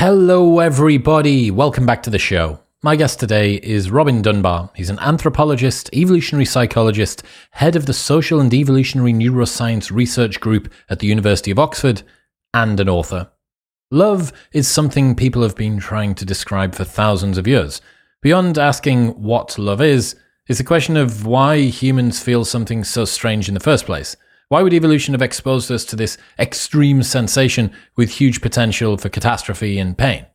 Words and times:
Hello, 0.00 0.60
everybody. 0.60 1.50
Welcome 1.50 1.84
back 1.84 2.02
to 2.04 2.08
the 2.08 2.18
show. 2.18 2.60
My 2.82 2.96
guest 2.96 3.20
today 3.20 3.56
is 3.56 3.90
Robin 3.90 4.22
Dunbar. 4.22 4.70
He's 4.74 4.88
an 4.88 4.98
anthropologist, 4.98 5.90
evolutionary 5.92 6.46
psychologist, 6.46 7.22
head 7.50 7.76
of 7.76 7.84
the 7.84 7.92
Social 7.92 8.40
and 8.40 8.54
Evolutionary 8.54 9.12
Neuroscience 9.12 9.90
Research 9.90 10.40
Group 10.40 10.72
at 10.88 11.00
the 11.00 11.06
University 11.06 11.50
of 11.50 11.58
Oxford, 11.58 12.02
and 12.54 12.80
an 12.80 12.88
author. 12.88 13.30
Love 13.90 14.32
is 14.52 14.66
something 14.66 15.14
people 15.14 15.42
have 15.42 15.54
been 15.54 15.78
trying 15.78 16.14
to 16.14 16.24
describe 16.24 16.74
for 16.74 16.84
thousands 16.84 17.36
of 17.36 17.46
years. 17.46 17.82
Beyond 18.22 18.56
asking 18.56 19.22
what 19.22 19.58
love 19.58 19.82
is, 19.82 20.16
is 20.48 20.56
the 20.56 20.64
question 20.64 20.96
of 20.96 21.26
why 21.26 21.58
humans 21.58 22.22
feel 22.22 22.46
something 22.46 22.84
so 22.84 23.04
strange 23.04 23.48
in 23.48 23.54
the 23.54 23.60
first 23.60 23.84
place. 23.84 24.16
Why 24.50 24.64
would 24.64 24.74
evolution 24.74 25.14
have 25.14 25.22
exposed 25.22 25.70
us 25.70 25.84
to 25.84 25.96
this 25.96 26.18
extreme 26.36 27.04
sensation 27.04 27.70
with 27.94 28.10
huge 28.10 28.40
potential 28.40 28.96
for 28.96 29.08
catastrophe 29.08 29.78
and 29.78 29.96
pain? 29.96 30.26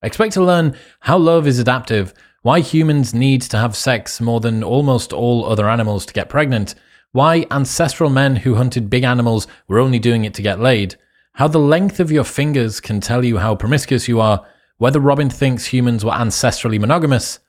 Expect 0.00 0.34
to 0.34 0.44
learn 0.44 0.76
how 1.00 1.18
love 1.18 1.48
is 1.48 1.58
adaptive, 1.58 2.14
why 2.42 2.60
humans 2.60 3.12
need 3.12 3.42
to 3.42 3.56
have 3.56 3.74
sex 3.74 4.20
more 4.20 4.38
than 4.38 4.62
almost 4.62 5.12
all 5.12 5.44
other 5.44 5.68
animals 5.68 6.06
to 6.06 6.12
get 6.12 6.28
pregnant, 6.28 6.76
why 7.10 7.46
ancestral 7.50 8.10
men 8.10 8.36
who 8.36 8.54
hunted 8.54 8.88
big 8.88 9.02
animals 9.02 9.48
were 9.66 9.80
only 9.80 9.98
doing 9.98 10.24
it 10.24 10.34
to 10.34 10.42
get 10.42 10.60
laid, 10.60 10.94
how 11.32 11.48
the 11.48 11.58
length 11.58 11.98
of 11.98 12.12
your 12.12 12.22
fingers 12.22 12.78
can 12.78 13.00
tell 13.00 13.24
you 13.24 13.38
how 13.38 13.56
promiscuous 13.56 14.06
you 14.06 14.20
are, 14.20 14.46
whether 14.78 15.00
Robin 15.00 15.28
thinks 15.28 15.66
humans 15.66 16.04
were 16.04 16.12
ancestrally 16.12 16.78
monogamous, 16.78 17.40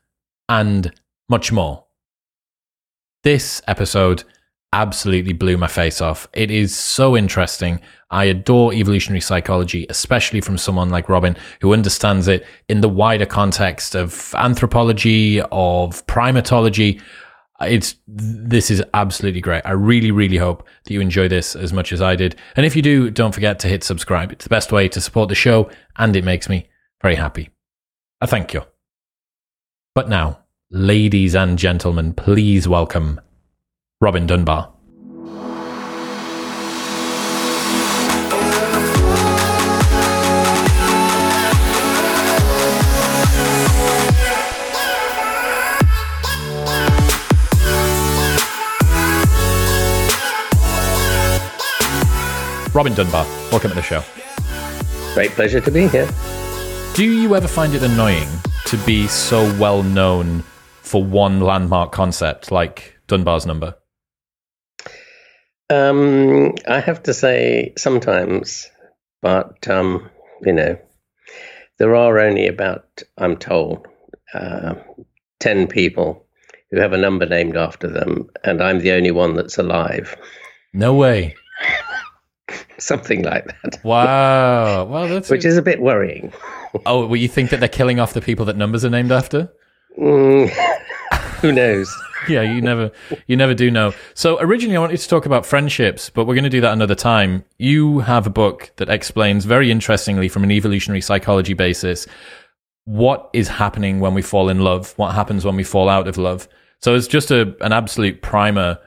and 0.49 0.91
much 1.30 1.52
more. 1.52 1.85
This 3.21 3.62
episode 3.68 4.23
absolutely 4.74 5.34
blew 5.34 5.58
my 5.58 5.68
face 5.68 6.02
off. 6.02 6.28
It 6.34 6.52
is 6.52 6.76
so 6.76 7.16
interesting. 7.16 7.80
I 8.12 8.26
adore 8.26 8.74
evolutionary 8.74 9.22
psychology, 9.22 9.86
especially 9.90 10.41
from 10.41 10.58
someone 10.58 10.90
like 10.90 11.10
Robin 11.10 11.38
who 11.62 11.74
understands 11.74 12.28
it 12.28 12.46
in 12.68 12.82
the 12.82 12.90
wider 12.90 13.26
context 13.26 13.96
of 13.96 14.34
anthropology, 14.36 15.41
of 15.41 16.05
primatology. 16.07 17.02
It's 17.62 17.96
this 18.05 18.70
is 18.70 18.84
absolutely 18.94 19.40
great. 19.40 19.62
I 19.66 19.72
really, 19.72 20.12
really 20.12 20.38
hope 20.38 20.68
that 20.84 20.94
you 20.94 21.00
enjoy 21.00 21.29
this 21.29 21.55
as 21.55 21.72
much 21.72 21.94
as 21.94 22.02
I 22.02 22.16
did. 22.16 22.35
And 22.57 22.66
if 22.66 22.76
you 22.76 22.82
do, 22.82 23.10
don't 23.10 23.34
forget 23.34 23.60
to 23.60 23.70
hit 23.70 23.84
subscribe. 23.84 24.32
It's 24.34 24.44
the 24.44 24.50
best 24.50 24.74
way 24.74 24.90
to 24.90 25.00
support 25.00 25.29
the 25.29 25.35
show, 25.35 25.70
and 25.98 26.16
it 26.16 26.26
makes 26.26 26.50
me 26.50 26.68
very 27.02 27.16
happy. 27.16 27.50
I 28.20 28.26
thank 28.26 28.54
you. 28.54 28.63
But 29.94 30.10
now, 30.10 30.40
ladies 30.70 31.34
and 31.34 31.57
gentlemen, 31.57 32.13
please 32.13 32.68
welcome 32.68 33.22
Robin 34.05 34.27
Dunbar. 34.27 34.71
Robin 52.76 52.93
Dunbar, 52.93 53.26
welcome 53.49 53.70
to 53.70 53.73
the 53.73 53.81
show. 53.81 54.03
Great 55.15 55.31
pleasure 55.31 55.59
to 55.59 55.71
be 55.71 55.87
here. 55.87 56.07
Do 56.93 57.11
you 57.11 57.35
ever 57.35 57.48
find 57.48 57.73
it 57.73 57.81
annoying 57.81 58.29
to 58.67 58.77
be 58.85 59.07
so 59.07 59.41
well 59.59 59.81
known 59.81 60.43
for 60.83 61.03
one 61.03 61.39
landmark 61.39 61.91
concept 61.91 62.51
like 62.51 62.99
Dunbar's 63.07 63.48
number? 63.48 63.73
Um, 65.69 66.53
I 66.68 66.80
have 66.80 67.03
to 67.03 67.13
say 67.13 67.74
sometimes, 67.78 68.69
but 69.22 69.68
um, 69.68 70.09
you 70.41 70.53
know, 70.53 70.78
there 71.78 71.96
are 71.96 72.19
only 72.19 72.47
about, 72.47 73.02
I'm 73.18 73.38
told, 73.38 73.88
uh, 74.34 74.75
ten 75.40 75.68
people 75.68 76.25
who 76.72 76.80
have 76.80 76.94
a 76.94 76.97
number 76.97 77.25
named 77.25 77.57
after 77.57 77.88
them, 77.88 78.30
and 78.44 78.62
I'm 78.62 78.80
the 78.80 78.91
only 78.91 79.12
one 79.12 79.35
that's 79.35 79.57
alive. 79.57 80.16
No 80.73 80.94
way. 80.94 81.35
Something 82.78 83.23
like 83.23 83.45
that. 83.47 83.84
Wow. 83.84 84.85
Well, 84.85 85.07
that's 85.07 85.29
Which 85.31 85.45
is 85.45 85.57
a 85.57 85.62
bit 85.62 85.81
worrying. 85.81 86.34
oh, 86.85 87.07
well, 87.07 87.16
you 87.16 87.28
think 87.28 87.50
that 87.50 87.59
they're 87.59 87.69
killing 87.69 88.00
off 88.00 88.13
the 88.13 88.22
people 88.22 88.45
that 88.45 88.57
numbers 88.57 88.84
are 88.84 88.89
named 88.89 89.12
after? 89.12 89.51
Mm, 89.97 90.50
who 91.41 91.51
knows? 91.51 91.94
yeah, 92.30 92.41
you 92.41 92.62
never 92.62 92.91
you 93.28 93.36
never 93.36 93.53
do 93.53 93.72
know. 93.72 93.94
So 94.13 94.40
originally 94.40 94.78
I 94.78 94.80
wanted 94.80 95.00
to 95.00 95.08
talk 95.08 95.25
about 95.25 95.46
friendships, 95.46 96.09
but 96.09 96.25
we're 96.25 96.36
going 96.36 96.44
to 96.44 96.50
do 96.50 96.62
that 96.62 96.74
another 96.74 96.96
time. 96.96 97.46
You 97.58 98.00
have 98.00 98.28
a 98.28 98.30
book 98.30 98.72
that 98.78 98.90
explains 98.90 99.46
very 99.46 99.72
interestingly 99.72 100.30
from 100.30 100.44
an 100.44 100.52
evolutionary 100.52 101.02
psychology 101.02 101.53
basis 101.53 102.08
what 102.86 103.30
is 103.34 103.47
happening 103.47 104.00
when 104.00 104.13
we 104.13 104.22
fall 104.22 104.47
in 104.47 104.59
love, 104.59 104.94
what 104.97 105.13
happens 105.16 105.44
when 105.44 105.56
we 105.56 105.63
fall 105.63 105.90
out 105.90 106.08
of 106.08 106.18
love. 106.18 106.47
So 106.81 106.96
it's 106.96 107.08
just 107.08 107.31
a 107.31 107.56
an 107.62 107.74
absolute 107.74 108.22
primer. 108.22 108.80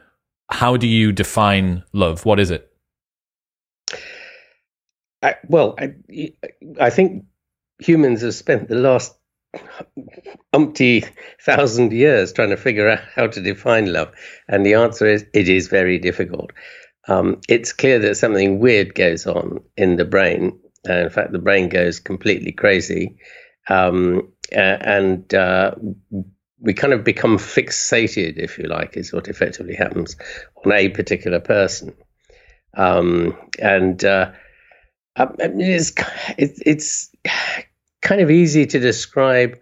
How 0.50 0.76
do 0.76 0.86
you 0.86 1.12
define 1.12 1.84
love? 1.92 2.24
What 2.24 2.40
is 2.40 2.50
it? 2.50 2.70
I, 5.22 5.34
well, 5.48 5.74
I, 5.78 5.94
I 6.80 6.90
think 6.90 7.24
humans 7.80 8.22
have 8.22 8.34
spent 8.34 8.68
the 8.68 8.76
last 8.76 9.18
umpty 10.52 11.04
thousand 11.42 11.92
years 11.92 12.32
trying 12.32 12.50
to 12.50 12.56
figure 12.56 12.88
out 12.88 13.00
how 13.14 13.26
to 13.26 13.40
define 13.40 13.92
love, 13.92 14.12
and 14.48 14.64
the 14.64 14.74
answer 14.74 15.06
is 15.06 15.24
it 15.34 15.48
is 15.48 15.68
very 15.68 15.98
difficult. 15.98 16.52
Um, 17.06 17.40
it's 17.48 17.72
clear 17.72 17.98
that 18.00 18.16
something 18.16 18.58
weird 18.58 18.94
goes 18.94 19.26
on 19.26 19.60
in 19.76 19.96
the 19.96 20.04
brain. 20.04 20.58
Uh, 20.88 20.94
in 20.94 21.10
fact, 21.10 21.32
the 21.32 21.38
brain 21.38 21.68
goes 21.68 22.00
completely 22.00 22.52
crazy, 22.52 23.16
um, 23.68 24.32
uh, 24.52 24.78
and 24.80 25.34
uh, 25.34 25.74
we 26.60 26.74
kind 26.74 26.92
of 26.92 27.04
become 27.04 27.38
fixated, 27.38 28.36
if 28.36 28.58
you 28.58 28.64
like, 28.64 28.96
is 28.96 29.12
what 29.12 29.28
effectively 29.28 29.74
happens 29.74 30.16
on 30.64 30.72
a 30.72 30.88
particular 30.88 31.40
person. 31.40 31.94
Um, 32.76 33.36
and 33.60 34.04
uh, 34.04 34.32
mean, 35.48 35.70
it's, 35.70 35.92
it's 36.38 37.10
kind 38.02 38.20
of 38.20 38.30
easy 38.30 38.66
to 38.66 38.78
describe 38.78 39.58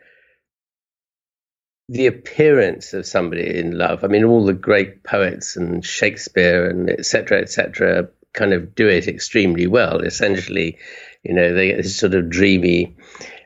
the 1.88 2.06
appearance 2.06 2.92
of 2.92 3.06
somebody 3.06 3.58
in 3.58 3.78
love. 3.78 4.02
I 4.02 4.08
mean, 4.08 4.24
all 4.24 4.44
the 4.44 4.52
great 4.52 5.04
poets 5.04 5.56
and 5.56 5.84
Shakespeare 5.84 6.68
and 6.68 6.90
etc. 6.90 7.40
etc. 7.40 8.08
kind 8.32 8.52
of 8.52 8.74
do 8.74 8.88
it 8.88 9.06
extremely 9.06 9.66
well. 9.66 10.00
Essentially, 10.00 10.78
you 11.22 11.34
know, 11.34 11.54
they 11.54 11.68
get 11.68 11.76
this 11.78 11.98
sort 11.98 12.14
of 12.14 12.28
dreamy 12.28 12.96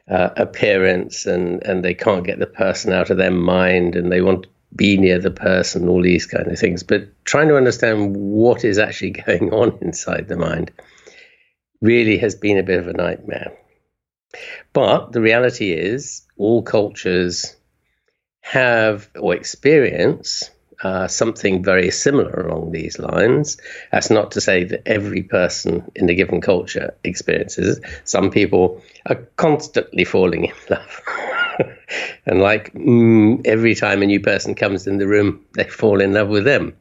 uh, 0.09 0.31
appearance, 0.37 1.27
and 1.27 1.63
and 1.65 1.85
they 1.85 1.95
can't 1.95 2.25
get 2.25 2.39
the 2.39 2.47
person 2.47 2.93
out 2.93 3.11
of 3.11 3.19
their 3.19 3.31
mind, 3.31 3.95
and 3.95 4.11
they 4.11 4.23
want 4.23 4.45
to 4.45 4.49
be 4.75 4.97
near 4.97 5.19
the 5.19 5.31
person, 5.31 5.89
all 5.89 6.03
these 6.03 6.27
kind 6.27 6.47
of 6.51 6.59
things. 6.59 6.83
But 6.83 7.25
trying 7.25 7.49
to 7.49 7.57
understand 7.57 8.17
what 8.17 8.65
is 8.65 8.79
actually 8.79 9.11
going 9.27 9.53
on 9.53 9.79
inside 9.83 10.29
the 10.29 10.37
mind 10.37 10.71
really 11.83 12.19
has 12.19 12.35
been 12.35 12.59
a 12.59 12.63
bit 12.63 12.79
of 12.79 12.87
a 12.87 12.93
nightmare. 12.93 13.57
But 14.73 15.13
the 15.13 15.21
reality 15.21 15.73
is, 15.73 16.23
all 16.37 16.63
cultures 16.63 17.57
have 18.41 19.09
or 19.19 19.35
experience 19.35 20.51
uh, 20.83 21.07
something 21.07 21.63
very 21.63 21.91
similar 21.91 22.47
along 22.47 22.73
these 22.73 22.99
lines. 22.99 23.59
That's 23.93 24.11
not 24.11 24.33
to 24.33 24.41
say 24.41 24.65
that 24.65 24.87
every 24.87 25.23
person 25.23 25.91
in 25.95 26.09
a 26.09 26.15
given 26.15 26.41
culture 26.41 26.95
experiences. 27.05 27.81
Some 28.05 28.31
people 28.31 28.83
are 29.07 29.17
constantly 29.37 30.05
falling 30.05 30.47
in 30.47 30.55
love. 30.71 31.01
and 32.27 32.41
like 32.41 32.73
mm, 32.73 33.47
every 33.47 33.75
time 33.75 34.03
a 34.03 34.07
new 34.07 34.21
person 34.21 34.55
comes 34.55 34.87
in 34.87 34.99
the 34.99 35.07
room, 35.07 35.45
they 35.55 35.65
fall 35.65 36.01
in 36.01 36.15
love 36.15 36.29
with 36.29 36.45
them. 36.45 36.75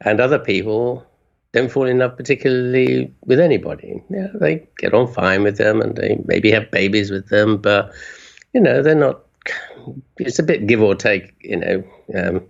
And 0.00 0.20
other 0.20 0.38
people 0.38 1.04
don't 1.54 1.70
fall 1.70 1.86
in 1.86 1.98
love 1.98 2.16
particularly 2.16 3.14
with 3.24 3.38
anybody. 3.38 4.02
Yeah, 4.10 4.26
they 4.34 4.66
get 4.76 4.92
on 4.92 5.06
fine 5.06 5.44
with 5.44 5.56
them 5.56 5.80
and 5.80 5.96
they 5.96 6.20
maybe 6.26 6.50
have 6.50 6.70
babies 6.70 7.10
with 7.10 7.28
them, 7.28 7.58
but 7.58 7.92
you 8.52 8.60
know 8.60 8.82
they're 8.82 8.94
not. 8.94 9.20
It's 10.18 10.38
a 10.38 10.42
bit 10.42 10.66
give 10.66 10.82
or 10.82 10.94
take, 10.94 11.34
you 11.40 11.56
know, 11.56 11.84
um, 12.14 12.46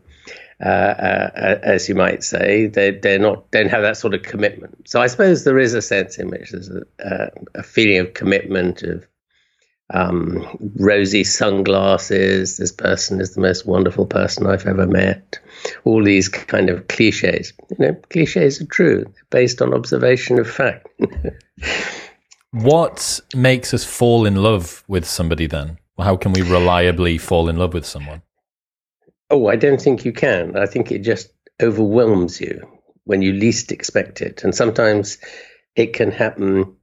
uh, 0.64 0.68
uh, 0.68 1.58
as 1.62 1.88
you 1.88 1.94
might 1.94 2.24
say. 2.24 2.66
They 2.66 2.92
they're 2.92 3.18
not 3.18 3.50
don't 3.50 3.68
have 3.68 3.82
that 3.82 3.98
sort 3.98 4.14
of 4.14 4.22
commitment. 4.22 4.88
So 4.88 5.02
I 5.02 5.06
suppose 5.08 5.44
there 5.44 5.58
is 5.58 5.74
a 5.74 5.82
sense 5.82 6.18
in 6.18 6.30
which 6.30 6.50
there's 6.50 6.70
a, 6.70 6.82
uh, 7.04 7.30
a 7.54 7.62
feeling 7.62 7.98
of 7.98 8.14
commitment 8.14 8.82
of 8.82 9.06
um, 9.92 10.72
rosy 10.76 11.24
sunglasses. 11.24 12.56
This 12.56 12.72
person 12.72 13.20
is 13.20 13.34
the 13.34 13.42
most 13.42 13.66
wonderful 13.66 14.06
person 14.06 14.46
I've 14.46 14.66
ever 14.66 14.86
met. 14.86 15.40
All 15.84 16.02
these 16.02 16.28
kind 16.28 16.70
of 16.70 16.88
cliches. 16.88 17.52
You 17.70 17.76
know, 17.78 17.94
cliches 18.10 18.60
are 18.60 18.66
true, 18.66 19.04
They're 19.04 19.24
based 19.30 19.62
on 19.62 19.74
observation 19.74 20.38
of 20.38 20.50
fact. 20.50 20.88
what 22.50 23.20
makes 23.34 23.74
us 23.74 23.84
fall 23.84 24.26
in 24.26 24.36
love 24.36 24.84
with 24.88 25.06
somebody 25.06 25.46
then? 25.46 25.78
How 25.98 26.16
can 26.16 26.32
we 26.32 26.42
reliably 26.42 27.18
fall 27.18 27.48
in 27.48 27.56
love 27.56 27.74
with 27.74 27.86
someone? 27.86 28.22
Oh, 29.30 29.48
I 29.48 29.56
don't 29.56 29.80
think 29.80 30.04
you 30.04 30.12
can. 30.12 30.56
I 30.56 30.66
think 30.66 30.90
it 30.90 31.00
just 31.00 31.32
overwhelms 31.62 32.40
you 32.40 32.66
when 33.04 33.22
you 33.22 33.32
least 33.32 33.72
expect 33.72 34.20
it. 34.20 34.44
And 34.44 34.54
sometimes 34.54 35.18
it 35.76 35.92
can 35.92 36.10
happen 36.10 36.76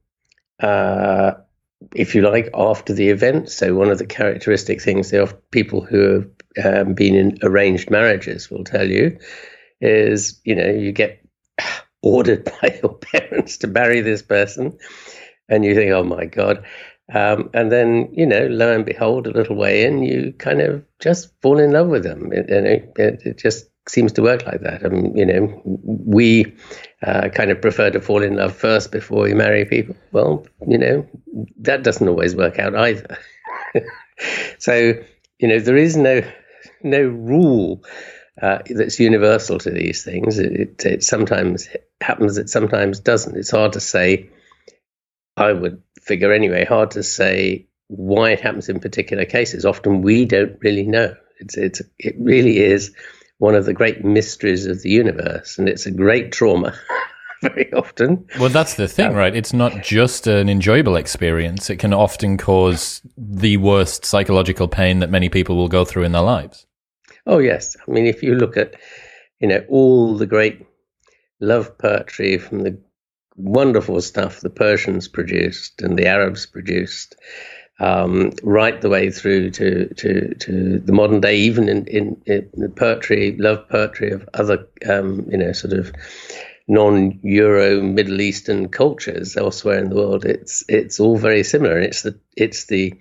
uh, 0.60 1.32
if 1.94 2.14
you 2.14 2.22
like, 2.22 2.50
after 2.54 2.92
the 2.92 3.08
event. 3.08 3.50
So 3.50 3.74
one 3.74 3.90
of 3.90 3.98
the 3.98 4.06
characteristic 4.06 4.80
things 4.80 5.10
the 5.10 5.26
people 5.50 5.84
who 5.84 6.14
have 6.14 6.30
um, 6.62 6.94
been 6.94 7.14
in 7.14 7.38
arranged 7.42 7.90
marriages 7.90 8.50
will 8.50 8.64
tell 8.64 8.88
you 8.88 9.18
is, 9.80 10.40
you 10.44 10.54
know, 10.54 10.68
you 10.68 10.92
get 10.92 11.24
ordered 12.02 12.44
by 12.62 12.78
your 12.82 12.94
parents 12.94 13.58
to 13.58 13.66
marry 13.66 14.00
this 14.00 14.22
person, 14.22 14.78
and 15.48 15.64
you 15.64 15.74
think, 15.74 15.92
oh 15.92 16.04
my 16.04 16.24
god. 16.24 16.64
Um, 17.12 17.50
and 17.52 17.70
then, 17.70 18.08
you 18.12 18.24
know, 18.24 18.46
lo 18.46 18.72
and 18.72 18.86
behold, 18.86 19.26
a 19.26 19.32
little 19.32 19.56
way 19.56 19.84
in, 19.84 20.02
you 20.02 20.32
kind 20.38 20.60
of 20.60 20.84
just 20.98 21.30
fall 21.42 21.58
in 21.58 21.72
love 21.72 21.88
with 21.88 22.04
them. 22.04 22.32
It, 22.32 22.48
it, 22.48 22.92
it 22.96 23.38
just 23.38 23.66
seems 23.88 24.12
to 24.12 24.22
work 24.22 24.46
like 24.46 24.60
that. 24.60 24.84
I 24.84 24.88
mean, 24.88 25.16
you 25.16 25.26
know, 25.26 25.60
we 25.64 26.54
uh, 27.02 27.28
kind 27.30 27.50
of 27.50 27.60
prefer 27.60 27.90
to 27.90 28.00
fall 28.00 28.22
in 28.22 28.36
love 28.36 28.56
first 28.56 28.92
before 28.92 29.24
we 29.24 29.34
marry 29.34 29.64
people. 29.64 29.96
Well, 30.12 30.46
you 30.66 30.78
know, 30.78 31.06
that 31.58 31.82
doesn't 31.82 32.08
always 32.08 32.36
work 32.36 32.58
out 32.58 32.74
either. 32.74 33.18
so, 34.58 34.94
you 35.38 35.48
know, 35.48 35.58
there 35.58 35.76
is 35.76 35.96
no 35.96 36.22
no 36.84 37.02
rule 37.02 37.82
uh, 38.40 38.58
that's 38.68 38.98
universal 38.98 39.58
to 39.58 39.70
these 39.70 40.04
things. 40.04 40.38
It, 40.38 40.52
it, 40.52 40.86
it, 40.86 41.04
sometimes 41.04 41.68
happens, 42.00 42.38
it 42.38 42.48
sometimes 42.48 43.00
doesn't. 43.00 43.36
It's 43.36 43.50
hard 43.50 43.74
to 43.74 43.80
say. 43.80 44.30
I 45.36 45.52
would 45.52 45.82
figure 46.00 46.32
anyway, 46.32 46.64
hard 46.64 46.90
to 46.92 47.02
say 47.02 47.66
why 47.88 48.30
it 48.32 48.40
happens 48.40 48.68
in 48.68 48.80
particular 48.80 49.24
cases. 49.24 49.64
Often 49.64 50.02
we 50.02 50.24
don't 50.24 50.56
really 50.60 50.86
know. 50.86 51.14
It's 51.38 51.56
it's 51.56 51.82
it 51.98 52.14
really 52.18 52.58
is 52.58 52.94
one 53.38 53.54
of 53.54 53.64
the 53.64 53.72
great 53.72 54.04
mysteries 54.04 54.66
of 54.66 54.82
the 54.82 54.90
universe, 54.90 55.58
and 55.58 55.68
it's 55.68 55.86
a 55.86 55.90
great 55.90 56.32
trauma. 56.32 56.74
very 57.42 57.72
often. 57.72 58.24
Well, 58.38 58.50
that's 58.50 58.74
the 58.74 58.86
thing, 58.86 59.08
um, 59.08 59.14
right? 59.14 59.34
It's 59.34 59.52
not 59.52 59.82
just 59.82 60.28
an 60.28 60.48
enjoyable 60.48 60.94
experience. 60.96 61.70
It 61.70 61.78
can 61.78 61.92
often 61.92 62.38
cause 62.38 63.02
the 63.16 63.56
worst 63.56 64.04
psychological 64.04 64.68
pain 64.68 65.00
that 65.00 65.10
many 65.10 65.28
people 65.28 65.56
will 65.56 65.68
go 65.68 65.84
through 65.84 66.04
in 66.04 66.12
their 66.12 66.22
lives. 66.22 66.66
Oh, 67.26 67.38
yes. 67.38 67.76
I 67.86 67.90
mean, 67.90 68.06
if 68.06 68.22
you 68.22 68.34
look 68.34 68.56
at, 68.56 68.74
you 69.40 69.48
know, 69.48 69.64
all 69.68 70.16
the 70.16 70.26
great 70.26 70.66
love 71.40 71.76
poetry 71.78 72.38
from 72.38 72.60
the 72.60 72.78
wonderful 73.36 74.00
stuff 74.00 74.40
the 74.40 74.50
Persians 74.50 75.08
produced 75.08 75.82
and 75.82 75.98
the 75.98 76.06
Arabs 76.06 76.46
produced, 76.46 77.16
um, 77.80 78.32
right 78.42 78.80
the 78.80 78.88
way 78.88 79.10
through 79.10 79.50
to, 79.50 79.92
to, 79.94 80.34
to 80.34 80.78
the 80.78 80.92
modern 80.92 81.20
day, 81.20 81.36
even 81.36 81.68
in, 81.68 81.86
in, 81.86 82.22
in 82.26 82.48
the 82.54 82.68
poetry, 82.68 83.36
love 83.38 83.68
poetry 83.68 84.10
of 84.10 84.28
other, 84.34 84.66
um, 84.88 85.26
you 85.30 85.38
know, 85.38 85.52
sort 85.52 85.72
of 85.72 85.92
non-Euro 86.68 87.82
Middle 87.82 88.20
Eastern 88.20 88.68
cultures 88.68 89.36
elsewhere 89.36 89.78
in 89.78 89.88
the 89.88 89.96
world. 89.96 90.24
It's 90.24 90.64
it's 90.68 91.00
all 91.00 91.16
very 91.16 91.42
similar, 91.42 91.76
and 91.76 91.84
it's 91.84 92.02
the 92.02 92.18
it's 92.36 92.66
the 92.66 92.94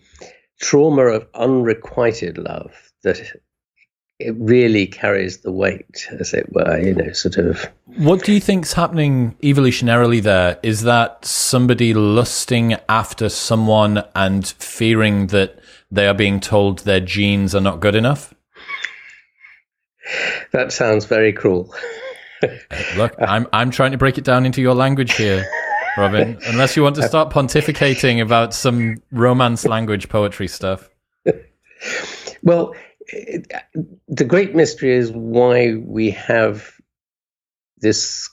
trauma 0.59 1.03
of 1.03 1.27
unrequited 1.33 2.37
love 2.37 2.73
that 3.03 3.21
it 4.25 4.35
really 4.37 4.87
carries 4.87 5.39
the 5.39 5.51
weight, 5.51 6.07
as 6.19 6.33
it 6.33 6.51
were, 6.53 6.79
you 6.79 6.93
know, 6.93 7.11
sort 7.11 7.37
of. 7.37 7.69
What 7.97 8.23
do 8.23 8.31
you 8.31 8.39
think's 8.39 8.73
happening 8.73 9.35
evolutionarily 9.41 10.21
there? 10.21 10.59
Is 10.63 10.83
that 10.83 11.25
somebody 11.25 11.93
lusting 11.93 12.75
after 12.87 13.29
someone 13.29 14.03
and 14.15 14.47
fearing 14.47 15.27
that 15.27 15.59
they 15.91 16.07
are 16.07 16.13
being 16.13 16.39
told 16.39 16.79
their 16.79 16.99
genes 16.99 17.53
are 17.53 17.61
not 17.61 17.79
good 17.79 17.95
enough? 17.95 18.33
That 20.51 20.71
sounds 20.71 21.05
very 21.05 21.33
cruel. 21.33 21.73
Look, 22.97 23.13
I'm 23.19 23.47
I'm 23.53 23.71
trying 23.71 23.91
to 23.91 23.97
break 23.97 24.17
it 24.17 24.23
down 24.23 24.45
into 24.45 24.61
your 24.61 24.73
language 24.73 25.13
here, 25.13 25.45
Robin. 25.95 26.39
Unless 26.47 26.75
you 26.75 26.83
want 26.83 26.95
to 26.95 27.07
start 27.07 27.31
pontificating 27.31 28.21
about 28.21 28.53
some 28.53 29.01
romance 29.11 29.65
language 29.65 30.09
poetry 30.09 30.47
stuff. 30.47 30.89
Well, 32.43 32.73
the 34.07 34.23
great 34.25 34.55
mystery 34.55 34.93
is 34.93 35.11
why 35.11 35.75
we 35.75 36.11
have 36.11 36.71
this 37.77 38.29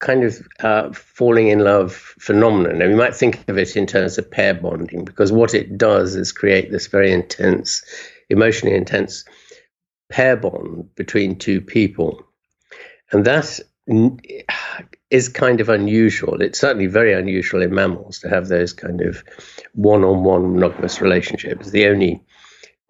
kind 0.00 0.24
of 0.24 0.46
uh, 0.60 0.92
falling 0.92 1.48
in 1.48 1.60
love 1.60 1.92
phenomenon. 1.92 2.78
Now, 2.78 2.88
we 2.88 2.94
might 2.94 3.14
think 3.14 3.48
of 3.48 3.56
it 3.56 3.76
in 3.76 3.86
terms 3.86 4.18
of 4.18 4.30
pair 4.30 4.52
bonding 4.52 5.04
because 5.04 5.30
what 5.30 5.54
it 5.54 5.78
does 5.78 6.16
is 6.16 6.32
create 6.32 6.70
this 6.70 6.88
very 6.88 7.12
intense, 7.12 7.84
emotionally 8.28 8.76
intense 8.76 9.24
pair 10.10 10.36
bond 10.36 10.92
between 10.96 11.38
two 11.38 11.60
people. 11.60 12.24
And 13.12 13.24
that 13.24 13.60
is 15.10 15.28
kind 15.28 15.60
of 15.60 15.68
unusual. 15.68 16.42
It's 16.42 16.58
certainly 16.58 16.86
very 16.86 17.12
unusual 17.12 17.62
in 17.62 17.74
mammals 17.74 18.18
to 18.20 18.28
have 18.28 18.48
those 18.48 18.72
kind 18.72 19.00
of 19.02 19.22
one 19.74 20.02
on 20.04 20.24
one 20.24 20.54
monogamous 20.54 21.00
relationships. 21.00 21.70
The 21.70 21.86
only 21.86 22.22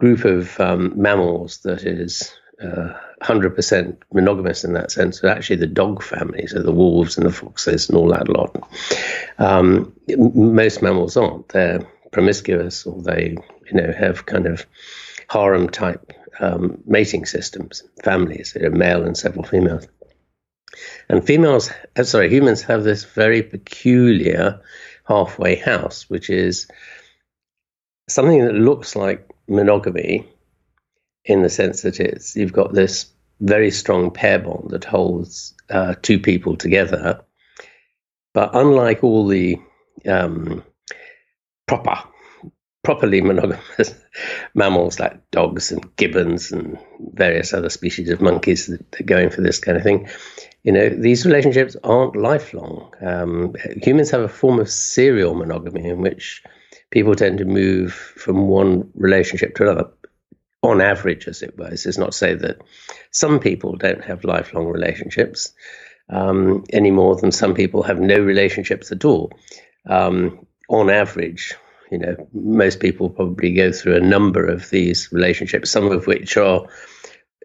group 0.02 0.24
of 0.24 0.58
um, 0.58 0.92
mammals 1.00 1.58
that 1.58 1.84
is 1.84 2.34
uh, 2.60 2.92
100% 3.22 3.96
monogamous 4.12 4.64
in 4.64 4.72
that 4.72 4.90
sense 4.90 5.22
actually 5.22 5.54
the 5.54 5.66
dog 5.68 6.02
family, 6.02 6.44
so 6.48 6.60
the 6.60 6.72
wolves 6.72 7.16
and 7.16 7.24
the 7.24 7.30
foxes 7.30 7.88
and 7.88 7.96
all 7.96 8.08
that 8.08 8.28
lot. 8.28 8.68
Um, 9.38 9.92
most 10.08 10.82
mammals 10.82 11.16
aren't. 11.16 11.50
They're 11.50 11.86
promiscuous 12.10 12.84
or 12.84 13.00
they, 13.00 13.36
you 13.66 13.74
know, 13.74 13.92
have 13.92 14.26
kind 14.26 14.46
of 14.46 14.66
harem 15.30 15.68
type 15.68 16.12
um, 16.40 16.82
mating 16.84 17.24
systems, 17.24 17.84
families, 18.02 18.54
that 18.54 18.64
are 18.64 18.70
male 18.70 19.04
and 19.04 19.16
several 19.16 19.44
females. 19.44 19.86
And 21.08 21.24
females, 21.24 21.70
uh, 21.94 22.02
sorry, 22.02 22.28
humans 22.28 22.62
have 22.62 22.82
this 22.82 23.04
very 23.04 23.44
peculiar 23.44 24.62
halfway 25.06 25.54
house, 25.54 26.10
which 26.10 26.28
is 26.28 26.66
something 28.08 28.44
that 28.44 28.54
looks 28.54 28.96
like 28.96 29.28
monogamy 29.48 30.28
in 31.24 31.42
the 31.42 31.50
sense 31.50 31.82
that 31.82 32.00
it's 32.00 32.36
you've 32.36 32.52
got 32.52 32.72
this 32.72 33.12
very 33.40 33.70
strong 33.70 34.10
pair 34.10 34.38
bond 34.38 34.70
that 34.70 34.84
holds 34.84 35.54
uh, 35.70 35.94
two 36.02 36.18
people 36.18 36.56
together. 36.56 37.20
But 38.34 38.50
unlike 38.54 39.04
all 39.04 39.26
the 39.26 39.58
um, 40.08 40.64
proper, 41.66 42.08
properly 42.82 43.20
monogamous 43.20 43.94
mammals 44.54 44.98
like 44.98 45.30
dogs 45.30 45.70
and 45.70 45.94
gibbons 45.96 46.52
and 46.52 46.78
various 47.14 47.52
other 47.52 47.68
species 47.68 48.10
of 48.10 48.20
monkeys 48.20 48.66
that 48.66 49.00
are 49.00 49.04
going 49.04 49.30
for 49.30 49.42
this 49.42 49.58
kind 49.58 49.76
of 49.76 49.82
thing, 49.82 50.08
you 50.62 50.72
know, 50.72 50.88
these 50.88 51.26
relationships 51.26 51.76
aren't 51.82 52.16
lifelong. 52.16 52.92
Um, 53.00 53.54
humans 53.82 54.10
have 54.10 54.22
a 54.22 54.28
form 54.28 54.60
of 54.60 54.70
serial 54.70 55.34
monogamy 55.34 55.88
in 55.88 56.00
which 56.00 56.42
people 56.92 57.16
tend 57.16 57.38
to 57.38 57.44
move 57.44 57.92
from 57.92 58.46
one 58.46 58.88
relationship 58.94 59.56
to 59.56 59.64
another 59.64 59.90
on 60.62 60.80
average, 60.80 61.26
as 61.26 61.42
it 61.42 61.58
were. 61.58 61.70
This 61.70 61.86
is 61.86 61.98
not 61.98 62.12
to 62.12 62.18
say 62.18 62.34
that 62.34 62.60
some 63.10 63.40
people 63.40 63.74
don't 63.76 64.04
have 64.04 64.22
lifelong 64.22 64.66
relationships 64.66 65.52
um, 66.08 66.64
any 66.72 66.92
more 66.92 67.16
than 67.16 67.32
some 67.32 67.54
people 67.54 67.82
have 67.82 67.98
no 67.98 68.18
relationships 68.20 68.92
at 68.92 69.04
all. 69.04 69.32
Um, 69.88 70.46
on 70.68 70.90
average, 70.90 71.54
you 71.90 71.98
know, 71.98 72.28
most 72.32 72.78
people 72.78 73.10
probably 73.10 73.52
go 73.54 73.72
through 73.72 73.96
a 73.96 74.00
number 74.00 74.46
of 74.46 74.70
these 74.70 75.10
relationships, 75.10 75.70
some 75.70 75.90
of 75.90 76.06
which 76.06 76.36
are 76.36 76.66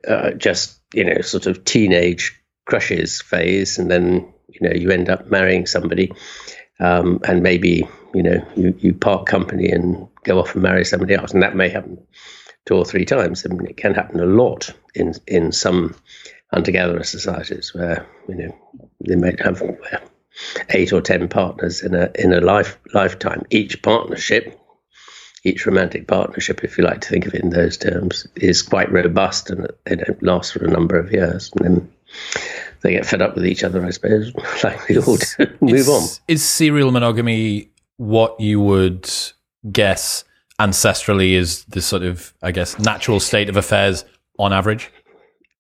uh, 0.08 0.32
just, 0.32 0.80
you 0.94 1.04
know, 1.04 1.22
sort 1.22 1.48
of 1.48 1.66
teenage 1.66 2.40
crushes 2.66 3.22
phase, 3.22 3.80
and 3.80 3.90
then, 3.90 4.32
you 4.50 4.68
know, 4.68 4.76
you 4.76 4.92
end 4.92 5.10
up 5.10 5.32
marrying 5.32 5.66
somebody. 5.66 6.12
Um, 6.80 7.20
and 7.28 7.42
maybe 7.42 7.88
you 8.14 8.24
know 8.24 8.46
you, 8.56 8.76
you 8.80 8.94
part 8.94 9.26
company 9.26 9.70
and 9.70 10.08
go 10.24 10.40
off 10.40 10.54
and 10.54 10.64
marry 10.64 10.86
somebody 10.86 11.16
else, 11.16 11.34
and 11.34 11.44
that 11.44 11.56
may 11.56 11.70
happen 11.70 11.98
two 12.66 12.76
or 12.76 12.86
three 12.86 13.06
times. 13.06 13.46
I 13.46 13.54
mean, 13.54 13.66
it 13.66 13.78
can 13.78 13.94
happen 13.94 14.20
a 14.20 14.26
lot 14.26 14.74
in 14.94 15.14
in 15.26 15.52
some 15.52 15.96
hunter-gatherer 16.54 17.04
societies 17.04 17.74
where 17.74 18.06
you 18.28 18.36
know 18.36 18.56
they 19.08 19.16
might 19.16 19.40
have 19.42 19.62
eight 20.70 20.94
or 20.94 21.02
ten 21.02 21.28
partners 21.28 21.82
in 21.82 21.96
a 21.96 22.12
in 22.16 22.34
a 22.34 22.42
life 22.42 22.78
lifetime. 22.94 23.44
Each 23.50 23.82
partnership, 23.82 24.60
each 25.44 25.66
romantic 25.66 26.08
partnership, 26.08 26.64
if 26.64 26.78
you 26.78 26.84
like 26.84 27.02
to 27.02 27.10
think 27.10 27.26
of 27.26 27.34
it 27.34 27.44
in 27.44 27.50
those 27.50 27.78
terms, 27.78 28.28
is 28.36 28.62
quite 28.62 28.92
robust 28.92 29.50
and 29.50 29.68
they 29.86 29.96
don't 29.96 30.24
last 30.24 30.54
for 30.54 30.64
a 30.64 30.72
number 30.72 31.00
of 31.00 31.12
years. 31.12 31.52
And 31.56 31.66
then 31.66 31.92
they 32.82 32.92
get 32.92 33.06
fed 33.06 33.22
up 33.22 33.36
with 33.36 33.46
each 33.46 33.64
other, 33.64 33.86
I 33.86 33.90
suppose, 33.92 34.34
like 34.64 34.88
we 34.88 34.98
all 34.98 35.18
do. 35.18 35.48
Move 35.62 35.90
on. 35.90 36.08
Is 36.28 36.44
serial 36.44 36.92
monogamy 36.92 37.72
what 37.98 38.40
you 38.40 38.60
would 38.62 39.10
guess 39.72 40.24
ancestrally 40.60 41.34
is 41.34 41.66
the 41.66 41.82
sort 41.82 42.04
of, 42.04 42.34
I 42.42 42.52
guess, 42.52 42.80
natural 42.80 43.20
state 43.20 43.50
of 43.50 43.58
affairs 43.58 44.06
on 44.40 44.54
average? 44.54 44.92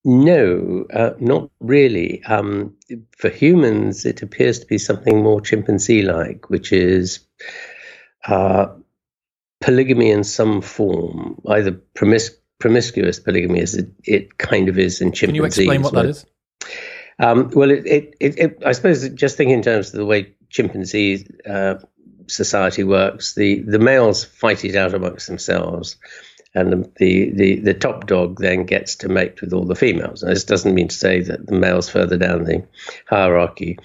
No, 0.06 0.86
uh, 0.94 1.12
not 1.20 1.50
really. 1.60 2.24
Um, 2.24 2.76
for 3.18 3.30
humans, 3.30 4.06
it 4.06 4.22
appears 4.22 4.60
to 4.60 4.66
be 4.66 4.78
something 4.78 5.22
more 5.22 5.42
chimpanzee 5.42 6.02
like, 6.02 6.50
which 6.50 6.72
is 6.72 7.20
uh, 8.26 8.68
polygamy 9.60 10.12
in 10.12 10.24
some 10.24 10.62
form, 10.62 11.42
either 11.50 11.72
promis- 11.94 12.36
promiscuous 12.60 13.20
polygamy, 13.20 13.60
as 13.60 13.76
it, 13.76 13.90
it, 14.06 14.38
kind 14.38 14.70
of 14.70 14.80
is 14.80 15.02
in 15.02 15.12
chimpanzees. 15.12 15.26
Can 15.28 15.36
you 15.36 15.44
explain 15.44 15.82
what 15.82 15.94
that 15.94 16.06
is? 16.06 16.26
Um, 17.20 17.50
well, 17.54 17.72
it, 17.72 17.86
it, 17.86 18.16
it, 18.20 18.64
I 18.66 18.74
suppose 18.74 19.08
just 19.10 19.38
think 19.38 19.52
in 19.52 19.62
terms 19.62 19.88
of 19.88 19.94
the 19.94 20.06
way 20.06 20.34
chimpanzee 20.50 21.28
uh, 21.46 21.76
society 22.28 22.84
works, 22.84 23.34
the, 23.34 23.62
the 23.62 23.80
males 23.80 24.24
fight 24.24 24.64
it 24.64 24.76
out 24.76 24.94
amongst 24.94 25.28
themselves, 25.28 25.98
and 26.54 26.72
the, 26.72 26.92
the, 26.98 27.32
the, 27.32 27.60
the, 27.60 27.74
top 27.74 28.08
dog 28.08 28.40
then 28.40 28.66
gets 28.66 28.96
to 28.98 29.10
mate 29.10 29.42
with 29.42 29.54
all 29.54 29.66
the 29.66 29.76
females. 29.76 30.24
And 30.24 30.32
this 30.32 30.44
doesn't 30.44 30.74
mean 30.74 30.88
to 30.88 30.96
say 30.96 31.22
that 31.22 31.46
the 31.46 31.56
males 31.56 31.90
further 31.90 32.18
down 32.18 32.46
the 32.46 32.66
hierarchy 33.08 33.78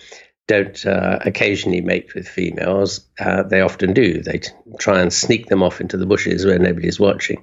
don't 0.47 0.85
uh, 0.87 1.19
occasionally 1.25 1.81
mate 1.81 2.15
with 2.15 2.29
females. 2.29 3.07
Uh, 3.19 3.43
they 3.43 3.61
often 3.61 3.93
do. 3.93 4.23
They 4.23 4.39
t- 4.39 4.51
try 4.79 5.01
and 5.01 5.13
sneak 5.13 5.47
them 5.47 5.63
off 5.63 5.81
into 5.81 5.97
the 5.97 6.07
bushes 6.07 6.45
where 6.45 6.59
nobody's 6.59 7.01
watching. 7.01 7.43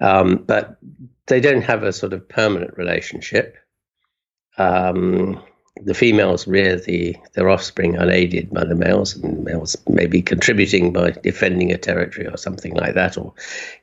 Um, 0.00 0.44
but 0.46 0.78
they 1.26 1.40
don't 1.40 1.62
have 1.62 1.82
a 1.82 1.92
sort 1.92 2.12
of 2.12 2.28
permanent 2.28 2.76
relationship. 2.76 3.56
Um, 4.58 5.42
the 5.84 5.94
females 5.94 6.46
rear 6.46 6.78
the, 6.78 7.16
their 7.34 7.48
offspring 7.48 7.96
unaided 7.96 8.50
by 8.50 8.64
the 8.64 8.74
males, 8.74 9.16
and 9.16 9.42
males 9.44 9.76
may 9.88 10.06
be 10.06 10.22
contributing 10.22 10.92
by 10.92 11.10
defending 11.10 11.72
a 11.72 11.78
territory 11.78 12.26
or 12.26 12.36
something 12.36 12.74
like 12.74 12.94
that, 12.94 13.16
or 13.16 13.32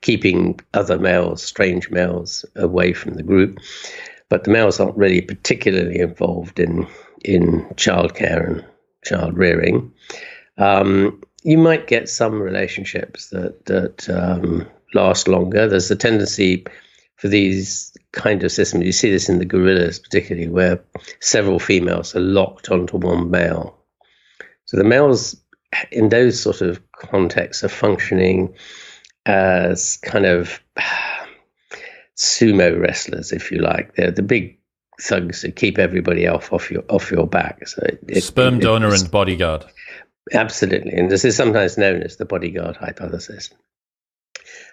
keeping 0.02 0.60
other 0.74 0.98
males, 0.98 1.42
strange 1.44 1.90
males, 1.90 2.46
away 2.56 2.94
from 2.94 3.16
the 3.16 3.24
group. 3.24 3.60
But 4.30 4.44
the 4.44 4.52
males 4.52 4.80
aren't 4.80 4.98
really 4.98 5.22
particularly 5.22 6.00
involved 6.00 6.60
in 6.60 6.88
in 7.26 7.66
childcare 7.76 8.48
and 8.48 8.66
child 9.04 9.38
rearing. 9.38 9.92
Um, 10.58 11.22
you 11.44 11.58
might 11.58 11.88
get 11.88 12.08
some 12.08 12.40
relationships 12.40 13.30
that 13.30 13.66
that 13.66 14.10
um, 14.10 14.68
last 14.94 15.28
longer. 15.28 15.68
There's 15.68 15.92
a 15.92 15.96
tendency 15.96 16.66
for 17.18 17.28
these 17.28 17.92
kind 18.12 18.44
of 18.44 18.52
system. 18.52 18.82
You 18.82 18.92
see 18.92 19.12
this 19.12 19.30
in 19.30 19.40
the 19.40 19.46
gorillas, 19.46 20.00
particularly, 20.00 20.50
where 20.50 20.84
several 21.20 21.60
females 21.60 22.16
are 22.16 22.22
locked 22.22 22.70
onto 22.70 22.98
one 22.98 23.30
male. 23.30 23.78
So 24.66 24.78
the 24.78 24.84
males 24.84 25.36
in 25.92 26.10
those 26.10 26.42
sort 26.42 26.62
of 26.62 26.82
contexts 26.92 27.64
are 27.64 27.70
functioning 27.70 28.56
as 29.26 29.98
kind 29.98 30.26
of 30.26 30.62
sumo 32.18 32.80
wrestlers, 32.80 33.32
if 33.32 33.52
you 33.52 33.60
like. 33.60 33.96
They're 33.96 34.12
the 34.12 34.22
big 34.22 34.60
thugs 35.02 35.44
that 35.44 35.56
keep 35.56 35.78
everybody 35.78 36.28
off 36.28 36.52
off 36.52 36.70
your 36.70 36.84
off 36.90 37.12
your 37.12 37.28
back. 37.28 37.68
So 37.68 37.82
it, 38.08 38.24
sperm 38.24 38.56
it, 38.56 38.62
donor 38.62 38.94
and 38.94 39.10
bodyguard. 39.10 39.66
Absolutely, 40.32 40.94
and 40.94 41.10
this 41.10 41.26
is 41.26 41.36
sometimes 41.36 41.78
known 41.78 42.04
as 42.04 42.18
the 42.18 42.26
bodyguard 42.26 42.76
hypothesis. 42.76 43.52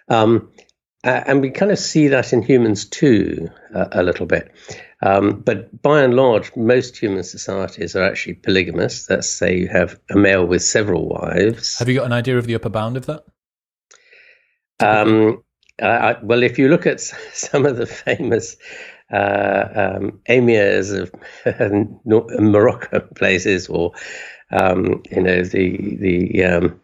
Um, 0.09 0.51
uh, 1.05 1.23
and 1.27 1.41
we 1.41 1.51
kind 1.51 1.71
of 1.71 1.79
see 1.79 2.09
that 2.09 2.33
in 2.33 2.43
humans 2.43 2.85
too, 2.85 3.49
uh, 3.75 3.87
a 3.93 4.03
little 4.03 4.27
bit. 4.27 4.53
Um, 5.03 5.41
but 5.41 5.83
by 5.83 6.03
and 6.03 6.15
large, 6.15 6.55
most 6.57 6.97
human 6.97 7.23
societies 7.23 7.95
are 7.95 8.03
actually 8.03 8.35
polygamous. 8.35 9.07
That's 9.07 9.29
say 9.29 9.57
you 9.57 9.69
have 9.69 10.01
a 10.11 10.17
male 10.17 10.47
with 10.47 10.63
several 10.63 11.09
wives. 11.09 11.79
Have 11.79 11.89
you 11.89 11.95
got 11.95 12.07
an 12.07 12.13
idea 12.13 12.39
of 12.39 12.47
the 12.47 12.55
upper 12.55 12.71
bound 12.71 12.97
of 12.97 13.07
that? 13.07 13.25
Um, 14.81 15.43
I, 15.81 16.17
well, 16.23 16.43
if 16.43 16.59
you 16.59 16.69
look 16.69 16.87
at 16.87 17.01
some 17.33 17.67
of 17.67 17.77
the 17.77 17.87
famous 17.87 18.57
uh, 19.13 19.69
um, 19.75 20.21
emirs 20.29 20.93
of 20.93 21.13
Morocco 22.41 23.01
places, 23.15 23.69
or 23.69 23.93
um, 24.51 25.03
you 25.11 25.23
know 25.23 25.43
the 25.43 25.97
the 26.01 26.45
um, 26.45 26.81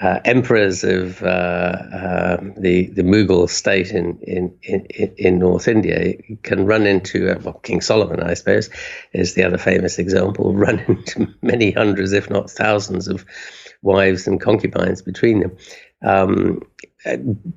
uh, 0.00 0.18
emperors 0.24 0.82
of 0.82 1.22
uh, 1.22 1.26
uh, 1.26 2.36
the 2.56 2.86
the 2.88 3.02
Mughal 3.02 3.48
state 3.48 3.92
in, 3.92 4.18
in 4.22 4.52
in 4.62 4.84
in 5.16 5.38
North 5.38 5.68
India 5.68 6.14
can 6.42 6.66
run 6.66 6.84
into 6.84 7.30
uh, 7.30 7.38
well, 7.44 7.60
King 7.62 7.80
Solomon, 7.80 8.20
I 8.20 8.34
suppose, 8.34 8.68
is 9.12 9.34
the 9.34 9.44
other 9.44 9.58
famous 9.58 9.98
example. 9.98 10.52
Run 10.64 10.80
into 10.80 11.32
many 11.42 11.70
hundreds, 11.70 12.12
if 12.12 12.28
not 12.28 12.50
thousands, 12.50 13.06
of 13.06 13.24
wives 13.82 14.26
and 14.26 14.40
concubines 14.40 15.00
between 15.00 15.40
them. 15.40 15.56
Um, 16.02 16.60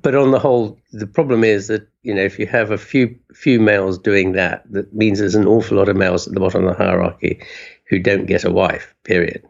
but 0.02 0.14
on 0.14 0.30
the 0.30 0.38
whole, 0.38 0.78
the 0.92 1.06
problem 1.06 1.42
is 1.42 1.66
that 1.66 1.88
you 2.02 2.14
know 2.14 2.22
if 2.22 2.38
you 2.38 2.46
have 2.46 2.70
a 2.70 2.78
few 2.78 3.18
few 3.34 3.58
males 3.58 3.98
doing 3.98 4.32
that, 4.32 4.62
that 4.70 4.94
means 4.94 5.18
there's 5.18 5.34
an 5.34 5.48
awful 5.48 5.76
lot 5.76 5.88
of 5.88 5.96
males 5.96 6.28
at 6.28 6.34
the 6.34 6.40
bottom 6.40 6.64
of 6.64 6.76
the 6.76 6.84
hierarchy 6.84 7.40
who 7.88 7.98
don't 7.98 8.26
get 8.26 8.44
a 8.44 8.52
wife. 8.52 8.94
Period 9.02 9.42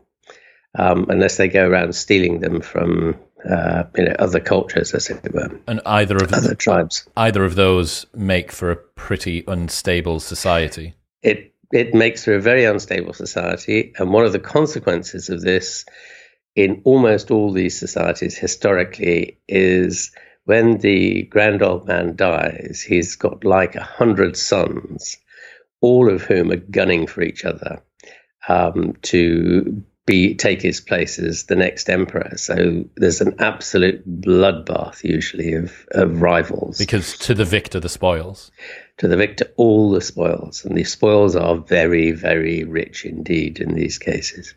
um, 0.79 1.07
unless 1.09 1.37
they 1.37 1.49
go 1.49 1.69
around 1.69 1.95
stealing 1.95 2.41
them 2.41 2.61
from 2.61 3.19
uh, 3.49 3.85
you 3.97 4.05
know 4.05 4.17
other 4.19 4.41
cultures, 4.41 4.95
as 4.95 5.11
it 5.11 5.23
were. 5.33 5.61
And 5.67 5.81
either 5.85 6.17
of 6.17 6.33
other 6.33 6.55
tribes, 6.55 7.07
either 7.17 7.45
of 7.45 7.57
those 7.57 8.07
make 8.15 8.51
for 8.51 8.71
a 8.71 8.77
pretty 8.77 9.45
unstable 9.47 10.21
society. 10.21 10.95
It 11.23 11.53
it 11.73 11.95
makes 11.95 12.25
for 12.25 12.35
a 12.35 12.41
very 12.41 12.65
unstable 12.65 13.13
society, 13.13 13.93
and 13.99 14.13
one 14.13 14.25
of 14.25 14.33
the 14.33 14.39
consequences 14.39 15.29
of 15.29 15.43
this 15.43 15.85
in 16.55 16.81
almost 16.85 17.31
all 17.31 17.53
these 17.53 17.79
societies 17.79 18.37
historically 18.37 19.39
is 19.47 20.11
when 20.45 20.79
the 20.79 21.23
grand 21.25 21.63
old 21.63 21.87
man 21.87 22.17
dies, 22.17 22.81
he's 22.81 23.15
got 23.15 23.45
like 23.45 23.75
a 23.77 23.83
hundred 23.83 24.37
sons, 24.37 25.19
all 25.81 26.11
of 26.11 26.23
whom 26.23 26.51
are 26.51 26.57
gunning 26.57 27.07
for 27.07 27.23
each 27.23 27.45
other 27.45 27.83
um, 28.49 28.95
to 29.03 29.85
be 30.09 30.35
take 30.35 30.63
his 30.63 30.81
place 30.81 31.19
as 31.19 31.45
the 31.45 31.55
next 31.55 31.89
emperor. 31.89 32.33
So 32.37 32.85
there's 32.97 33.21
an 33.21 33.37
absolute 33.39 34.03
bloodbath 34.23 35.05
usually 35.05 35.53
of, 35.53 35.87
of 35.93 36.21
rivals. 36.21 36.79
Because 36.79 37.17
to 37.19 37.35
the 37.35 37.45
victor, 37.45 37.79
the 37.79 37.89
spoils. 37.89 38.51
To 38.97 39.07
the 39.07 39.17
victor, 39.17 39.47
all 39.57 39.93
the 39.93 40.01
spoils, 40.01 40.65
and 40.65 40.77
the 40.77 40.85
spoils 40.85 41.37
are 41.37 41.57
very, 41.59 42.11
very 42.11 42.65
rich 42.65 43.05
indeed 43.05 43.61
in 43.61 43.75
these 43.75 43.99
cases. 43.99 44.55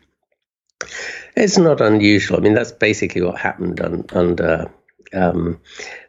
It's 1.36 1.58
not 1.58 1.80
unusual. 1.80 2.38
I 2.38 2.40
mean, 2.40 2.54
that's 2.54 2.72
basically 2.72 3.22
what 3.22 3.38
happened 3.38 3.80
on, 3.80 4.04
under 4.12 4.72
um, 5.12 5.60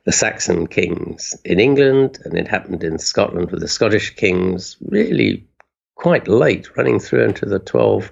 the 0.05 0.11
Saxon 0.11 0.65
kings 0.65 1.35
in 1.45 1.59
England, 1.59 2.19
and 2.25 2.37
it 2.37 2.47
happened 2.47 2.83
in 2.83 2.97
Scotland 2.97 3.51
with 3.51 3.61
the 3.61 3.67
Scottish 3.67 4.15
kings. 4.15 4.77
Really, 4.81 5.45
quite 5.93 6.27
late, 6.27 6.75
running 6.75 6.99
through 6.99 7.25
into 7.25 7.45
the 7.45 7.59
twelve 7.59 8.11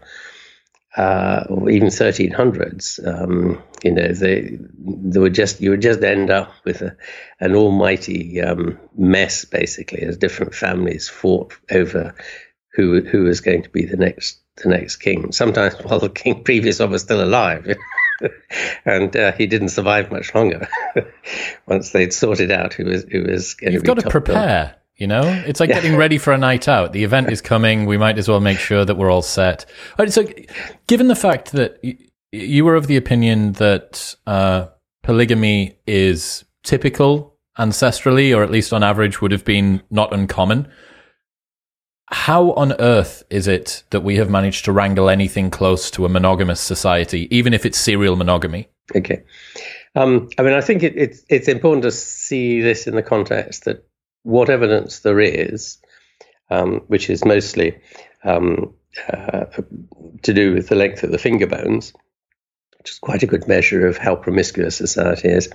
uh, 0.98 1.46
or 1.50 1.70
even 1.70 1.88
1300s, 1.88 3.06
um, 3.08 3.62
you 3.84 3.92
know, 3.92 4.12
they, 4.12 4.58
they 4.78 5.20
would 5.20 5.34
just 5.34 5.62
you 5.62 5.72
would 5.72 5.82
just 5.82 6.04
end 6.04 6.30
up 6.30 6.54
with 6.66 6.82
a, 6.82 6.96
an 7.40 7.56
almighty 7.56 8.42
um, 8.42 8.78
mess, 8.96 9.46
basically, 9.46 10.02
as 10.02 10.18
different 10.18 10.54
families 10.54 11.08
fought 11.08 11.54
over 11.72 12.14
who 12.74 13.02
who 13.02 13.24
was 13.24 13.42
going 13.42 13.64
to 13.64 13.70
be 13.70 13.86
the 13.86 13.98
next 13.98 14.40
the 14.58 14.70
next 14.70 14.98
king. 14.98 15.32
Sometimes 15.32 15.74
while 15.84 16.00
the 16.00 16.10
king 16.10 16.44
previous 16.44 16.80
one 16.80 16.92
was 16.92 17.02
still 17.02 17.24
alive. 17.24 17.78
and 18.86 19.16
uh, 19.16 19.32
he 19.32 19.48
didn't 19.48 19.70
survive 19.70 20.12
much 20.12 20.36
longer. 20.36 20.68
Once 21.68 21.92
they'd 21.92 22.14
sorted 22.14 22.52
out 22.52 22.74
who 22.74 22.86
was 22.86 23.04
who 23.04 23.24
was 23.24 23.54
going 23.56 23.74
You've 23.74 23.84
to 23.84 23.86
be. 23.86 23.90
You've 23.90 24.04
got 24.04 24.04
to 24.04 24.10
prepare. 24.10 24.76
You 25.02 25.08
know, 25.08 25.24
it's 25.48 25.60
like 25.60 25.72
getting 25.72 25.96
ready 25.96 26.20
for 26.20 26.32
a 26.32 26.38
night 26.38 26.68
out. 26.68 26.94
The 26.94 27.04
event 27.04 27.32
is 27.32 27.42
coming. 27.42 27.88
We 27.88 27.98
might 27.98 28.20
as 28.20 28.28
well 28.28 28.40
make 28.40 28.60
sure 28.60 28.86
that 28.86 28.94
we're 28.94 29.10
all 29.10 29.24
set. 29.24 29.66
so, 30.10 30.28
given 30.86 31.08
the 31.08 31.16
fact 31.16 31.54
that 31.54 31.84
you 32.32 32.64
were 32.64 32.76
of 32.76 32.86
the 32.86 32.98
opinion 32.98 33.54
that 33.54 34.16
uh, 34.28 34.68
polygamy 35.02 35.80
is 35.88 36.46
typical 36.62 37.36
ancestrally, 37.58 38.32
or 38.38 38.44
at 38.44 38.52
least 38.52 38.74
on 38.74 38.84
average, 38.84 39.22
would 39.22 39.32
have 39.32 39.44
been 39.44 39.82
not 39.90 40.14
uncommon. 40.14 40.72
How 42.12 42.52
on 42.52 42.74
earth 42.80 43.24
is 43.32 43.48
it 43.48 43.82
that 43.90 44.02
we 44.02 44.18
have 44.18 44.30
managed 44.30 44.66
to 44.66 44.72
wrangle 44.72 45.10
anything 45.10 45.50
close 45.50 45.90
to 45.92 46.06
a 46.06 46.10
monogamous 46.10 46.62
society, 46.62 47.28
even 47.36 47.56
if 47.56 47.66
it's 47.66 47.80
serial 47.80 48.16
monogamy? 48.18 48.70
Okay. 48.96 49.24
Um, 49.96 50.30
I 50.38 50.44
mean, 50.44 50.54
I 50.54 50.62
think 50.62 50.84
it, 50.84 50.96
it's 50.96 51.26
it's 51.28 51.48
important 51.48 51.82
to 51.86 51.92
see 51.92 52.62
this 52.62 52.86
in 52.86 52.94
the 52.94 53.02
context 53.02 53.66
that 53.66 53.84
what 54.24 54.50
evidence 54.50 55.00
there 55.00 55.20
is, 55.20 55.78
um, 56.50 56.82
which 56.88 57.10
is 57.10 57.26
mostly 57.26 57.82
um, 58.24 58.74
uh, 59.12 59.46
to 60.24 60.34
do 60.34 60.54
with 60.54 60.68
the 60.68 60.76
length 60.76 61.04
of 61.04 61.12
the 61.12 61.18
finger 61.18 61.48
bones, 61.48 61.94
which 62.78 62.92
is 62.92 63.00
quite 63.00 63.24
a 63.24 63.28
good 63.28 63.48
measure 63.48 63.88
of 63.88 63.98
how 63.98 64.16
promiscuous 64.16 64.76
society 64.76 65.30
is. 65.30 65.50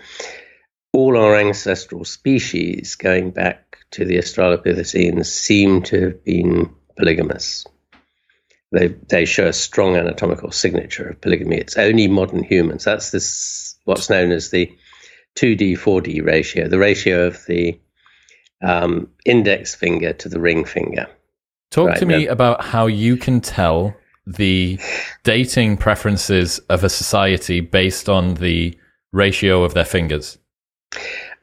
All 0.92 1.16
our 1.16 1.36
ancestral 1.36 2.04
species, 2.04 2.94
going 2.94 3.30
back 3.30 3.78
to 3.92 4.04
the 4.04 4.16
Australopithecines, 4.18 5.26
seem 5.26 5.82
to 5.82 6.00
have 6.00 6.24
been 6.24 6.74
polygamous. 6.96 7.66
They, 8.72 8.88
they 8.88 9.26
show 9.26 9.46
a 9.46 9.52
strong 9.52 9.96
anatomical 9.96 10.50
signature 10.50 11.08
of 11.08 11.20
polygamy. 11.20 11.58
It's 11.58 11.76
only 11.76 12.08
modern 12.08 12.42
humans. 12.42 12.84
That's 12.84 13.10
this 13.10 13.76
what's 13.84 14.10
known 14.10 14.32
as 14.32 14.50
the 14.50 14.76
2D 15.36 15.78
4D 15.78 16.24
ratio, 16.24 16.68
the 16.68 16.78
ratio 16.78 17.26
of 17.26 17.44
the 17.46 17.78
um, 18.62 19.08
index 19.24 19.74
finger 19.74 20.12
to 20.14 20.28
the 20.28 20.40
ring 20.40 20.64
finger. 20.64 21.06
Talk 21.70 21.88
right 21.88 21.98
to 21.98 22.06
me 22.06 22.26
about 22.26 22.64
how 22.64 22.86
you 22.86 23.16
can 23.16 23.40
tell 23.40 23.94
the 24.26 24.78
dating 25.24 25.76
preferences 25.76 26.58
of 26.70 26.82
a 26.84 26.88
society 26.88 27.60
based 27.60 28.08
on 28.08 28.34
the 28.34 28.76
ratio 29.12 29.62
of 29.62 29.74
their 29.74 29.84
fingers. 29.84 30.38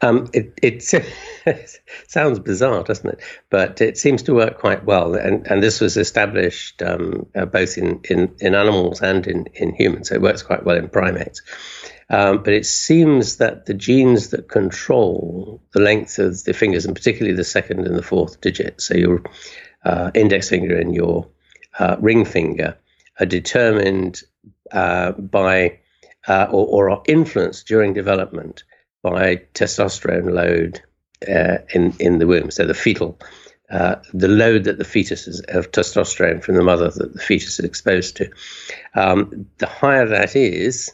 Um, 0.01 0.29
it, 0.33 0.59
it 0.61 0.83
sounds 2.07 2.39
bizarre, 2.39 2.83
doesn't 2.83 3.09
it? 3.09 3.21
But 3.49 3.79
it 3.79 3.97
seems 3.97 4.21
to 4.23 4.33
work 4.33 4.59
quite 4.59 4.83
well, 4.83 5.15
and, 5.15 5.47
and 5.47 5.63
this 5.63 5.79
was 5.79 5.95
established 5.95 6.81
um, 6.81 7.25
uh, 7.35 7.45
both 7.45 7.77
in, 7.77 8.01
in, 8.09 8.35
in 8.39 8.53
animals 8.53 9.01
and 9.01 9.25
in, 9.25 9.45
in 9.53 9.73
humans. 9.73 10.09
So 10.09 10.15
it 10.15 10.21
works 10.21 10.43
quite 10.43 10.65
well 10.65 10.75
in 10.75 10.89
primates. 10.89 11.41
Um, 12.09 12.43
but 12.43 12.53
it 12.53 12.65
seems 12.65 13.37
that 13.37 13.65
the 13.65 13.73
genes 13.73 14.29
that 14.29 14.49
control 14.49 15.61
the 15.73 15.79
length 15.79 16.19
of 16.19 16.43
the 16.43 16.53
fingers, 16.53 16.85
and 16.85 16.95
particularly 16.95 17.35
the 17.35 17.43
second 17.43 17.87
and 17.87 17.95
the 17.95 18.03
fourth 18.03 18.41
digit, 18.41 18.81
so 18.81 18.95
your 18.95 19.23
uh, 19.85 20.11
index 20.13 20.49
finger 20.49 20.77
and 20.77 20.93
your 20.93 21.27
uh, 21.79 21.95
ring 21.99 22.25
finger, 22.25 22.77
are 23.19 23.25
determined 23.25 24.21
uh, 24.71 25.11
by 25.13 25.79
uh, 26.27 26.47
or, 26.51 26.67
or, 26.67 26.89
are 26.89 27.03
influenced 27.05 27.67
during 27.67 27.93
development 27.93 28.63
by 29.01 29.35
testosterone 29.53 30.31
load 30.31 30.81
uh, 31.27 31.57
in 31.73 31.93
in 31.99 32.19
the 32.19 32.27
womb. 32.27 32.49
So 32.49 32.65
the 32.65 32.73
fetal, 32.73 33.19
uh, 33.69 33.95
the 34.13 34.29
load 34.29 34.63
that 34.63 34.77
the 34.77 34.85
fetus 34.85 35.27
is 35.27 35.41
of 35.49 35.71
testosterone 35.71 36.43
from 36.43 36.55
the 36.55 36.63
mother 36.63 36.89
that 36.89 37.13
the 37.13 37.19
fetus 37.19 37.59
is 37.59 37.65
exposed 37.65 38.17
to. 38.17 38.29
Um, 38.95 39.47
the 39.57 39.67
higher 39.67 40.07
that 40.07 40.35
is, 40.35 40.91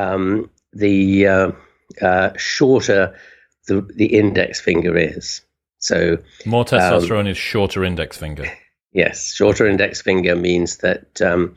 um, 0.00 0.50
the 0.72 1.26
uh, 1.26 1.52
uh, 2.00 2.30
shorter 2.36 3.14
the 3.66 3.82
the 3.94 4.06
index 4.06 4.60
finger 4.60 4.96
is. 4.96 5.42
So 5.78 6.18
more 6.44 6.64
testosterone 6.64 7.20
um, 7.20 7.26
is 7.28 7.36
shorter 7.36 7.84
index 7.84 8.16
finger. 8.16 8.50
Yes, 8.92 9.32
shorter 9.32 9.68
index 9.68 10.02
finger 10.02 10.34
means 10.34 10.78
that 10.78 11.22
um, 11.22 11.54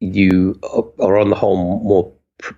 you 0.00 0.58
are 0.98 1.16
on 1.16 1.30
the 1.30 1.36
whole 1.36 1.78
more 1.84 2.12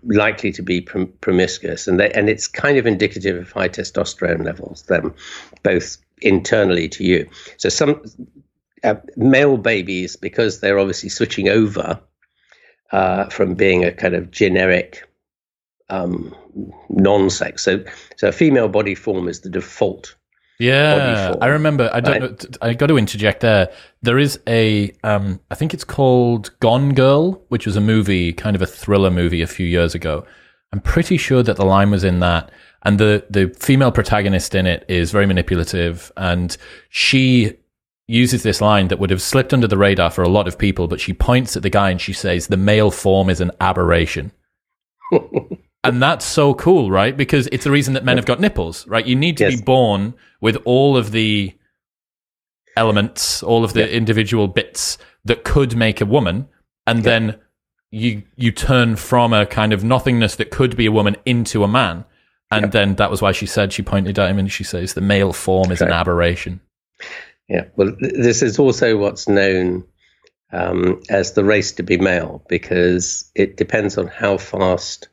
likely 0.05 0.53
to 0.53 0.63
be 0.63 0.81
prom- 0.81 1.13
promiscuous, 1.21 1.87
and 1.87 2.01
they, 2.01 2.11
and 2.13 2.31
it's 2.31 2.47
kind 2.47 2.79
of 2.79 2.87
indicative 2.87 3.37
of 3.37 3.53
high 3.53 3.69
testosterone 3.69 4.43
levels, 4.43 4.85
them 4.85 5.15
both 5.63 5.99
internally 6.23 6.89
to 6.89 7.05
you. 7.05 7.29
So 7.59 7.69
some 7.69 8.03
uh, 8.83 8.95
male 9.19 9.59
babies, 9.59 10.17
because 10.17 10.61
they're 10.61 10.79
obviously 10.79 11.11
switching 11.11 11.51
over 11.51 12.01
uh, 12.93 13.27
from 13.27 13.55
being 13.55 13.85
a 13.85 13.93
kind 13.93 14.15
of 14.15 14.31
generic 14.31 15.09
um, 15.89 16.35
non-sex. 16.89 17.63
So 17.63 17.85
so 18.17 18.29
a 18.29 18.33
female 18.33 18.69
body 18.69 18.95
form 18.95 19.29
is 19.29 19.41
the 19.41 19.51
default 19.51 20.15
yeah, 20.61 21.37
I 21.41 21.47
remember. 21.47 21.89
I 21.91 22.01
don't. 22.01 22.21
Right? 22.21 22.43
Know, 22.43 22.59
I 22.61 22.75
got 22.75 22.89
to 22.89 22.99
interject 22.99 23.41
there. 23.41 23.73
There 24.03 24.19
is 24.19 24.39
a. 24.47 24.93
Um, 25.03 25.41
I 25.51 25.55
think 25.55 25.73
it's 25.73 25.85
called 25.85 26.51
Gone 26.61 26.93
Girl, 26.93 27.43
which 27.49 27.65
was 27.65 27.77
a 27.77 27.81
movie, 27.81 28.35
kind 28.35 28.55
of 28.55 28.61
a 28.61 28.67
thriller 28.67 29.11
movie, 29.11 29.41
a 29.41 29.47
few 29.47 29.67
years 29.67 29.95
ago. 29.95 30.27
I'm 30.73 30.81
pretty 30.81 31.17
sure 31.17 31.43
that 31.43 31.57
the 31.57 31.65
line 31.65 31.91
was 31.91 32.05
in 32.05 32.21
that, 32.21 32.51
and 32.83 32.99
the 32.99 33.25
the 33.31 33.49
female 33.59 33.91
protagonist 33.91 34.55
in 34.55 34.67
it 34.67 34.85
is 34.87 35.11
very 35.11 35.25
manipulative, 35.25 36.13
and 36.19 36.55
she 36.91 37.55
uses 38.11 38.43
this 38.43 38.61
line 38.61 38.89
that 38.89 38.99
would 38.99 39.11
have 39.11 39.23
slipped 39.23 39.53
under 39.53 39.67
the 39.67 39.79
radar 39.79 40.11
for 40.11 40.23
a 40.23 40.29
lot 40.29 40.49
of 40.49 40.59
people, 40.59 40.89
but 40.89 41.01
she 41.01 41.13
points 41.13 41.57
at 41.57 41.63
the 41.63 41.71
guy 41.71 41.91
and 41.91 42.01
she 42.01 42.13
says, 42.13 42.47
"The 42.47 42.57
male 42.57 42.91
form 42.91 43.31
is 43.31 43.41
an 43.41 43.53
aberration." 43.61 44.33
and 45.85 46.03
that's 46.03 46.25
so 46.25 46.55
cool, 46.55 46.91
right? 46.91 47.17
Because 47.17 47.49
it's 47.53 47.65
the 47.65 47.71
reason 47.71 47.95
that 47.95 48.05
men 48.05 48.17
have 48.17 48.27
got 48.27 48.41
nipples, 48.41 48.87
right? 48.87 49.07
You 49.07 49.17
need 49.17 49.37
to 49.39 49.45
yes. 49.45 49.57
be 49.57 49.65
born 49.65 50.15
with 50.41 50.57
all 50.65 50.97
of 50.97 51.13
the 51.13 51.55
elements, 52.77 53.43
all 53.43 53.65
of 53.65 53.73
the 53.73 53.81
yeah. 53.81 53.87
individual 53.87 54.49
bits 54.49 54.99
that 55.25 55.45
could 55.45 55.77
make 55.77 56.01
a 56.01 56.07
woman, 56.07 56.49
and 56.87 56.99
yeah. 56.99 57.05
then 57.05 57.39
you 57.91 58.23
you 58.37 58.53
turn 58.53 58.97
from 58.97 59.33
a 59.33 59.47
kind 59.47 59.73
of 59.73 59.85
nothingness 59.85 60.37
that 60.37 60.51
could 60.51 60.77
be 60.77 60.87
a 60.87 60.93
woman 60.93 61.17
into 61.25 61.65
a 61.65 61.69
man. 61.69 62.05
And 62.53 62.65
yeah. 62.65 62.71
then 62.71 62.95
that 62.97 63.13
was 63.13 63.23
why 63.23 63.31
she 63.31 63.47
said 63.47 63.73
she 63.73 63.83
pointed 63.83 64.19
at 64.19 64.29
him 64.29 64.39
and 64.41 64.51
she 64.51 64.65
says 64.65 64.95
the 64.95 65.01
male 65.01 65.33
form 65.33 65.71
is 65.71 65.81
an 65.81 65.93
aberration. 65.93 66.61
Yeah, 67.51 67.65
well, 67.75 67.93
this 67.99 68.43
is 68.43 68.61
also 68.61 68.97
what's 68.97 69.29
known 69.29 69.85
um, 70.53 71.03
as 71.11 71.33
the 71.33 71.43
race 71.43 71.73
to 71.73 71.83
be 71.83 71.99
male 71.99 72.45
because 72.49 73.29
it 73.35 73.57
depends 73.57 73.99
on 73.99 74.07
how 74.07 74.39
fast 74.39 75.09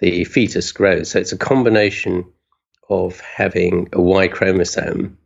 the 0.00 0.24
fetus 0.24 0.72
grows. 0.72 1.10
So 1.10 1.20
it's 1.20 1.30
a 1.30 1.38
combination 1.38 2.24
of 2.88 3.20
having 3.20 3.88
a 3.92 4.00
Y 4.02 4.26
chromosome 4.26 5.16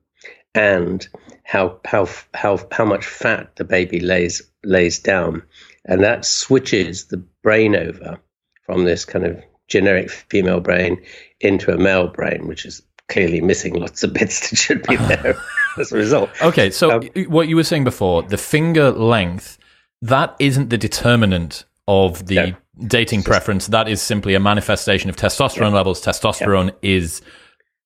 and 0.55 1.09
how 1.45 1.81
how 1.87 2.07
how 2.35 2.59
how 2.71 2.85
much 2.85 3.07
fat 3.07 3.57
the 3.57 3.65
baby 3.65 4.01
lays 4.01 4.43
lays 4.65 4.99
down, 4.99 5.43
and 5.87 6.03
that 6.05 6.27
switches 6.27 7.07
the 7.07 7.25
brain 7.43 7.75
over 7.75 8.21
from 8.67 8.85
this 8.85 9.07
kind 9.07 9.25
of 9.25 9.43
generic 9.67 10.11
female 10.11 10.61
brain 10.61 11.03
into 11.41 11.73
a 11.73 11.79
male 11.79 12.09
brain, 12.09 12.47
which 12.47 12.67
is 12.67 12.83
clearly 13.09 13.41
missing 13.41 13.75
lots 13.75 14.03
of 14.03 14.13
bits 14.13 14.51
that 14.51 14.57
should 14.57 14.83
be 14.87 14.97
there 15.09 15.37
as 15.79 15.93
a 15.93 15.97
result. 15.97 16.31
Okay, 16.43 16.71
so 16.71 16.91
um, 16.91 17.03
what 17.29 17.49
you 17.49 17.57
were 17.57 17.65
saying 17.65 17.85
before, 17.85 18.23
the 18.23 18.37
finger 18.37 18.91
length, 18.91 19.59
that 20.03 20.35
isn't 20.39 20.71
the 20.71 20.79
determinant 20.79 21.65
of 21.87 22.27
the 22.27 22.37
no, 22.37 22.55
dating 22.87 23.23
preference. 23.23 23.67
That 23.69 23.89
is 23.89 24.01
simply 24.01 24.35
a 24.35 24.41
manifestation 24.41 25.11
of 25.11 25.17
testosterone 25.17 25.71
yeah. 25.71 25.77
levels. 25.77 26.03
Testosterone 26.03 26.69
yeah. 26.83 26.97
is 26.97 27.23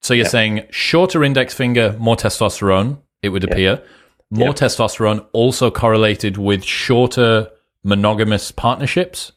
so 0.01 0.15
you're 0.15 0.27
saying 0.27 0.67
shorter 0.71 1.25
index 1.25 1.55
finger, 1.55 1.97
more 1.99 2.17
testosterone, 2.17 2.99
it 3.23 3.31
would 3.31 3.45
appear. 3.45 3.83
More 4.31 4.53
testosterone 4.53 5.27
also 5.33 5.71
correlated 5.71 6.37
with 6.37 6.63
shorter 6.63 7.51
monogamous 7.83 8.53
partnerships? 8.53 9.33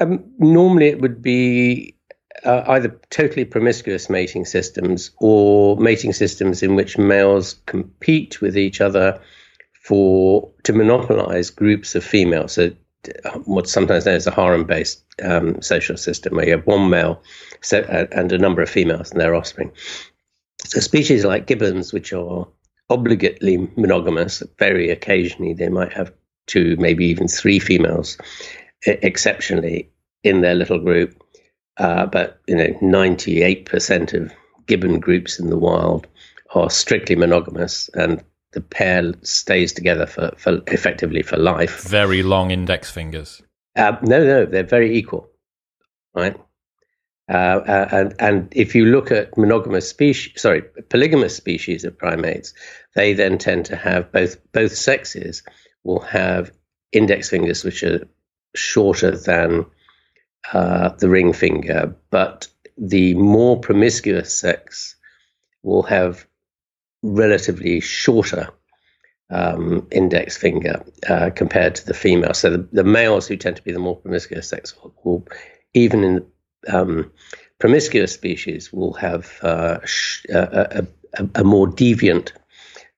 Um, 0.00 0.24
normally, 0.38 0.86
it 0.86 1.00
would 1.00 1.22
be 1.22 1.96
uh, 2.44 2.64
either 2.68 3.00
totally 3.10 3.44
promiscuous 3.44 4.08
mating 4.08 4.44
systems 4.44 5.10
or 5.18 5.76
mating 5.76 6.12
systems 6.12 6.62
in 6.62 6.74
which 6.74 6.98
males 6.98 7.54
compete 7.66 8.40
with 8.40 8.56
each 8.56 8.80
other 8.80 9.20
for 9.82 10.50
to 10.64 10.72
monopolize 10.72 11.50
groups 11.50 11.94
of 11.94 12.04
females. 12.04 12.52
So, 12.52 12.70
what's 13.44 13.72
sometimes 13.72 14.06
known 14.06 14.16
as 14.16 14.26
a 14.26 14.30
harem-based 14.30 15.02
um, 15.24 15.60
social 15.62 15.96
system, 15.96 16.36
where 16.36 16.46
you 16.46 16.52
have 16.52 16.66
one 16.66 16.90
male 16.90 17.22
so, 17.60 17.80
uh, 17.80 18.06
and 18.12 18.32
a 18.32 18.38
number 18.38 18.62
of 18.62 18.70
females 18.70 19.10
and 19.10 19.20
their 19.20 19.34
offspring. 19.34 19.72
So 20.64 20.80
species 20.80 21.24
like 21.24 21.46
gibbons, 21.46 21.92
which 21.92 22.12
are 22.12 22.46
obligately 22.90 23.68
monogamous, 23.76 24.42
very 24.58 24.90
occasionally 24.90 25.54
they 25.54 25.68
might 25.68 25.92
have 25.92 26.12
two, 26.46 26.76
maybe 26.78 27.06
even 27.06 27.28
three 27.28 27.58
females, 27.58 28.18
exceptionally 28.86 29.90
in 30.24 30.40
their 30.40 30.54
little 30.54 30.78
group. 30.78 31.22
Uh, 31.78 32.06
but 32.06 32.40
you 32.46 32.56
know, 32.56 32.76
ninety-eight 32.82 33.66
percent 33.66 34.12
of 34.12 34.32
gibbon 34.66 35.00
groups 35.00 35.38
in 35.38 35.48
the 35.48 35.58
wild 35.58 36.06
are 36.54 36.70
strictly 36.70 37.16
monogamous, 37.16 37.88
and 37.94 38.22
the 38.52 38.60
pair 38.60 39.12
stays 39.22 39.72
together 39.72 40.06
for, 40.06 40.32
for 40.36 40.60
effectively 40.66 41.22
for 41.22 41.36
life. 41.36 41.82
Very 41.82 42.22
long 42.22 42.50
index 42.50 42.90
fingers. 42.90 43.42
Uh, 43.76 43.96
no, 44.02 44.24
no, 44.24 44.46
they're 44.46 44.62
very 44.62 44.96
equal, 44.96 45.28
right? 46.14 46.36
Uh, 47.30 47.60
uh, 47.66 47.88
and, 47.92 48.14
and 48.18 48.48
if 48.52 48.74
you 48.74 48.86
look 48.86 49.12
at 49.12 49.36
monogamous 49.36 49.88
species, 49.88 50.32
sorry, 50.40 50.62
polygamous 50.88 51.36
species 51.36 51.84
of 51.84 51.96
primates, 51.96 52.54
they 52.94 53.12
then 53.12 53.36
tend 53.36 53.66
to 53.66 53.76
have 53.76 54.10
both 54.10 54.38
both 54.52 54.74
sexes 54.74 55.42
will 55.84 56.00
have 56.00 56.50
index 56.90 57.28
fingers 57.28 57.62
which 57.64 57.82
are 57.82 58.08
shorter 58.54 59.10
than 59.10 59.66
uh, 60.52 60.90
the 60.98 61.08
ring 61.08 61.32
finger, 61.32 61.94
but 62.10 62.48
the 62.76 63.14
more 63.14 63.58
promiscuous 63.58 64.36
sex 64.36 64.96
will 65.62 65.82
have 65.82 66.26
relatively 67.02 67.80
shorter 67.80 68.48
um, 69.30 69.86
index 69.90 70.36
finger 70.36 70.82
uh, 71.08 71.30
compared 71.34 71.74
to 71.74 71.86
the 71.86 71.94
female. 71.94 72.34
So 72.34 72.50
the, 72.50 72.68
the, 72.72 72.84
males 72.84 73.26
who 73.26 73.36
tend 73.36 73.56
to 73.56 73.62
be 73.62 73.72
the 73.72 73.78
more 73.78 73.96
promiscuous 73.96 74.48
sex 74.48 74.74
will, 74.76 74.94
will 75.04 75.28
even 75.74 76.02
in 76.02 76.26
um, 76.68 77.10
promiscuous 77.58 78.12
species 78.12 78.72
will 78.72 78.94
have 78.94 79.38
uh, 79.42 79.84
sh- 79.84 80.24
a, 80.30 80.86
a, 81.18 81.28
a, 81.40 81.44
more 81.44 81.66
deviant 81.66 82.32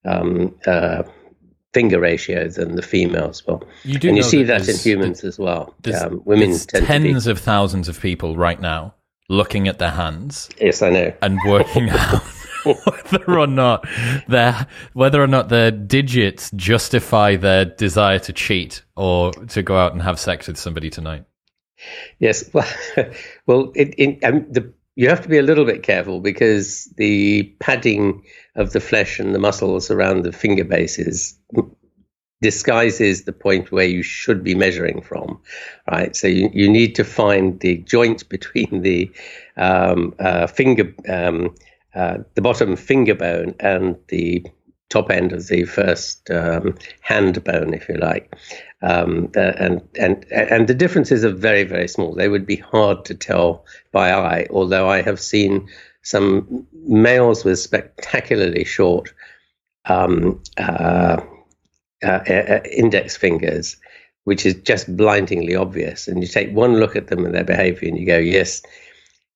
um, 0.05 0.55
uh, 0.67 1.03
finger 1.73 2.01
ratio 2.01 2.49
than 2.49 2.77
the 2.77 2.83
females 2.83 3.47
will. 3.47 3.63
You 3.85 3.99
do 3.99 4.09
and 4.09 4.17
you 4.17 4.23
see 4.23 4.43
that, 4.43 4.63
that 4.63 4.69
in 4.69 4.79
humans 4.79 5.25
as 5.25 5.39
well. 5.39 5.75
Um, 6.01 6.23
women 6.25 6.57
tens 6.59 7.25
be, 7.27 7.31
of 7.31 7.39
thousands 7.39 7.89
of 7.89 8.01
people 8.01 8.37
right 8.37 8.61
now 8.61 8.95
looking 9.29 9.69
at 9.69 9.79
their 9.79 9.93
hands. 9.93 10.51
Yes, 10.61 10.83
I 10.83 10.91
know, 10.91 11.13
and 11.23 11.39
working 11.47 11.89
out. 11.91 12.23
whether 12.65 13.39
or 13.39 13.47
not 13.47 13.87
their 14.29 14.67
whether 14.93 15.23
or 15.23 15.27
not 15.27 15.49
their 15.49 15.71
digits 15.71 16.51
justify 16.51 17.35
their 17.37 17.65
desire 17.65 18.19
to 18.19 18.35
cheat 18.35 18.83
or 18.97 19.33
to 19.33 19.63
go 19.63 19.79
out 19.79 19.93
and 19.93 20.03
have 20.03 20.21
sex 20.21 20.47
with 20.47 20.59
somebody 20.59 20.91
tonight. 20.91 21.25
Yes, 22.19 22.51
well, 22.53 22.69
well, 23.47 23.73
it, 23.75 23.95
it, 23.97 24.25
um, 24.25 24.47
the, 24.51 24.73
you 24.97 25.09
have 25.09 25.23
to 25.23 25.29
be 25.29 25.39
a 25.39 25.43
little 25.43 25.65
bit 25.65 25.83
careful 25.83 26.21
because 26.21 26.85
the 26.97 27.45
padding 27.61 28.23
of 28.61 28.73
the 28.73 28.81
flesh 28.81 29.19
and 29.19 29.35
the 29.35 29.39
muscles 29.39 29.91
around 29.91 30.23
the 30.23 30.33
finger 30.33 30.65
bases 30.65 31.39
disguises 32.43 33.25
the 33.25 33.33
point 33.33 33.71
where 33.71 33.87
you 33.87 34.03
should 34.03 34.43
be 34.43 34.55
measuring 34.55 35.03
from, 35.03 35.41
right? 35.91 36.17
So 36.17 36.27
you, 36.27 36.51
you 36.53 36.71
need 36.71 36.95
to 36.95 37.05
find 37.05 37.61
the 37.61 37.77
joint 37.79 38.29
between 38.29 38.83
the 38.83 39.11
um, 39.57 40.15
uh, 40.19 40.47
finger, 40.47 40.95
um, 41.09 41.55
uh, 41.95 42.19
the 42.35 42.43
bottom 42.43 42.77
finger 42.77 43.15
bone 43.15 43.55
and 43.61 43.97
the 44.09 44.47
top 44.89 45.11
end 45.11 45.33
of 45.33 45.47
the 45.49 45.65
first 45.65 46.31
um, 46.31 46.77
hand 47.01 47.43
bone, 47.45 47.75
if 47.75 47.89
you 47.89 47.97
like. 47.97 48.35
Um, 48.83 49.31
uh, 49.37 49.53
and 49.59 49.83
and 50.01 50.25
and 50.33 50.67
the 50.67 50.75
differences 50.75 51.23
are 51.23 51.33
very 51.33 51.65
very 51.65 51.87
small. 51.87 52.15
They 52.15 52.29
would 52.29 52.47
be 52.47 52.57
hard 52.57 53.05
to 53.05 53.15
tell 53.15 53.67
by 53.93 54.11
eye, 54.13 54.47
although 54.51 54.89
I 54.89 55.03
have 55.03 55.21
seen 55.21 55.69
some 56.03 56.67
males 56.73 57.45
with 57.45 57.59
spectacularly 57.59 58.65
short 58.65 59.13
um, 59.87 60.43
uh, 60.59 61.21
uh, 62.03 62.07
uh, 62.07 62.61
index 62.71 63.17
fingers, 63.17 63.77
which 64.25 64.47
is 64.47 64.55
just 64.55 64.95
blindingly 64.97 65.55
obvious. 65.55 66.09
And 66.09 66.23
you 66.23 66.29
take 66.29 66.51
one 66.53 66.77
look 66.77 66.97
at 66.97 67.09
them 67.09 67.25
and 67.25 67.35
their 67.35 67.45
behavior, 67.45 67.89
and 67.89 67.99
you 67.99 68.07
go, 68.07 68.19
"Yes, 68.19 68.63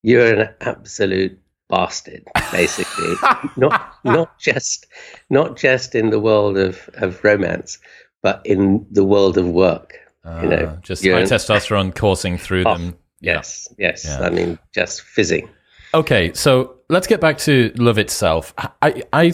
you're 0.03 0.41
an 0.41 0.49
absolute 0.61 1.39
bastard." 1.69 2.25
Basically, 2.53 3.15
not 3.57 3.95
not 4.05 4.39
just 4.39 4.87
not 5.31 5.57
just 5.57 5.95
in 5.95 6.11
the 6.11 6.21
world 6.21 6.57
of 6.57 6.89
of 6.95 7.23
romance, 7.23 7.79
but 8.23 8.41
in 8.45 8.87
the 8.91 9.05
world 9.05 9.37
of 9.37 9.49
work. 9.49 9.95
Uh, 10.25 10.41
you 10.43 10.49
know, 10.49 10.75
ah, 10.75 10.81
just 10.81 11.05
high 11.05 11.23
testosterone 11.23 11.95
coursing 11.95 12.39
through 12.39 12.65
oh, 12.65 12.79
them. 12.79 12.97
Yes, 13.21 13.69
yes. 13.79 14.07
Yeah. 14.07 14.21
I 14.21 14.31
mean, 14.31 14.59
just 14.73 15.03
fizzing. 15.03 15.49
Okay, 15.95 16.33
so 16.35 16.81
let's 16.89 17.07
get 17.07 17.21
back 17.21 17.39
to 17.39 17.73
love 17.77 17.99
itself. 17.99 18.53
I, 18.83 19.05
I 19.13 19.33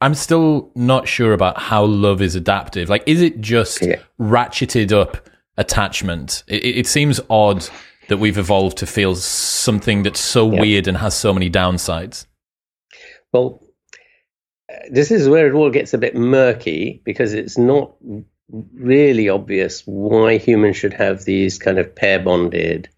I'm 0.00 0.14
still 0.14 0.72
not 0.74 1.06
sure 1.06 1.32
about 1.32 1.60
how 1.60 1.84
love 1.84 2.20
is 2.20 2.34
adaptive. 2.34 2.88
Like, 2.88 3.04
is 3.06 3.22
it 3.22 3.40
just 3.40 3.80
yeah. 3.82 4.00
ratcheted 4.20 4.90
up 4.90 5.28
attachment? 5.56 6.42
It, 6.48 6.64
it, 6.64 6.86
seems 6.88 7.20
odd 7.30 7.68
that 8.08 8.16
we've 8.16 8.36
evolved 8.36 8.78
to 8.78 8.86
feel 8.86 9.14
something 9.14 10.02
that's 10.02 10.18
so 10.18 10.50
yeah. 10.50 10.60
weird 10.60 10.88
and 10.88 10.96
has 10.96 11.14
so 11.14 11.32
many 11.32 11.48
downsides. 11.48 12.26
Well, 13.32 13.62
this 14.90 15.12
is 15.12 15.28
where 15.28 15.46
it 15.46 15.54
all 15.54 15.70
gets 15.70 15.94
a 15.94 15.98
bit 15.98 16.16
murky 16.16 17.00
because 17.04 17.32
it's 17.32 17.56
not 17.56 17.94
really 18.74 19.28
obvious 19.28 19.84
why 19.86 20.36
humans 20.36 20.76
should 20.76 20.94
have 20.94 21.24
these 21.24 21.58
kind 21.58 21.78
of 21.78 21.94
pair 21.94 22.18
bonded, 22.18 22.88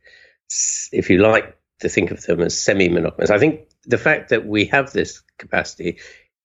if 0.90 1.11
you 1.11 1.19
like 1.19 1.55
to 1.85 1.88
think 1.88 2.11
of 2.11 2.23
them 2.23 2.40
as 2.40 2.61
semi 2.61 2.88
monogamous. 2.88 3.31
I 3.31 3.38
think 3.38 3.68
the 3.87 3.99
fact 3.99 4.31
that 4.31 4.44
we 4.47 4.66
have 4.66 4.92
this 4.92 5.23
capacity 5.38 5.99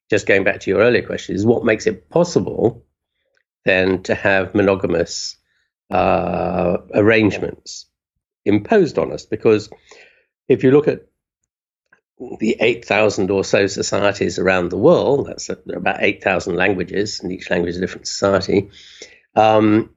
just 0.09 0.25
going 0.25 0.43
back 0.43 0.61
to 0.61 0.71
your 0.71 0.79
earlier 0.79 1.05
question, 1.05 1.35
is 1.35 1.45
what 1.45 1.63
makes 1.63 1.87
it 1.87 2.09
possible 2.09 2.85
then 3.65 4.01
to 4.03 4.15
have 4.15 4.55
monogamous 4.55 5.37
uh, 5.91 6.77
arrangements 6.93 7.85
imposed 8.45 8.97
on 8.97 9.11
us. 9.11 9.25
Because 9.25 9.69
if 10.47 10.63
you 10.63 10.71
look 10.71 10.87
at 10.87 11.05
the 12.39 12.57
8,000 12.59 13.29
or 13.29 13.43
so 13.43 13.67
societies 13.67 14.39
around 14.39 14.69
the 14.69 14.77
world, 14.77 15.27
that's 15.27 15.49
about 15.49 16.01
8,000 16.01 16.55
languages, 16.55 17.19
and 17.19 17.31
each 17.31 17.49
language 17.49 17.71
is 17.71 17.77
a 17.77 17.81
different 17.81 18.07
society, 18.07 18.69
um, 19.35 19.91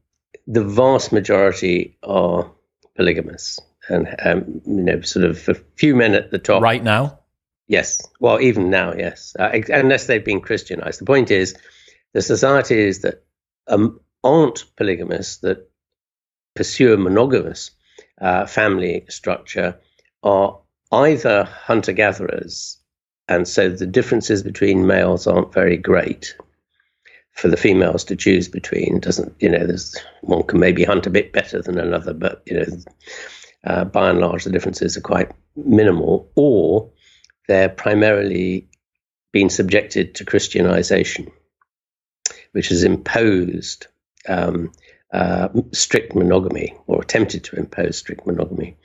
the 0.47 0.65
vast 0.65 1.13
majority 1.13 1.97
are 2.03 2.53
polygamous. 2.97 3.59
And, 3.89 4.15
um, 4.25 4.63
you 4.65 4.83
know, 4.83 5.01
sort 5.01 5.25
of 5.25 5.49
a 5.49 5.55
few 5.77 5.97
men 5.97 6.15
at 6.15 6.31
the 6.31 6.39
top. 6.39 6.63
Right 6.63 6.83
now? 6.83 7.19
Yes. 7.67 8.01
Well, 8.21 8.41
even 8.41 8.71
now, 8.71 8.95
yes. 8.95 9.35
Uh, 9.39 9.61
unless 9.69 10.07
they've 10.07 10.25
been 10.25 10.41
Christianized. 10.41 11.01
The 11.01 11.07
point 11.07 11.31
is, 11.31 11.57
the 12.13 12.23
societies 12.23 13.01
that 13.01 13.25
um, 13.67 14.01
aren't 14.23 14.65
polygamous, 14.77 15.39
that 15.39 15.69
pursue 16.55 16.95
a 16.95 16.97
monogamous 16.97 17.71
uh, 18.21 18.47
family 18.47 19.05
structure, 19.09 19.79
are 20.23 20.59
either 20.93 21.45
hunter 21.45 21.93
gatherers, 21.93 22.79
and 23.29 23.49
so 23.49 23.69
the 23.71 23.87
differences 23.87 24.43
between 24.43 24.87
males 24.87 25.27
aren't 25.27 25.53
very 25.53 25.77
great 25.77 26.37
for 27.33 27.49
the 27.49 27.57
females 27.57 28.05
to 28.05 28.17
choose 28.17 28.49
between. 28.49 29.01
Doesn't 29.01 29.35
you 29.41 29.49
know? 29.49 29.67
There's 29.67 29.97
one 30.21 30.43
can 30.43 30.61
maybe 30.61 30.85
hunt 30.85 31.07
a 31.07 31.11
bit 31.11 31.33
better 31.33 31.63
than 31.63 31.79
another, 31.79 32.13
but 32.13 32.43
you 32.47 32.59
know, 32.59 32.67
uh, 33.65 33.85
by 33.85 34.11
and 34.11 34.19
large, 34.19 34.45
the 34.45 34.51
differences 34.51 34.97
are 34.97 35.03
quite 35.03 35.31
minimal. 35.57 36.31
Or 36.35 36.91
they're 37.49 37.69
primarily 37.69 38.69
being 39.33 39.51
subjected 39.51 40.15
to 40.17 40.25
Christianization, 40.25 41.31
which 42.53 42.69
has 42.69 42.85
imposed 42.85 43.87
um, 44.29 44.73
uh, 45.13 45.49
strict 45.73 46.15
monogamy 46.15 46.75
or 46.87 47.03
attempted 47.03 47.45
to 47.45 47.57
impose 47.57 47.99
strict 47.99 48.27
monogamy. 48.27 48.77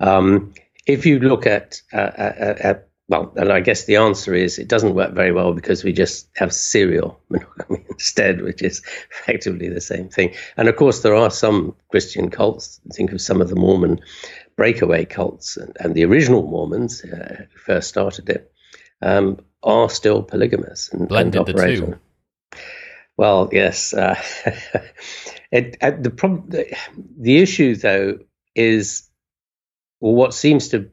Um, 0.00 0.54
if 0.86 1.04
you 1.06 1.18
look 1.18 1.46
at, 1.46 1.82
uh, 1.92 2.10
at, 2.16 2.58
at, 2.60 2.87
well, 3.08 3.32
and 3.36 3.50
I 3.50 3.60
guess 3.60 3.86
the 3.86 3.96
answer 3.96 4.34
is 4.34 4.58
it 4.58 4.68
doesn't 4.68 4.94
work 4.94 5.14
very 5.14 5.32
well 5.32 5.54
because 5.54 5.82
we 5.82 5.92
just 5.92 6.28
have 6.36 6.52
serial 6.52 7.18
monogamy 7.30 7.86
instead, 7.88 8.42
which 8.42 8.62
is 8.62 8.82
effectively 9.10 9.68
the 9.68 9.80
same 9.80 10.10
thing. 10.10 10.34
And 10.56 10.68
of 10.68 10.76
course, 10.76 11.00
there 11.00 11.14
are 11.14 11.30
some 11.30 11.74
Christian 11.90 12.30
cults. 12.30 12.80
Think 12.92 13.12
of 13.12 13.20
some 13.22 13.40
of 13.40 13.48
the 13.48 13.56
Mormon 13.56 14.00
breakaway 14.56 15.06
cults 15.06 15.56
and, 15.56 15.74
and 15.80 15.94
the 15.94 16.04
original 16.04 16.42
Mormons 16.42 17.02
uh, 17.02 17.46
who 17.50 17.58
first 17.58 17.88
started 17.88 18.28
it 18.28 18.52
um, 19.00 19.38
are 19.62 19.88
still 19.88 20.22
polygamous 20.22 20.90
and, 20.92 21.08
Blended 21.08 21.48
and. 21.48 21.58
The 21.58 21.76
two. 21.76 21.98
Well, 23.16 23.48
yes. 23.52 23.94
Uh, 23.94 24.20
it, 25.50 25.78
uh, 25.80 25.92
the 25.98 26.10
problem, 26.10 26.50
the, 26.50 26.76
the 27.18 27.38
issue 27.38 27.74
though 27.74 28.18
is, 28.54 29.08
well, 29.98 30.14
what 30.14 30.34
seems 30.34 30.68
to 30.68 30.90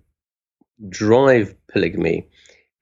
drive 0.89 1.55
polygamy 1.67 2.27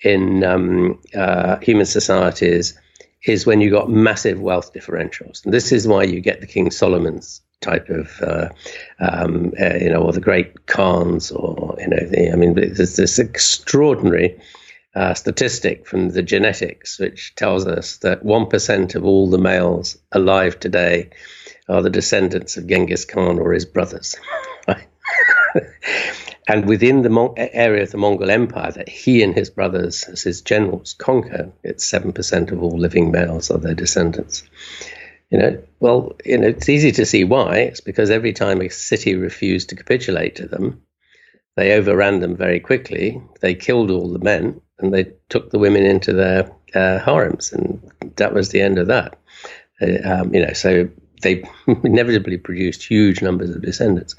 in 0.01 0.43
um, 0.43 0.99
uh, 1.15 1.57
human 1.59 1.85
societies 1.85 2.77
is 3.25 3.45
when 3.45 3.61
you 3.61 3.71
got 3.71 3.89
massive 3.89 4.39
wealth 4.39 4.73
differentials, 4.73 5.45
and 5.45 5.53
this 5.53 5.71
is 5.71 5.87
why 5.87 6.03
you 6.03 6.19
get 6.19 6.41
the 6.41 6.47
King 6.47 6.71
Solomon's 6.71 7.41
type 7.61 7.87
of, 7.89 8.21
uh, 8.21 8.49
um, 8.99 9.53
uh, 9.59 9.75
you 9.75 9.89
know, 9.89 10.01
or 10.01 10.11
the 10.11 10.19
great 10.19 10.65
Khans, 10.65 11.31
or 11.31 11.77
you 11.79 11.87
know, 11.87 12.05
the, 12.05 12.31
I 12.33 12.35
mean, 12.35 12.53
there's 12.55 12.97
this 12.97 13.19
extraordinary 13.19 14.37
uh, 14.93 15.13
statistic 15.13 15.87
from 15.87 16.09
the 16.09 16.21
genetics 16.21 16.99
which 16.99 17.33
tells 17.35 17.65
us 17.65 17.97
that 17.97 18.25
one 18.25 18.47
percent 18.47 18.95
of 18.95 19.05
all 19.05 19.29
the 19.29 19.37
males 19.37 19.97
alive 20.11 20.59
today 20.59 21.09
are 21.69 21.81
the 21.81 21.89
descendants 21.89 22.57
of 22.57 22.67
Genghis 22.67 23.05
Khan 23.05 23.39
or 23.39 23.53
his 23.53 23.65
brothers. 23.65 24.17
and 26.47 26.65
within 26.65 27.01
the 27.01 27.09
Mon- 27.09 27.33
area 27.37 27.83
of 27.83 27.91
the 27.91 27.97
Mongol 27.97 28.29
Empire 28.29 28.71
that 28.71 28.89
he 28.89 29.23
and 29.23 29.33
his 29.33 29.49
brothers, 29.49 30.03
as 30.03 30.21
his 30.21 30.41
generals, 30.41 30.93
conquer, 30.93 31.51
it's 31.63 31.85
seven 31.85 32.11
percent 32.11 32.51
of 32.51 32.61
all 32.61 32.77
living 32.77 33.11
males 33.11 33.49
are 33.49 33.57
their 33.57 33.73
descendants. 33.73 34.43
You 35.29 35.39
know, 35.39 35.63
well, 35.79 36.15
you 36.25 36.37
know, 36.37 36.47
it's 36.47 36.69
easy 36.69 36.91
to 36.93 37.05
see 37.05 37.23
why. 37.23 37.59
It's 37.59 37.81
because 37.81 38.11
every 38.11 38.33
time 38.33 38.61
a 38.61 38.69
city 38.69 39.15
refused 39.15 39.69
to 39.69 39.75
capitulate 39.75 40.35
to 40.35 40.47
them, 40.47 40.83
they 41.55 41.73
overran 41.73 42.19
them 42.19 42.35
very 42.35 42.59
quickly. 42.59 43.21
They 43.41 43.55
killed 43.55 43.89
all 43.89 44.11
the 44.11 44.19
men 44.19 44.61
and 44.79 44.93
they 44.93 45.13
took 45.29 45.49
the 45.49 45.59
women 45.59 45.85
into 45.85 46.13
their 46.13 46.51
uh, 46.75 46.99
harems, 46.99 47.53
and 47.53 47.91
that 48.17 48.33
was 48.33 48.49
the 48.49 48.61
end 48.61 48.79
of 48.79 48.87
that. 48.87 49.17
Uh, 49.81 49.97
um, 50.03 50.33
you 50.33 50.45
know, 50.45 50.53
so 50.53 50.89
they 51.21 51.43
inevitably 51.83 52.37
produced 52.37 52.83
huge 52.83 53.21
numbers 53.21 53.49
of 53.51 53.61
descendants. 53.61 54.15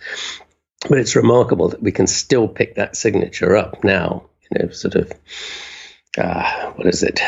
But 0.88 0.98
it's 0.98 1.16
remarkable 1.16 1.68
that 1.68 1.82
we 1.82 1.92
can 1.92 2.06
still 2.06 2.48
pick 2.48 2.74
that 2.74 2.96
signature 2.96 3.56
up 3.56 3.82
now. 3.84 4.24
You 4.50 4.58
know, 4.58 4.70
sort 4.70 4.94
of, 4.96 5.12
uh, 6.18 6.72
what 6.72 6.86
is 6.86 7.02
it, 7.02 7.20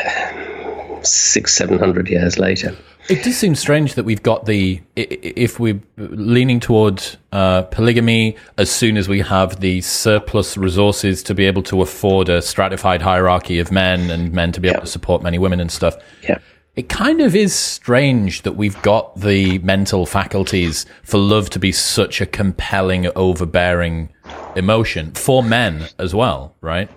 six, 1.03 1.53
seven 1.53 1.79
hundred 1.79 2.09
years 2.09 2.37
later. 2.37 2.75
It 3.09 3.23
does 3.23 3.37
seem 3.37 3.55
strange 3.55 3.95
that 3.95 4.03
we've 4.03 4.21
got 4.21 4.45
the 4.45 4.81
if 4.95 5.59
we're 5.59 5.79
leaning 5.97 6.59
towards 6.59 7.17
uh, 7.31 7.61
polygamy 7.63 8.35
as 8.57 8.69
soon 8.69 8.97
as 8.97 9.07
we 9.07 9.21
have 9.21 9.61
the 9.61 9.79
surplus 9.81 10.57
resources 10.57 11.23
to 11.23 11.33
be 11.33 11.45
able 11.45 11.63
to 11.63 11.81
afford 11.81 12.27
a 12.27 12.41
stratified 12.41 13.01
hierarchy 13.01 13.59
of 13.59 13.71
men 13.71 14.11
and 14.11 14.33
men 14.33 14.51
to 14.51 14.59
be 14.59 14.67
able 14.67 14.81
to 14.81 14.87
support 14.87 15.23
many 15.23 15.39
women 15.39 15.61
and 15.61 15.71
stuff. 15.71 15.95
Yeah. 16.21 16.39
It 16.77 16.89
kind 16.89 17.21
of 17.21 17.35
is 17.35 17.55
strange 17.55 18.43
that 18.43 18.51
we've 18.51 18.79
got 18.83 19.19
the 19.19 19.57
mental 19.59 20.05
faculties 20.05 20.85
for 21.01 21.17
love 21.17 21.49
to 21.49 21.59
be 21.59 21.71
such 21.71 22.21
a 22.21 22.27
compelling, 22.27 23.07
overbearing 23.15 24.09
emotion 24.55 25.11
for 25.13 25.41
men 25.41 25.87
as 25.97 26.13
well, 26.13 26.55
right? 26.61 26.87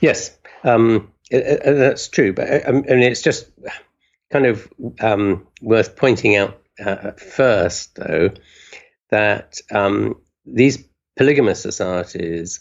Yes, 0.00 0.36
um, 0.64 1.12
that's 1.30 2.08
true. 2.08 2.32
But 2.32 2.66
I 2.68 2.72
mean, 2.72 2.84
it's 2.88 3.22
just 3.22 3.48
kind 4.32 4.44
of 4.44 4.68
um, 4.98 5.46
worth 5.62 5.94
pointing 5.94 6.34
out 6.34 6.60
uh, 6.84 7.12
first, 7.12 7.94
though, 7.94 8.30
that 9.10 9.60
um, 9.70 10.20
these 10.44 10.82
polygamous 11.16 11.62
societies 11.62 12.58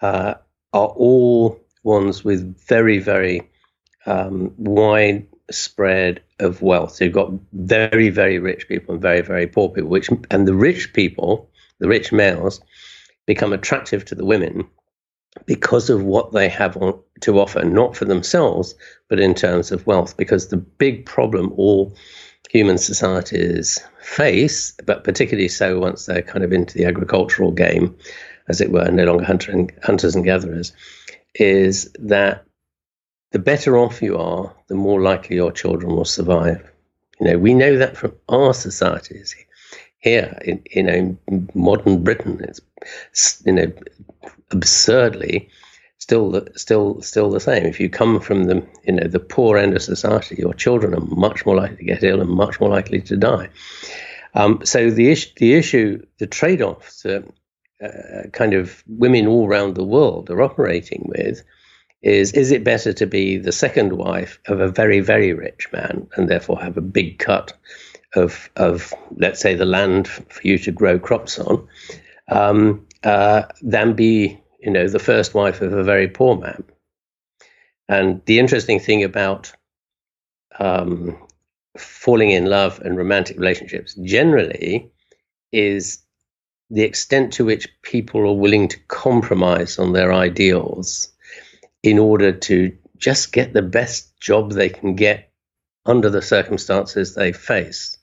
uh, 0.00 0.32
are 0.72 0.88
all 0.88 1.60
ones 1.82 2.24
with 2.24 2.56
very, 2.66 3.00
very 3.00 3.50
um, 4.06 4.54
wide 4.56 5.26
spread 5.50 6.22
of 6.40 6.62
wealth. 6.62 7.00
You've 7.00 7.12
got 7.12 7.32
very, 7.52 8.10
very 8.10 8.38
rich 8.38 8.68
people 8.68 8.94
and 8.94 9.02
very, 9.02 9.20
very 9.20 9.46
poor 9.46 9.68
people, 9.68 9.90
which 9.90 10.10
and 10.30 10.48
the 10.48 10.54
rich 10.54 10.92
people, 10.92 11.50
the 11.78 11.88
rich 11.88 12.12
males, 12.12 12.60
become 13.26 13.52
attractive 13.52 14.04
to 14.06 14.14
the 14.14 14.24
women 14.24 14.66
because 15.46 15.90
of 15.90 16.02
what 16.02 16.32
they 16.32 16.48
have 16.48 16.76
on, 16.76 16.98
to 17.20 17.40
offer, 17.40 17.64
not 17.64 17.96
for 17.96 18.04
themselves, 18.04 18.74
but 19.08 19.20
in 19.20 19.34
terms 19.34 19.72
of 19.72 19.86
wealth. 19.86 20.16
Because 20.16 20.48
the 20.48 20.56
big 20.56 21.06
problem 21.06 21.52
all 21.56 21.94
human 22.50 22.78
societies 22.78 23.80
face, 24.00 24.72
but 24.84 25.04
particularly 25.04 25.48
so 25.48 25.80
once 25.80 26.06
they're 26.06 26.22
kind 26.22 26.44
of 26.44 26.52
into 26.52 26.78
the 26.78 26.84
agricultural 26.84 27.50
game, 27.50 27.96
as 28.48 28.60
it 28.60 28.70
were, 28.70 28.90
no 28.90 29.04
longer 29.04 29.24
hunter 29.24 29.66
hunters 29.82 30.14
and 30.14 30.24
gatherers, 30.24 30.72
is 31.34 31.90
that 31.98 32.43
the 33.34 33.40
better 33.40 33.76
off 33.76 34.00
you 34.00 34.16
are, 34.16 34.54
the 34.68 34.76
more 34.76 35.02
likely 35.02 35.34
your 35.34 35.50
children 35.50 35.96
will 35.96 36.04
survive. 36.04 36.62
You 37.20 37.26
know, 37.26 37.38
we 37.38 37.52
know 37.52 37.76
that 37.78 37.96
from 37.96 38.14
our 38.28 38.54
societies 38.54 39.34
here 39.98 40.38
in 40.44 40.62
you 40.70 40.82
know 40.84 41.18
modern 41.52 42.04
Britain. 42.04 42.40
It's 42.48 43.42
you 43.44 43.52
know 43.52 43.72
absurdly 44.52 45.48
still 45.98 46.30
the, 46.30 46.52
still 46.54 47.02
still 47.02 47.28
the 47.28 47.40
same. 47.40 47.66
If 47.66 47.80
you 47.80 47.90
come 47.90 48.20
from 48.20 48.44
the 48.44 48.64
you 48.84 48.92
know 48.92 49.08
the 49.08 49.18
poor 49.18 49.58
end 49.58 49.74
of 49.74 49.82
society, 49.82 50.36
your 50.36 50.54
children 50.54 50.94
are 50.94 51.00
much 51.00 51.44
more 51.44 51.56
likely 51.56 51.78
to 51.78 51.84
get 51.84 52.04
ill 52.04 52.20
and 52.20 52.30
much 52.30 52.60
more 52.60 52.70
likely 52.70 53.00
to 53.00 53.16
die. 53.16 53.48
Um, 54.34 54.60
so 54.64 54.90
the 54.90 55.10
issue, 55.10 55.30
the 55.38 55.54
issue, 55.54 56.06
the 56.18 56.28
trade-offs, 56.28 57.04
uh, 57.04 57.22
uh, 57.82 58.28
kind 58.32 58.54
of 58.54 58.84
women 58.86 59.26
all 59.26 59.48
around 59.48 59.74
the 59.74 59.90
world 59.96 60.30
are 60.30 60.42
operating 60.42 61.02
with 61.06 61.42
is 62.04 62.32
is 62.32 62.52
it 62.52 62.62
better 62.62 62.92
to 62.92 63.06
be 63.06 63.36
the 63.38 63.52
second 63.52 63.94
wife 63.94 64.38
of 64.46 64.60
a 64.60 64.68
very 64.68 65.00
very 65.00 65.32
rich 65.32 65.68
man 65.72 66.06
and 66.16 66.28
therefore 66.28 66.60
have 66.60 66.76
a 66.76 66.82
big 66.82 67.18
cut 67.18 67.52
of 68.14 68.50
of 68.56 68.94
let's 69.16 69.40
say 69.40 69.54
the 69.54 69.64
land 69.64 70.06
for 70.06 70.46
you 70.46 70.58
to 70.58 70.70
grow 70.70 70.98
crops 70.98 71.38
on 71.38 71.66
um, 72.28 72.86
uh, 73.02 73.42
than 73.62 73.94
be 73.94 74.40
you 74.60 74.70
know 74.70 74.88
the 74.88 74.98
first 74.98 75.34
wife 75.34 75.60
of 75.60 75.72
a 75.72 75.84
very 75.84 76.08
poor 76.08 76.36
man? 76.36 76.64
And 77.88 78.22
the 78.24 78.38
interesting 78.38 78.80
thing 78.80 79.04
about 79.04 79.52
um, 80.58 81.18
falling 81.76 82.30
in 82.30 82.46
love 82.46 82.80
and 82.80 82.96
romantic 82.96 83.38
relationships 83.38 83.94
generally 84.04 84.90
is 85.52 86.02
the 86.70 86.82
extent 86.82 87.34
to 87.34 87.44
which 87.44 87.68
people 87.82 88.22
are 88.22 88.32
willing 88.32 88.68
to 88.68 88.78
compromise 88.88 89.78
on 89.78 89.92
their 89.92 90.12
ideals 90.12 91.12
in 91.84 91.98
order 91.98 92.32
to 92.32 92.76
just 92.96 93.30
get 93.30 93.52
the 93.52 93.62
best 93.62 94.18
job 94.18 94.50
they 94.50 94.70
can 94.70 94.94
get 94.94 95.30
under 95.84 96.08
the 96.08 96.22
circumstances 96.22 97.14
they 97.14 97.32
face. 97.32 97.98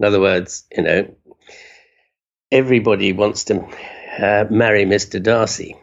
In 0.00 0.06
other 0.06 0.20
words, 0.20 0.64
you 0.74 0.82
know, 0.82 1.14
everybody 2.50 3.12
wants 3.12 3.44
to 3.44 3.60
uh, 4.18 4.46
marry 4.50 4.86
Mr. 4.86 5.22
Darcy, 5.22 5.76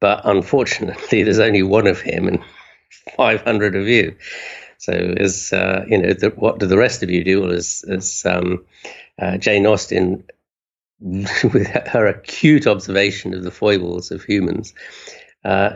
but 0.00 0.22
unfortunately, 0.24 1.22
there's 1.22 1.38
only 1.38 1.62
one 1.62 1.86
of 1.86 2.00
him 2.00 2.26
and 2.26 2.40
500 3.16 3.76
of 3.76 3.86
you. 3.86 4.16
So, 4.78 4.92
as 4.92 5.52
uh, 5.52 5.84
you 5.86 5.98
know, 5.98 6.14
the, 6.14 6.30
what 6.30 6.58
do 6.58 6.66
the 6.66 6.78
rest 6.78 7.04
of 7.04 7.10
you 7.10 7.22
do? 7.22 7.42
Well, 7.42 7.52
as, 7.52 7.84
as 7.88 8.24
um, 8.26 8.64
uh, 9.20 9.36
Jane 9.36 9.66
Austen, 9.66 10.24
with 11.00 11.66
her 11.68 12.06
acute 12.06 12.66
observation 12.66 13.34
of 13.34 13.42
the 13.44 13.50
foibles 13.50 14.10
of 14.10 14.24
humans, 14.24 14.74
uh, 15.44 15.70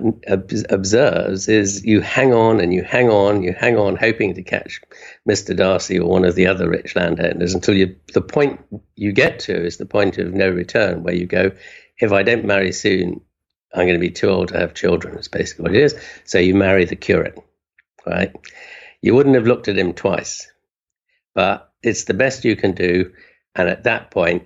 observes 0.69 1.49
is 1.49 1.85
you 1.85 2.03
hang 2.03 2.35
on 2.35 2.61
and 2.61 2.75
you 2.75 2.83
hang 2.83 3.09
on, 3.09 3.43
you 3.43 3.55
hang 3.55 3.79
on, 3.79 3.97
hoping 3.97 4.35
to 4.35 4.43
catch 4.43 4.81
Mr. 5.29 5.57
Darcy 5.57 5.99
or 5.99 6.09
one 6.09 6.25
of 6.25 6.35
the 6.35 6.47
other 6.47 6.69
rich 6.69 6.95
landowners 6.95 7.55
until 7.55 7.75
you, 7.75 7.97
the 8.13 8.21
point 8.21 8.61
you 8.95 9.11
get 9.13 9.39
to 9.39 9.65
is 9.65 9.79
the 9.79 9.87
point 9.87 10.19
of 10.19 10.35
no 10.35 10.51
return, 10.51 11.03
where 11.03 11.15
you 11.15 11.27
go, 11.27 11.51
if 11.99 12.13
I 12.13 12.23
don't 12.23 12.45
marry 12.45 12.73
soon, 12.73 13.23
I'm 13.73 13.87
going 13.87 13.95
to 13.95 13.99
be 13.99 14.11
too 14.11 14.29
old 14.29 14.49
to 14.49 14.59
have 14.59 14.75
children. 14.75 15.17
It's 15.17 15.29
basically 15.29 15.63
what 15.63 15.75
it 15.75 15.83
is. 15.83 15.97
So 16.25 16.39
you 16.39 16.55
marry 16.55 16.85
the 16.85 16.97
curate, 16.97 17.39
right? 18.07 18.33
You 19.01 19.15
wouldn't 19.15 19.35
have 19.35 19.47
looked 19.47 19.69
at 19.69 19.79
him 19.79 19.95
twice, 19.95 20.51
but 21.35 21.73
it's 21.83 22.05
the 22.05 22.15
best 22.15 22.45
you 22.45 22.55
can 22.55 22.73
do. 22.73 23.13
And 23.55 23.69
at 23.69 23.85
that 23.85 24.11
point, 24.11 24.45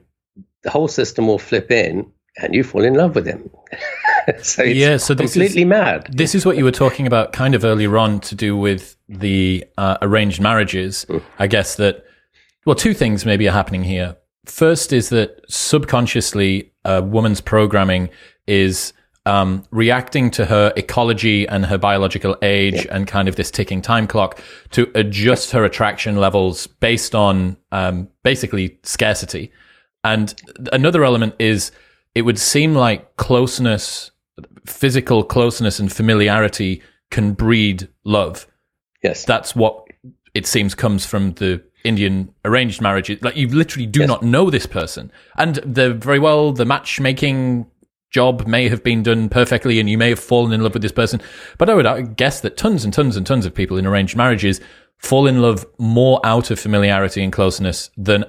the 0.63 0.71
whole 0.71 0.89
system 0.89 1.27
will 1.27 1.39
flip 1.39 1.71
in 1.71 2.13
and 2.37 2.55
you 2.55 2.63
fall 2.63 2.85
in 2.85 2.95
love 2.95 3.17
with 3.17 3.27
him. 3.27 3.51
so 4.43 4.63
yeah, 4.63 4.97
so 4.97 5.15
this 5.15 5.33
completely 5.33 5.63
is, 5.63 5.69
mad. 5.69 6.09
This 6.11 6.35
is 6.35 6.45
what 6.45 6.57
you 6.57 6.65
were 6.65 6.73
talking 6.73 7.07
about 7.07 7.33
kind 7.33 7.55
of 7.55 7.65
earlier 7.65 7.97
on 7.99 8.21
to 8.21 8.35
do 8.35 8.57
with 8.57 8.97
the 9.09 9.65
uh, 9.77 9.99
arranged 10.03 10.41
marriages. 10.41 11.07
Mm. 11.09 11.23
I 11.39 11.47
guess 11.47 11.77
that, 11.77 12.05
well, 12.67 12.77
two 12.77 12.95
things 12.95 13.25
maybe 13.25 13.49
are 13.49 13.53
happening 13.53 13.85
here. 13.85 14.17
First 14.45 14.93
is 14.93 15.11
that 15.11 15.41
subconsciously, 15.49 16.73
a 16.85 17.03
woman's 17.03 17.41
programming 17.41 18.09
is 18.47 18.93
um, 19.27 19.65
reacting 19.71 20.31
to 20.33 20.47
her 20.47 20.73
ecology 20.77 21.47
and 21.47 21.67
her 21.67 21.77
biological 21.77 22.37
age 22.41 22.87
yeah. 22.87 22.97
and 22.97 23.07
kind 23.07 23.29
of 23.29 23.37
this 23.37 23.51
ticking 23.51 23.83
time 23.83 24.07
clock 24.07 24.41
to 24.71 24.91
adjust 24.95 25.51
her 25.51 25.65
attraction 25.65 26.17
levels 26.17 26.67
based 26.67 27.15
on 27.15 27.59
um, 27.71 28.09
basically 28.23 28.79
scarcity. 28.85 29.53
And 30.03 30.35
another 30.73 31.05
element 31.05 31.35
is 31.39 31.73
it 32.15 32.23
would 32.23 32.39
seem 32.39 32.75
like 32.75 33.17
closeness, 33.17 34.11
physical 34.69 35.25
closeness 35.25 35.79
and 35.81 35.93
familiarity 35.93 36.83
can 37.11 37.33
breed 37.33 37.89
love. 38.05 38.47
Yes. 39.03 39.25
That's 39.25 39.55
what 39.57 39.87
it 40.35 40.47
seems 40.47 40.75
comes 40.75 41.07
from 41.07 41.33
the 41.35 41.63
Indian 41.85 42.35
arranged 42.45 42.81
marriages. 42.81 43.23
Like 43.23 43.37
you 43.37 43.49
literally 43.49 43.87
do 43.87 44.01
yes. 44.01 44.09
not 44.09 44.23
know 44.23 44.51
this 44.51 44.67
person. 44.67 45.11
And 45.37 45.57
the 45.57 45.95
very 45.95 46.19
well 46.19 46.53
the 46.53 46.65
matchmaking 46.65 47.67
job 48.11 48.47
may 48.47 48.69
have 48.69 48.83
been 48.83 49.03
done 49.03 49.29
perfectly 49.29 49.79
and 49.79 49.89
you 49.89 49.99
may 49.99 50.09
have 50.11 50.19
fallen 50.19 50.53
in 50.53 50.63
love 50.63 50.75
with 50.75 50.83
this 50.83 50.93
person. 50.93 51.21
But 51.59 51.71
I 51.71 51.75
would 51.75 51.87
uh, 51.87 52.01
guess 52.01 52.41
that 52.41 52.57
tons 52.57 52.85
and 52.85 52.93
tons 52.93 53.17
and 53.17 53.27
tons 53.27 53.47
of 53.47 53.55
people 53.55 53.77
in 53.77 53.87
arranged 53.87 54.17
marriages 54.17 54.61
fall 54.99 55.27
in 55.27 55.41
love 55.41 55.65
more 55.79 56.21
out 56.25 56.51
of 56.51 56.59
familiarity 56.59 57.23
and 57.23 57.33
closeness 57.33 57.91
than 57.97 58.25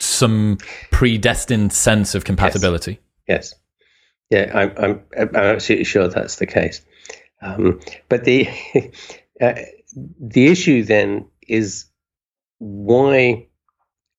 some 0.00 0.58
predestined 0.90 1.72
sense 1.72 2.14
of 2.14 2.24
compatibility. 2.24 3.00
Yes. 3.28 3.52
yes. 3.52 3.54
Yeah, 4.30 4.50
I'm, 4.54 4.72
I'm, 4.76 5.02
I'm 5.16 5.34
absolutely 5.34 5.84
sure 5.84 6.08
that's 6.08 6.36
the 6.36 6.46
case. 6.46 6.84
Um, 7.42 7.80
but 8.08 8.24
the 8.24 8.48
uh, 9.40 9.54
the 10.20 10.46
issue 10.48 10.82
then 10.84 11.26
is 11.46 11.86
why 12.58 13.48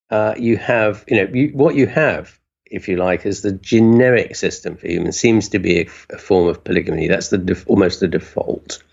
uh, 0.09 0.35
you 0.37 0.57
have, 0.57 1.03
you 1.07 1.17
know, 1.17 1.31
you, 1.33 1.49
what 1.53 1.75
you 1.75 1.87
have, 1.87 2.39
if 2.65 2.87
you 2.87 2.97
like, 2.97 3.25
is 3.25 3.41
the 3.41 3.51
generic 3.53 4.35
system 4.35 4.77
for 4.77 4.87
humans 4.87 5.19
seems 5.19 5.49
to 5.49 5.59
be 5.59 5.81
a, 5.81 5.89
a 6.11 6.17
form 6.17 6.47
of 6.47 6.63
polygamy. 6.63 7.07
That's 7.07 7.29
the 7.29 7.37
def- 7.37 7.67
almost 7.67 7.99
the 7.99 8.07
default. 8.07 8.83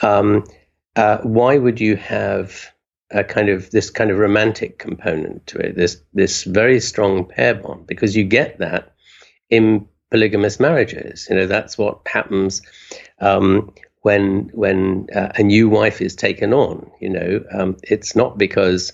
Um, 0.00 0.44
uh, 0.96 1.18
why 1.18 1.56
would 1.58 1.80
you 1.80 1.96
have 1.96 2.72
a 3.10 3.24
kind 3.24 3.48
of 3.48 3.70
this 3.70 3.90
kind 3.90 4.10
of 4.10 4.18
romantic 4.18 4.78
component 4.78 5.46
to 5.48 5.58
it, 5.58 5.76
this 5.76 6.02
this 6.14 6.44
very 6.44 6.80
strong 6.80 7.26
pair 7.26 7.54
bond, 7.54 7.86
because 7.86 8.16
you 8.16 8.24
get 8.24 8.58
that 8.58 8.94
in 9.50 9.88
polygamous 10.10 10.60
marriages. 10.60 11.26
You 11.30 11.36
know, 11.36 11.46
that's 11.46 11.78
what 11.78 12.00
happens 12.06 12.62
um, 13.20 13.72
when 14.02 14.50
when 14.52 15.06
uh, 15.14 15.32
a 15.36 15.42
new 15.42 15.68
wife 15.68 16.00
is 16.00 16.16
taken 16.16 16.52
on. 16.52 16.90
You 17.00 17.10
know, 17.10 17.44
um, 17.52 17.76
it's 17.82 18.16
not 18.16 18.38
because, 18.38 18.92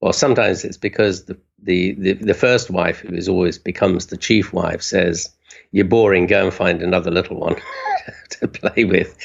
or 0.00 0.12
sometimes 0.12 0.64
it's 0.64 0.78
because 0.78 1.24
the, 1.24 1.38
the 1.62 1.92
the 1.92 2.12
the 2.14 2.34
first 2.34 2.70
wife, 2.70 3.00
who 3.00 3.14
is 3.14 3.28
always 3.28 3.58
becomes 3.58 4.06
the 4.06 4.16
chief 4.16 4.52
wife, 4.52 4.82
says, 4.82 5.30
"You're 5.72 5.84
boring. 5.84 6.26
Go 6.26 6.44
and 6.44 6.54
find 6.54 6.82
another 6.82 7.10
little 7.10 7.38
one 7.38 7.56
to 8.30 8.48
play 8.48 8.84
with." 8.84 9.16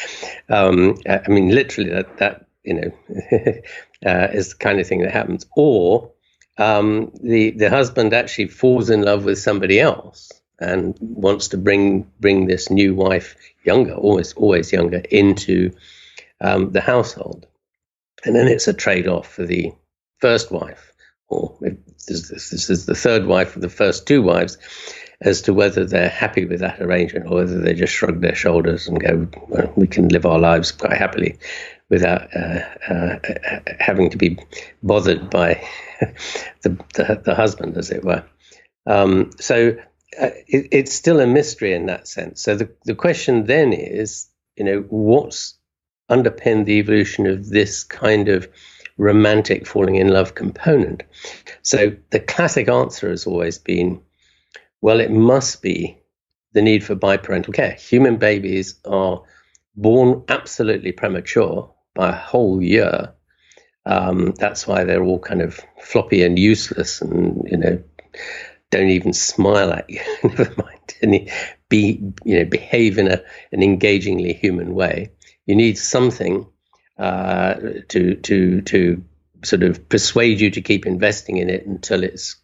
Um, 0.49 0.97
I 1.07 1.27
mean, 1.27 1.49
literally, 1.49 1.91
that 1.91 2.17
that 2.17 2.47
you 2.63 2.73
know, 2.73 2.91
uh, 4.05 4.27
is 4.33 4.49
the 4.49 4.57
kind 4.59 4.79
of 4.79 4.87
thing 4.87 5.01
that 5.01 5.11
happens. 5.11 5.45
Or 5.55 6.11
um, 6.57 7.11
the 7.23 7.51
the 7.51 7.69
husband 7.69 8.13
actually 8.13 8.47
falls 8.47 8.89
in 8.89 9.03
love 9.03 9.23
with 9.23 9.39
somebody 9.39 9.79
else 9.79 10.31
and 10.59 10.97
wants 10.99 11.49
to 11.49 11.57
bring 11.57 12.09
bring 12.19 12.47
this 12.47 12.69
new 12.69 12.95
wife, 12.95 13.35
younger, 13.63 13.93
always 13.93 14.33
always 14.33 14.71
younger, 14.71 15.01
into 15.09 15.71
um, 16.41 16.71
the 16.71 16.81
household, 16.81 17.47
and 18.23 18.35
then 18.35 18.47
it's 18.47 18.67
a 18.67 18.73
trade 18.73 19.07
off 19.07 19.31
for 19.31 19.45
the 19.45 19.73
first 20.19 20.51
wife, 20.51 20.93
or 21.27 21.57
this, 22.07 22.29
this 22.29 22.69
is 22.69 22.85
the 22.85 22.95
third 22.95 23.25
wife 23.25 23.55
of 23.55 23.61
the 23.61 23.69
first 23.69 24.07
two 24.07 24.21
wives, 24.21 24.57
as 25.21 25.41
to 25.43 25.53
whether 25.53 25.85
they're 25.85 26.09
happy 26.09 26.45
with 26.45 26.59
that 26.59 26.81
arrangement 26.81 27.25
or 27.27 27.37
whether 27.37 27.59
they 27.59 27.73
just 27.73 27.93
shrug 27.93 28.21
their 28.21 28.35
shoulders 28.35 28.87
and 28.87 28.99
go, 28.99 29.27
well, 29.47 29.71
we 29.75 29.87
can 29.87 30.07
live 30.09 30.25
our 30.25 30.39
lives 30.39 30.71
quite 30.71 30.97
happily 30.97 31.37
without 31.89 32.35
uh, 32.35 32.59
uh, 32.89 33.19
having 33.79 34.09
to 34.09 34.17
be 34.17 34.37
bothered 34.83 35.29
by 35.29 35.65
the, 36.61 36.77
the, 36.95 37.21
the, 37.23 37.35
husband, 37.35 37.77
as 37.77 37.91
it 37.91 38.03
were. 38.03 38.23
Um, 38.87 39.31
so 39.39 39.77
uh, 40.19 40.29
it, 40.47 40.67
it's 40.71 40.93
still 40.93 41.19
a 41.19 41.27
mystery 41.27 41.73
in 41.73 41.87
that 41.87 42.07
sense. 42.07 42.41
So 42.41 42.55
the, 42.55 42.69
the 42.85 42.95
question 42.95 43.45
then 43.45 43.73
is, 43.73 44.27
you 44.55 44.65
know, 44.65 44.85
what's 44.89 45.57
underpinned 46.09 46.65
the 46.65 46.79
evolution 46.79 47.27
of 47.27 47.49
this 47.49 47.83
kind 47.83 48.29
of 48.29 48.47
romantic 48.97 49.67
falling 49.67 49.95
in 49.95 50.07
love 50.07 50.35
component. 50.35 51.03
So 51.61 51.95
the 52.11 52.19
classic 52.19 52.69
answer 52.69 53.09
has 53.09 53.27
always 53.27 53.57
been 53.57 54.01
well, 54.81 54.99
it 54.99 55.09
must 55.09 55.63
be 55.63 55.97
the 56.53 56.61
need 56.61 56.83
for 56.83 56.95
biparental 56.95 57.53
care. 57.53 57.71
Human 57.71 58.17
babies 58.17 58.79
are 58.85 59.23
born 59.75 60.23
absolutely 60.29 60.91
premature 60.91 61.73
by 61.95 62.09
a 62.09 62.15
whole 62.15 62.61
year. 62.61 63.13
Um, 63.87 64.33
that's 64.37 64.67
why 64.67 64.83
they're 64.83 65.03
all 65.03 65.17
kind 65.17 65.41
of 65.41 65.59
floppy 65.81 66.23
and 66.23 66.37
useless 66.37 67.01
and, 67.01 67.47
you 67.49 67.57
know, 67.57 67.83
don't 68.71 68.89
even 68.89 69.13
smile 69.13 69.71
at 69.71 69.89
you. 69.89 70.01
Never 70.23 70.53
mind 70.57 70.95
any 71.01 71.31
be 71.69 72.01
you 72.23 72.39
know 72.39 72.45
behave 72.45 72.97
in 72.97 73.07
a 73.07 73.21
an 73.51 73.63
engagingly 73.63 74.33
human 74.33 74.73
way. 74.73 75.11
You 75.45 75.55
need 75.55 75.77
something 75.77 76.47
uh, 76.97 77.55
to 77.89 78.15
to 78.15 78.61
to 78.61 79.03
sort 79.43 79.63
of 79.63 79.87
persuade 79.89 80.39
you 80.41 80.49
to 80.51 80.61
keep 80.61 80.85
investing 80.85 81.37
in 81.37 81.49
it 81.49 81.65
until 81.65 82.03
it's 82.03 82.35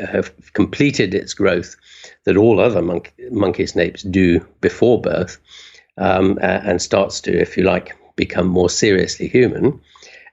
uh, 0.00 0.22
completed 0.52 1.14
its 1.14 1.34
growth 1.34 1.76
that 2.24 2.36
all 2.36 2.60
other 2.60 2.82
monk, 2.82 3.14
monkey 3.30 3.64
snapes 3.64 4.08
do 4.10 4.40
before 4.60 5.00
birth 5.00 5.38
um, 5.96 6.38
and 6.40 6.80
starts 6.80 7.20
to, 7.22 7.38
if 7.38 7.56
you 7.56 7.64
like, 7.64 7.96
become 8.16 8.46
more 8.46 8.70
seriously 8.70 9.28
human. 9.28 9.80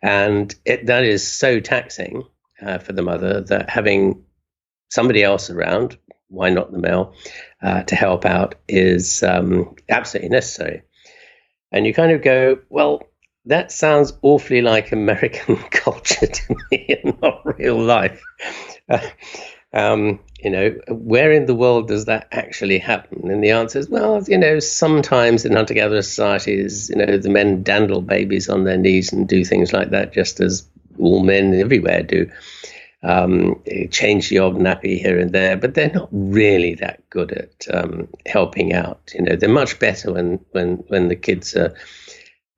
And 0.01 0.53
it, 0.65 0.85
that 0.87 1.03
is 1.03 1.27
so 1.27 1.59
taxing 1.59 2.23
uh, 2.61 2.77
for 2.77 2.93
the 2.93 3.01
mother 3.01 3.41
that 3.41 3.69
having 3.69 4.23
somebody 4.89 5.23
else 5.23 5.49
around, 5.49 5.97
why 6.29 6.49
not 6.49 6.71
the 6.71 6.79
male, 6.79 7.13
uh, 7.61 7.83
to 7.83 7.95
help 7.95 8.25
out 8.25 8.55
is 8.67 9.23
um, 9.23 9.75
absolutely 9.89 10.29
necessary. 10.29 10.83
And 11.71 11.85
you 11.85 11.93
kind 11.93 12.11
of 12.11 12.21
go, 12.21 12.59
well, 12.69 13.03
that 13.45 13.71
sounds 13.71 14.13
awfully 14.21 14.61
like 14.61 14.91
American 14.91 15.55
culture 15.71 16.27
to 16.27 16.55
me 16.71 16.99
and 17.03 17.19
not 17.21 17.41
real 17.57 17.79
life. 17.79 18.21
Uh, 18.89 19.05
um, 19.73 20.21
you 20.39 20.49
know, 20.49 20.69
where 20.87 21.29
in 21.29 21.45
the 21.45 21.53
world 21.53 21.89
does 21.89 22.05
that 22.05 22.25
actually 22.31 22.79
happen? 22.79 23.29
And 23.29 23.43
the 23.43 23.51
answer 23.51 23.79
is, 23.79 23.89
well, 23.89 24.23
you 24.25 24.37
know, 24.37 24.59
sometimes 24.59 25.43
in 25.43 25.51
hunter 25.51 25.73
gatherer 25.73 26.01
societies, 26.01 26.89
you 26.89 26.95
know, 26.95 27.17
the 27.17 27.29
men 27.29 27.63
dandle 27.63 27.99
babies 27.99 28.47
on 28.47 28.63
their 28.63 28.77
knees 28.77 29.11
and 29.11 29.27
do 29.27 29.43
things 29.43 29.73
like 29.73 29.89
that, 29.89 30.13
just 30.13 30.39
as 30.39 30.65
all 30.97 31.21
men 31.21 31.53
everywhere 31.53 32.01
do 32.01 32.31
um, 33.03 33.61
change 33.91 34.29
the 34.29 34.39
odd 34.39 34.55
nappy 34.55 34.99
here 34.99 35.19
and 35.19 35.31
there, 35.31 35.55
but 35.55 35.73
they're 35.73 35.91
not 35.91 36.09
really 36.11 36.75
that 36.75 37.07
good 37.09 37.31
at 37.31 37.67
um, 37.73 38.07
helping 38.25 38.73
out. 38.73 39.11
You 39.13 39.23
know, 39.23 39.35
they're 39.35 39.49
much 39.49 39.79
better 39.79 40.13
when 40.13 40.39
when 40.51 40.77
when 40.87 41.07
the 41.07 41.15
kids 41.15 41.55
are 41.55 41.75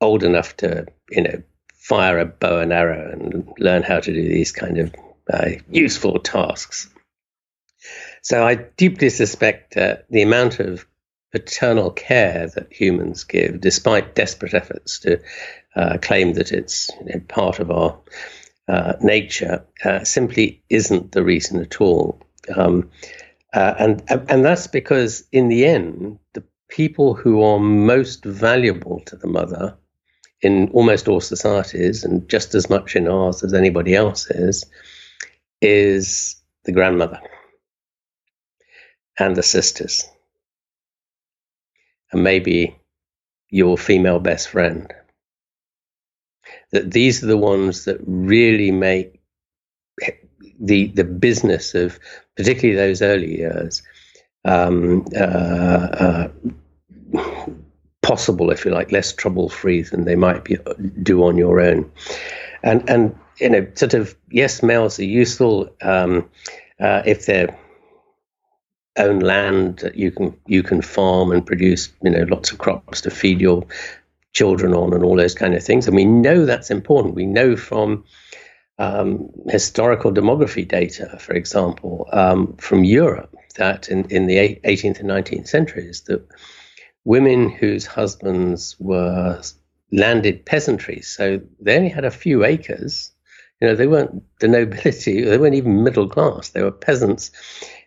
old 0.00 0.24
enough 0.24 0.56
to 0.58 0.86
you 1.10 1.22
know 1.22 1.42
fire 1.74 2.18
a 2.18 2.24
bow 2.24 2.60
and 2.60 2.72
arrow 2.72 3.10
and 3.12 3.52
learn 3.58 3.82
how 3.82 4.00
to 4.00 4.12
do 4.12 4.28
these 4.28 4.52
kind 4.52 4.78
of 4.78 4.94
uh, 5.32 5.50
useful 5.70 6.18
tasks. 6.18 6.88
So 8.22 8.46
I 8.46 8.54
deeply 8.54 9.10
suspect 9.10 9.76
uh, 9.76 9.96
the 10.10 10.22
amount 10.22 10.60
of 10.60 10.86
paternal 11.32 11.90
care 11.90 12.48
that 12.48 12.72
humans 12.72 13.24
give, 13.24 13.60
despite 13.60 14.14
desperate 14.14 14.54
efforts 14.54 15.00
to 15.00 15.20
uh, 15.76 15.98
claim 16.02 16.34
that 16.34 16.52
it's 16.52 16.90
you 17.00 17.14
know, 17.14 17.20
part 17.28 17.60
of 17.60 17.70
our 17.70 17.98
uh, 18.70 18.94
nature 19.00 19.64
uh, 19.84 20.04
simply 20.04 20.62
isn't 20.70 21.10
the 21.10 21.24
reason 21.24 21.60
at 21.60 21.80
all. 21.80 22.20
Um, 22.54 22.88
uh, 23.52 23.74
and 23.78 24.02
and 24.08 24.44
that's 24.44 24.68
because 24.68 25.24
in 25.32 25.48
the 25.48 25.66
end, 25.66 26.20
the 26.34 26.44
people 26.68 27.14
who 27.14 27.42
are 27.42 27.58
most 27.58 28.24
valuable 28.24 29.00
to 29.06 29.16
the 29.16 29.26
mother 29.26 29.76
in 30.40 30.68
almost 30.70 31.08
all 31.08 31.20
societies, 31.20 32.04
and 32.04 32.28
just 32.28 32.54
as 32.54 32.70
much 32.70 32.94
in 32.94 33.08
ours 33.08 33.42
as 33.42 33.52
anybody 33.54 33.94
else's, 33.94 34.64
is 35.60 36.40
the 36.64 36.72
grandmother 36.72 37.20
and 39.18 39.34
the 39.34 39.42
sisters, 39.42 40.04
and 42.12 42.22
maybe 42.22 42.76
your 43.48 43.76
female 43.76 44.20
best 44.20 44.48
friend 44.48 44.94
that 46.72 46.90
these 46.90 47.22
are 47.22 47.26
the 47.26 47.36
ones 47.36 47.84
that 47.84 47.98
really 48.04 48.70
make 48.70 49.20
the 50.60 50.88
the 50.88 51.04
business 51.04 51.74
of 51.74 51.98
particularly 52.36 52.76
those 52.76 53.02
early 53.02 53.38
years 53.38 53.82
um, 54.44 55.04
uh, 55.14 55.18
uh, 55.18 56.28
possible, 58.02 58.50
if 58.50 58.64
you 58.64 58.70
like, 58.70 58.92
less 58.92 59.12
trouble 59.12 59.48
free 59.48 59.82
than 59.82 60.04
they 60.04 60.16
might 60.16 60.44
be, 60.44 60.56
do 61.02 61.24
on 61.24 61.36
your 61.36 61.60
own. 61.60 61.90
And 62.62 62.88
and 62.88 63.18
you 63.38 63.50
know, 63.50 63.66
sort 63.74 63.94
of 63.94 64.14
yes, 64.30 64.62
males 64.62 64.98
are 64.98 65.04
useful 65.04 65.70
um, 65.82 66.28
uh, 66.78 67.02
if 67.06 67.26
they're 67.26 67.56
own 68.96 69.20
land 69.20 69.78
that 69.78 69.96
you 69.96 70.10
can 70.10 70.36
you 70.46 70.62
can 70.62 70.82
farm 70.82 71.30
and 71.30 71.46
produce 71.46 71.92
you 72.02 72.10
know 72.10 72.24
lots 72.28 72.50
of 72.50 72.58
crops 72.58 73.00
to 73.00 73.10
feed 73.10 73.40
your 73.40 73.64
children 74.32 74.74
on 74.74 74.92
and 74.92 75.04
all 75.04 75.16
those 75.16 75.34
kind 75.34 75.54
of 75.54 75.62
things. 75.62 75.86
And 75.86 75.96
we 75.96 76.04
know 76.04 76.46
that's 76.46 76.70
important. 76.70 77.14
We 77.14 77.26
know 77.26 77.56
from 77.56 78.04
um, 78.78 79.30
historical 79.48 80.12
demography 80.12 80.66
data, 80.66 81.18
for 81.18 81.34
example, 81.34 82.08
um, 82.12 82.56
from 82.56 82.84
Europe, 82.84 83.34
that 83.56 83.88
in, 83.88 84.06
in 84.06 84.26
the 84.26 84.58
18th 84.64 85.00
and 85.00 85.08
19th 85.10 85.48
centuries, 85.48 86.02
that 86.02 86.26
women 87.04 87.50
whose 87.50 87.84
husbands 87.84 88.76
were 88.78 89.42
landed 89.92 90.46
peasantry, 90.46 91.02
so 91.02 91.40
they 91.60 91.76
only 91.76 91.88
had 91.88 92.04
a 92.04 92.10
few 92.10 92.44
acres. 92.44 93.12
You 93.60 93.68
know, 93.68 93.74
they 93.74 93.86
weren't 93.86 94.22
the 94.40 94.48
nobility, 94.48 95.24
they 95.24 95.36
weren't 95.36 95.56
even 95.56 95.84
middle 95.84 96.08
class. 96.08 96.50
They 96.50 96.62
were 96.62 96.70
peasants, 96.70 97.32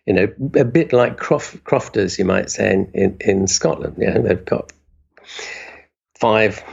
you 0.06 0.12
know, 0.12 0.28
a 0.54 0.64
bit 0.64 0.92
like 0.92 1.16
croft, 1.16 1.64
crofters, 1.64 2.18
you 2.18 2.24
might 2.24 2.50
say, 2.50 2.72
in, 2.72 2.90
in, 2.94 3.16
in 3.20 3.46
Scotland. 3.48 3.96
You 3.98 4.12
know, 4.12 4.22
they've 4.22 4.44
got 4.44 4.72
five 6.24 6.64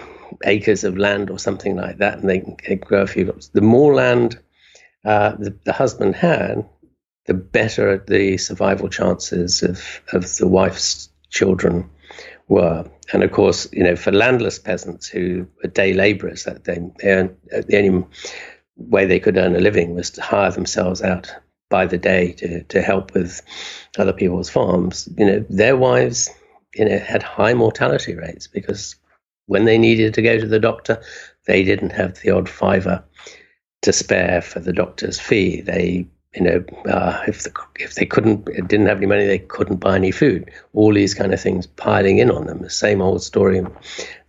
acres 0.45 0.85
of 0.85 0.97
land 0.97 1.29
or 1.29 1.37
something 1.37 1.75
like 1.75 1.97
that, 1.97 2.19
and 2.19 2.29
they, 2.29 2.41
they 2.65 2.75
grow 2.77 3.01
a 3.01 3.07
few 3.07 3.25
crops. 3.25 3.49
The 3.49 3.59
more 3.59 3.93
land 3.93 4.39
uh, 5.03 5.35
the, 5.35 5.53
the, 5.65 5.73
husband 5.73 6.15
had, 6.15 6.65
the 7.25 7.33
better 7.33 8.01
the 8.07 8.37
survival 8.37 8.87
chances 8.87 9.61
of, 9.61 10.01
of 10.13 10.37
the 10.37 10.47
wife's 10.47 11.09
children 11.31 11.89
were. 12.47 12.89
And 13.11 13.23
of 13.23 13.33
course, 13.33 13.67
you 13.73 13.83
know, 13.83 13.97
for 13.97 14.13
landless 14.13 14.57
peasants 14.57 15.09
who 15.09 15.45
were 15.61 15.69
day 15.69 15.91
laborers, 15.91 16.45
that 16.45 16.63
they, 16.63 16.79
they 16.99 17.09
earned, 17.09 17.35
the 17.67 17.77
only 17.77 18.07
way 18.77 19.05
they 19.05 19.19
could 19.19 19.37
earn 19.37 19.57
a 19.57 19.59
living 19.59 19.93
was 19.95 20.11
to 20.11 20.21
hire 20.21 20.51
themselves 20.51 21.01
out 21.01 21.29
by 21.69 21.85
the 21.85 21.97
day 21.97 22.31
to, 22.31 22.63
to 22.63 22.81
help 22.81 23.13
with 23.13 23.41
other 23.97 24.13
people's 24.13 24.49
farms. 24.49 25.09
You 25.17 25.25
know, 25.25 25.45
their 25.49 25.75
wives, 25.75 26.29
you 26.73 26.85
know, 26.85 26.99
had 26.99 27.21
high 27.21 27.53
mortality 27.53 28.15
rates 28.15 28.47
because 28.47 28.95
when 29.51 29.65
they 29.65 29.77
needed 29.77 30.13
to 30.13 30.21
go 30.21 30.39
to 30.39 30.47
the 30.47 30.61
doctor, 30.61 31.01
they 31.45 31.61
didn't 31.61 31.89
have 31.89 32.17
the 32.21 32.29
odd 32.29 32.47
fiver 32.47 33.03
to 33.81 33.91
spare 33.91 34.41
for 34.41 34.61
the 34.61 34.71
doctor's 34.71 35.19
fee. 35.19 35.59
They, 35.59 36.07
you 36.33 36.41
know, 36.41 36.63
uh, 36.89 37.21
if 37.27 37.43
the, 37.43 37.51
if 37.77 37.95
they 37.95 38.05
couldn't 38.05 38.45
didn't 38.45 38.85
have 38.85 38.99
any 38.99 39.07
money, 39.07 39.25
they 39.25 39.39
couldn't 39.39 39.81
buy 39.81 39.97
any 39.97 40.11
food. 40.11 40.49
All 40.71 40.93
these 40.93 41.13
kind 41.13 41.33
of 41.33 41.41
things 41.41 41.67
piling 41.67 42.19
in 42.19 42.31
on 42.31 42.45
them. 42.45 42.61
The 42.61 42.69
same 42.69 43.01
old 43.01 43.23
story 43.23 43.61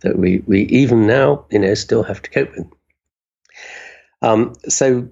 that 0.01 0.19
we 0.19 0.43
we 0.45 0.63
even 0.63 1.07
now, 1.07 1.45
you 1.51 1.59
know, 1.59 1.73
still 1.73 2.03
have 2.03 2.21
to 2.23 2.29
cope 2.29 2.51
with. 2.57 2.67
Um, 4.21 4.55
so, 4.67 5.07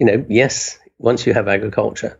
you 0.00 0.06
know, 0.06 0.26
yes, 0.28 0.76
once 0.98 1.24
you 1.24 1.34
have 1.34 1.46
agriculture, 1.46 2.18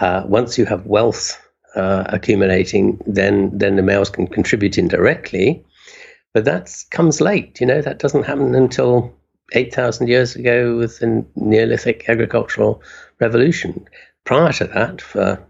uh, 0.00 0.24
once 0.26 0.58
you 0.58 0.66
have 0.66 0.84
wealth 0.84 1.42
uh, 1.74 2.04
accumulating, 2.08 3.00
then 3.06 3.56
then 3.56 3.76
the 3.76 3.82
males 3.82 4.10
can 4.10 4.26
contribute 4.26 4.76
indirectly 4.76 5.64
but 6.36 6.44
that 6.44 6.84
comes 6.90 7.22
late. 7.22 7.62
You 7.62 7.66
know, 7.66 7.80
that 7.80 7.98
doesn't 7.98 8.26
happen 8.26 8.54
until 8.54 9.10
8,000 9.52 10.06
years 10.06 10.36
ago 10.36 10.76
with 10.76 10.98
the 10.98 11.24
Neolithic 11.34 12.10
agricultural 12.10 12.82
revolution. 13.18 13.88
Prior 14.24 14.52
to 14.52 14.66
that, 14.66 15.00
for 15.00 15.42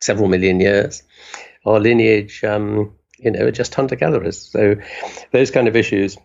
several 0.00 0.28
million 0.28 0.60
years, 0.60 1.02
our 1.66 1.78
lineage, 1.78 2.42
um, 2.42 2.94
you 3.18 3.32
know, 3.32 3.44
are 3.44 3.50
just 3.50 3.74
hunter 3.74 3.96
gatherers. 3.96 4.40
So 4.40 4.76
those 5.32 5.50
kind 5.50 5.68
of 5.68 5.76
issues 5.76 6.16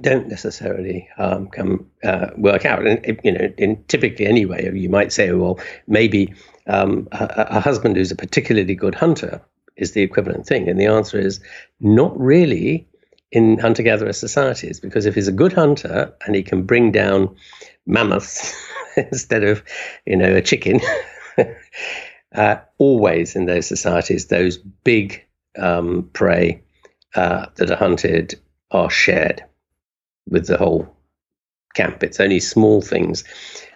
don't 0.00 0.26
necessarily 0.26 1.08
um, 1.16 1.46
come 1.46 1.88
uh, 2.02 2.30
work 2.36 2.66
out. 2.66 2.84
And 2.84 3.20
you 3.22 3.30
know, 3.30 3.48
in 3.58 3.84
typically 3.84 4.26
anyway, 4.26 4.76
you 4.76 4.88
might 4.88 5.12
say, 5.12 5.30
well, 5.30 5.60
maybe 5.86 6.34
um, 6.66 7.06
a, 7.12 7.46
a, 7.50 7.60
husband 7.60 7.96
who's 7.96 8.10
a 8.10 8.16
particularly 8.16 8.74
good 8.74 8.96
hunter 8.96 9.40
is 9.76 9.92
the 9.92 10.02
equivalent 10.02 10.46
thing, 10.46 10.68
and 10.68 10.80
the 10.80 10.86
answer 10.86 11.16
is 11.16 11.38
not 11.78 12.18
really 12.18 12.88
in 13.34 13.58
hunter 13.58 13.82
gatherer 13.82 14.12
societies 14.12 14.78
because 14.78 15.06
if 15.06 15.14
he's 15.16 15.26
a 15.26 15.32
good 15.32 15.52
hunter 15.52 16.14
and 16.24 16.36
he 16.36 16.42
can 16.42 16.62
bring 16.62 16.92
down 16.92 17.34
mammoths 17.84 18.54
instead 18.96 19.42
of, 19.42 19.62
you 20.06 20.16
know, 20.16 20.36
a 20.36 20.40
chicken, 20.40 20.80
uh, 22.34 22.56
always 22.78 23.34
in 23.34 23.46
those 23.46 23.66
societies, 23.66 24.26
those 24.26 24.56
big 24.56 25.22
um, 25.58 26.08
prey 26.12 26.62
uh, 27.16 27.46
that 27.56 27.70
are 27.70 27.76
hunted 27.76 28.40
are 28.70 28.88
shared 28.88 29.44
with 30.28 30.46
the 30.46 30.56
whole 30.56 30.96
camp. 31.74 32.04
It's 32.04 32.20
only 32.20 32.38
small 32.38 32.82
things 32.82 33.24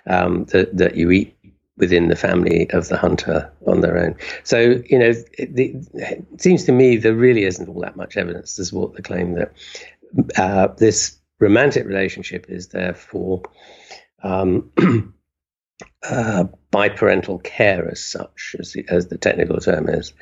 um, 0.06 0.44
that, 0.46 0.76
that 0.76 0.96
you 0.96 1.10
eat 1.10 1.36
within 1.78 2.08
the 2.08 2.16
family 2.16 2.70
of 2.70 2.88
the 2.88 2.96
hunter 2.96 3.50
on 3.66 3.80
their 3.80 3.98
own. 3.98 4.16
So, 4.44 4.82
you 4.84 4.98
know, 4.98 5.12
it, 5.38 5.50
it, 5.94 6.24
seems 6.40 6.64
to 6.64 6.72
me 6.72 6.96
there 6.96 7.14
really 7.14 7.44
isn't 7.44 7.68
all 7.68 7.80
that 7.80 7.96
much 7.96 8.16
evidence 8.16 8.56
to 8.56 8.64
support 8.64 8.94
the 8.94 9.02
claim 9.02 9.34
that 9.34 9.52
uh, 10.36 10.68
this 10.76 11.16
romantic 11.38 11.86
relationship 11.86 12.46
is 12.48 12.68
there 12.68 12.94
for 12.94 13.42
um, 14.22 14.70
uh, 16.02 16.44
biparental 16.72 17.42
care 17.42 17.88
as 17.88 18.02
such, 18.02 18.56
as 18.58 18.72
the, 18.72 18.84
as 18.88 19.08
the 19.08 19.18
technical 19.18 19.58
term 19.58 19.88
is. 19.88 20.12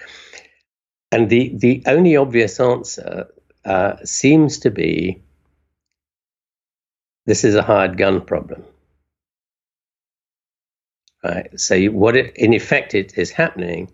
And 1.11 1.31
the, 1.31 1.53
the 1.57 1.83
only 1.87 2.17
obvious 2.17 2.61
answer 2.61 3.29
uh, 3.65 3.97
seems 4.05 4.59
to 4.61 4.71
be 4.71 5.23
this 7.25 7.43
is 7.43 7.55
a 7.55 7.63
hired 7.63 7.97
gun 7.97 8.21
problem. 8.25 8.65
Right. 11.27 11.59
So 11.59 11.87
what 11.87 12.17
it, 12.17 12.37
in 12.37 12.53
effect 12.53 12.95
it 12.95 13.19
is 13.19 13.31
happening 13.31 13.91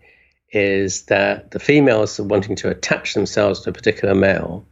is 0.50 1.04
that 1.04 1.50
the 1.50 1.58
females 1.58 2.20
are 2.20 2.24
wanting 2.24 2.56
to 2.56 2.68
attach 2.68 3.14
themselves 3.14 3.60
to 3.60 3.70
a 3.70 3.72
particular 3.72 4.14
male, 4.14 4.66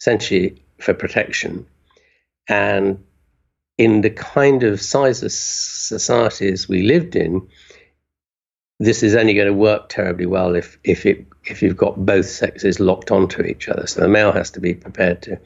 essentially 0.00 0.62
for 0.78 0.94
protection, 0.94 1.66
and 2.48 3.04
in 3.76 4.00
the 4.00 4.08
kind 4.08 4.62
of 4.62 4.80
size 4.80 5.22
of 5.22 5.30
societies 5.30 6.66
we 6.66 6.82
lived 6.82 7.16
in, 7.16 7.46
this 8.80 9.02
is 9.02 9.14
only 9.14 9.34
going 9.34 9.48
to 9.48 9.52
work 9.52 9.90
terribly 9.90 10.26
well 10.26 10.54
if 10.54 10.78
if 10.84 11.04
it 11.04 11.26
if 11.44 11.60
you've 11.60 11.76
got 11.76 12.06
both 12.06 12.26
sexes 12.26 12.80
locked 12.80 13.10
onto 13.10 13.42
each 13.42 13.68
other. 13.68 13.86
So 13.86 14.00
the 14.00 14.08
male 14.08 14.32
has 14.32 14.50
to 14.52 14.60
be 14.60 14.72
prepared 14.72 15.20
to, 15.22 15.38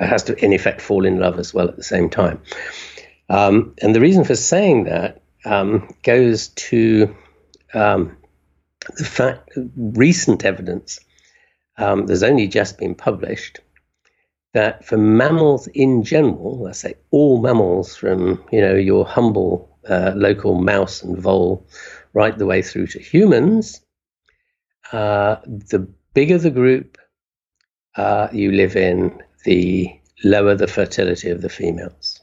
has 0.00 0.22
to 0.24 0.42
in 0.42 0.54
effect 0.54 0.80
fall 0.80 1.04
in 1.04 1.18
love 1.18 1.38
as 1.38 1.52
well 1.52 1.68
at 1.68 1.76
the 1.76 1.82
same 1.82 2.08
time. 2.08 2.40
Um, 3.28 3.74
and 3.82 3.94
the 3.94 4.00
reason 4.00 4.24
for 4.24 4.36
saying 4.36 4.84
that 4.84 5.20
um, 5.44 5.94
goes 6.02 6.48
to 6.48 7.14
um, 7.74 8.16
the 8.96 9.04
fact 9.04 9.50
recent 9.76 10.44
evidence. 10.44 11.00
Um, 11.76 12.06
there's 12.06 12.22
only 12.22 12.46
just 12.46 12.78
been 12.78 12.94
published 12.94 13.60
that 14.54 14.84
for 14.84 14.96
mammals 14.96 15.66
in 15.66 16.04
general, 16.04 16.66
I 16.68 16.72
say 16.72 16.94
all 17.10 17.42
mammals 17.42 17.96
from 17.96 18.42
you 18.50 18.60
know 18.60 18.74
your 18.74 19.04
humble 19.04 19.78
uh, 19.88 20.12
local 20.14 20.54
mouse 20.54 21.02
and 21.02 21.18
vole 21.18 21.66
right 22.14 22.38
the 22.38 22.46
way 22.46 22.62
through 22.62 22.86
to 22.86 23.00
humans, 23.00 23.80
uh, 24.92 25.36
the 25.44 25.80
bigger 26.14 26.38
the 26.38 26.50
group 26.50 26.96
uh, 27.96 28.28
you 28.32 28.52
live 28.52 28.76
in, 28.76 29.20
the 29.44 29.90
lower 30.22 30.54
the 30.54 30.68
fertility 30.68 31.30
of 31.30 31.42
the 31.42 31.48
females. 31.48 32.20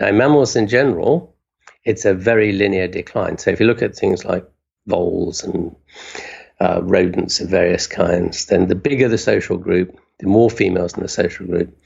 Now, 0.00 0.10
mammals 0.12 0.56
in 0.56 0.66
general, 0.66 1.36
it's 1.84 2.04
a 2.04 2.14
very 2.14 2.52
linear 2.52 2.88
decline. 2.88 3.38
So 3.38 3.50
if 3.50 3.60
you 3.60 3.66
look 3.66 3.82
at 3.82 3.96
things 3.96 4.24
like 4.24 4.48
voles 4.86 5.44
and 5.44 5.74
uh, 6.60 6.82
rodents 6.82 7.40
of 7.40 7.48
various 7.48 7.86
kinds, 7.86 8.46
then 8.46 8.68
the 8.68 8.74
bigger 8.74 9.08
the 9.08 9.18
social 9.18 9.56
group, 9.56 9.98
the 10.18 10.26
more 10.26 10.50
females 10.50 10.94
in 10.94 11.02
the 11.02 11.08
social 11.08 11.46
group, 11.46 11.76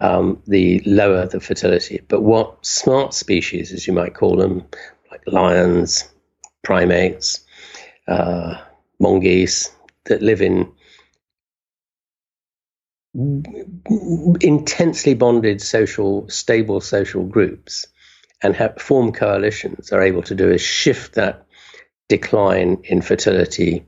um, 0.00 0.42
the 0.46 0.80
lower 0.86 1.26
the 1.26 1.40
fertility. 1.40 2.00
But 2.08 2.22
what 2.22 2.64
smart 2.64 3.14
species, 3.14 3.72
as 3.72 3.86
you 3.86 3.92
might 3.92 4.14
call 4.14 4.36
them, 4.36 4.64
like 5.10 5.22
lions, 5.26 6.08
primates, 6.62 7.44
uh, 8.08 8.60
mongoose, 8.98 9.70
that 10.06 10.22
live 10.22 10.42
in 10.42 10.70
intensely 14.40 15.14
bonded 15.14 15.62
social, 15.62 16.28
stable 16.28 16.80
social 16.80 17.24
groups 17.24 17.86
and 18.42 18.54
have 18.56 18.80
form 18.80 19.12
coalitions 19.12 19.92
are 19.92 20.02
able 20.02 20.22
to 20.22 20.34
do 20.34 20.50
is 20.50 20.60
shift 20.60 21.14
that 21.14 21.46
decline 22.08 22.80
in 22.84 23.00
fertility 23.00 23.86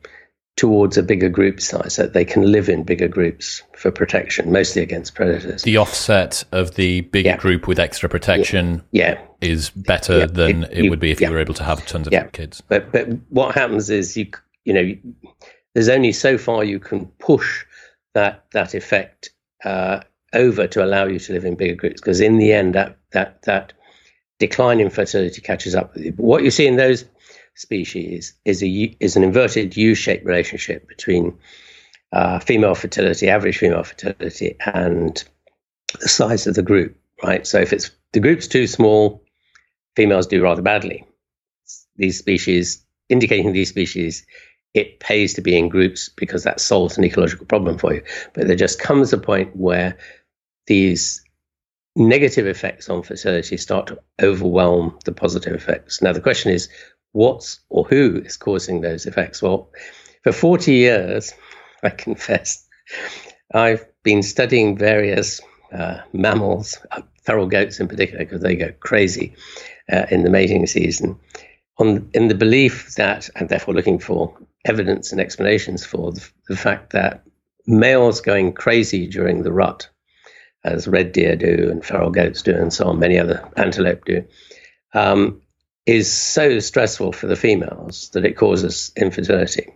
towards 0.57 0.97
a 0.97 1.03
bigger 1.03 1.29
group 1.29 1.61
size 1.61 1.95
so 1.95 2.03
that 2.03 2.15
they 2.15 2.25
can 2.25 2.51
live 2.51 2.69
in 2.69 2.83
bigger 2.83 3.09
groups 3.09 3.63
for 3.77 3.91
protection, 3.91 4.51
mostly 4.51 4.83
against 4.83 5.15
predators. 5.15 5.63
The 5.63 5.77
offset 5.77 6.45
of 6.51 6.75
the 6.77 7.03
bigger 7.03 7.31
yeah. 7.31 7.37
group 7.37 7.69
with 7.69 7.79
extra 7.79 8.09
protection 8.09 8.83
yeah. 8.91 9.13
yeah. 9.13 9.49
is 9.49 9.69
better 9.71 10.21
yeah. 10.21 10.27
than 10.27 10.65
it, 10.65 10.87
it 10.87 10.91
would 10.91 11.01
be 11.01 11.11
if 11.11 11.21
you 11.21 11.31
were 11.31 11.39
able 11.39 11.55
to 11.55 11.65
have 11.65 11.85
tons 11.87 12.09
of 12.09 12.33
kids. 12.33 12.63
But 12.63 12.91
but 12.91 13.07
what 13.29 13.55
happens 13.55 13.91
is 13.91 14.17
you 14.17 14.31
you 14.65 14.73
know 14.73 14.95
there's 15.75 15.91
only 15.91 16.13
so 16.13 16.39
far 16.39 16.65
you 16.65 16.81
can 16.81 17.07
push 17.19 17.67
that 18.15 18.47
that 18.53 18.75
effect 18.75 19.31
uh, 19.63 20.01
over 20.33 20.67
to 20.67 20.83
allow 20.83 21.05
you 21.05 21.19
to 21.19 21.35
live 21.35 21.45
in 21.45 21.55
bigger 21.55 21.75
groups 21.75 22.01
because 22.01 22.21
in 22.21 22.39
the 22.39 22.53
end 22.53 22.75
that 22.75 22.97
that 23.13 23.43
that 23.43 23.75
decline 24.39 24.81
in 24.81 24.91
fertility 24.91 25.41
catches 25.41 25.75
up 25.75 25.95
with 25.95 26.05
you. 26.05 26.13
But 26.13 26.25
what 26.25 26.43
you 26.43 26.51
see 26.51 26.67
in 26.67 26.77
those 26.77 27.05
species 27.55 28.35
is 28.45 28.63
a 28.63 28.69
is 29.01 29.17
an 29.17 29.25
inverted 29.25 29.77
U-shaped 29.77 30.25
relationship 30.25 30.87
between 30.89 31.37
uh, 32.13 32.39
female 32.39 32.75
fertility, 32.75 33.29
average 33.29 33.59
female 33.59 33.83
fertility, 33.83 34.57
and 34.75 35.23
the 36.01 36.09
size 36.09 36.47
of 36.47 36.55
the 36.55 36.63
group. 36.63 36.97
Right. 37.23 37.47
So 37.47 37.61
if 37.61 37.73
it's 37.73 37.91
the 38.13 38.21
group's 38.21 38.47
too 38.47 38.67
small, 38.67 39.25
females 39.95 40.27
do 40.27 40.43
rather 40.43 40.63
badly. 40.63 41.05
These 41.97 42.19
species, 42.19 42.85
indicating 43.09 43.53
these 43.53 43.71
species, 43.71 44.27
it 44.75 45.01
pays 45.01 45.33
to 45.35 45.41
be 45.41 45.57
in 45.57 45.71
groups 45.71 46.11
because 46.11 46.45
that 46.45 46.61
solves 46.61 46.99
an 46.99 47.05
ecological 47.05 47.47
problem 47.47 47.79
for 47.79 47.95
you. 47.95 48.03
But 48.35 48.47
there 48.47 48.57
just 48.57 48.79
comes 48.79 49.13
a 49.13 49.19
point 49.19 49.57
where 49.57 49.97
these 50.67 51.23
negative 51.97 52.47
effects 52.47 52.89
on 52.89 53.03
fertility 53.03 53.57
start 53.57 53.87
to 53.89 53.99
overwhelm 54.23 54.99
the 55.05 55.13
positive 55.13 55.55
effects. 55.55 56.03
Now, 56.03 56.13
the 56.13 56.21
question 56.21 56.53
is, 56.53 56.69
what's 57.13 57.61
or 57.71 57.85
who 57.85 58.23
is 58.25 58.37
causing 58.37 58.83
those 58.83 59.07
effects? 59.07 59.43
Well, 59.43 59.71
for 60.23 60.33
40 60.33 60.75
years, 60.75 61.33
I 61.83 61.91
confess, 61.91 62.67
I've 63.53 63.85
been 64.03 64.23
studying 64.23 64.77
various 64.77 65.41
uh, 65.73 66.01
mammals, 66.13 66.79
uh, 66.93 67.03
feral 67.25 67.47
goats 67.47 67.81
in 67.81 67.89
particular, 67.89 68.25
because 68.25 68.43
they 68.43 68.57
go 68.57 68.73
crazy 68.81 69.35
uh, 69.91 70.07
in 70.11 70.23
the 70.23 70.31
mating 70.31 70.67
season, 70.67 71.19
on 71.79 72.09
in 72.15 72.29
the 72.29 72.35
belief 72.35 72.95
that, 72.97 73.29
and 73.37 73.49
therefore 73.49 73.75
looking 73.75 73.99
for 73.99 74.37
evidence 74.65 75.13
and 75.13 75.21
explanations 75.21 75.85
for 75.85 76.13
the, 76.13 76.29
the 76.49 76.57
fact 76.57 76.93
that 76.93 77.23
males 77.67 78.21
going 78.21 78.53
crazy 78.53 79.07
during 79.07 79.43
the 79.43 79.53
rut, 79.53 79.89
as 80.67 80.89
red 80.89 81.13
deer 81.13 81.37
do 81.37 81.69
and 81.71 81.85
feral 81.85 82.11
goats 82.11 82.43
do, 82.43 82.55
and 82.55 82.73
so 82.73 82.87
on, 82.89 82.99
many 82.99 83.19
other 83.19 83.49
antelope 83.57 84.05
do, 84.05 84.25
um, 84.93 85.41
is 85.87 86.13
so 86.13 86.59
stressful 86.59 87.13
for 87.13 87.27
the 87.27 87.37
females 87.37 88.11
that 88.11 88.25
it 88.25 88.37
causes 88.37 88.93
infertility. 88.97 89.73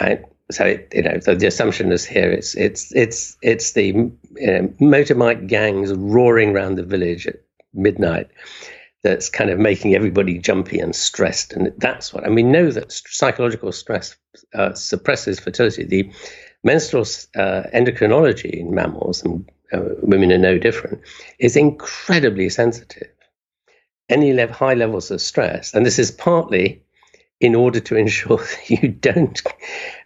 Right? 0.00 0.24
So 0.50 0.64
it, 0.64 0.92
you 0.94 1.02
know, 1.02 1.20
so 1.20 1.34
the 1.34 1.46
assumption 1.46 1.92
is 1.92 2.04
here 2.04 2.30
it's 2.30 2.56
it's 2.56 2.94
it's 2.94 3.36
it's 3.40 3.72
the 3.72 3.86
you 3.86 4.12
know, 4.36 4.68
motorbike 4.80 5.46
gangs 5.46 5.92
roaring 5.92 6.50
around 6.50 6.74
the 6.74 6.82
village 6.82 7.26
at 7.26 7.36
midnight 7.72 8.28
that's 9.02 9.30
kind 9.30 9.50
of 9.50 9.58
making 9.58 9.94
everybody 9.94 10.38
jumpy 10.38 10.78
and 10.78 10.94
stressed, 10.94 11.52
and 11.52 11.72
that's 11.78 12.12
what. 12.12 12.24
And 12.24 12.34
we 12.34 12.42
know 12.42 12.70
that 12.70 12.92
psychological 12.92 13.72
stress 13.72 14.16
uh, 14.54 14.74
suppresses 14.74 15.40
fertility. 15.40 15.84
The 15.84 16.12
menstrual 16.62 17.04
uh, 17.36 17.62
endocrinology 17.74 18.50
in 18.50 18.74
mammals 18.74 19.22
and 19.24 19.50
uh, 19.72 19.80
women 20.02 20.32
are 20.32 20.38
no 20.38 20.58
different 20.58 21.00
is 21.38 21.56
incredibly 21.56 22.48
sensitive 22.48 23.08
any 24.10 24.36
high 24.46 24.74
levels 24.74 25.10
of 25.10 25.20
stress. 25.20 25.72
And 25.72 25.86
this 25.86 25.98
is 25.98 26.10
partly 26.10 26.82
in 27.38 27.54
order 27.54 27.80
to 27.80 27.96
ensure 27.96 28.36
that 28.68 28.68
you 28.68 28.88
don't 28.88 29.40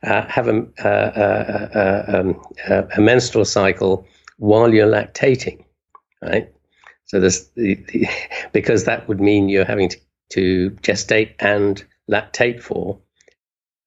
uh, 0.02 0.26
have 0.26 0.46
a, 0.46 0.66
uh, 0.78 0.88
uh, 0.88 1.68
uh 1.74 2.16
um, 2.16 2.88
a, 2.94 3.00
menstrual 3.00 3.44
cycle 3.44 4.06
while 4.36 4.72
you're 4.72 4.86
lactating, 4.86 5.64
right? 6.22 6.52
So 7.06 7.18
this, 7.18 7.48
the, 7.56 7.74
the, 7.88 8.06
because 8.52 8.84
that 8.84 9.08
would 9.08 9.20
mean 9.20 9.48
you're 9.48 9.64
having 9.64 9.88
to, 9.88 9.98
to 10.30 10.70
gestate 10.82 11.34
and 11.40 11.82
lactate 12.10 12.62
for 12.62 12.98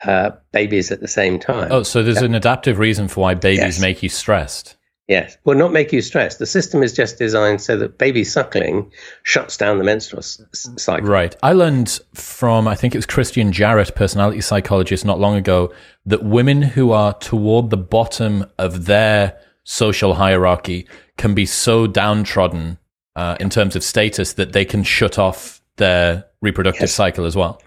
uh, 0.04 0.32
babies 0.52 0.92
at 0.92 1.02
the 1.02 1.08
same 1.08 1.40
time. 1.40 1.72
Oh, 1.72 1.84
so 1.84 2.04
there's 2.04 2.20
yeah. 2.20 2.26
an 2.26 2.36
adaptive 2.36 2.80
reason 2.80 3.08
for 3.08 3.22
why 3.22 3.34
babies 3.34 3.60
yes. 3.60 3.80
make 3.80 4.04
you 4.04 4.10
stressed. 4.10 4.76
Yes, 5.08 5.38
will 5.46 5.56
not 5.56 5.72
make 5.72 5.94
you 5.94 6.02
stressed. 6.02 6.38
The 6.38 6.46
system 6.46 6.84
is 6.84 6.92
just 6.92 7.18
designed 7.18 7.62
so 7.62 7.78
that 7.78 7.98
baby 7.98 8.26
suckling 8.26 8.92
shuts 9.24 9.56
down 9.56 9.78
the 9.78 9.86
menstrual 9.86 10.22
cycle. 10.22 11.08
Right. 11.08 11.34
I 11.42 11.54
learned 11.54 11.98
from, 12.14 12.68
I 12.68 12.76
think 12.76 12.94
it 12.94 12.98
was 12.98 13.06
Christian 13.06 13.54
Jarrett, 13.54 13.96
personality 13.96 14.42
psychologist, 14.42 15.06
not 15.06 15.18
long 15.18 15.36
ago, 15.36 15.74
that 16.06 16.26
women 16.26 16.62
who 16.62 16.92
are 16.92 17.14
toward 17.14 17.70
the 17.70 17.78
bottom 17.78 18.48
of 18.58 18.86
their 18.86 19.40
social 19.64 20.16
hierarchy 20.16 20.88
can 21.18 21.34
be 21.34 21.46
so 21.46 21.88
downtrodden 21.88 22.78
uh, 23.16 23.38
in 23.40 23.50
terms 23.50 23.78
of 23.78 23.84
status 23.84 24.34
that 24.34 24.52
they 24.52 24.66
can 24.66 24.84
shut 24.84 25.18
off 25.18 25.62
their 25.78 26.26
reproductive 26.42 26.82
yes. 26.82 26.94
cycle 26.94 27.24
as 27.24 27.36
well. 27.36 27.62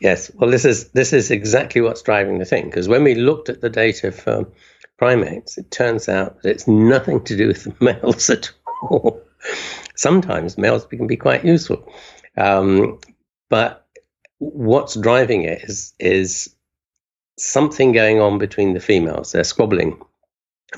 Yes. 0.00 0.30
Well, 0.34 0.50
this 0.50 0.64
is 0.64 0.88
this 0.90 1.12
is 1.12 1.30
exactly 1.30 1.80
what's 1.80 2.02
driving 2.02 2.38
the 2.38 2.44
thing 2.44 2.66
because 2.66 2.88
when 2.88 3.04
we 3.04 3.14
looked 3.14 3.48
at 3.48 3.60
the 3.60 3.70
data 3.70 4.12
for 4.12 4.46
primates, 4.98 5.58
it 5.58 5.70
turns 5.70 6.08
out 6.08 6.42
that 6.42 6.50
it's 6.50 6.68
nothing 6.68 7.22
to 7.24 7.36
do 7.36 7.48
with 7.48 7.64
the 7.64 7.74
males 7.84 8.28
at 8.30 8.50
all. 8.82 9.22
Sometimes 9.94 10.58
males 10.58 10.84
can 10.86 11.06
be 11.06 11.16
quite 11.16 11.44
useful, 11.44 11.90
um, 12.36 12.98
but 13.48 13.86
what's 14.38 14.96
driving 14.96 15.42
it 15.42 15.62
is 15.62 15.94
is 15.98 16.54
something 17.38 17.92
going 17.92 18.20
on 18.20 18.38
between 18.38 18.74
the 18.74 18.80
females. 18.80 19.32
They're 19.32 19.44
squabbling 19.44 20.00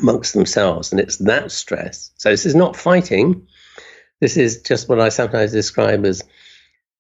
amongst 0.01 0.35
themselves, 0.35 0.93
and 0.93 1.01
it's 1.01 1.17
that 1.19 1.51
stress. 1.51 2.13
So 2.17 2.31
this 2.31 2.47
is 2.47 2.55
not 2.55 2.77
fighting. 2.77 3.47
This 4.21 4.37
is 4.37 4.63
just 4.63 4.89
what 4.89 5.01
I 5.01 5.09
sometimes 5.09 5.53
describe 5.53 6.05
as 6.05 6.23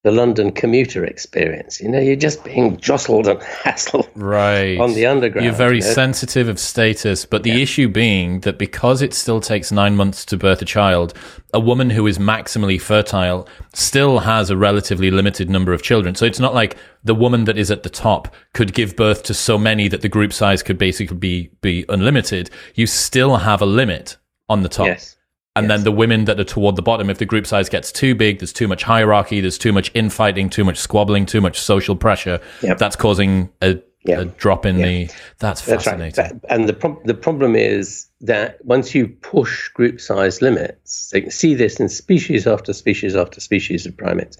the 0.04 0.12
London 0.12 0.52
commuter 0.52 1.04
experience. 1.04 1.80
You 1.80 1.88
know, 1.88 1.98
you're 1.98 2.14
just 2.14 2.44
being 2.44 2.76
jostled 2.80 3.26
and 3.26 3.40
hassled 3.40 4.08
right. 4.14 4.78
on 4.78 4.94
the 4.94 5.06
underground. 5.06 5.44
You're 5.44 5.54
very 5.54 5.78
you 5.78 5.82
know? 5.82 5.92
sensitive 5.92 6.48
of 6.48 6.58
status, 6.58 7.24
but 7.24 7.42
the 7.42 7.50
yeah. 7.50 7.56
issue 7.56 7.88
being 7.88 8.40
that 8.40 8.58
because 8.58 9.02
it 9.02 9.12
still 9.12 9.40
takes 9.40 9.72
nine 9.72 9.96
months 9.96 10.24
to 10.26 10.36
birth 10.36 10.62
a 10.62 10.64
child, 10.64 11.14
a 11.52 11.58
woman 11.58 11.90
who 11.90 12.06
is 12.06 12.18
maximally 12.18 12.80
fertile 12.80 13.48
still 13.74 14.20
has 14.20 14.50
a 14.50 14.56
relatively 14.56 15.10
limited 15.10 15.50
number 15.50 15.72
of 15.72 15.82
children. 15.82 16.14
So 16.14 16.26
it's 16.26 16.40
not 16.40 16.54
like 16.54 16.76
the 17.02 17.14
woman 17.14 17.44
that 17.44 17.58
is 17.58 17.70
at 17.70 17.82
the 17.82 17.90
top 17.90 18.32
could 18.54 18.74
give 18.74 18.94
birth 18.94 19.24
to 19.24 19.34
so 19.34 19.58
many 19.58 19.88
that 19.88 20.02
the 20.02 20.08
group 20.08 20.32
size 20.32 20.62
could 20.62 20.78
basically 20.78 21.16
be, 21.16 21.50
be 21.60 21.84
unlimited. 21.88 22.50
You 22.76 22.86
still 22.86 23.36
have 23.36 23.60
a 23.60 23.66
limit 23.66 24.16
on 24.48 24.62
the 24.62 24.68
top. 24.68 24.86
Yes. 24.86 25.17
And 25.58 25.68
yes. 25.68 25.78
then 25.78 25.84
the 25.84 25.92
women 25.92 26.26
that 26.26 26.38
are 26.38 26.44
toward 26.44 26.76
the 26.76 26.82
bottom, 26.82 27.10
if 27.10 27.18
the 27.18 27.26
group 27.26 27.44
size 27.44 27.68
gets 27.68 27.90
too 27.90 28.14
big, 28.14 28.38
there's 28.38 28.52
too 28.52 28.68
much 28.68 28.84
hierarchy, 28.84 29.40
there's 29.40 29.58
too 29.58 29.72
much 29.72 29.90
infighting, 29.92 30.48
too 30.48 30.62
much 30.62 30.78
squabbling, 30.78 31.26
too 31.26 31.40
much 31.40 31.58
social 31.58 31.96
pressure. 31.96 32.40
Yep. 32.62 32.78
That's 32.78 32.94
causing 32.94 33.50
a, 33.60 33.80
yep. 34.04 34.20
a 34.20 34.24
drop 34.26 34.64
in 34.64 34.78
yep. 34.78 34.86
the. 34.86 35.14
That's 35.40 35.60
fascinating. 35.60 36.12
That's 36.14 36.32
right. 36.32 36.42
and 36.48 36.68
the 36.68 36.74
pro- 36.74 37.02
the 37.04 37.14
problem 37.14 37.56
is 37.56 38.06
that 38.20 38.64
once 38.64 38.94
you 38.94 39.08
push 39.08 39.68
group 39.70 40.00
size 40.00 40.40
limits, 40.40 41.10
you 41.12 41.22
can 41.22 41.30
see 41.32 41.54
this 41.54 41.80
in 41.80 41.88
species 41.88 42.46
after 42.46 42.72
species 42.72 43.16
after 43.16 43.40
species 43.40 43.84
of 43.84 43.96
primates, 43.96 44.38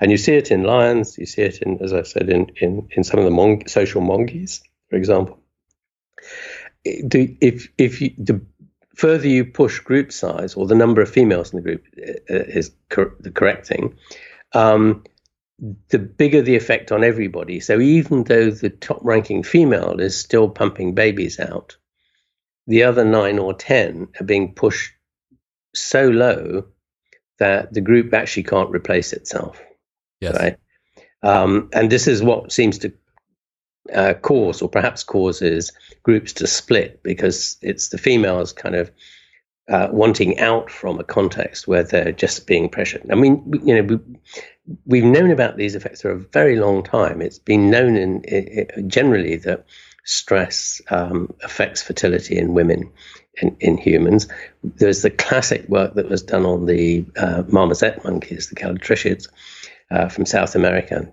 and 0.00 0.12
you 0.12 0.16
see 0.16 0.34
it 0.34 0.52
in 0.52 0.62
lions, 0.62 1.18
you 1.18 1.26
see 1.26 1.42
it 1.42 1.60
in, 1.60 1.82
as 1.82 1.92
I 1.92 2.04
said, 2.04 2.28
in 2.28 2.52
in, 2.60 2.86
in 2.92 3.02
some 3.02 3.18
of 3.18 3.24
the 3.24 3.32
mon- 3.32 3.66
social 3.66 4.00
monkeys, 4.00 4.62
for 4.90 4.96
example. 4.96 5.40
If 6.84 7.68
if 7.78 8.00
you, 8.00 8.12
the 8.16 8.40
further 8.94 9.28
you 9.28 9.44
push 9.44 9.80
group 9.80 10.12
size 10.12 10.54
or 10.54 10.66
the 10.66 10.74
number 10.74 11.00
of 11.00 11.10
females 11.10 11.52
in 11.52 11.56
the 11.56 11.62
group 11.62 11.84
uh, 11.98 12.34
uh, 12.34 12.44
is 12.46 12.72
cor- 12.90 13.16
the 13.20 13.30
correct 13.30 13.66
thing, 13.66 13.96
um, 14.54 15.04
the 15.88 15.98
bigger 15.98 16.42
the 16.42 16.56
effect 16.56 16.92
on 16.92 17.04
everybody. 17.04 17.60
So 17.60 17.80
even 17.80 18.24
though 18.24 18.50
the 18.50 18.70
top 18.70 18.98
ranking 19.02 19.42
female 19.42 20.00
is 20.00 20.18
still 20.18 20.48
pumping 20.48 20.94
babies 20.94 21.38
out, 21.38 21.76
the 22.66 22.82
other 22.84 23.04
nine 23.04 23.38
or 23.38 23.54
10 23.54 24.08
are 24.20 24.24
being 24.24 24.54
pushed 24.54 24.92
so 25.74 26.08
low 26.08 26.64
that 27.38 27.72
the 27.72 27.80
group 27.80 28.12
actually 28.12 28.44
can't 28.44 28.70
replace 28.70 29.12
itself. 29.12 29.60
Yes. 30.20 30.36
Right. 30.36 30.56
Um, 31.22 31.70
and 31.72 31.90
this 31.90 32.06
is 32.08 32.22
what 32.22 32.52
seems 32.52 32.78
to 32.78 32.92
uh, 33.92 34.14
cause, 34.14 34.62
or 34.62 34.68
perhaps 34.68 35.02
causes, 35.02 35.72
groups 36.02 36.32
to 36.34 36.46
split 36.46 37.02
because 37.02 37.56
it's 37.62 37.88
the 37.88 37.98
females 37.98 38.52
kind 38.52 38.74
of 38.74 38.90
uh, 39.68 39.88
wanting 39.90 40.38
out 40.38 40.70
from 40.70 40.98
a 40.98 41.04
context 41.04 41.68
where 41.68 41.82
they're 41.82 42.12
just 42.12 42.46
being 42.46 42.68
pressured. 42.68 43.06
I 43.10 43.14
mean, 43.14 43.60
you 43.64 43.82
know, 43.82 44.00
we, 44.86 45.00
have 45.00 45.10
known 45.10 45.30
about 45.30 45.56
these 45.56 45.74
effects 45.74 46.02
for 46.02 46.10
a 46.10 46.18
very 46.18 46.58
long 46.58 46.82
time. 46.82 47.22
It's 47.22 47.38
been 47.38 47.70
known 47.70 47.96
in, 47.96 48.22
in 48.24 48.90
generally 48.90 49.36
that 49.36 49.64
stress 50.04 50.80
um, 50.90 51.32
affects 51.42 51.82
fertility 51.82 52.36
in 52.36 52.54
women. 52.54 52.90
In, 53.40 53.56
in, 53.60 53.78
humans, 53.78 54.28
there's 54.62 55.00
the 55.00 55.08
classic 55.08 55.66
work 55.66 55.94
that 55.94 56.10
was 56.10 56.22
done 56.22 56.44
on 56.44 56.66
the 56.66 57.06
uh, 57.16 57.44
marmoset 57.48 58.04
monkeys, 58.04 58.50
the 58.50 58.56
callitrichids 58.56 59.26
uh, 59.90 60.10
from 60.10 60.26
South 60.26 60.54
America, 60.54 61.10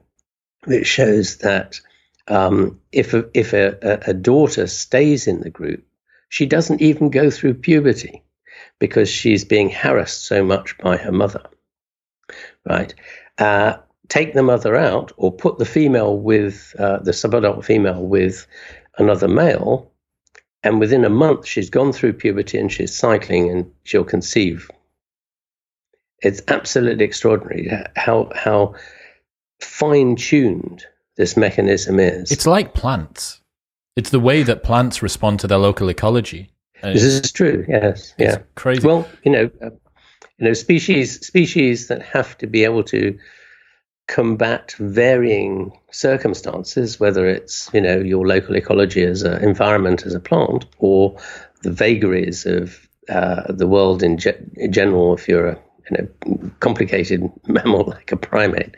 that 0.67 0.85
shows 0.85 1.37
that 1.37 1.79
um, 2.29 2.79
if 2.91 3.13
a, 3.13 3.29
if 3.33 3.53
a, 3.53 3.99
a 4.07 4.13
daughter 4.13 4.67
stays 4.67 5.27
in 5.27 5.41
the 5.41 5.49
group, 5.49 5.83
she 6.29 6.45
doesn't 6.45 6.81
even 6.81 7.09
go 7.09 7.29
through 7.29 7.55
puberty 7.55 8.23
because 8.77 9.09
she's 9.09 9.43
being 9.43 9.69
harassed 9.69 10.25
so 10.25 10.43
much 10.43 10.77
by 10.77 10.97
her 10.97 11.11
mother. 11.11 11.41
Right? 12.65 12.93
Uh, 13.37 13.77
take 14.07 14.33
the 14.33 14.43
mother 14.43 14.75
out 14.75 15.11
or 15.17 15.31
put 15.31 15.57
the 15.57 15.65
female 15.65 16.17
with 16.17 16.75
uh, 16.77 16.99
the 16.99 17.11
subadult 17.11 17.65
female 17.65 18.05
with 18.05 18.45
another 18.97 19.27
male, 19.27 19.91
and 20.61 20.79
within 20.79 21.05
a 21.05 21.09
month 21.09 21.47
she's 21.47 21.69
gone 21.69 21.93
through 21.93 22.13
puberty 22.13 22.59
and 22.59 22.71
she's 22.71 22.95
cycling 22.95 23.49
and 23.49 23.71
she'll 23.83 24.03
conceive. 24.03 24.69
It's 26.21 26.41
absolutely 26.47 27.05
extraordinary 27.05 27.71
how 27.95 28.29
how 28.35 28.75
fine 29.61 30.15
tuned 30.17 30.85
this 31.19 31.35
mechanism 31.35 31.99
is. 31.99 32.31
It's 32.31 32.47
like 32.47 32.73
plants. 32.73 33.41
It's 33.97 34.09
the 34.09 34.21
way 34.21 34.41
that 34.41 34.63
plants 34.63 35.03
respond 35.03 35.41
to 35.41 35.47
their 35.47 35.57
local 35.57 35.89
ecology. 35.89 36.49
this 36.81 37.03
is 37.03 37.31
true. 37.33 37.65
Yes. 37.67 38.13
yeah. 38.17 38.37
Crazy. 38.55 38.87
Well, 38.87 39.05
you 39.25 39.31
know, 39.33 39.51
uh, 39.61 39.71
you 40.37 40.45
know, 40.45 40.53
species 40.53 41.19
species 41.27 41.89
that 41.89 42.01
have 42.01 42.37
to 42.37 42.47
be 42.47 42.63
able 42.63 42.83
to 42.85 43.19
combat 44.07 44.73
varying 44.79 45.73
circumstances, 45.91 47.01
whether 47.01 47.27
it's 47.27 47.69
you 47.73 47.81
know 47.81 47.97
your 47.97 48.25
local 48.25 48.55
ecology 48.55 49.03
as 49.03 49.23
an 49.23 49.43
environment 49.43 50.05
as 50.05 50.15
a 50.15 50.21
plant, 50.21 50.65
or 50.77 51.17
the 51.63 51.71
vagaries 51.71 52.45
of 52.45 52.87
uh, 53.09 53.51
the 53.51 53.67
world 53.67 54.01
in, 54.01 54.17
ge- 54.17 54.41
in 54.55 54.71
general. 54.71 55.13
If 55.15 55.27
you're 55.27 55.47
a 55.49 55.59
you 55.91 55.97
know 55.97 56.51
complicated 56.61 57.29
mammal 57.47 57.87
like 57.87 58.13
a 58.13 58.15
primate, 58.15 58.77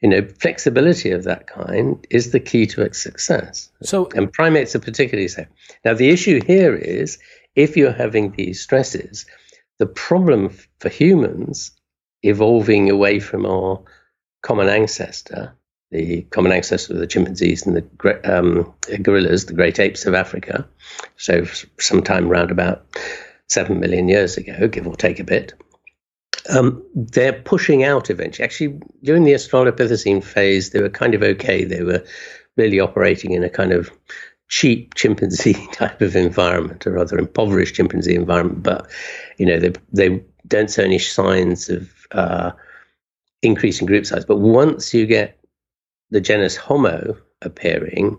you 0.00 0.08
know, 0.08 0.26
flexibility 0.40 1.10
of 1.10 1.24
that 1.24 1.46
kind 1.46 2.06
is 2.10 2.30
the 2.30 2.40
key 2.40 2.66
to 2.66 2.82
its 2.82 3.02
success. 3.02 3.70
So, 3.82 4.08
and 4.14 4.32
primates 4.32 4.76
are 4.76 4.80
particularly 4.80 5.28
so. 5.28 5.46
Now, 5.84 5.94
the 5.94 6.10
issue 6.10 6.40
here 6.44 6.74
is 6.74 7.18
if 7.54 7.76
you're 7.76 7.92
having 7.92 8.32
these 8.32 8.60
stresses, 8.60 9.26
the 9.78 9.86
problem 9.86 10.56
for 10.80 10.88
humans 10.88 11.70
evolving 12.22 12.90
away 12.90 13.20
from 13.20 13.46
our 13.46 13.82
common 14.42 14.68
ancestor, 14.68 15.54
the 15.90 16.22
common 16.22 16.52
ancestor 16.52 16.92
of 16.94 16.98
the 16.98 17.06
chimpanzees 17.06 17.66
and 17.66 17.76
the 17.76 18.20
um, 18.24 18.74
gorillas, 19.02 19.46
the 19.46 19.54
great 19.54 19.78
apes 19.78 20.04
of 20.04 20.14
Africa, 20.14 20.68
so 21.16 21.44
sometime 21.78 22.28
around 22.28 22.50
about 22.50 22.84
seven 23.48 23.80
million 23.80 24.08
years 24.08 24.36
ago, 24.36 24.68
give 24.68 24.86
or 24.86 24.96
take 24.96 25.20
a 25.20 25.24
bit, 25.24 25.54
um, 26.50 26.82
they're 26.94 27.32
pushing 27.32 27.84
out 27.84 28.10
eventually. 28.10 28.44
Actually, 28.44 28.80
during 29.02 29.24
the 29.24 29.32
Australopithecine 29.32 30.22
phase, 30.22 30.70
they 30.70 30.80
were 30.80 30.88
kind 30.88 31.14
of 31.14 31.22
okay. 31.22 31.64
They 31.64 31.82
were 31.82 32.04
really 32.56 32.80
operating 32.80 33.32
in 33.32 33.44
a 33.44 33.50
kind 33.50 33.72
of 33.72 33.90
cheap 34.48 34.94
chimpanzee 34.94 35.66
type 35.72 36.00
of 36.00 36.16
environment, 36.16 36.86
or 36.86 36.92
rather 36.92 37.18
impoverished 37.18 37.74
chimpanzee 37.74 38.14
environment. 38.14 38.62
But 38.62 38.88
you 39.38 39.46
know, 39.46 39.58
they 39.58 39.72
they 39.92 40.24
don't 40.46 40.70
show 40.70 40.84
any 40.84 40.98
signs 40.98 41.68
of 41.68 41.90
uh, 42.12 42.52
increasing 43.42 43.86
group 43.86 44.06
size. 44.06 44.24
But 44.24 44.38
once 44.38 44.94
you 44.94 45.06
get 45.06 45.38
the 46.10 46.20
genus 46.20 46.56
Homo 46.56 47.16
appearing, 47.42 48.18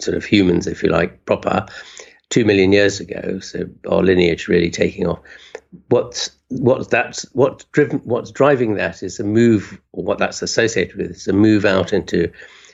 sort 0.00 0.16
of 0.16 0.24
humans, 0.24 0.66
if 0.66 0.82
you 0.82 0.90
like, 0.90 1.24
proper, 1.24 1.66
two 2.30 2.44
million 2.44 2.72
years 2.72 3.00
ago, 3.00 3.38
so 3.40 3.68
our 3.88 4.02
lineage 4.02 4.48
really 4.48 4.70
taking 4.70 5.06
off. 5.06 5.20
What's 5.88 6.30
what 6.48 6.90
that's 6.90 7.22
what's 7.32 7.64
driven 7.64 7.98
what's 8.00 8.30
driving 8.30 8.74
that 8.74 9.02
is 9.02 9.20
a 9.20 9.24
move, 9.24 9.80
or 9.92 10.04
what 10.04 10.18
that's 10.18 10.42
associated 10.42 10.96
with 10.96 11.10
is 11.10 11.28
a 11.28 11.32
move 11.32 11.64
out 11.64 11.92
into 11.92 12.30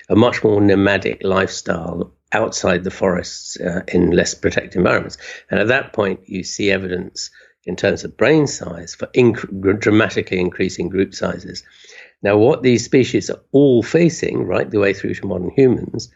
a 0.09 0.17
much 0.17 0.45
more 0.45 0.61
nomadic 0.61 1.23
lifestyle 1.23 2.13
outside 2.33 2.85
the 2.85 2.91
forests 2.91 3.59
uh, 3.61 3.83
in 3.89 4.11
less 4.11 4.35
protected 4.35 4.77
environments. 4.77 5.17
And 5.51 5.61
at 5.61 5.69
that 5.69 5.93
point, 5.93 6.21
you 6.27 6.43
see 6.43 6.71
evidence 6.71 7.31
in 7.65 7.77
terms 7.77 8.05
of 8.05 8.17
brain 8.17 8.47
size 8.47 8.95
for 8.95 9.07
inc- 9.09 9.81
dramatically 9.81 10.41
increasing 10.41 10.89
group 10.89 11.15
sizes. 11.15 11.65
Now, 12.23 12.37
what 12.37 12.63
these 12.63 12.85
species 12.85 13.31
are 13.31 13.41
all 13.53 13.83
facing, 13.83 14.45
right 14.45 14.71
the 14.71 14.81
way 14.81 14.93
through 14.93 15.15
to 15.15 15.27
modern 15.27 15.51
humans, 15.51 16.13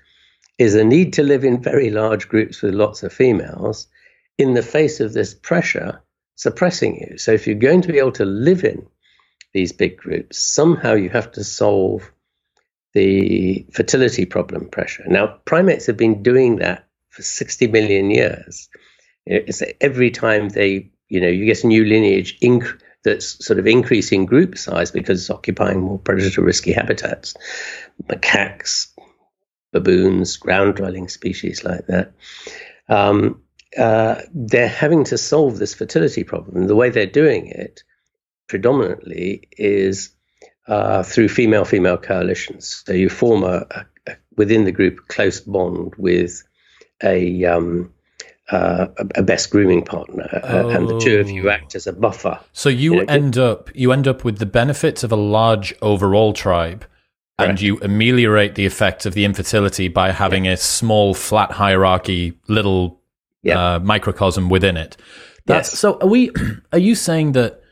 is 0.59 0.74
a 0.74 0.84
need 0.84 1.14
to 1.14 1.22
live 1.22 1.44
in 1.44 1.62
very 1.62 1.90
large 1.90 2.28
groups 2.28 2.62
with 2.62 2.74
lots 2.74 3.02
of 3.02 3.12
females 3.12 3.86
in 4.36 4.54
the 4.54 4.62
face 4.62 5.00
of 5.00 5.12
this 5.12 5.34
pressure 5.34 6.02
suppressing 6.34 6.96
you. 7.00 7.18
So 7.18 7.32
if 7.32 7.46
you're 7.46 7.56
going 7.56 7.82
to 7.82 7.92
be 7.92 7.98
able 7.98 8.12
to 8.12 8.24
live 8.24 8.64
in 8.64 8.86
these 9.52 9.72
big 9.72 9.96
groups, 9.96 10.38
somehow 10.38 10.94
you 10.94 11.09
have 11.11 11.32
to 11.32 11.44
solve 11.44 12.11
the 12.94 13.66
fertility 13.72 14.24
problem 14.24 14.68
pressure. 14.68 15.04
Now, 15.06 15.38
primates 15.44 15.86
have 15.86 15.96
been 15.96 16.22
doing 16.22 16.56
that 16.56 16.86
for 17.11 17.22
60 17.22 17.66
million 17.68 18.11
years. 18.11 18.68
It's 19.26 19.62
every 19.80 20.11
time 20.11 20.48
they, 20.48 20.90
you 21.09 21.20
know, 21.20 21.28
you 21.28 21.44
get 21.44 21.64
a 21.64 21.66
new 21.66 21.84
lineage 21.84 22.38
inc- 22.40 22.80
that's 23.04 23.44
sort 23.44 23.59
of 23.59 23.66
increasing 23.66 24.26
group 24.26 24.59
size 24.59 24.90
because 24.90 25.20
it's 25.20 25.30
occupying 25.30 25.80
more 25.80 25.98
predator 25.98 26.42
risky 26.42 26.72
habitats. 26.72 27.34
Macaques, 28.04 28.88
baboons, 29.73 30.37
ground 30.37 30.77
dwelling 30.77 31.09
species 31.09 31.64
like 31.64 31.87
that. 31.87 32.12
Um, 32.89 33.43
uh, 33.77 34.23
they're 34.33 34.69
having 34.69 35.05
to 35.05 35.19
solve 35.19 35.59
this 35.59 35.75
fertility 35.75 36.25
problem. 36.25 36.66
The 36.66 36.77
way 36.77 36.91
they're 36.91 37.07
doing 37.07 37.49
it 37.49 37.83
predominantly 38.49 39.49
is 39.53 40.11
uh, 40.66 41.03
through 41.03 41.29
female 41.29 41.64
female 41.64 41.99
coalitions. 41.99 42.83
So 42.87 42.93
you 42.93 43.09
form 43.09 43.43
a, 43.43 43.66
a, 43.71 43.87
a, 44.07 44.16
within 44.37 44.64
the 44.64 44.73
group 44.73 44.99
a 44.99 45.12
close 45.12 45.41
bond 45.41 45.95
with 45.97 46.43
a 47.03 47.45
um, 47.45 47.93
uh, 48.51 48.87
a 49.14 49.23
best 49.23 49.51
grooming 49.51 49.85
partner, 49.85 50.41
oh. 50.43 50.71
and 50.71 50.89
the 50.89 50.99
two 50.99 51.19
of 51.21 51.29
you 51.29 51.51
act 51.51 51.75
as 51.75 51.87
a 51.87 51.93
buffer. 51.93 52.41
So 52.55 52.71
you, 52.71 52.95
you 52.95 53.05
know, 53.05 53.12
end 53.12 53.37
up 53.37 53.71
you 53.75 53.93
end 53.93 54.09
up 54.09 54.25
with 54.25 54.39
the 54.39 54.47
benefits 54.47 55.05
of 55.05 55.12
a 55.12 55.16
large 55.16 55.75
overall 55.83 56.33
tribe, 56.33 56.87
And 57.39 57.61
you 57.61 57.78
ameliorate 57.82 58.57
the 58.57 58.66
effects 58.66 59.07
of 59.07 59.14
the 59.14 59.24
infertility 59.24 59.86
by 59.86 60.11
having 60.11 60.47
yeah. 60.47 60.53
a 60.53 60.57
small 60.57 61.14
flat 61.14 61.53
hierarchy, 61.53 62.36
little 62.49 63.01
yeah. 63.43 63.76
uh, 63.76 63.78
microcosm 63.78 64.49
within 64.49 64.76
it. 64.76 64.97
That's 65.47 65.70
yes. 65.70 65.78
so. 65.78 65.99
Are 66.01 66.09
we? 66.09 66.32
Are 66.72 66.78
you 66.78 66.95
saying 66.95 67.32
that 67.32 67.62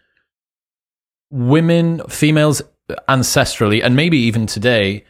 women, 1.30 2.00
females, 2.08 2.62
ancestrally, 3.08 3.82
and 3.82 3.96
maybe 3.96 4.18
even 4.18 4.46
today, 4.46 5.04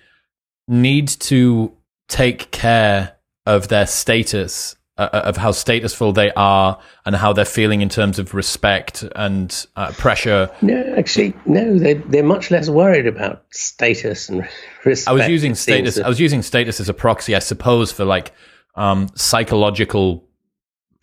need 0.66 1.08
to 1.08 1.72
take 2.08 2.50
care 2.50 3.16
of 3.44 3.68
their 3.68 3.86
status 3.86 4.76
uh, 4.98 5.10
uh, 5.12 5.22
of 5.26 5.36
how 5.36 5.50
statusful 5.50 6.14
they 6.14 6.30
are 6.32 6.80
and 7.04 7.14
how 7.14 7.30
they're 7.30 7.44
feeling 7.44 7.82
in 7.82 7.88
terms 7.90 8.18
of 8.18 8.32
respect 8.32 9.04
and 9.14 9.66
uh, 9.76 9.92
pressure. 9.92 10.50
No, 10.62 10.94
actually, 10.96 11.34
no. 11.44 11.78
They 11.78 11.94
they're 11.94 12.22
much 12.22 12.50
less 12.50 12.70
worried 12.70 13.06
about 13.06 13.44
status 13.50 14.30
and 14.30 14.48
respect. 14.86 15.08
I 15.08 15.12
was 15.12 15.28
using 15.28 15.54
status. 15.54 15.98
I 15.98 16.08
was 16.08 16.18
using 16.18 16.40
status 16.40 16.80
as 16.80 16.88
a 16.88 16.94
proxy, 16.94 17.34
I 17.34 17.40
suppose, 17.40 17.92
for 17.92 18.06
like 18.06 18.32
um, 18.74 19.08
psychological. 19.14 20.24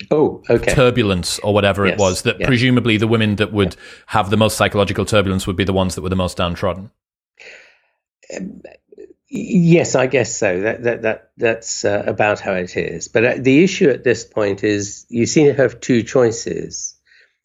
Oh, 0.09 0.41
okay. 0.49 0.73
Turbulence 0.73 1.37
or 1.39 1.53
whatever 1.53 1.85
yes, 1.85 1.93
it 1.93 1.99
was. 1.99 2.23
That 2.23 2.39
presumably 2.39 2.97
the 2.97 3.07
women 3.07 3.35
that 3.35 3.53
would 3.53 3.75
have 4.07 4.31
the 4.31 4.37
most 4.37 4.57
psychological 4.57 5.05
turbulence 5.05 5.45
would 5.45 5.55
be 5.55 5.65
the 5.65 5.73
ones 5.73 5.93
that 5.93 6.01
were 6.01 6.09
the 6.09 6.15
most 6.15 6.37
downtrodden. 6.37 6.89
Um, 8.35 8.63
Yes, 9.35 9.95
I 9.95 10.05
guess 10.05 10.37
so. 10.37 10.61
That 10.61 10.83
that 10.83 11.01
that 11.01 11.31
that's 11.37 11.85
uh, 11.85 12.03
about 12.05 12.39
how 12.39 12.53
it 12.53 12.77
is. 12.77 13.07
But 13.07 13.25
uh, 13.25 13.35
the 13.39 13.63
issue 13.63 13.89
at 13.89 14.03
this 14.03 14.23
point 14.23 14.63
is 14.63 15.07
you 15.09 15.25
seem 15.25 15.47
to 15.47 15.59
have 15.59 15.79
two 15.79 16.03
choices: 16.03 16.95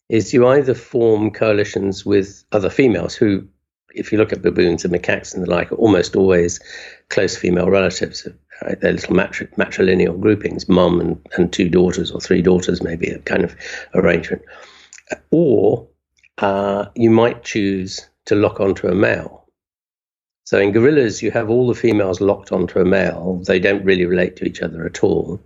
is 0.07 0.31
you 0.31 0.45
either 0.47 0.75
form 0.75 1.31
coalitions 1.31 2.05
with 2.05 2.43
other 2.51 2.69
females 2.69 3.15
who, 3.15 3.47
if 3.89 4.11
you 4.11 4.19
look 4.19 4.31
at 4.31 4.43
baboons 4.43 4.85
and 4.85 4.93
macaques 4.93 5.33
and 5.33 5.41
the 5.41 5.49
like, 5.49 5.71
are 5.71 5.77
almost 5.77 6.15
always 6.15 6.59
close 7.09 7.35
female 7.35 7.71
relatives. 7.71 8.27
Right? 8.61 8.79
They're 8.79 8.93
little 8.93 9.15
matri- 9.15 9.47
matrilineal 9.57 10.19
groupings, 10.19 10.69
mum 10.69 10.99
and, 10.99 11.19
and 11.37 11.51
two 11.51 11.69
daughters 11.69 12.11
or 12.11 12.21
three 12.21 12.43
daughters, 12.43 12.83
maybe 12.83 13.07
a 13.07 13.17
kind 13.17 13.43
of 13.43 13.55
arrangement. 13.95 14.43
Or 15.31 15.87
uh, 16.37 16.85
you 16.93 17.09
might 17.09 17.43
choose 17.43 18.07
to 18.25 18.35
lock 18.35 18.59
onto 18.59 18.87
a 18.87 18.93
male 18.93 19.38
so 20.49 20.57
in 20.57 20.71
gorillas, 20.71 21.21
you 21.21 21.29
have 21.29 21.51
all 21.51 21.67
the 21.67 21.75
females 21.75 22.21
locked 22.21 22.51
onto 22.51 22.79
a 22.79 22.83
male. 22.83 23.39
They 23.45 23.59
don't 23.59 23.85
really 23.85 24.07
relate 24.07 24.37
to 24.37 24.45
each 24.45 24.63
other 24.63 24.83
at 24.83 25.03
all. 25.03 25.39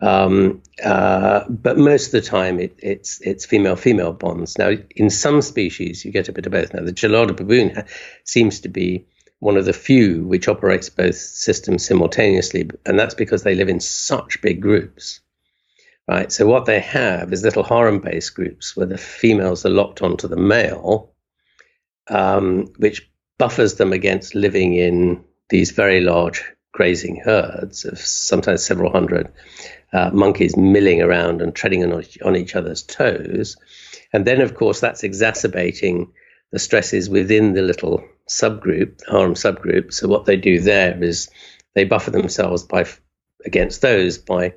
Um, 0.00 0.62
uh, 0.84 1.48
but 1.48 1.76
most 1.76 2.06
of 2.06 2.12
the 2.12 2.20
time, 2.20 2.60
it, 2.60 2.78
it's 2.78 3.20
it's 3.20 3.44
female 3.44 3.74
female 3.74 4.12
bonds. 4.12 4.56
Now, 4.56 4.74
in 4.94 5.10
some 5.10 5.42
species, 5.42 6.04
you 6.04 6.12
get 6.12 6.28
a 6.28 6.32
bit 6.32 6.46
of 6.46 6.52
both. 6.52 6.72
Now, 6.72 6.84
the 6.84 6.92
gelada 6.92 7.36
baboon 7.36 7.74
ha- 7.74 7.82
seems 8.22 8.60
to 8.60 8.68
be 8.68 9.08
one 9.40 9.56
of 9.56 9.64
the 9.64 9.72
few 9.72 10.22
which 10.22 10.46
operates 10.46 10.88
both 10.88 11.16
systems 11.16 11.84
simultaneously, 11.84 12.70
and 12.86 12.96
that's 12.96 13.14
because 13.16 13.42
they 13.42 13.56
live 13.56 13.68
in 13.68 13.80
such 13.80 14.40
big 14.40 14.62
groups. 14.62 15.18
Right. 16.06 16.30
So 16.30 16.46
what 16.46 16.64
they 16.64 16.78
have 16.78 17.32
is 17.32 17.42
little 17.42 17.64
harem-based 17.64 18.36
groups 18.36 18.76
where 18.76 18.86
the 18.86 18.98
females 18.98 19.66
are 19.66 19.70
locked 19.70 20.00
onto 20.00 20.28
the 20.28 20.36
male, 20.36 21.12
um, 22.06 22.68
which 22.76 23.10
buffers 23.38 23.76
them 23.76 23.92
against 23.92 24.34
living 24.34 24.74
in 24.74 25.24
these 25.48 25.70
very 25.70 26.00
large 26.00 26.44
grazing 26.72 27.16
herds 27.16 27.84
of 27.84 27.98
sometimes 27.98 28.64
several 28.64 28.92
hundred 28.92 29.32
uh, 29.92 30.10
monkeys 30.12 30.56
milling 30.56 31.00
around 31.00 31.40
and 31.40 31.54
treading 31.54 31.84
on, 31.84 32.04
on 32.24 32.36
each 32.36 32.54
other's 32.54 32.82
toes. 32.82 33.56
And 34.12 34.26
then, 34.26 34.40
of 34.40 34.54
course, 34.54 34.80
that's 34.80 35.02
exacerbating 35.02 36.12
the 36.50 36.58
stresses 36.58 37.08
within 37.08 37.54
the 37.54 37.62
little 37.62 38.04
subgroup, 38.28 38.98
the 38.98 39.10
harem 39.10 39.34
subgroup. 39.34 39.92
So 39.92 40.08
what 40.08 40.24
they 40.26 40.36
do 40.36 40.60
there 40.60 41.02
is 41.02 41.30
they 41.74 41.84
buffer 41.84 42.10
themselves 42.10 42.62
by 42.62 42.86
against 43.44 43.82
those 43.82 44.18
by 44.18 44.54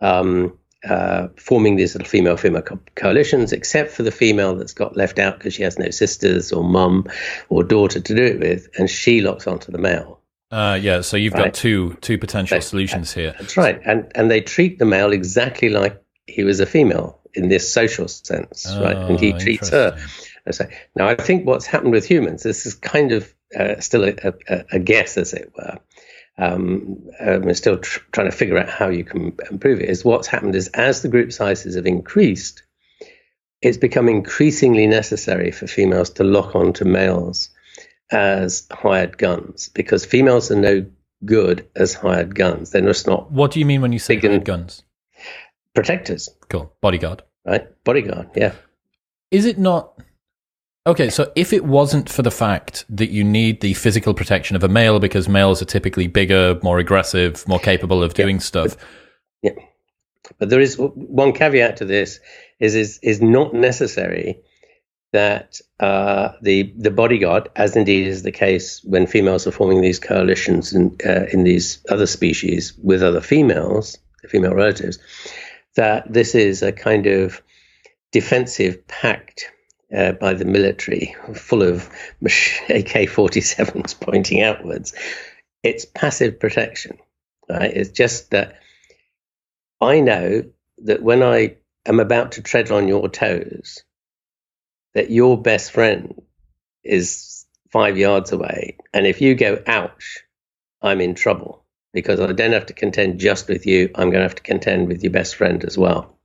um, 0.00 0.58
uh, 0.88 1.28
forming 1.36 1.76
these 1.76 1.94
little 1.94 2.08
female 2.08 2.36
female 2.36 2.62
co- 2.62 2.80
coalitions, 2.94 3.52
except 3.52 3.90
for 3.90 4.02
the 4.02 4.10
female 4.10 4.54
that's 4.54 4.72
got 4.72 4.96
left 4.96 5.18
out 5.18 5.38
because 5.38 5.54
she 5.54 5.62
has 5.62 5.78
no 5.78 5.90
sisters 5.90 6.52
or 6.52 6.64
mum 6.64 7.06
or 7.48 7.64
daughter 7.64 8.00
to 8.00 8.14
do 8.14 8.24
it 8.24 8.40
with, 8.40 8.68
and 8.78 8.90
she 8.90 9.20
locks 9.20 9.46
onto 9.46 9.72
the 9.72 9.78
male. 9.78 10.20
Uh, 10.50 10.78
yeah, 10.80 11.00
so 11.00 11.16
you've 11.16 11.32
right? 11.34 11.46
got 11.46 11.54
two 11.54 11.96
two 12.00 12.18
potential 12.18 12.60
solutions 12.60 13.12
here. 13.12 13.34
That's 13.38 13.56
right, 13.56 13.80
and 13.84 14.10
and 14.14 14.30
they 14.30 14.40
treat 14.40 14.78
the 14.78 14.84
male 14.84 15.12
exactly 15.12 15.68
like 15.68 16.00
he 16.26 16.44
was 16.44 16.60
a 16.60 16.66
female 16.66 17.20
in 17.34 17.48
this 17.48 17.70
social 17.72 18.08
sense, 18.08 18.66
oh, 18.68 18.82
right? 18.82 18.96
And 18.96 19.18
he 19.18 19.32
oh, 19.32 19.38
treats 19.38 19.70
her. 19.70 19.98
So, 20.50 20.66
now, 20.94 21.08
I 21.08 21.14
think 21.14 21.46
what's 21.46 21.66
happened 21.66 21.92
with 21.92 22.06
humans, 22.06 22.42
this 22.42 22.66
is 22.66 22.74
kind 22.74 23.12
of 23.12 23.34
uh, 23.58 23.80
still 23.80 24.04
a, 24.04 24.14
a, 24.48 24.64
a 24.72 24.78
guess, 24.78 25.16
as 25.16 25.32
it 25.32 25.52
were, 25.56 25.78
um, 26.38 27.02
um, 27.20 27.54
still 27.54 27.78
tr- 27.78 28.00
trying 28.12 28.30
to 28.30 28.36
figure 28.36 28.58
out 28.58 28.68
how 28.68 28.88
you 28.88 29.04
can 29.04 29.36
improve 29.50 29.80
it, 29.80 29.88
is 29.88 30.04
what's 30.04 30.26
happened 30.26 30.54
is 30.54 30.68
as 30.68 31.02
the 31.02 31.08
group 31.08 31.32
sizes 31.32 31.76
have 31.76 31.86
increased, 31.86 32.62
it's 33.62 33.78
become 33.78 34.08
increasingly 34.08 34.86
necessary 34.86 35.50
for 35.50 35.66
females 35.66 36.10
to 36.10 36.24
lock 36.24 36.54
on 36.54 36.72
to 36.74 36.84
males 36.84 37.50
as 38.10 38.66
hired 38.70 39.16
guns 39.16 39.70
because 39.70 40.04
females 40.04 40.50
are 40.50 40.56
no 40.56 40.86
good 41.24 41.68
as 41.74 41.94
hired 41.94 42.34
guns. 42.34 42.70
They're 42.70 42.82
just 42.82 43.06
not. 43.06 43.30
What 43.30 43.52
do 43.52 43.60
you 43.60 43.66
mean 43.66 43.80
when 43.80 43.92
you 43.92 43.98
say 43.98 44.18
hired 44.18 44.44
guns? 44.44 44.82
Protectors. 45.74 46.28
Cool. 46.48 46.72
Bodyguard. 46.80 47.22
Right? 47.44 47.66
Bodyguard, 47.84 48.30
yeah. 48.34 48.52
Is 49.30 49.44
it 49.44 49.58
not 49.58 49.98
Okay, 50.86 51.08
so 51.08 51.32
if 51.34 51.54
it 51.54 51.64
wasn't 51.64 52.10
for 52.10 52.20
the 52.20 52.30
fact 52.30 52.84
that 52.90 53.08
you 53.10 53.24
need 53.24 53.62
the 53.62 53.72
physical 53.72 54.12
protection 54.12 54.54
of 54.54 54.62
a 54.62 54.68
male 54.68 55.00
because 55.00 55.28
males 55.30 55.62
are 55.62 55.66
typically 55.66 56.08
bigger, 56.08 56.58
more 56.62 56.78
aggressive, 56.78 57.46
more 57.48 57.58
capable 57.58 58.02
of 58.02 58.12
doing 58.12 58.36
yeah. 58.36 58.42
stuff. 58.42 58.76
Yeah. 59.42 59.52
But 60.38 60.50
there 60.50 60.60
is 60.60 60.76
one 60.76 61.32
caveat 61.32 61.78
to 61.78 61.84
this 61.86 62.20
is 62.60 62.74
is 62.74 62.98
is 63.02 63.22
not 63.22 63.54
necessary 63.54 64.40
that 65.12 65.60
uh, 65.80 66.32
the 66.42 66.74
the 66.76 66.90
bodyguard, 66.90 67.48
as 67.56 67.76
indeed 67.76 68.06
is 68.06 68.22
the 68.22 68.32
case 68.32 68.82
when 68.84 69.06
females 69.06 69.46
are 69.46 69.52
forming 69.52 69.80
these 69.80 69.98
coalitions 69.98 70.72
in 70.72 70.96
uh, 71.06 71.26
in 71.32 71.44
these 71.44 71.82
other 71.88 72.06
species 72.06 72.74
with 72.82 73.02
other 73.02 73.20
females, 73.20 73.96
female 74.28 74.54
relatives, 74.54 74.98
that 75.76 76.12
this 76.12 76.34
is 76.34 76.62
a 76.62 76.72
kind 76.72 77.06
of 77.06 77.40
defensive 78.12 78.86
pact 78.86 79.50
uh, 79.94 80.12
by 80.12 80.34
the 80.34 80.44
military, 80.44 81.14
full 81.34 81.62
of 81.62 81.86
AK 82.22 82.28
47s 83.08 83.98
pointing 84.00 84.42
outwards. 84.42 84.94
It's 85.62 85.84
passive 85.84 86.40
protection. 86.40 86.98
Right? 87.48 87.72
It's 87.74 87.90
just 87.90 88.30
that 88.30 88.58
I 89.80 90.00
know 90.00 90.44
that 90.78 91.02
when 91.02 91.22
I 91.22 91.56
am 91.86 92.00
about 92.00 92.32
to 92.32 92.42
tread 92.42 92.70
on 92.70 92.88
your 92.88 93.08
toes, 93.08 93.84
that 94.94 95.10
your 95.10 95.40
best 95.40 95.72
friend 95.72 96.22
is 96.82 97.46
five 97.70 97.98
yards 97.98 98.32
away. 98.32 98.78
And 98.92 99.06
if 99.06 99.20
you 99.20 99.34
go, 99.34 99.62
ouch, 99.66 100.24
I'm 100.80 101.00
in 101.00 101.14
trouble 101.14 101.64
because 101.92 102.20
I 102.20 102.32
don't 102.32 102.52
have 102.52 102.66
to 102.66 102.72
contend 102.72 103.20
just 103.20 103.48
with 103.48 103.66
you. 103.66 103.90
I'm 103.94 104.10
going 104.10 104.20
to 104.20 104.28
have 104.28 104.36
to 104.36 104.42
contend 104.42 104.88
with 104.88 105.02
your 105.02 105.12
best 105.12 105.36
friend 105.36 105.64
as 105.64 105.76
well. 105.76 106.18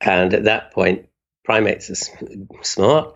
And 0.00 0.34
at 0.34 0.44
that 0.44 0.72
point, 0.72 1.08
primates 1.46 1.90
are 1.90 2.34
smart. 2.62 3.14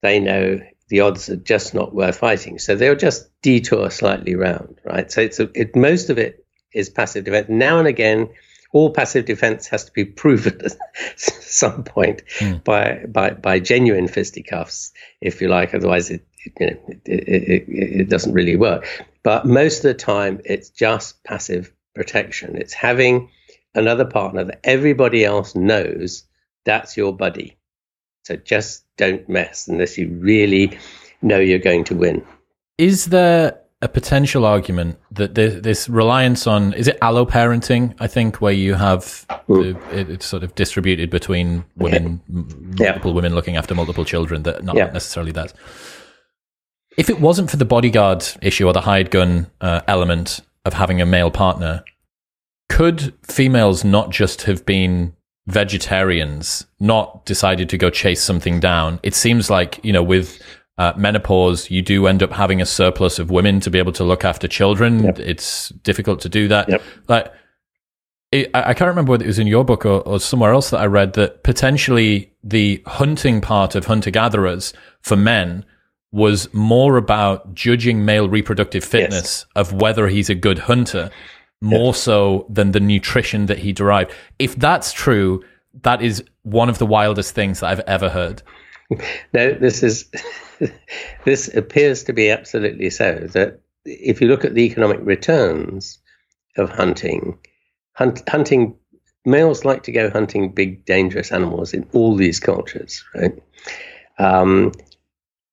They 0.00 0.18
know 0.18 0.60
the 0.88 1.00
odds 1.00 1.28
are 1.28 1.36
just 1.36 1.74
not 1.74 1.94
worth 1.94 2.16
fighting. 2.16 2.58
So 2.58 2.74
they'll 2.74 2.96
just 2.96 3.28
detour 3.42 3.90
slightly 3.90 4.34
round, 4.34 4.80
right? 4.84 5.12
So 5.12 5.20
it's 5.20 5.38
a, 5.38 5.50
it, 5.54 5.76
most 5.76 6.08
of 6.08 6.18
it 6.18 6.46
is 6.72 6.88
passive 6.88 7.24
defense. 7.24 7.48
Now 7.50 7.78
and 7.78 7.86
again, 7.86 8.30
all 8.72 8.90
passive 8.90 9.26
defense 9.26 9.66
has 9.68 9.84
to 9.84 9.92
be 9.92 10.06
proven 10.06 10.60
at 10.64 11.20
some 11.20 11.84
point 11.84 12.22
mm. 12.38 12.64
by, 12.64 13.04
by 13.06 13.30
by 13.30 13.60
genuine 13.60 14.08
fisticuffs, 14.08 14.92
if 15.20 15.40
you 15.40 15.48
like. 15.48 15.74
Otherwise, 15.74 16.10
it 16.10 16.26
you 16.44 16.66
know 16.66 16.76
it, 17.04 17.28
it, 17.28 17.64
it, 17.68 18.08
doesn't 18.08 18.32
really 18.32 18.56
work. 18.56 18.86
But 19.22 19.46
most 19.46 19.78
of 19.78 19.82
the 19.84 19.94
time, 19.94 20.40
it's 20.44 20.70
just 20.70 21.22
passive 21.24 21.72
protection. 21.94 22.56
It's 22.56 22.74
having 22.74 23.30
another 23.74 24.04
partner 24.04 24.44
that 24.44 24.60
everybody 24.64 25.24
else 25.24 25.54
knows 25.54 26.24
that's 26.68 26.96
your 26.96 27.12
buddy. 27.16 27.56
So 28.24 28.36
just 28.36 28.84
don't 28.98 29.26
mess 29.28 29.68
unless 29.68 29.96
you 29.96 30.08
really 30.10 30.78
know 31.22 31.38
you're 31.38 31.58
going 31.58 31.84
to 31.84 31.94
win. 31.96 32.22
Is 32.76 33.06
there 33.06 33.58
a 33.80 33.88
potential 33.88 34.44
argument 34.44 34.98
that 35.12 35.34
this, 35.34 35.62
this 35.62 35.88
reliance 35.88 36.46
on 36.46 36.74
is 36.74 36.88
it 36.88 37.00
alloparenting? 37.00 37.94
I 38.00 38.06
think 38.06 38.40
where 38.42 38.52
you 38.52 38.74
have 38.74 39.24
the, 39.46 39.78
it's 39.90 40.26
sort 40.26 40.42
of 40.42 40.54
distributed 40.54 41.08
between 41.10 41.64
women, 41.76 42.20
Yeah. 42.76 42.90
multiple 42.90 43.14
women 43.14 43.34
looking 43.34 43.56
after 43.56 43.74
multiple 43.74 44.04
children. 44.04 44.42
That 44.42 44.62
not 44.62 44.76
Yeah. 44.76 44.90
necessarily 44.90 45.32
that. 45.32 45.54
If 46.98 47.08
it 47.08 47.20
wasn't 47.20 47.50
for 47.50 47.56
the 47.56 47.64
bodyguard 47.64 48.24
issue 48.42 48.66
or 48.66 48.72
the 48.72 48.80
hired 48.82 49.10
gun 49.10 49.46
uh, 49.60 49.80
element 49.86 50.40
of 50.66 50.74
having 50.74 51.00
a 51.00 51.06
male 51.06 51.30
partner, 51.30 51.84
could 52.68 53.14
females 53.22 53.84
not 53.84 54.10
just 54.10 54.42
have 54.42 54.66
been 54.66 55.14
vegetarians, 55.48 56.66
not 56.78 57.26
decided 57.26 57.68
to 57.70 57.78
go 57.78 57.90
chase 57.90 58.22
something 58.22 58.60
down? 58.60 59.00
It 59.02 59.14
seems 59.14 59.50
like, 59.50 59.80
you 59.82 59.92
know, 59.92 60.02
with 60.02 60.40
uh, 60.78 60.92
menopause, 60.96 61.70
you 61.70 61.82
do 61.82 62.06
end 62.06 62.22
up 62.22 62.30
having 62.32 62.60
a 62.62 62.66
surplus 62.66 63.18
of 63.18 63.30
women 63.30 63.58
to 63.60 63.70
be 63.70 63.78
able 63.78 63.92
to 63.92 64.04
look 64.04 64.24
after 64.24 64.46
children. 64.46 65.06
It's 65.18 65.70
difficult 65.70 66.20
to 66.20 66.28
do 66.28 66.48
that. 66.48 66.68
Yep. 66.68 66.82
Like, 67.08 67.32
it, 68.30 68.50
I 68.54 68.70
I 68.70 68.74
can't 68.74 68.88
remember 68.88 69.10
whether 69.10 69.24
it 69.24 69.28
was 69.28 69.38
in 69.38 69.46
your 69.46 69.64
book 69.64 69.84
or, 69.84 70.00
or 70.02 70.20
somewhere 70.20 70.52
else 70.52 70.70
that 70.70 70.80
I 70.80 70.86
read 70.86 71.14
that 71.14 71.42
potentially 71.42 72.32
the 72.44 72.82
hunting 72.86 73.40
part 73.40 73.74
of 73.74 73.86
hunter 73.86 74.10
gatherers 74.10 74.72
for 75.00 75.16
men 75.16 75.64
was 76.12 76.52
more 76.54 76.96
about 76.96 77.54
judging 77.54 78.04
male 78.04 78.28
reproductive 78.28 78.84
fitness 78.84 79.46
of 79.56 79.72
whether 79.72 80.08
he's 80.08 80.30
a 80.30 80.34
good 80.34 80.58
hunter 80.58 81.10
more 81.60 81.94
so 81.94 82.46
than 82.48 82.72
the 82.72 82.80
nutrition 82.80 83.46
that 83.46 83.58
he 83.58 83.72
derived. 83.72 84.12
If 84.38 84.56
that's 84.56 84.92
true, 84.92 85.42
that 85.82 86.02
is 86.02 86.22
one 86.42 86.68
of 86.68 86.78
the 86.78 86.86
wildest 86.86 87.34
things 87.34 87.60
that 87.60 87.66
I've 87.66 87.80
ever 87.80 88.08
heard. 88.08 88.42
No, 89.32 89.52
this 89.52 89.82
is 89.82 90.10
this 91.24 91.54
appears 91.54 92.04
to 92.04 92.12
be 92.12 92.30
absolutely 92.30 92.90
so. 92.90 93.26
That 93.32 93.60
if 93.84 94.20
you 94.20 94.28
look 94.28 94.44
at 94.44 94.54
the 94.54 94.64
economic 94.64 95.00
returns 95.02 95.98
of 96.56 96.70
hunting, 96.70 97.38
hunt, 97.92 98.22
hunting 98.28 98.76
males 99.24 99.64
like 99.64 99.82
to 99.84 99.92
go 99.92 100.10
hunting 100.10 100.50
big, 100.50 100.84
dangerous 100.84 101.32
animals 101.32 101.74
in 101.74 101.86
all 101.92 102.16
these 102.16 102.40
cultures, 102.40 103.04
right? 103.14 103.34
Um, 104.18 104.72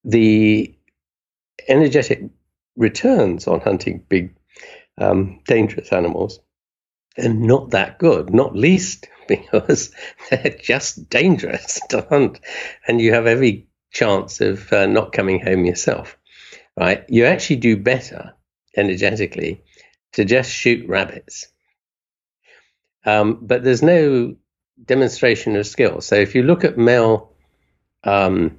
the 0.03 0.73
energetic 1.67 2.23
returns 2.75 3.47
on 3.47 3.59
hunting 3.59 4.03
big, 4.09 4.35
um, 4.97 5.39
dangerous 5.45 5.91
animals 5.91 6.39
are 7.17 7.29
not 7.29 7.71
that 7.71 7.99
good, 7.99 8.33
not 8.33 8.55
least 8.55 9.07
because 9.27 9.91
they're 10.29 10.57
just 10.61 11.09
dangerous 11.09 11.79
to 11.89 12.05
hunt 12.09 12.39
and 12.87 13.01
you 13.01 13.13
have 13.13 13.27
every 13.27 13.67
chance 13.91 14.41
of 14.41 14.71
uh, 14.73 14.85
not 14.85 15.13
coming 15.13 15.39
home 15.39 15.65
yourself, 15.65 16.17
right? 16.77 17.05
You 17.09 17.25
actually 17.25 17.57
do 17.57 17.77
better 17.77 18.33
energetically 18.75 19.63
to 20.13 20.25
just 20.25 20.51
shoot 20.51 20.87
rabbits. 20.87 21.47
Um, 23.05 23.39
but 23.41 23.63
there's 23.63 23.83
no 23.83 24.35
demonstration 24.83 25.55
of 25.55 25.67
skill. 25.67 26.01
So 26.01 26.15
if 26.15 26.35
you 26.35 26.43
look 26.43 26.63
at 26.63 26.77
male 26.77 27.33
um, 28.03 28.57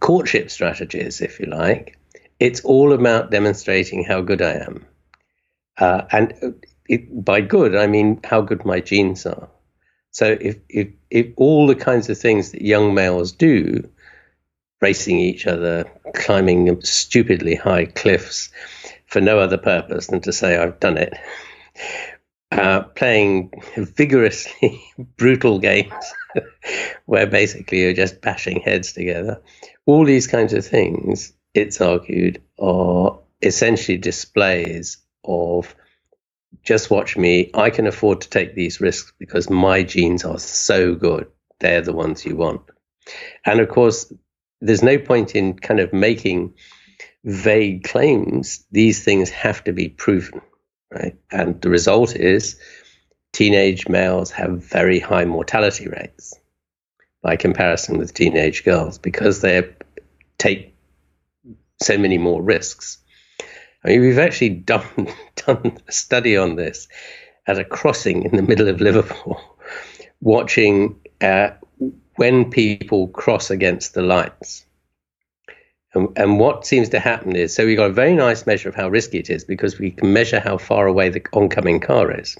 courtship 0.00 0.50
strategies, 0.50 1.20
if 1.20 1.40
you 1.40 1.46
like, 1.46 1.98
it's 2.38 2.64
all 2.64 2.92
about 2.92 3.30
demonstrating 3.30 4.04
how 4.04 4.20
good 4.22 4.42
I 4.42 4.52
am. 4.52 4.86
Uh, 5.78 6.02
and 6.10 6.62
it, 6.88 7.24
by 7.24 7.40
good, 7.40 7.76
I 7.76 7.86
mean 7.86 8.20
how 8.24 8.40
good 8.40 8.64
my 8.64 8.80
genes 8.80 9.26
are. 9.26 9.48
So 10.10 10.36
if, 10.40 10.56
if, 10.68 10.88
if 11.10 11.26
all 11.36 11.66
the 11.66 11.74
kinds 11.74 12.10
of 12.10 12.18
things 12.18 12.52
that 12.52 12.62
young 12.62 12.94
males 12.94 13.32
do, 13.32 13.88
racing 14.80 15.18
each 15.18 15.46
other, 15.46 15.90
climbing 16.14 16.82
stupidly 16.82 17.54
high 17.54 17.86
cliffs 17.86 18.50
for 19.06 19.20
no 19.20 19.38
other 19.38 19.58
purpose 19.58 20.08
than 20.08 20.20
to 20.22 20.32
say 20.32 20.56
I've 20.56 20.80
done 20.80 20.98
it, 20.98 21.14
uh, 22.50 22.82
playing 22.82 23.50
vigorously 23.76 24.82
brutal 25.16 25.58
games 25.58 25.92
where 27.06 27.26
basically 27.26 27.80
you're 27.80 27.94
just 27.94 28.20
bashing 28.20 28.60
heads 28.60 28.92
together, 28.92 29.40
all 29.86 30.04
these 30.04 30.26
kinds 30.26 30.52
of 30.52 30.66
things, 30.66 31.32
it's 31.54 31.80
argued, 31.80 32.42
are 32.58 33.18
essentially 33.40 33.98
displays 33.98 34.98
of 35.24 35.74
just 36.62 36.90
watch 36.90 37.16
me. 37.16 37.50
I 37.54 37.70
can 37.70 37.86
afford 37.86 38.20
to 38.22 38.30
take 38.30 38.54
these 38.54 38.80
risks 38.80 39.12
because 39.18 39.50
my 39.50 39.82
genes 39.82 40.24
are 40.24 40.38
so 40.38 40.94
good. 40.94 41.26
They're 41.60 41.82
the 41.82 41.92
ones 41.92 42.24
you 42.24 42.36
want. 42.36 42.62
And 43.44 43.60
of 43.60 43.68
course, 43.68 44.12
there's 44.60 44.82
no 44.82 44.98
point 44.98 45.34
in 45.34 45.58
kind 45.58 45.80
of 45.80 45.92
making 45.92 46.54
vague 47.24 47.84
claims. 47.84 48.64
These 48.70 49.04
things 49.04 49.30
have 49.30 49.64
to 49.64 49.72
be 49.72 49.88
proven, 49.88 50.40
right? 50.90 51.16
And 51.30 51.60
the 51.60 51.70
result 51.70 52.14
is 52.14 52.58
teenage 53.32 53.88
males 53.88 54.30
have 54.32 54.62
very 54.62 54.98
high 54.98 55.24
mortality 55.24 55.88
rates 55.88 56.34
by 57.22 57.36
comparison 57.36 57.98
with 57.98 58.14
teenage 58.14 58.64
girls 58.64 58.98
because 58.98 59.40
they 59.40 59.68
take 60.38 60.74
so 61.80 61.96
many 61.96 62.18
more 62.18 62.42
risks. 62.42 62.98
I 63.84 63.88
mean, 63.88 64.00
we've 64.00 64.18
actually 64.18 64.50
done 64.72 65.08
done 65.46 65.78
a 65.88 65.92
study 65.92 66.36
on 66.36 66.56
this 66.56 66.88
at 67.46 67.58
a 67.58 67.64
crossing 67.64 68.24
in 68.24 68.36
the 68.36 68.42
middle 68.42 68.68
of 68.68 68.80
Liverpool, 68.80 69.40
watching 70.20 71.00
uh, 71.20 71.50
when 72.16 72.50
people 72.50 73.08
cross 73.08 73.50
against 73.50 73.94
the 73.94 74.02
lights. 74.02 74.64
And, 75.94 76.08
and 76.16 76.38
what 76.38 76.66
seems 76.66 76.88
to 76.90 77.00
happen 77.00 77.36
is, 77.36 77.54
so 77.54 77.66
we've 77.66 77.76
got 77.76 77.90
a 77.90 77.94
very 77.94 78.14
nice 78.14 78.46
measure 78.46 78.68
of 78.68 78.74
how 78.74 78.88
risky 78.88 79.18
it 79.18 79.28
is 79.28 79.44
because 79.44 79.78
we 79.78 79.90
can 79.90 80.12
measure 80.12 80.40
how 80.40 80.56
far 80.56 80.86
away 80.86 81.08
the 81.08 81.22
oncoming 81.32 81.80
car 81.80 82.18
is. 82.18 82.36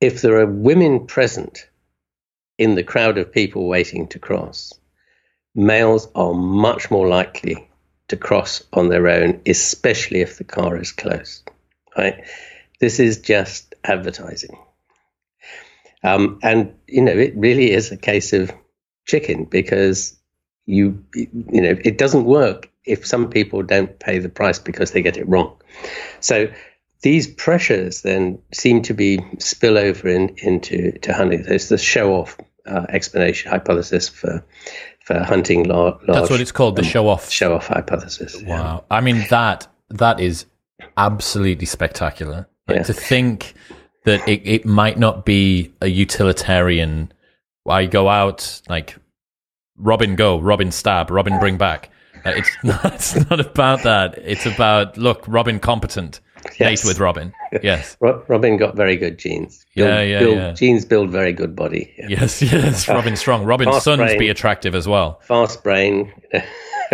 If 0.00 0.20
there 0.20 0.38
are 0.40 0.46
women 0.46 1.06
present 1.06 1.68
in 2.58 2.74
the 2.74 2.82
crowd 2.82 3.16
of 3.16 3.32
people 3.32 3.68
waiting 3.68 4.08
to 4.08 4.18
cross, 4.18 4.74
males 5.54 6.08
are 6.14 6.34
much 6.34 6.90
more 6.90 7.08
likely 7.08 7.69
to 8.10 8.16
cross 8.16 8.62
on 8.72 8.88
their 8.88 9.08
own, 9.08 9.40
especially 9.46 10.20
if 10.20 10.36
the 10.36 10.44
car 10.44 10.76
is 10.76 10.92
close. 10.92 11.42
Right? 11.96 12.24
This 12.80 13.00
is 13.00 13.20
just 13.20 13.74
advertising. 13.84 14.58
Um, 16.02 16.38
and 16.42 16.74
you 16.86 17.02
know, 17.02 17.12
it 17.12 17.34
really 17.36 17.70
is 17.70 17.92
a 17.92 17.96
case 17.96 18.32
of 18.32 18.52
chicken 19.06 19.44
because 19.44 20.16
you 20.66 21.04
you 21.14 21.60
know 21.60 21.76
it 21.84 21.98
doesn't 21.98 22.24
work 22.24 22.70
if 22.84 23.06
some 23.06 23.28
people 23.28 23.62
don't 23.62 23.98
pay 23.98 24.18
the 24.18 24.28
price 24.28 24.58
because 24.58 24.92
they 24.92 25.02
get 25.02 25.16
it 25.16 25.28
wrong. 25.28 25.56
So 26.20 26.48
these 27.02 27.26
pressures 27.26 28.02
then 28.02 28.40
seem 28.52 28.82
to 28.82 28.94
be 28.94 29.20
spill 29.38 29.78
over 29.78 30.08
in, 30.08 30.34
into 30.38 30.92
to 31.00 31.12
hunting. 31.12 31.42
There's 31.42 31.68
the 31.68 31.78
show 31.78 32.14
off 32.14 32.36
uh, 32.66 32.86
explanation 32.88 33.50
hypothesis 33.50 34.08
for 34.08 34.44
for 35.04 35.18
hunting 35.20 35.64
large. 35.64 35.96
That's 36.06 36.30
what 36.30 36.40
it's 36.40 36.52
called, 36.52 36.76
the 36.76 36.84
show 36.84 37.08
off. 37.08 37.30
show 37.30 37.54
off 37.54 37.66
hypothesis. 37.66 38.40
yeah. 38.42 38.60
Wow. 38.60 38.84
I 38.90 39.00
mean 39.00 39.24
that 39.30 39.66
that 39.90 40.20
is 40.20 40.46
absolutely 40.96 41.66
spectacular. 41.66 42.48
Like, 42.68 42.78
Yeah. 42.78 42.82
To 42.84 42.92
think 42.92 43.54
that 44.04 44.26
it, 44.28 44.42
it 44.44 44.66
might 44.66 44.98
not 44.98 45.24
be 45.24 45.72
a 45.80 45.88
utilitarian 45.88 47.12
I 47.68 47.86
go 47.86 48.08
out 48.08 48.62
like 48.68 48.96
Robin 49.76 50.16
go, 50.16 50.38
Robin 50.38 50.70
stab, 50.72 51.10
Robin 51.10 51.38
bring 51.38 51.56
back. 51.56 51.90
Uh, 52.24 52.32
it's 52.36 52.50
not 52.64 52.84
it's 52.84 53.30
not 53.30 53.40
about 53.40 53.82
that. 53.82 54.18
It's 54.18 54.46
about 54.46 54.96
look, 54.96 55.24
Robin 55.26 55.58
competent. 55.58 56.20
Yes. 56.58 56.84
Mate 56.84 56.88
with 56.88 56.98
Robin. 56.98 57.32
Yes. 57.62 57.96
Robin 58.00 58.56
got 58.56 58.76
very 58.76 58.96
good 58.96 59.18
genes. 59.18 59.66
Yeah, 59.74 60.00
yeah, 60.02 60.20
build, 60.20 60.36
yeah. 60.36 60.52
Genes 60.52 60.84
build 60.84 61.10
very 61.10 61.32
good 61.32 61.56
body. 61.56 61.92
Yeah. 61.98 62.06
Yes, 62.20 62.40
yes. 62.40 62.88
Robin 62.98 63.16
strong. 63.16 63.44
Robin's 63.44 63.74
Fast 63.74 63.84
sons 63.84 63.98
brain. 63.98 64.18
be 64.18 64.28
attractive 64.28 64.74
as 64.74 64.86
well. 64.86 65.20
Fast 65.24 65.64
brain. 65.64 66.12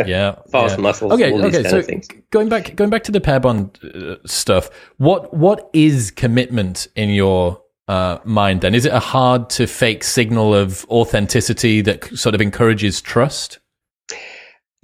Yeah. 0.06 0.36
Fast 0.50 0.76
yeah. 0.76 0.82
muscles, 0.82 1.12
Okay, 1.12 1.30
all 1.32 1.42
these 1.42 1.56
okay. 1.56 1.68
So 1.68 1.78
of 1.78 1.86
things. 1.86 2.08
going 2.30 2.48
back 2.48 2.74
going 2.76 2.90
back 2.90 3.02
to 3.04 3.12
the 3.12 3.20
pair 3.20 3.40
bond 3.40 3.78
uh, 3.82 4.16
stuff, 4.26 4.70
what 4.96 5.32
what 5.34 5.70
is 5.72 6.10
commitment 6.10 6.88
in 6.96 7.10
your 7.10 7.62
uh, 7.88 8.18
mind 8.24 8.60
then? 8.60 8.74
Is 8.74 8.84
it 8.84 8.92
a 8.92 8.98
hard 8.98 9.48
to 9.50 9.66
fake 9.66 10.04
signal 10.04 10.54
of 10.54 10.84
authenticity 10.90 11.80
that 11.82 12.04
sort 12.16 12.34
of 12.34 12.40
encourages 12.40 13.00
trust? 13.00 13.58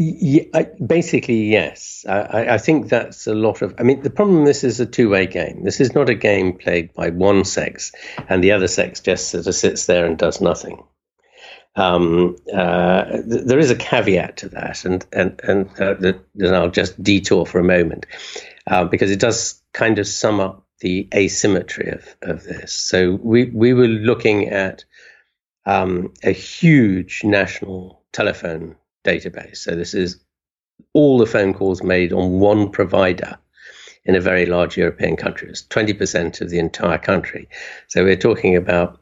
Yeah, 0.02 0.44
I, 0.54 0.62
basically, 0.84 1.44
yes. 1.50 2.04
I, 2.08 2.54
I- 2.54 2.58
think 2.58 2.88
that's 2.88 3.26
a 3.26 3.34
lot 3.34 3.62
of. 3.62 3.74
I 3.78 3.84
mean, 3.84 4.02
the 4.02 4.10
problem. 4.10 4.44
This 4.44 4.64
is 4.64 4.80
a 4.80 4.86
two-way 4.86 5.26
game. 5.26 5.64
This 5.64 5.80
is 5.80 5.94
not 5.94 6.08
a 6.08 6.14
game 6.14 6.58
played 6.58 6.92
by 6.94 7.10
one 7.10 7.44
sex 7.44 7.92
and 8.28 8.42
the 8.42 8.52
other 8.52 8.68
sex 8.68 9.00
just 9.00 9.30
sort 9.30 9.46
of 9.46 9.54
sits 9.54 9.86
there 9.86 10.06
and 10.06 10.18
does 10.18 10.40
nothing. 10.40 10.82
Um, 11.76 12.36
uh, 12.52 13.04
th- 13.04 13.44
there 13.46 13.58
is 13.58 13.70
a 13.70 13.76
caveat 13.76 14.38
to 14.38 14.48
that, 14.50 14.84
and 14.84 15.06
and 15.12 15.40
and 15.42 15.70
uh, 15.80 15.94
that 16.00 16.20
I'll 16.54 16.70
just 16.70 17.02
detour 17.02 17.46
for 17.46 17.60
a 17.60 17.64
moment 17.64 18.06
uh, 18.66 18.84
because 18.84 19.10
it 19.10 19.20
does 19.20 19.62
kind 19.72 19.98
of 19.98 20.06
sum 20.06 20.40
up 20.40 20.66
the 20.80 21.08
asymmetry 21.14 21.90
of 21.90 22.16
of 22.22 22.42
this. 22.44 22.74
So 22.74 23.12
we 23.22 23.46
we 23.46 23.72
were 23.72 23.88
looking 23.88 24.48
at 24.48 24.84
um, 25.64 26.12
a 26.22 26.32
huge 26.32 27.22
national 27.24 28.02
telephone 28.12 28.76
database. 29.04 29.58
So 29.58 29.74
this 29.74 29.94
is 29.94 30.22
all 30.94 31.18
the 31.18 31.26
phone 31.26 31.54
calls 31.54 31.82
made 31.82 32.12
on 32.12 32.38
one 32.38 32.70
provider 32.70 33.38
in 34.04 34.14
a 34.14 34.20
very 34.20 34.46
large 34.46 34.76
European 34.76 35.16
country. 35.16 35.48
It's 35.48 35.62
20% 35.62 36.40
of 36.40 36.50
the 36.50 36.58
entire 36.58 36.98
country. 36.98 37.48
So 37.88 38.04
we're 38.04 38.16
talking 38.16 38.56
about 38.56 39.00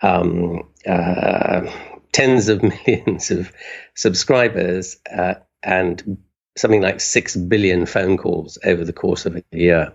um, 0.00 0.68
uh, 0.86 1.70
tens 2.12 2.48
of 2.48 2.62
millions 2.86 3.30
of 3.30 3.52
subscribers 3.94 4.96
uh, 5.10 5.34
and 5.62 6.18
something 6.56 6.82
like 6.82 7.00
6 7.00 7.36
billion 7.36 7.86
phone 7.86 8.18
calls 8.18 8.58
over 8.64 8.84
the 8.84 8.92
course 8.92 9.26
of 9.26 9.36
a 9.36 9.44
year. 9.52 9.92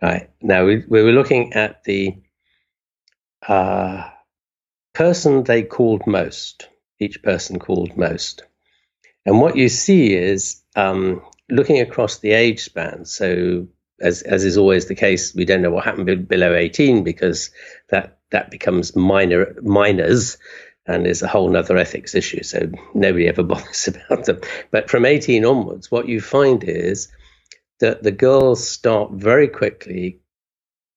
Right. 0.00 0.30
Now, 0.40 0.64
we, 0.64 0.84
we 0.88 1.02
were 1.02 1.12
looking 1.12 1.54
at 1.54 1.84
the 1.84 2.16
uh, 3.46 4.08
person 4.94 5.44
they 5.44 5.62
called 5.62 6.06
most, 6.06 6.68
each 7.00 7.22
person 7.22 7.58
called 7.58 7.96
most. 7.96 8.44
And 9.28 9.42
what 9.42 9.56
you 9.56 9.68
see 9.68 10.14
is 10.14 10.62
um, 10.74 11.20
looking 11.50 11.82
across 11.82 12.20
the 12.20 12.32
age 12.32 12.60
span. 12.60 13.04
So, 13.04 13.68
as, 14.00 14.22
as 14.22 14.42
is 14.42 14.56
always 14.56 14.86
the 14.86 14.94
case, 14.94 15.34
we 15.34 15.44
don't 15.44 15.60
know 15.60 15.70
what 15.70 15.84
happened 15.84 16.26
below 16.26 16.54
18 16.54 17.04
because 17.04 17.50
that, 17.90 18.20
that 18.30 18.50
becomes 18.50 18.96
minor 18.96 19.54
minors 19.60 20.38
and 20.86 21.06
is 21.06 21.20
a 21.20 21.28
whole 21.28 21.54
other 21.54 21.76
ethics 21.76 22.14
issue. 22.14 22.42
So 22.42 22.70
nobody 22.94 23.28
ever 23.28 23.42
bothers 23.52 23.88
about 23.88 24.24
them. 24.24 24.40
But 24.70 24.88
from 24.88 25.04
18 25.04 25.44
onwards, 25.44 25.90
what 25.90 26.08
you 26.08 26.22
find 26.22 26.64
is 26.64 27.08
that 27.80 28.02
the 28.02 28.12
girls 28.12 28.66
start 28.66 29.12
very 29.12 29.48
quickly 29.48 30.20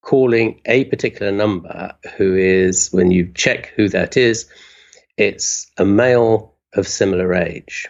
calling 0.03 0.61
a 0.63 0.85
particular 0.85 1.33
number 1.33 1.93
who 2.15 2.33
is, 2.37 2.93
when 2.93 3.11
you 3.11 3.29
check 3.33 3.73
who 3.75 3.89
that 3.89 4.15
is, 4.15 4.49
it's 5.17 5.69
a 5.77 5.83
male 5.83 6.55
of 6.71 6.87
similar 6.87 7.33
age. 7.33 7.89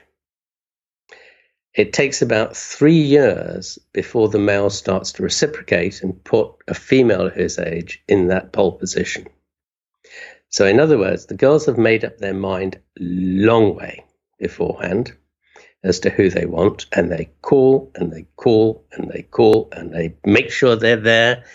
It 1.74 1.94
takes 1.94 2.22
about 2.22 2.56
three 2.56 3.00
years 3.00 3.80
before 3.94 4.28
the 4.28 4.40
male 4.40 4.70
starts 4.70 5.14
to 5.14 5.24
reciprocate 5.24 6.04
and 6.04 6.22
put 6.24 6.52
a 6.68 6.74
female 6.74 7.28
of 7.28 7.34
his 7.34 7.58
age 7.58 8.04
in 8.10 8.28
that 8.28 8.52
pole 8.52 8.74
position. 8.74 9.28
So, 10.50 10.66
in 10.66 10.82
other 10.82 10.98
words, 10.98 11.28
the 11.28 11.36
girls 11.36 11.66
have 11.68 11.78
made 11.78 12.04
up 12.04 12.18
their 12.18 12.34
mind 12.34 12.78
long 13.00 13.76
way 13.76 14.04
beforehand 14.38 15.14
as 15.82 16.00
to 16.02 16.10
who 16.10 16.30
they 16.30 16.46
want, 16.46 16.88
and 16.92 17.10
they 17.10 17.30
call 17.42 17.90
and 17.96 18.12
they 18.12 18.24
call 18.36 18.86
and 18.92 19.10
they 19.10 19.22
call 19.22 19.70
and 19.72 19.94
they 19.94 20.14
make 20.26 20.52
sure 20.52 20.76
they're 20.76 20.98
there 20.98 21.46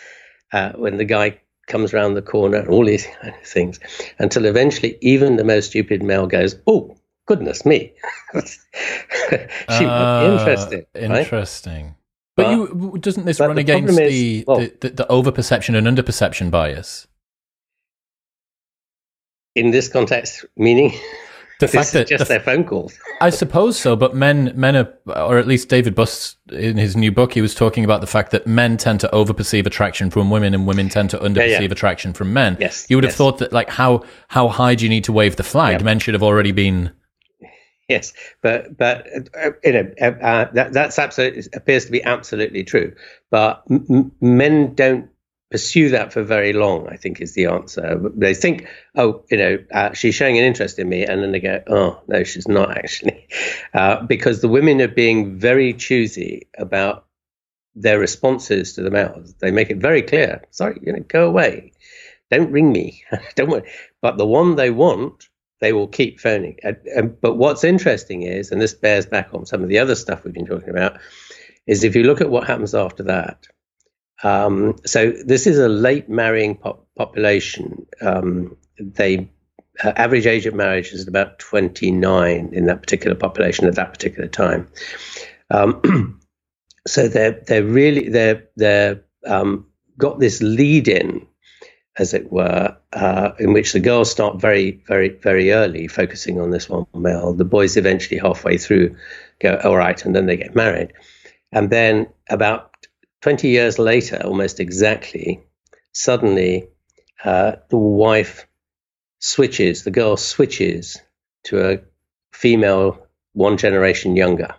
uh, 0.53 0.73
when 0.73 0.97
the 0.97 1.05
guy 1.05 1.39
comes 1.67 1.93
around 1.93 2.15
the 2.15 2.23
corner 2.23 2.57
and 2.59 2.69
all 2.69 2.87
these 2.87 3.07
kind 3.21 3.35
of 3.35 3.47
things 3.47 3.81
until 4.19 4.47
eventually 4.47 4.97
even 5.03 5.37
the 5.37 5.45
most 5.45 5.71
stupid 5.71 6.03
male 6.03 6.27
goes, 6.27 6.57
"Oh, 6.67 6.97
goodness 7.27 7.67
me, 7.67 7.93
she 8.35 9.85
uh, 9.85 9.89
might 9.89 10.27
interested." 10.33 10.87
Interesting. 10.95 11.85
Right? 11.87 11.95
But, 12.37 12.45
but, 12.45 12.51
you 12.53 12.99
doesn't 12.99 13.25
this 13.25 13.41
run 13.41 13.55
the 13.55 13.61
against 13.61 13.99
is, 13.99 14.11
the, 14.11 14.45
well, 14.47 14.61
the, 14.61 14.77
the, 14.81 14.91
the 14.91 15.09
over 15.09 15.33
perception 15.33 15.75
and 15.75 15.87
underperception 15.87 16.51
bias? 16.51 17.07
In 19.55 19.71
this 19.71 19.89
context, 19.89 20.45
meaning 20.57 20.93
the 21.61 21.69
fact 21.69 21.93
that 21.93 22.09
just 22.09 22.25
the, 22.25 22.29
their 22.29 22.41
phone 22.41 22.65
calls. 22.65 22.99
I 23.21 23.31
suppose 23.31 23.79
so, 23.79 23.97
but 23.97 24.15
men, 24.15 24.53
men 24.55 24.77
are, 24.77 24.93
or 25.07 25.39
at 25.39 25.47
least 25.47 25.69
David 25.69 25.95
Buss 25.95 26.37
in 26.53 26.77
his 26.77 26.97
new 26.97 27.11
book, 27.11 27.33
he 27.33 27.41
was 27.41 27.55
talking 27.55 27.85
about 27.85 28.01
the 28.01 28.07
fact 28.07 28.31
that 28.33 28.47
men 28.47 28.77
tend 28.77 29.01
to 29.01 29.09
overperceive 29.09 29.67
attraction 29.67 30.11
from 30.11 30.31
women, 30.31 30.55
and 30.55 30.67
women 30.67 30.89
tend 30.89 31.11
to 31.11 31.19
underperceive 31.19 31.51
yeah, 31.51 31.61
yeah. 31.61 31.69
attraction 31.71 32.13
from 32.13 32.33
men. 32.33 32.57
Yes, 32.61 32.87
you 32.91 32.97
would 32.97 33.05
have 33.05 33.13
yes. 33.13 33.17
thought 33.17 33.39
that, 33.39 33.53
like, 33.53 33.71
how 33.71 34.05
how 34.29 34.49
high 34.49 34.75
do 34.75 34.85
you 34.85 34.91
need 34.91 35.05
to 35.05 35.13
wave 35.13 35.37
the 35.37 35.43
flag? 35.43 35.83
Men 35.83 35.99
should 35.99 36.15
have 36.15 36.23
already 36.23 36.53
been. 36.53 36.93
Yes, 37.89 38.13
but 38.43 38.77
but 38.77 39.07
uh, 39.41 39.51
you 39.63 39.73
know 39.73 39.93
uh, 40.01 40.05
uh 40.05 40.51
that 40.55 40.73
that's 40.73 40.99
absolutely 40.99 41.45
appears 41.55 41.85
to 41.87 41.93
be 41.93 42.03
absolutely 42.03 42.65
true. 42.65 42.97
But 43.31 43.63
m- 43.71 44.11
men 44.21 44.75
don't 44.75 45.09
pursue 45.53 45.91
that 45.91 46.13
for 46.13 46.25
very 46.25 46.53
long, 46.53 46.89
I 46.89 46.97
think 46.97 47.21
is 47.21 47.35
the 47.35 47.47
answer. 47.47 48.01
They 48.17 48.35
think, 48.35 48.67
oh, 48.97 49.25
you 49.31 49.37
know, 49.37 49.59
uh, 49.73 49.93
she's 49.93 50.17
showing 50.17 50.37
an 50.37 50.45
interest 50.45 50.81
in 50.81 50.89
me. 50.89 51.05
And 51.05 51.23
then 51.23 51.31
they 51.31 51.39
go, 51.39 51.63
oh, 51.69 52.01
no, 52.09 52.25
she's 52.25 52.49
not 52.49 52.71
actually. 52.77 53.29
Uh, 53.73 54.03
because 54.03 54.41
the 54.41 54.49
women 54.49 54.81
are 54.81 54.89
being 54.89 55.39
very 55.39 55.73
choosy 55.73 56.49
about 56.59 57.07
their 57.75 57.99
responses 57.99 58.75
to 58.75 58.83
the 58.83 58.91
males. 58.91 59.35
They 59.35 59.51
make 59.51 59.71
it 59.71 59.79
very 59.79 60.03
clear, 60.03 60.43
sorry, 60.51 60.81
you 60.83 60.93
know, 60.93 61.05
go 61.07 61.29
away. 61.29 61.73
Don't 62.31 62.51
ring 62.51 62.73
me. 62.73 63.05
Don't. 63.37 63.65
But 64.03 64.19
the 64.19 64.27
one 64.27 64.57
they 64.57 64.71
want, 64.71 65.29
they 65.61 65.73
will 65.73 65.89
keep 65.89 66.21
phoning. 66.21 66.59
but 67.21 67.35
what's 67.35 67.65
interesting 67.65 68.23
is, 68.23 68.51
and 68.51 68.61
this 68.61 68.75
bears 68.75 69.07
back 69.07 69.33
on 69.33 69.47
some 69.47 69.63
of 69.63 69.69
the 69.69 69.79
other 69.79 69.95
stuff 69.95 70.25
we've 70.25 70.35
been 70.35 70.47
talking 70.47 70.71
about, 70.71 70.99
is 71.67 71.83
if 71.83 71.97
you 71.97 72.05
look 72.05 72.21
at 72.21 72.31
what 72.31 72.47
happens 72.47 72.75
after 72.75 73.03
that, 73.05 73.47
um, 74.23 74.77
so 74.85 75.11
this 75.11 75.47
is 75.47 75.59
a 75.59 75.69
late 75.69 76.09
marrying 76.09 76.57
pop- 76.57 76.87
population. 76.97 77.87
Um, 78.01 78.57
they 78.79 79.31
uh, 79.83 79.93
average 79.97 80.27
age 80.27 80.47
of 80.47 80.55
marriage 80.55 80.93
is 80.93 81.07
about 81.07 81.39
29 81.39 82.51
in 82.53 82.65
that 82.67 82.81
particular 82.81 83.15
population 83.15 83.67
at 83.67 83.75
that 83.75 83.93
particular 83.93 84.29
time. 84.29 84.69
Um, 85.51 86.21
so 86.87 87.09
they're 87.09 87.43
they're 87.47 87.65
really 87.65 88.09
they're 88.09 88.45
they're 88.57 89.03
um, 89.27 89.67
got 89.99 90.19
this 90.19 90.43
lead 90.43 90.89
in, 90.89 91.27
as 91.99 92.13
it 92.13 92.31
were, 92.31 92.77
uh, 92.93 93.31
in 93.39 93.53
which 93.53 93.73
the 93.73 93.81
girls 93.81 94.11
start 94.11 94.41
very 94.41 94.83
very 94.87 95.09
very 95.09 95.53
early, 95.53 95.89
focusing 95.89 96.41
on 96.41 96.51
this 96.51 96.69
one 96.69 96.87
male. 96.95 97.33
The 97.33 97.45
boys 97.45 97.77
eventually 97.77 98.19
halfway 98.19 98.59
through 98.59 98.97
go 99.41 99.61
all 99.65 99.77
right, 99.77 100.05
and 100.05 100.15
then 100.15 100.27
they 100.27 100.37
get 100.37 100.55
married, 100.55 100.93
and 101.53 101.71
then 101.71 102.09
about 102.29 102.77
20 103.23 103.49
years 103.49 103.79
later, 103.79 104.21
almost 104.25 104.61
exactly, 104.61 105.43
suddenly 105.93 106.69
uh, 107.25 107.57
the 107.71 107.79
wife 107.79 108.47
switches, 109.19 109.83
the 109.83 109.91
girl 109.91 110.17
switches 110.17 111.01
to 111.45 111.69
a 111.69 111.81
female 112.33 113.07
one 113.33 113.57
generation 113.57 114.17
younger. 114.17 114.55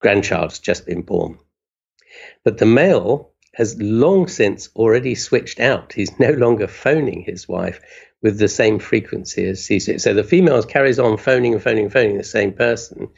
Grandchild's 0.00 0.58
just 0.58 0.86
been 0.86 1.02
born. 1.02 1.38
But 2.44 2.58
the 2.58 2.66
male 2.66 3.32
has 3.58 3.76
long 3.82 4.28
since 4.28 4.68
already 4.76 5.16
switched 5.16 5.58
out. 5.58 5.92
He's 5.92 6.16
no 6.20 6.30
longer 6.30 6.68
phoning 6.68 7.22
his 7.22 7.48
wife 7.48 7.80
with 8.22 8.38
the 8.38 8.46
same 8.48 8.78
frequency 8.78 9.48
as 9.48 9.66
he. 9.66 9.80
So 9.80 10.14
the 10.14 10.22
female 10.22 10.62
carries 10.62 11.00
on 11.00 11.16
phoning 11.18 11.54
and 11.54 11.62
phoning 11.62 11.84
and 11.84 11.92
phoning 11.92 12.18
the 12.18 12.24
same 12.24 12.52
person, 12.52 13.08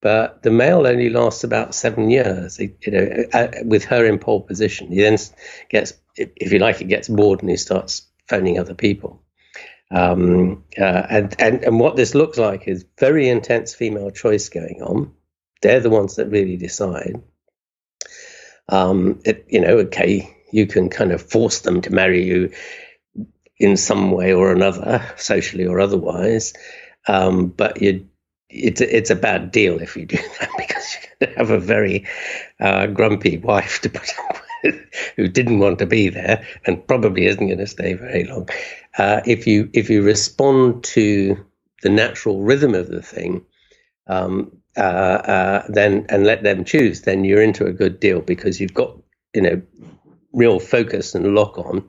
but 0.00 0.42
the 0.42 0.50
male 0.50 0.86
only 0.86 1.10
lasts 1.10 1.44
about 1.44 1.74
seven 1.74 2.08
years. 2.08 2.58
you 2.58 2.72
know, 2.86 3.24
uh, 3.34 3.48
with 3.64 3.84
her 3.84 4.06
in 4.06 4.18
pole 4.18 4.40
position, 4.40 4.88
he 4.88 5.02
then 5.02 5.18
gets, 5.68 5.92
if 6.16 6.52
you 6.52 6.58
like, 6.58 6.78
he 6.78 6.86
gets 6.86 7.08
bored 7.08 7.42
and 7.42 7.50
he 7.50 7.58
starts 7.58 8.08
phoning 8.28 8.58
other 8.58 8.74
people. 8.74 9.22
Um, 9.90 10.64
uh, 10.78 11.06
and, 11.10 11.36
and 11.38 11.62
and 11.64 11.78
what 11.78 11.96
this 11.96 12.14
looks 12.14 12.38
like 12.38 12.66
is 12.66 12.86
very 12.98 13.28
intense 13.28 13.74
female 13.74 14.10
choice 14.10 14.48
going 14.48 14.82
on. 14.82 15.12
They're 15.60 15.80
the 15.80 15.90
ones 15.90 16.16
that 16.16 16.30
really 16.30 16.56
decide. 16.56 17.22
Um, 18.68 19.20
it, 19.24 19.46
you 19.48 19.60
know, 19.60 19.78
okay, 19.78 20.36
you 20.52 20.66
can 20.66 20.88
kind 20.88 21.12
of 21.12 21.22
force 21.22 21.60
them 21.60 21.80
to 21.82 21.90
marry 21.90 22.24
you 22.24 22.52
in 23.58 23.76
some 23.76 24.10
way 24.10 24.32
or 24.32 24.52
another, 24.52 25.04
socially 25.16 25.66
or 25.66 25.80
otherwise, 25.80 26.52
um, 27.08 27.48
but 27.48 27.80
you 27.80 28.06
it's 28.48 28.80
it's 28.80 29.10
a 29.10 29.16
bad 29.16 29.50
deal 29.50 29.80
if 29.80 29.96
you 29.96 30.06
do 30.06 30.16
that 30.40 30.50
because 30.56 30.94
you're 30.94 31.28
going 31.28 31.32
to 31.32 31.38
have 31.38 31.50
a 31.50 31.58
very 31.58 32.06
uh, 32.60 32.86
grumpy 32.86 33.38
wife 33.38 33.80
to 33.80 33.90
put 33.90 34.08
up 34.18 34.38
with 34.62 34.80
who 35.16 35.28
didn't 35.28 35.58
want 35.58 35.78
to 35.78 35.86
be 35.86 36.08
there 36.08 36.46
and 36.64 36.86
probably 36.86 37.26
isn't 37.26 37.46
going 37.46 37.58
to 37.58 37.66
stay 37.66 37.94
very 37.94 38.24
long. 38.24 38.48
Uh, 38.98 39.20
if 39.26 39.46
you 39.46 39.68
if 39.72 39.90
you 39.90 40.02
respond 40.02 40.84
to 40.84 41.36
the 41.82 41.90
natural 41.90 42.42
rhythm 42.42 42.74
of 42.74 42.88
the 42.88 43.02
thing, 43.02 43.44
um, 44.06 44.56
uh, 44.76 44.80
uh, 44.80 45.66
then 45.68 46.06
and 46.08 46.24
let 46.24 46.42
them 46.42 46.64
choose, 46.64 47.02
then 47.02 47.24
you're 47.24 47.42
into 47.42 47.66
a 47.66 47.72
good 47.72 48.00
deal 48.00 48.20
because 48.20 48.60
you've 48.60 48.74
got 48.74 48.96
you 49.34 49.42
know 49.42 49.62
real 50.32 50.60
focus 50.60 51.14
and 51.14 51.34
lock 51.34 51.58
on. 51.58 51.84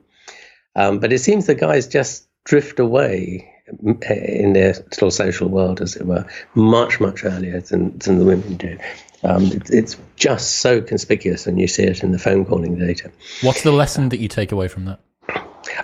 Um, 0.76 1.00
but 1.00 1.12
it 1.12 1.20
seems 1.20 1.48
the 1.48 1.56
guys 1.56 1.88
just 1.88 2.28
drift 2.46 2.80
away 2.80 3.52
in 4.00 4.54
their 4.54 4.74
little 4.74 5.12
social 5.12 5.50
world, 5.50 5.82
as 5.82 5.96
it 5.96 6.06
were, 6.06 6.26
much, 6.56 7.00
much 7.00 7.26
earlier 7.26 7.60
than, 7.60 7.98
than 7.98 8.20
the 8.20 8.26
women 8.26 8.56
do. 8.56 8.78
Um, 9.24 9.46
it, 9.48 9.70
it's 9.70 9.98
just 10.16 10.58
so 10.58 10.82
conspicuous 10.82 11.46
when 11.46 11.58
you 11.58 11.68
see 11.68 11.84
it 11.84 12.04
in 12.04 12.12
the 12.12 12.20
phone 12.20 12.46
calling 12.46 12.78
data. 12.78 13.12
What's 13.42 13.64
the 13.64 13.72
lesson 13.72 14.10
that 14.10 14.20
you 14.20 14.28
take 14.28 14.52
away 14.52 14.68
from 14.68 14.86
that? 14.86 15.00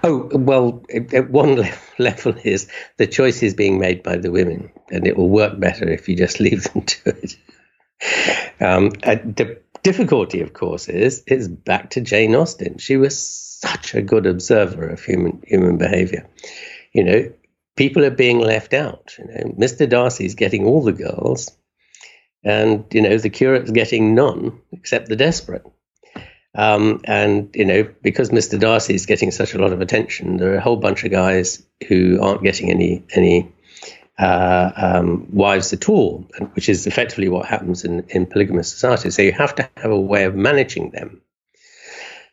Oh, 0.04 0.30
well, 0.34 0.84
at 1.14 1.30
one 1.30 1.68
level 2.00 2.36
is 2.44 2.68
the 2.98 3.08
choice 3.08 3.44
is 3.44 3.54
being 3.54 3.80
made 3.80 4.04
by 4.04 4.18
the 4.18 4.32
women, 4.32 4.72
and 4.90 5.06
it 5.06 5.18
will 5.18 5.30
work 5.30 5.60
better 5.60 5.88
if 5.90 6.10
you 6.10 6.16
just 6.16 6.40
leave 6.40 6.64
them 6.64 6.84
to 6.84 7.10
it. 7.10 7.38
Um, 8.60 8.90
the 8.90 9.62
difficulty, 9.84 10.42
of 10.42 10.54
course, 10.54 10.90
is 10.90 11.24
is 11.28 11.48
back 11.48 11.92
to 11.92 12.02
Jane 12.02 12.36
Austen. 12.36 12.78
She 12.78 12.98
was 12.98 13.18
such 13.18 13.94
a 13.94 14.02
good 14.02 14.26
observer 14.26 14.90
of 14.90 15.04
human 15.04 15.42
human 15.46 15.78
behavior. 15.78 16.28
You 16.94 17.04
know, 17.04 17.34
people 17.76 18.04
are 18.04 18.12
being 18.12 18.40
left 18.40 18.74
out. 18.74 19.14
You 19.18 19.26
know, 19.26 19.56
Mr. 19.58 19.88
Darcy's 19.88 20.36
getting 20.36 20.66
all 20.66 20.84
the 20.84 20.94
girls, 20.94 21.56
and 22.44 22.86
you 22.92 23.02
know 23.02 23.18
the 23.18 23.30
curate's 23.30 23.72
getting 23.72 24.16
none 24.16 24.60
except 24.72 25.08
the 25.08 25.16
desperate. 25.16 25.66
Um, 26.56 27.02
and 27.06 27.50
you 27.56 27.66
know, 27.66 27.90
because 28.02 28.30
Mr. 28.30 28.60
Darcy 28.60 28.94
is 28.94 29.06
getting 29.06 29.32
such 29.32 29.54
a 29.54 29.58
lot 29.58 29.74
of 29.74 29.82
attention, 29.82 30.38
there 30.38 30.54
are 30.54 30.58
a 30.58 30.62
whole 30.62 30.78
bunch 30.78 31.04
of 31.04 31.12
guys 31.12 31.64
who 31.88 32.22
aren't 32.22 32.44
getting 32.44 32.70
any 32.70 33.04
any 33.12 33.52
uh, 34.20 34.72
um, 34.76 35.28
wives 35.32 35.74
at 35.74 35.90
all, 35.90 36.30
which 36.54 36.70
is 36.70 36.86
effectively 36.86 37.30
what 37.30 37.48
happens 37.48 37.84
in, 37.84 38.06
in 38.10 38.28
polygamous 38.28 38.72
societies. 38.72 39.16
So 39.16 39.24
you 39.24 39.32
have 39.32 39.56
to 39.56 39.70
have 39.78 39.92
a 39.92 40.00
way 40.00 40.26
of 40.26 40.36
managing 40.36 40.92
them. 40.92 41.22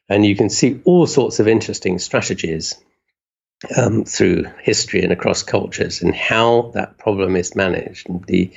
And 0.08 0.26
you 0.26 0.36
can 0.36 0.50
see 0.50 0.80
all 0.84 1.06
sorts 1.06 1.40
of 1.40 1.48
interesting 1.48 1.98
strategies 1.98 2.76
um, 3.76 4.04
through 4.04 4.44
history 4.60 5.02
and 5.02 5.12
across 5.12 5.42
cultures 5.42 6.02
and 6.02 6.14
how 6.14 6.72
that 6.74 6.98
problem 6.98 7.36
is 7.36 7.54
managed. 7.54 8.08
And 8.08 8.24
the 8.24 8.52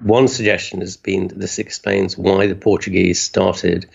one 0.00 0.28
suggestion 0.28 0.80
has 0.80 0.96
been 0.96 1.28
that 1.28 1.40
this 1.40 1.58
explains 1.58 2.16
why 2.16 2.46
the 2.46 2.54
Portuguese 2.54 3.22
started 3.22 3.88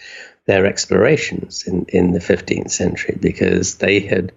their 0.50 0.66
explorations 0.66 1.68
in, 1.68 1.86
in 1.89 2.12
the 2.12 2.18
15th 2.18 2.72
century, 2.72 3.16
because 3.22 3.76
they 3.76 4.00
had 4.00 4.32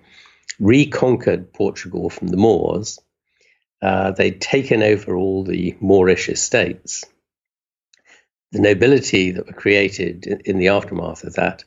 reconquered 0.61 1.55
Portugal 1.55 2.11
from 2.11 2.29
the 2.29 2.37
Moors. 2.37 3.01
Uh, 3.81 4.11
they'd 4.11 4.39
taken 4.39 4.83
over 4.83 5.17
all 5.17 5.43
the 5.43 5.75
Moorish 5.81 6.29
estates. 6.29 7.03
The 8.51 8.61
nobility 8.61 9.31
that 9.31 9.47
were 9.47 9.55
created 9.55 10.27
in, 10.27 10.41
in 10.45 10.59
the 10.59 10.69
aftermath 10.69 11.25
of 11.25 11.33
that 11.37 11.65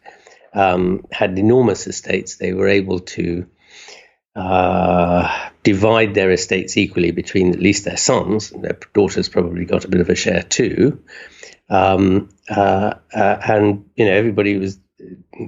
um, 0.54 1.08
had 1.12 1.40
enormous 1.40 1.88
estates. 1.88 2.36
They 2.36 2.54
were 2.54 2.68
able 2.68 3.00
to 3.00 3.48
uh, 4.36 5.50
divide 5.64 6.14
their 6.14 6.32
estates 6.32 6.78
equally 6.78 7.12
between 7.12 7.54
at 7.54 7.60
least 7.60 7.86
their 7.86 7.98
sons. 7.98 8.50
Their 8.50 8.78
daughters 8.94 9.30
probably 9.30 9.66
got 9.66 9.86
a 9.86 9.90
bit 9.90 10.02
of 10.02 10.10
a 10.10 10.16
share 10.16 10.44
too. 10.44 11.04
Um, 11.70 12.30
uh, 12.50 12.96
uh, 13.14 13.38
and 13.48 13.90
you 13.96 14.06
know 14.06 14.12
everybody 14.12 14.58
was 14.58 14.80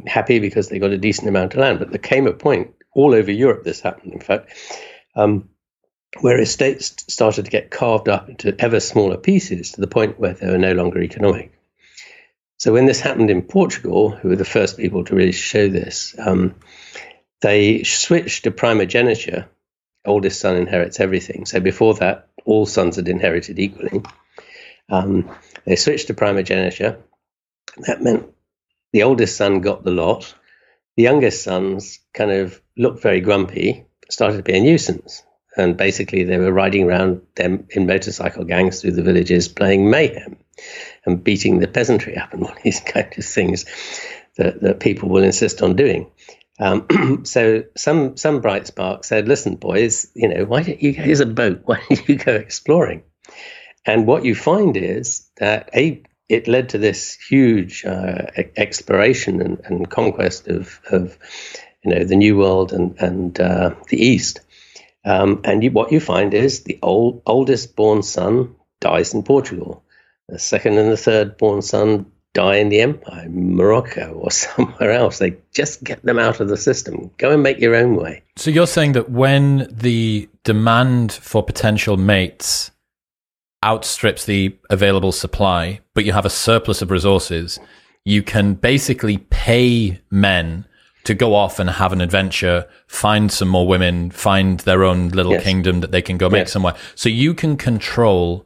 happy 0.05 0.39
because 0.39 0.69
they 0.69 0.79
got 0.79 0.91
a 0.91 0.97
decent 0.97 1.27
amount 1.27 1.53
of 1.53 1.59
land. 1.59 1.79
But 1.79 1.89
there 1.89 1.99
came 1.99 2.27
a 2.27 2.33
point 2.33 2.73
all 2.93 3.13
over 3.13 3.31
Europe. 3.31 3.63
This 3.63 3.81
happened, 3.81 4.13
in 4.13 4.19
fact, 4.19 4.53
um, 5.15 5.49
where 6.21 6.39
estates 6.39 7.03
started 7.07 7.45
to 7.45 7.51
get 7.51 7.69
carved 7.69 8.09
up 8.09 8.29
into 8.29 8.55
ever 8.59 8.79
smaller 8.79 9.17
pieces 9.17 9.73
to 9.73 9.81
the 9.81 9.87
point 9.87 10.19
where 10.19 10.33
they 10.33 10.47
were 10.47 10.57
no 10.57 10.73
longer 10.73 11.01
economic. 11.01 11.53
So 12.57 12.73
when 12.73 12.87
this 12.87 12.99
happened 12.99 13.29
in 13.29 13.43
Portugal, 13.43 14.09
who 14.09 14.29
were 14.29 14.35
the 14.35 14.45
first 14.45 14.77
people 14.77 15.03
to 15.05 15.15
really 15.15 15.31
show 15.31 15.67
this, 15.67 16.15
um, 16.17 16.55
they 17.41 17.83
switched 17.83 18.43
to 18.43 18.51
primogeniture. 18.51 19.47
Oldest 20.05 20.39
son 20.39 20.55
inherits 20.55 20.99
everything. 20.99 21.45
So 21.45 21.59
before 21.59 21.95
that, 21.95 22.29
all 22.45 22.65
sons 22.65 22.95
had 22.95 23.09
inherited 23.09 23.59
equally. 23.59 24.01
Um, 24.89 25.29
they 25.65 25.75
switched 25.75 26.07
to 26.07 26.13
primogeniture. 26.13 26.97
That 27.77 28.01
meant 28.01 28.25
the 28.93 29.03
oldest 29.03 29.35
son 29.35 29.61
got 29.61 29.83
the 29.83 29.91
lot. 29.91 30.33
The 30.95 31.03
youngest 31.03 31.43
sons 31.43 31.99
kind 32.13 32.31
of 32.31 32.59
looked 32.77 33.01
very 33.01 33.21
grumpy, 33.21 33.85
started 34.09 34.37
to 34.37 34.43
be 34.43 34.57
a 34.57 34.61
nuisance. 34.61 35.23
And 35.55 35.75
basically, 35.75 36.23
they 36.23 36.37
were 36.37 36.51
riding 36.51 36.83
around 36.83 37.21
them 37.35 37.67
in 37.71 37.87
motorcycle 37.87 38.45
gangs 38.45 38.81
through 38.81 38.91
the 38.91 39.03
villages, 39.03 39.47
playing 39.47 39.89
mayhem 39.89 40.37
and 41.05 41.23
beating 41.23 41.59
the 41.59 41.67
peasantry 41.67 42.17
up 42.17 42.33
and 42.33 42.43
all 42.43 42.53
these 42.63 42.79
kind 42.79 43.13
of 43.17 43.25
things 43.25 43.65
that, 44.37 44.61
that 44.61 44.79
people 44.79 45.09
will 45.09 45.23
insist 45.23 45.61
on 45.61 45.75
doing. 45.75 46.11
Um, 46.59 47.23
so 47.25 47.63
some 47.75 48.17
some 48.17 48.41
bright 48.41 48.67
spark 48.67 49.03
said, 49.03 49.27
"Listen, 49.27 49.55
boys, 49.55 50.07
you 50.15 50.27
know, 50.27 50.45
why 50.45 50.63
don't 50.63 50.81
you? 50.81 50.93
Here's 50.93 51.19
a 51.19 51.25
boat. 51.25 51.61
Why 51.65 51.79
don't 51.89 52.09
you 52.09 52.15
go 52.15 52.33
exploring?" 52.33 53.03
And 53.85 54.05
what 54.05 54.25
you 54.25 54.35
find 54.35 54.75
is 54.75 55.29
that 55.37 55.69
a 55.73 56.03
it 56.29 56.47
led 56.47 56.69
to 56.69 56.77
this 56.77 57.13
huge 57.13 57.85
uh, 57.85 58.23
exploration 58.57 59.41
and, 59.41 59.61
and, 59.63 59.89
conquest 59.89 60.49
of, 60.49 60.81
of 60.91 61.17
you 61.83 61.93
know 61.93 62.03
the 62.03 62.17
New 62.17 62.37
World 62.37 62.73
and 62.73 62.97
and 62.99 63.39
uh, 63.39 63.75
the 63.89 63.97
East. 63.97 64.41
Um, 65.05 65.41
and 65.45 65.63
you, 65.63 65.71
what 65.71 65.93
you 65.93 66.01
find 66.01 66.33
is 66.33 66.63
the 66.63 66.79
old, 66.81 67.21
oldest 67.25 67.77
born 67.77 68.03
son 68.03 68.55
dies 68.81 69.13
in 69.13 69.23
Portugal. 69.23 69.85
The 70.27 70.37
second 70.37 70.77
and 70.77 70.91
the 70.91 70.97
third 70.97 71.37
born 71.37 71.61
son 71.61 72.11
die 72.37 72.57
in 72.57 72.69
the 72.69 72.81
empire, 72.81 73.27
Morocco 73.29 74.13
or 74.13 74.29
somewhere 74.45 74.91
else. 74.91 75.17
They 75.17 75.35
just 75.51 75.83
get 75.83 76.03
them 76.03 76.19
out 76.19 76.39
of 76.39 76.49
the 76.49 76.55
system. 76.55 77.09
Go 77.17 77.31
and 77.31 77.41
make 77.41 77.59
your 77.59 77.75
own 77.75 77.95
way. 77.95 78.21
So 78.35 78.51
you're 78.51 78.67
saying 78.67 78.91
that 78.91 79.09
when 79.09 79.67
the 79.71 80.29
demand 80.43 81.13
for 81.13 81.41
potential 81.43 81.97
mates 81.97 82.69
outstrips 83.65 84.25
the 84.25 84.55
available 84.69 85.11
supply, 85.11 85.79
but 85.95 86.05
you 86.05 86.13
have 86.13 86.27
a 86.27 86.29
surplus 86.29 86.83
of 86.83 86.91
resources, 86.91 87.59
you 88.05 88.21
can 88.21 88.53
basically 88.53 89.17
pay 89.17 89.99
men 90.11 90.65
to 91.05 91.15
go 91.15 91.33
off 91.33 91.57
and 91.57 91.71
have 91.71 91.91
an 91.91 92.01
adventure, 92.01 92.67
find 92.85 93.31
some 93.31 93.47
more 93.47 93.65
women, 93.65 94.11
find 94.11 94.59
their 94.59 94.83
own 94.83 95.09
little 95.09 95.31
yes. 95.31 95.43
kingdom 95.43 95.79
that 95.79 95.89
they 95.89 96.03
can 96.03 96.17
go 96.17 96.29
make 96.29 96.41
yes. 96.41 96.51
somewhere. 96.51 96.75
So 96.93 97.09
you 97.09 97.33
can 97.33 97.57
control 97.57 98.45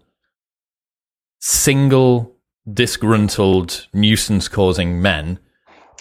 single 1.40 2.38
disgruntled, 2.74 3.88
nuisance 3.94 4.48
causing 4.48 5.02
men 5.02 5.40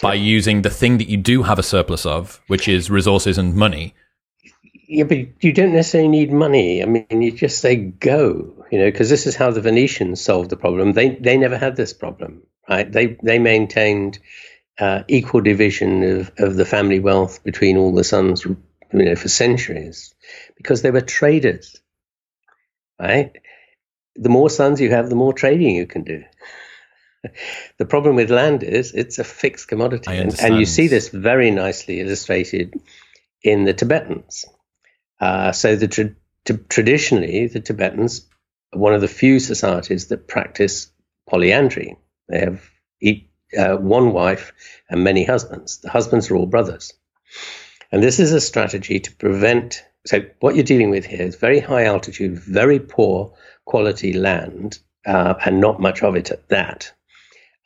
by 0.01 0.15
using 0.15 0.61
the 0.61 0.69
thing 0.69 0.97
that 0.97 1.09
you 1.09 1.17
do 1.17 1.43
have 1.43 1.59
a 1.59 1.63
surplus 1.63 2.05
of, 2.05 2.41
which 2.47 2.67
is 2.67 2.89
resources 2.89 3.37
and 3.37 3.55
money. 3.55 3.93
Yeah, 4.87 5.05
but 5.05 5.43
you 5.43 5.53
don't 5.53 5.73
necessarily 5.73 6.09
need 6.09 6.33
money. 6.33 6.83
I 6.83 6.85
mean, 6.85 7.21
you 7.21 7.31
just 7.31 7.59
say 7.59 7.75
go, 7.75 8.65
you 8.71 8.79
know, 8.79 8.91
because 8.91 9.09
this 9.09 9.25
is 9.25 9.37
how 9.37 9.51
the 9.51 9.61
Venetians 9.61 10.19
solved 10.19 10.49
the 10.49 10.57
problem. 10.57 10.91
They 10.91 11.09
they 11.09 11.37
never 11.37 11.57
had 11.57 11.77
this 11.77 11.93
problem, 11.93 12.43
right? 12.67 12.91
They 12.91 13.17
they 13.23 13.39
maintained 13.39 14.19
uh, 14.79 15.03
equal 15.07 15.41
division 15.41 16.03
of, 16.03 16.31
of 16.37 16.55
the 16.55 16.65
family 16.65 16.99
wealth 16.99 17.43
between 17.43 17.77
all 17.77 17.93
the 17.93 18.03
sons, 18.03 18.43
you 18.43 18.57
know, 18.91 19.15
for 19.15 19.29
centuries, 19.29 20.13
because 20.57 20.81
they 20.81 20.91
were 20.91 21.01
traders, 21.01 21.79
right? 22.99 23.31
The 24.15 24.29
more 24.29 24.49
sons 24.49 24.81
you 24.81 24.89
have, 24.91 25.09
the 25.09 25.15
more 25.15 25.33
trading 25.33 25.75
you 25.75 25.87
can 25.87 26.03
do. 26.03 26.23
the 27.77 27.85
problem 27.85 28.15
with 28.15 28.31
land 28.31 28.63
is 28.63 28.93
it's 28.93 29.19
a 29.19 29.23
fixed 29.23 29.67
commodity. 29.67 30.15
And, 30.15 30.39
and, 30.39 30.57
you 30.57 30.65
see 30.65 30.87
this 30.87 31.09
very 31.09 31.51
nicely 31.51 31.99
illustrated 31.99 32.73
in 33.43 33.65
the 33.65 33.73
Tibetans. 33.73 34.45
Uh, 35.19 35.51
so 35.51 35.75
the 35.75 35.87
tra- 35.87 36.15
t- 36.45 36.57
traditionally, 36.69 37.47
the 37.47 37.59
Tibetans 37.59 38.27
are 38.73 38.79
one 38.79 38.93
of 38.93 39.01
the 39.01 39.07
few 39.07 39.39
societies 39.39 40.07
that 40.07 40.27
practice 40.27 40.91
polyandry. 41.29 41.97
They 42.27 42.39
have 42.39 42.69
each, 42.99 43.27
uh, 43.57 43.75
one 43.75 44.13
wife 44.13 44.53
and 44.89 45.03
many 45.03 45.23
husbands. 45.23 45.79
The 45.79 45.89
husbands 45.89 46.31
are 46.31 46.35
all 46.35 46.45
brothers. 46.47 46.93
And 47.91 48.01
this 48.01 48.19
is 48.19 48.31
a 48.31 48.41
strategy 48.41 48.99
to 48.99 49.15
prevent. 49.15 49.83
So, 50.05 50.21
what 50.39 50.55
you're 50.55 50.63
dealing 50.63 50.89
with 50.89 51.05
here 51.05 51.21
is 51.21 51.35
very 51.35 51.59
high 51.59 51.85
altitude, 51.85 52.39
very 52.39 52.79
poor 52.79 53.33
quality 53.65 54.13
land, 54.13 54.79
uh, 55.05 55.35
and 55.45 55.59
not 55.59 55.79
much 55.79 56.01
of 56.01 56.15
it 56.15 56.31
at 56.31 56.47
that. 56.49 56.91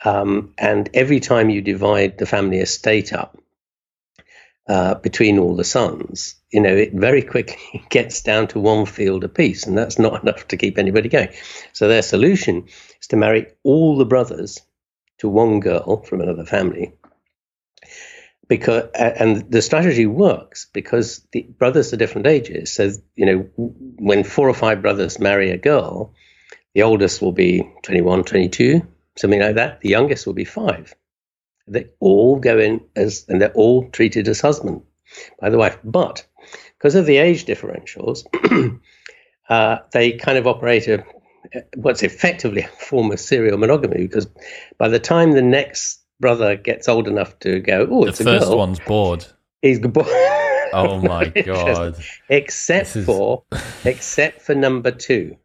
Um, 0.04 0.54
and 0.58 0.90
every 0.94 1.20
time 1.20 1.50
you 1.50 1.62
divide 1.62 2.18
the 2.18 2.26
family 2.26 2.60
estate 2.60 3.14
up 3.14 3.38
uh, 4.68 4.96
between 4.96 5.40
all 5.40 5.56
the 5.56 5.64
sons, 5.64 6.36
you 6.52 6.60
know, 6.60 6.76
it 6.76 6.94
very 6.94 7.22
quickly 7.22 7.86
gets 7.90 8.22
down 8.22 8.48
to 8.48 8.60
one 8.60 8.86
field 8.86 9.24
apiece, 9.24 9.66
and 9.66 9.78
that's 9.78 10.00
not 10.00 10.22
enough 10.24 10.48
to 10.50 10.58
keep 10.58 10.78
anybody 10.78 11.10
going. 11.10 11.30
So 11.74 11.88
their 11.88 12.02
solution 12.02 12.68
is 13.00 13.08
to 13.08 13.16
marry 13.16 13.48
all 13.64 13.98
the 13.98 14.06
brothers 14.06 14.62
to 15.20 15.30
one 15.30 15.60
girl 15.60 16.04
from 16.04 16.22
another 16.22 16.46
family. 16.46 16.94
Because 18.48 18.92
and 18.94 19.50
the 19.50 19.64
strategy 19.64 20.06
works 20.06 20.68
because 20.72 21.26
the 21.32 21.42
brothers 21.42 21.94
are 21.94 21.98
different 21.98 22.28
ages. 22.28 22.72
So 22.72 22.92
you 23.16 23.26
know, 23.26 23.50
when 23.58 24.24
four 24.24 24.48
or 24.48 24.54
five 24.54 24.84
brothers 24.84 25.18
marry 25.18 25.50
a 25.50 25.58
girl, 25.58 26.14
the 26.76 26.84
oldest 26.84 27.24
will 27.24 27.32
be 27.32 27.68
21, 27.82 28.24
22, 28.24 28.86
something 29.18 29.42
like 29.42 29.56
that. 29.56 29.82
The 29.82 29.90
youngest 29.90 30.26
will 30.26 30.34
be 30.34 30.46
five. 30.46 30.94
They 31.68 31.88
all 32.00 32.40
go 32.40 32.60
in 32.60 32.82
as, 32.96 33.26
and 33.28 33.42
they're 33.42 33.52
all 33.54 33.90
treated 33.90 34.28
as 34.28 34.42
husband 34.42 34.84
by 35.40 35.50
the 35.50 35.58
wife. 35.58 35.78
But 35.84 36.26
because 36.78 36.96
of 36.96 37.06
the 37.06 37.18
age 37.18 37.46
differentials, 37.46 38.24
uh, 39.50 39.78
they 39.92 40.14
kind 40.14 40.38
of 40.38 40.48
operate 40.48 40.88
a 40.88 41.04
what's 41.76 42.04
effectively 42.04 42.62
a 42.62 42.68
form 42.68 43.12
of 43.12 43.20
serial 43.20 43.58
monogamy 43.58 44.02
because 44.02 44.28
by 44.78 44.88
the 44.88 45.00
time 45.00 45.34
the 45.34 45.42
next 45.42 46.02
brother 46.20 46.56
gets 46.56 46.88
old 46.90 47.08
enough 47.08 47.38
to 47.40 47.60
go, 47.60 47.88
oh, 47.90 48.06
it's 48.06 48.20
the 48.20 48.30
a 48.30 48.34
first 48.34 48.48
girl, 48.48 48.58
one's 48.58 48.80
bored. 48.80 49.26
He's 49.62 49.80
bored. 49.88 50.08
Oh 50.74 51.00
my 51.02 51.28
god! 51.46 52.04
except 52.30 52.96
is... 52.96 53.06
for 53.06 53.44
except 53.86 54.42
for 54.42 54.56
number 54.56 54.92
two 54.92 55.38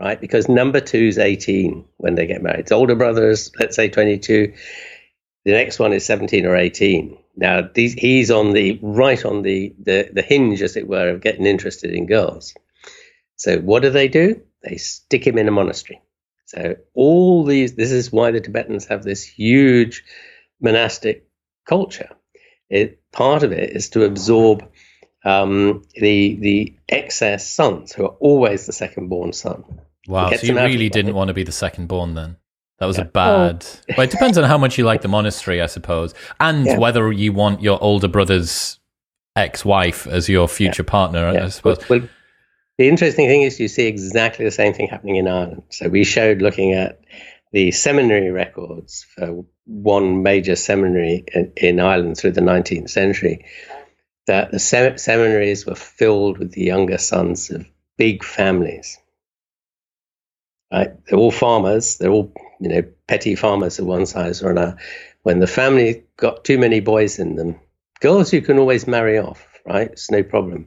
right? 0.00 0.20
Because 0.20 0.48
number 0.48 0.80
two 0.80 1.06
is 1.08 1.18
18 1.18 1.84
when 1.96 2.14
they 2.14 2.26
get 2.26 2.42
married. 2.42 2.60
It's 2.60 2.72
older 2.72 2.94
brothers, 2.94 3.50
let's 3.58 3.76
say 3.76 3.88
22. 3.88 4.54
The 5.44 5.52
next 5.52 5.78
one 5.78 5.92
is 5.92 6.04
17 6.04 6.46
or 6.46 6.56
18. 6.56 7.16
Now 7.36 7.68
these, 7.72 7.94
he's 7.94 8.30
on 8.30 8.52
the 8.52 8.78
right 8.82 9.24
on 9.24 9.42
the, 9.42 9.74
the 9.82 10.10
the 10.12 10.22
hinge, 10.22 10.60
as 10.62 10.76
it 10.76 10.88
were, 10.88 11.10
of 11.10 11.20
getting 11.20 11.46
interested 11.46 11.92
in 11.92 12.06
girls. 12.06 12.54
So 13.36 13.58
what 13.58 13.82
do 13.82 13.90
they 13.90 14.08
do? 14.08 14.42
They 14.62 14.76
stick 14.76 15.26
him 15.26 15.38
in 15.38 15.48
a 15.48 15.52
monastery. 15.52 16.02
So 16.46 16.76
all 16.94 17.44
these, 17.44 17.74
this 17.74 17.92
is 17.92 18.10
why 18.10 18.30
the 18.30 18.40
Tibetans 18.40 18.86
have 18.86 19.04
this 19.04 19.22
huge 19.22 20.02
monastic 20.60 21.28
culture. 21.68 22.10
It, 22.68 23.00
part 23.12 23.42
of 23.42 23.52
it 23.52 23.70
is 23.70 23.90
to 23.90 24.04
absorb 24.04 24.68
um, 25.24 25.82
the 25.94 26.36
the 26.36 26.74
excess 26.88 27.48
sons 27.48 27.92
who 27.92 28.04
are 28.04 28.16
always 28.20 28.66
the 28.66 28.72
second 28.72 29.08
born 29.08 29.32
son. 29.32 29.64
Wow, 30.06 30.30
so 30.30 30.46
you 30.46 30.54
really 30.54 30.88
didn't 30.88 31.14
want 31.14 31.28
to 31.28 31.34
be 31.34 31.42
the 31.42 31.52
second 31.52 31.86
born 31.88 32.14
then? 32.14 32.36
That 32.78 32.86
was 32.86 32.96
yeah. 32.96 33.04
a 33.04 33.06
bad. 33.06 33.66
Oh. 33.66 33.94
Well, 33.96 34.04
it 34.04 34.10
depends 34.10 34.38
on 34.38 34.44
how 34.44 34.56
much 34.56 34.78
you 34.78 34.84
like 34.84 35.02
the 35.02 35.08
monastery, 35.08 35.60
I 35.60 35.66
suppose, 35.66 36.14
and 36.40 36.64
yeah. 36.64 36.78
whether 36.78 37.12
you 37.12 37.32
want 37.32 37.60
your 37.60 37.82
older 37.82 38.08
brother's 38.08 38.78
ex-wife 39.36 40.06
as 40.06 40.28
your 40.28 40.48
future 40.48 40.84
yeah. 40.84 40.90
partner. 40.90 41.26
I 41.26 41.48
suppose. 41.48 41.88
Well, 41.88 42.00
well, 42.00 42.08
the 42.78 42.88
interesting 42.88 43.26
thing 43.26 43.42
is 43.42 43.58
you 43.58 43.68
see 43.68 43.86
exactly 43.86 44.44
the 44.44 44.50
same 44.52 44.72
thing 44.72 44.88
happening 44.88 45.16
in 45.16 45.26
Ireland. 45.26 45.64
So 45.70 45.88
we 45.88 46.04
showed 46.04 46.40
looking 46.40 46.74
at 46.74 47.00
the 47.52 47.72
seminary 47.72 48.30
records 48.30 49.04
for 49.14 49.44
one 49.64 50.22
major 50.22 50.54
seminary 50.54 51.24
in, 51.34 51.52
in 51.56 51.80
Ireland 51.80 52.16
through 52.16 52.32
the 52.32 52.40
19th 52.40 52.90
century 52.90 53.44
that 54.28 54.52
the 54.52 54.58
sem- 54.58 54.98
seminaries 54.98 55.66
were 55.66 55.74
filled 55.74 56.38
with 56.38 56.52
the 56.52 56.62
younger 56.62 56.98
sons 56.98 57.50
of 57.50 57.66
big 57.96 58.22
families. 58.22 58.98
Right? 60.72 60.92
They're 61.06 61.18
all 61.18 61.30
farmers. 61.30 61.96
They're 61.96 62.10
all 62.10 62.32
you 62.60 62.68
know 62.68 62.82
petty 63.06 63.34
farmers 63.34 63.78
of 63.78 63.86
one 63.86 64.06
size 64.06 64.42
or 64.42 64.50
another. 64.50 64.76
When 65.22 65.40
the 65.40 65.46
family 65.46 66.04
got 66.16 66.44
too 66.44 66.58
many 66.58 66.80
boys 66.80 67.18
in 67.18 67.36
them, 67.36 67.58
girls 68.00 68.32
you 68.32 68.42
can 68.42 68.58
always 68.58 68.86
marry 68.86 69.18
off. 69.18 69.44
Right? 69.66 69.90
It's 69.90 70.10
no 70.10 70.22
problem. 70.22 70.66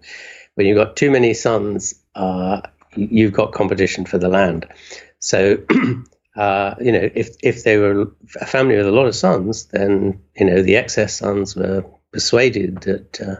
When 0.55 0.68
you've 0.68 0.78
got 0.78 0.95
too 0.95 1.12
many 1.12 1.34
sons, 1.34 1.95
uh, 2.16 2.62
you've 2.95 3.34
got 3.34 3.53
competition 3.53 4.05
for 4.05 4.18
the 4.18 4.28
land. 4.28 4.68
So, 5.20 5.57
uh, 6.36 6.76
you 6.82 6.91
know, 6.91 7.09
if 7.14 7.38
if 7.43 7.64
they 7.64 7.78
were 7.78 8.12
a 8.39 8.45
family 8.45 8.76
with 8.76 8.88
a 8.88 8.91
lot 8.91 9.05
of 9.05 9.16
sons, 9.16 9.66
then 9.66 10.22
you 10.36 10.45
know 10.47 10.64
the 10.64 10.78
excess 10.78 11.16
sons 11.16 11.55
were 11.55 11.86
persuaded 12.12 12.82
that 12.82 13.22
uh, 13.22 13.36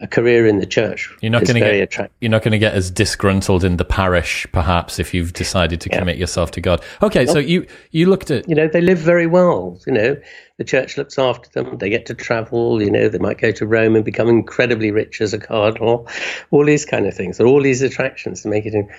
a 0.00 0.06
career 0.06 0.46
in 0.46 0.58
the 0.58 0.66
church 0.66 1.10
you're 1.22 1.30
not 1.30 1.44
going 1.44 1.54
to 1.54 1.60
get 1.60 1.74
attractive. 1.74 2.16
you're 2.20 2.30
not 2.30 2.42
going 2.42 2.52
to 2.52 2.58
get 2.58 2.74
as 2.74 2.90
disgruntled 2.90 3.64
in 3.64 3.76
the 3.78 3.84
parish 3.84 4.46
perhaps 4.52 4.98
if 4.98 5.14
you've 5.14 5.32
decided 5.32 5.80
to 5.80 5.88
yeah. 5.90 5.98
commit 5.98 6.18
yourself 6.18 6.50
to 6.50 6.60
God. 6.60 6.82
Okay, 7.02 7.24
well, 7.24 7.34
so 7.34 7.38
you 7.38 7.66
you 7.90 8.06
looked 8.06 8.30
at 8.30 8.48
you 8.48 8.54
know 8.54 8.68
they 8.68 8.80
live 8.80 8.98
very 8.98 9.26
well. 9.26 9.80
You 9.86 9.92
know 9.92 10.16
the 10.58 10.64
church 10.64 10.96
looks 10.96 11.18
after 11.18 11.48
them. 11.50 11.78
They 11.78 11.88
get 11.88 12.06
to 12.06 12.14
travel. 12.14 12.82
You 12.82 12.90
know 12.90 13.08
they 13.08 13.18
might 13.18 13.38
go 13.38 13.52
to 13.52 13.66
Rome 13.66 13.96
and 13.96 14.04
become 14.04 14.28
incredibly 14.28 14.90
rich 14.90 15.20
as 15.20 15.32
a 15.32 15.38
cardinal. 15.38 16.08
All 16.50 16.64
these 16.64 16.84
kind 16.84 17.06
of 17.06 17.14
things. 17.14 17.40
All 17.40 17.62
these 17.62 17.82
attractions 17.82 18.42
to 18.42 18.48
make 18.48 18.66
it 18.66 18.74
in. 18.74 18.90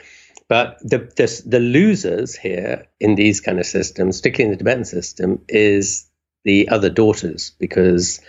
But 0.48 0.78
the, 0.82 1.00
the, 1.00 1.44
the 1.48 1.60
losers 1.60 2.36
here 2.36 2.88
in 3.00 3.16
these 3.16 3.42
kind 3.42 3.60
of 3.60 3.66
systems, 3.66 4.22
particularly 4.22 4.52
in 4.52 4.52
the 4.52 4.58
Tibetan 4.60 4.86
system, 4.86 5.42
is 5.50 6.08
the 6.44 6.70
other 6.70 6.90
daughters 6.90 7.52
because 7.58 8.22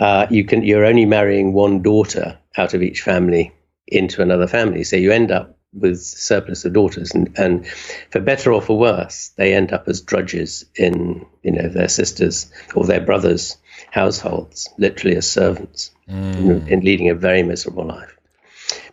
uh, 0.00 0.26
you 0.30 0.44
can 0.44 0.62
you're 0.64 0.86
only 0.86 1.04
marrying 1.04 1.52
one 1.52 1.82
daughter 1.82 2.38
out 2.56 2.72
of 2.72 2.82
each 2.82 3.02
family 3.02 3.52
into 3.86 4.22
another 4.22 4.46
family, 4.46 4.82
so 4.82 4.96
you 4.96 5.12
end 5.12 5.30
up 5.30 5.58
with 5.72 6.00
surplus 6.00 6.64
of 6.64 6.72
daughters, 6.72 7.12
and, 7.12 7.38
and 7.38 7.66
for 8.10 8.18
better 8.20 8.52
or 8.52 8.62
for 8.62 8.78
worse, 8.78 9.30
they 9.36 9.54
end 9.54 9.72
up 9.72 9.86
as 9.88 10.00
drudges 10.00 10.64
in 10.74 11.26
you 11.42 11.52
know 11.52 11.68
their 11.68 11.88
sisters 11.88 12.50
or 12.74 12.86
their 12.86 13.02
brothers' 13.02 13.58
households, 13.90 14.70
literally 14.78 15.16
as 15.16 15.30
servants, 15.30 15.90
mm. 16.08 16.34
in, 16.34 16.68
in 16.68 16.80
leading 16.80 17.10
a 17.10 17.14
very 17.14 17.42
miserable 17.42 17.84
life. 17.84 18.16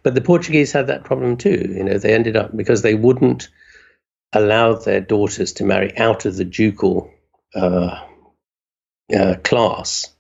But 0.04 0.14
the 0.14 0.22
Portuguese 0.22 0.74
had 0.74 0.88
that 0.88 1.06
problem 1.06 1.38
too. 1.38 1.74
You 1.74 1.86
know, 1.86 1.98
they 1.98 2.14
ended 2.14 2.36
up 2.36 2.56
because 2.56 2.82
they 2.82 2.96
wouldn't 2.96 3.48
allow 4.34 4.74
their 4.74 5.00
daughters 5.00 5.54
to 5.54 5.64
marry 5.64 5.98
out 5.98 6.26
of 6.26 6.36
the 6.36 6.44
ducal 6.44 7.10
uh, 7.56 8.04
uh, 9.18 9.36
class 9.42 10.14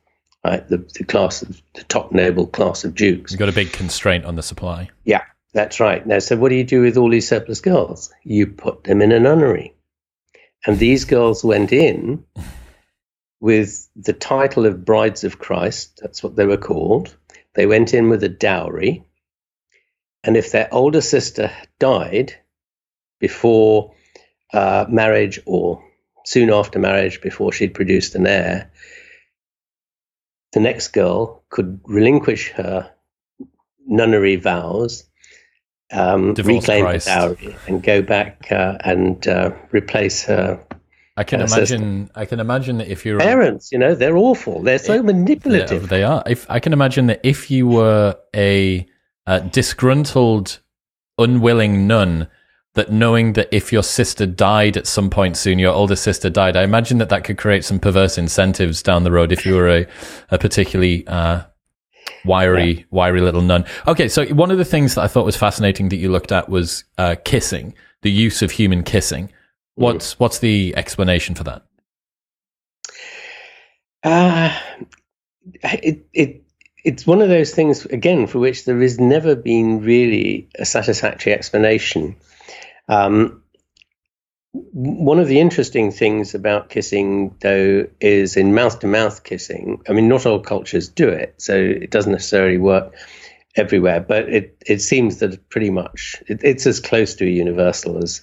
right? 0.48 0.68
The, 0.68 0.78
the 0.78 1.04
class 1.04 1.41
of 1.41 1.62
the 1.74 1.84
top 1.84 2.12
noble 2.12 2.48
class 2.48 2.84
of 2.84 2.95
dukes. 2.95 3.32
You've 3.32 3.39
got 3.39 3.50
a 3.50 3.54
big 3.54 3.72
constraint 3.72 4.26
on 4.26 4.36
the 4.36 4.43
supply. 4.43 4.89
Yeah, 5.04 5.24
that's 5.54 5.80
right. 5.80 6.06
Now, 6.06 6.20
so 6.20 6.38
what 6.38 6.50
do 6.50 6.56
you 6.56 6.64
do 6.64 6.82
with 6.82 6.98
all 6.98 7.10
these 7.10 7.28
surplus 7.28 7.62
girls? 7.62 8.14
You 8.24 8.48
put 8.48 8.84
them 8.84 9.02
in 9.02 9.12
a 9.12 9.20
nunnery. 9.20 9.74
And 10.66 10.80
these 10.80 11.06
girls 11.06 11.43
went 11.43 11.72
in 11.72 12.24
with 13.39 13.88
the 13.95 14.14
title 14.14 14.66
of 14.66 14.86
brides 14.86 15.24
of 15.24 15.39
Christ. 15.39 16.00
That's 16.02 16.24
what 16.24 16.36
they 16.36 16.45
were 16.45 16.58
called. 16.58 17.16
They 17.54 17.66
went 17.66 17.93
in 17.93 18.10
with 18.10 18.24
a 18.24 18.30
dowry. 18.30 19.06
And 20.24 20.36
if 20.36 20.52
their 20.52 20.68
older 20.74 21.02
sister 21.02 21.52
died 21.80 22.34
before 23.20 23.93
uh, 24.54 24.86
marriage 24.89 25.39
or 25.45 25.84
soon 26.26 26.52
after 26.52 26.80
marriage, 26.80 27.22
before 27.22 27.54
she'd 27.54 27.74
produced 27.74 28.16
an 28.16 28.28
heir, 28.28 28.72
the 30.58 30.64
next 30.64 30.88
girl 30.88 31.43
could 31.49 31.80
relinquish 31.86 32.49
her 32.49 32.91
nunnery 33.86 34.38
vows, 34.38 35.03
um, 35.91 36.34
reclaim 36.34 36.84
Christ. 36.84 37.08
her 37.08 37.36
dowry, 37.36 37.55
and 37.68 37.84
go 37.84 38.01
back 38.01 38.51
uh, 38.51 38.76
and 38.84 39.28
uh, 39.28 39.51
replace 39.72 40.24
her. 40.24 40.60
I 41.16 41.24
can 41.24 41.41
imagine. 41.41 42.08
Sister. 42.08 42.20
I 42.20 42.26
can 42.26 42.39
imagine 42.39 42.80
that 42.80 42.88
if 42.88 43.05
you're 43.05 43.20
parents, 43.20 43.72
you 43.72 43.78
know, 43.78 43.93
they're 43.93 44.18
awful. 44.18 44.64
They're 44.64 44.80
so 44.80 45.03
manipulative. 45.03 45.89
They 45.89 46.01
are. 46.01 46.24
If 46.26 46.49
I 46.49 46.60
can 46.60 46.74
imagine 46.74 47.05
that 47.05 47.20
if 47.24 47.51
you 47.51 47.68
were 47.68 48.18
a, 48.36 48.88
a 49.28 49.41
disgruntled, 49.41 50.60
unwilling 51.20 51.86
nun 51.86 52.28
that 52.78 52.92
knowing 52.92 53.34
that 53.34 53.50
if 53.52 53.74
your 53.74 53.82
sister 53.82 54.28
died 54.28 54.78
at 54.78 54.86
some 54.86 55.10
point 55.10 55.36
soon, 55.36 55.58
your 55.58 55.74
older 55.74 55.96
sister 55.96 56.30
died, 56.30 56.56
I 56.56 56.64
imagine 56.64 57.00
that 57.00 57.10
that 57.10 57.24
could 57.24 57.38
create 57.38 57.66
some 57.66 57.80
perverse 57.80 58.20
incentives 58.20 58.84
down 58.84 59.04
the 59.04 59.12
road 59.12 59.32
if 59.32 59.46
you 59.46 59.56
were 59.56 59.68
a, 59.68 59.88
a 60.30 60.38
particularly 60.38 61.06
uh, 61.08 61.42
wiry, 62.24 62.72
yeah. 62.72 62.84
wiry 62.92 63.20
little 63.20 63.42
nun. 63.42 63.66
Okay, 63.88 64.08
so 64.08 64.28
one 64.28 64.52
of 64.52 64.60
the 64.60 64.66
things 64.66 64.94
that 64.94 65.02
I 65.02 65.08
thought 65.08 65.26
was 65.26 65.36
fascinating 65.36 65.90
that 65.90 65.96
you 65.98 66.12
looked 66.12 66.32
at 66.32 66.50
was 66.50 66.84
uh, 67.00 67.16
kissing, 67.26 67.74
the 68.04 68.12
use 68.12 68.44
of 68.44 68.52
human 68.52 68.84
kissing. 68.84 69.32
What's 69.74 70.14
mm. 70.14 70.20
what's 70.20 70.40
the 70.40 70.76
explanation 70.78 71.34
for 71.34 71.46
that? 71.46 71.64
Uh, 74.04 74.56
it 75.64 76.08
it 76.14 76.44
it's 76.84 77.08
one 77.08 77.24
of 77.24 77.30
those 77.30 77.56
things 77.56 77.86
again 77.88 78.28
for 78.28 78.38
which 78.38 78.66
there 78.66 78.80
has 78.82 79.00
never 79.00 79.36
been 79.36 79.82
really 79.82 80.48
a 80.60 80.66
satisfactory 80.66 81.34
explanation. 81.34 82.16
Um, 82.88 83.44
one 84.54 85.20
of 85.20 85.28
the 85.28 85.40
interesting 85.40 85.92
things 85.92 86.34
about 86.34 86.70
kissing, 86.70 87.36
though, 87.42 87.88
is 88.00 88.38
in 88.38 88.56
mouth 88.56 88.80
to 88.80 88.88
mouth 88.88 89.24
kissing. 89.24 89.82
I 89.88 89.94
mean, 89.94 90.08
not 90.08 90.26
all 90.26 90.40
cultures 90.40 90.90
do 90.90 91.10
it, 91.10 91.36
so 91.38 91.56
it 91.56 91.92
doesn't 91.92 92.12
necessarily 92.12 92.58
work 92.58 92.96
everywhere, 93.56 94.00
but 94.00 94.30
it, 94.30 94.58
it 94.66 94.82
seems 94.82 95.18
that 95.18 95.50
pretty 95.50 95.70
much 95.70 96.16
it, 96.28 96.40
it's 96.44 96.66
as 96.66 96.80
close 96.80 97.16
to 97.16 97.26
a 97.26 97.30
universal 97.30 98.02
as 98.02 98.22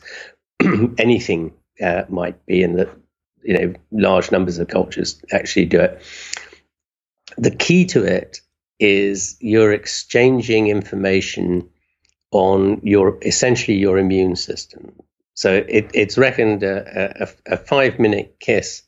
anything 0.98 1.52
uh, 1.82 2.04
might 2.08 2.44
be, 2.46 2.62
and 2.62 2.78
that 2.78 2.90
you 3.42 3.58
know 3.58 3.74
large 3.92 4.32
numbers 4.32 4.58
of 4.58 4.68
cultures 4.68 5.22
actually 5.32 5.66
do 5.66 5.80
it. 5.80 6.02
The 7.36 7.54
key 7.54 7.84
to 7.86 8.04
it 8.04 8.40
is 8.80 9.36
you're 9.40 9.72
exchanging 9.72 10.68
information 10.68 11.68
on 12.34 12.80
your 12.82 13.16
essentially 13.22 13.76
your 13.78 13.96
immune 13.96 14.34
system. 14.34 14.92
So 15.34 15.64
it, 15.68 15.92
it's 15.94 16.18
reckoned 16.18 16.64
a, 16.64 17.28
a, 17.46 17.54
a 17.54 17.56
five 17.56 18.00
minute 18.00 18.36
kiss 18.40 18.82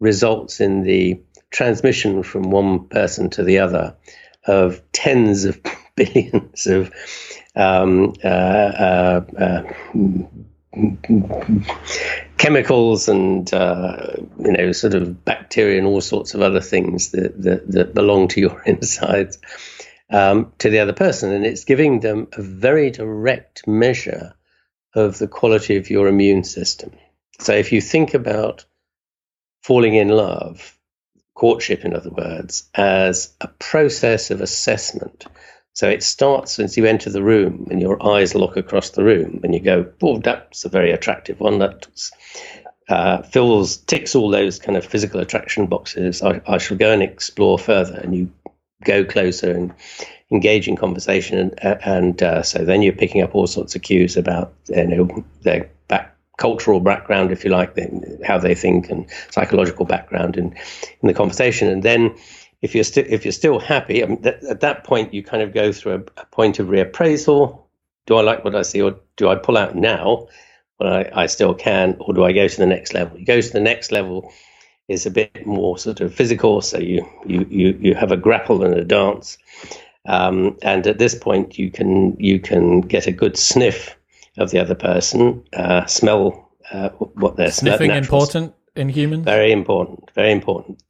results 0.00 0.60
in 0.60 0.82
the 0.82 1.20
transmission 1.50 2.22
from 2.22 2.50
one 2.50 2.88
person 2.88 3.28
to 3.30 3.44
the 3.44 3.58
other 3.58 3.94
of 4.46 4.80
tens 4.92 5.44
of 5.44 5.60
billions 5.96 6.66
of 6.66 6.90
um, 7.54 8.14
uh, 8.24 8.26
uh, 8.26 9.24
uh, 9.38 9.72
chemicals 12.38 13.08
and 13.08 13.52
uh, 13.52 14.14
you 14.38 14.52
know 14.52 14.72
sort 14.72 14.94
of 14.94 15.22
bacteria 15.26 15.76
and 15.76 15.86
all 15.86 16.00
sorts 16.00 16.32
of 16.32 16.40
other 16.40 16.62
things 16.62 17.10
that, 17.10 17.40
that, 17.42 17.70
that 17.70 17.94
belong 17.94 18.28
to 18.28 18.40
your 18.40 18.62
insides 18.66 19.38
um, 20.12 20.52
to 20.58 20.70
the 20.70 20.78
other 20.78 20.92
person. 20.92 21.32
And 21.32 21.44
it's 21.44 21.64
giving 21.64 22.00
them 22.00 22.28
a 22.32 22.42
very 22.42 22.90
direct 22.90 23.66
measure 23.66 24.34
of 24.94 25.18
the 25.18 25.28
quality 25.28 25.76
of 25.76 25.90
your 25.90 26.06
immune 26.06 26.44
system. 26.44 26.92
So 27.40 27.54
if 27.54 27.72
you 27.72 27.80
think 27.80 28.14
about 28.14 28.64
falling 29.62 29.94
in 29.94 30.08
love, 30.08 30.78
courtship, 31.34 31.84
in 31.84 31.94
other 31.94 32.10
words, 32.10 32.68
as 32.74 33.34
a 33.40 33.48
process 33.48 34.30
of 34.30 34.40
assessment. 34.40 35.26
So 35.72 35.88
it 35.88 36.02
starts 36.02 36.58
as 36.58 36.76
you 36.76 36.84
enter 36.84 37.08
the 37.08 37.22
room 37.22 37.68
and 37.70 37.80
your 37.80 38.04
eyes 38.06 38.34
look 38.34 38.58
across 38.58 38.90
the 38.90 39.02
room 39.02 39.40
and 39.42 39.54
you 39.54 39.60
go, 39.60 39.90
oh, 40.02 40.18
that's 40.18 40.66
a 40.66 40.68
very 40.68 40.92
attractive 40.92 41.40
one. 41.40 41.60
That 41.60 41.86
uh, 42.88 43.22
fills 43.22 43.78
ticks 43.78 44.14
all 44.14 44.30
those 44.30 44.58
kind 44.58 44.76
of 44.76 44.84
physical 44.84 45.20
attraction 45.20 45.66
boxes, 45.66 46.22
I, 46.22 46.42
I 46.46 46.58
shall 46.58 46.76
go 46.76 46.92
and 46.92 47.02
explore 47.02 47.58
further. 47.58 47.94
And 47.94 48.14
you 48.14 48.30
go 48.84 49.04
closer 49.04 49.50
and 49.50 49.72
engage 50.30 50.68
in 50.68 50.76
conversation, 50.76 51.38
and, 51.38 51.78
and 51.84 52.22
uh, 52.22 52.42
so 52.42 52.64
then 52.64 52.82
you're 52.82 52.92
picking 52.92 53.22
up 53.22 53.34
all 53.34 53.46
sorts 53.46 53.74
of 53.74 53.82
cues 53.82 54.16
about 54.16 54.54
you 54.68 54.86
know 54.86 55.24
their 55.42 55.70
back 55.88 56.16
cultural 56.38 56.80
background, 56.80 57.30
if 57.30 57.44
you 57.44 57.50
like, 57.50 57.78
how 58.24 58.38
they 58.38 58.54
think, 58.54 58.90
and 58.90 59.06
psychological 59.30 59.84
background 59.84 60.36
in 60.36 60.52
in 61.02 61.08
the 61.08 61.14
conversation, 61.14 61.68
and 61.68 61.82
then. 61.82 62.14
If 62.62 62.76
you're 62.76 62.84
still 62.84 63.04
if 63.08 63.24
you're 63.24 63.32
still 63.32 63.58
happy, 63.58 64.04
I 64.04 64.06
mean, 64.06 64.22
th- 64.22 64.36
at 64.48 64.60
that 64.60 64.84
point 64.84 65.12
you 65.12 65.24
kind 65.24 65.42
of 65.42 65.52
go 65.52 65.72
through 65.72 65.94
a, 65.94 66.20
a 66.20 66.26
point 66.26 66.60
of 66.60 66.68
reappraisal. 66.68 67.60
Do 68.06 68.14
I 68.14 68.20
like 68.20 68.44
what 68.44 68.54
I 68.54 68.62
see, 68.62 68.80
or 68.80 69.00
do 69.16 69.28
I 69.28 69.34
pull 69.34 69.56
out 69.56 69.74
now? 69.74 70.28
I, 70.82 71.10
I 71.12 71.26
still 71.26 71.54
can, 71.54 71.96
or 72.00 72.14
do 72.14 72.24
I 72.24 72.32
go 72.32 72.48
to 72.48 72.56
the 72.56 72.66
next 72.66 72.94
level? 72.94 73.18
You 73.18 73.24
go 73.24 73.40
to 73.40 73.52
the 73.52 73.60
next 73.60 73.92
level 73.92 74.32
is 74.92 75.06
a 75.06 75.10
bit 75.10 75.46
more 75.46 75.78
sort 75.78 76.00
of 76.00 76.14
physical, 76.14 76.60
so 76.60 76.78
you 76.78 77.06
you 77.26 77.46
you, 77.50 77.78
you 77.80 77.94
have 77.94 78.12
a 78.12 78.16
grapple 78.16 78.64
and 78.64 78.74
a 78.74 78.84
dance, 78.84 79.38
um, 80.06 80.56
and 80.62 80.86
at 80.86 80.98
this 80.98 81.14
point 81.14 81.58
you 81.58 81.70
can 81.70 82.16
you 82.18 82.38
can 82.38 82.80
get 82.80 83.06
a 83.06 83.12
good 83.12 83.36
sniff 83.36 83.96
of 84.38 84.50
the 84.50 84.58
other 84.58 84.74
person, 84.74 85.42
uh, 85.54 85.84
smell 85.86 86.50
uh, 86.72 86.90
what 86.90 87.36
they're 87.36 87.50
sniffing. 87.50 87.90
Important 87.90 88.54
in 88.76 88.88
humans. 88.88 89.24
Very 89.24 89.52
important. 89.52 90.10
Very 90.14 90.32
important 90.32 90.82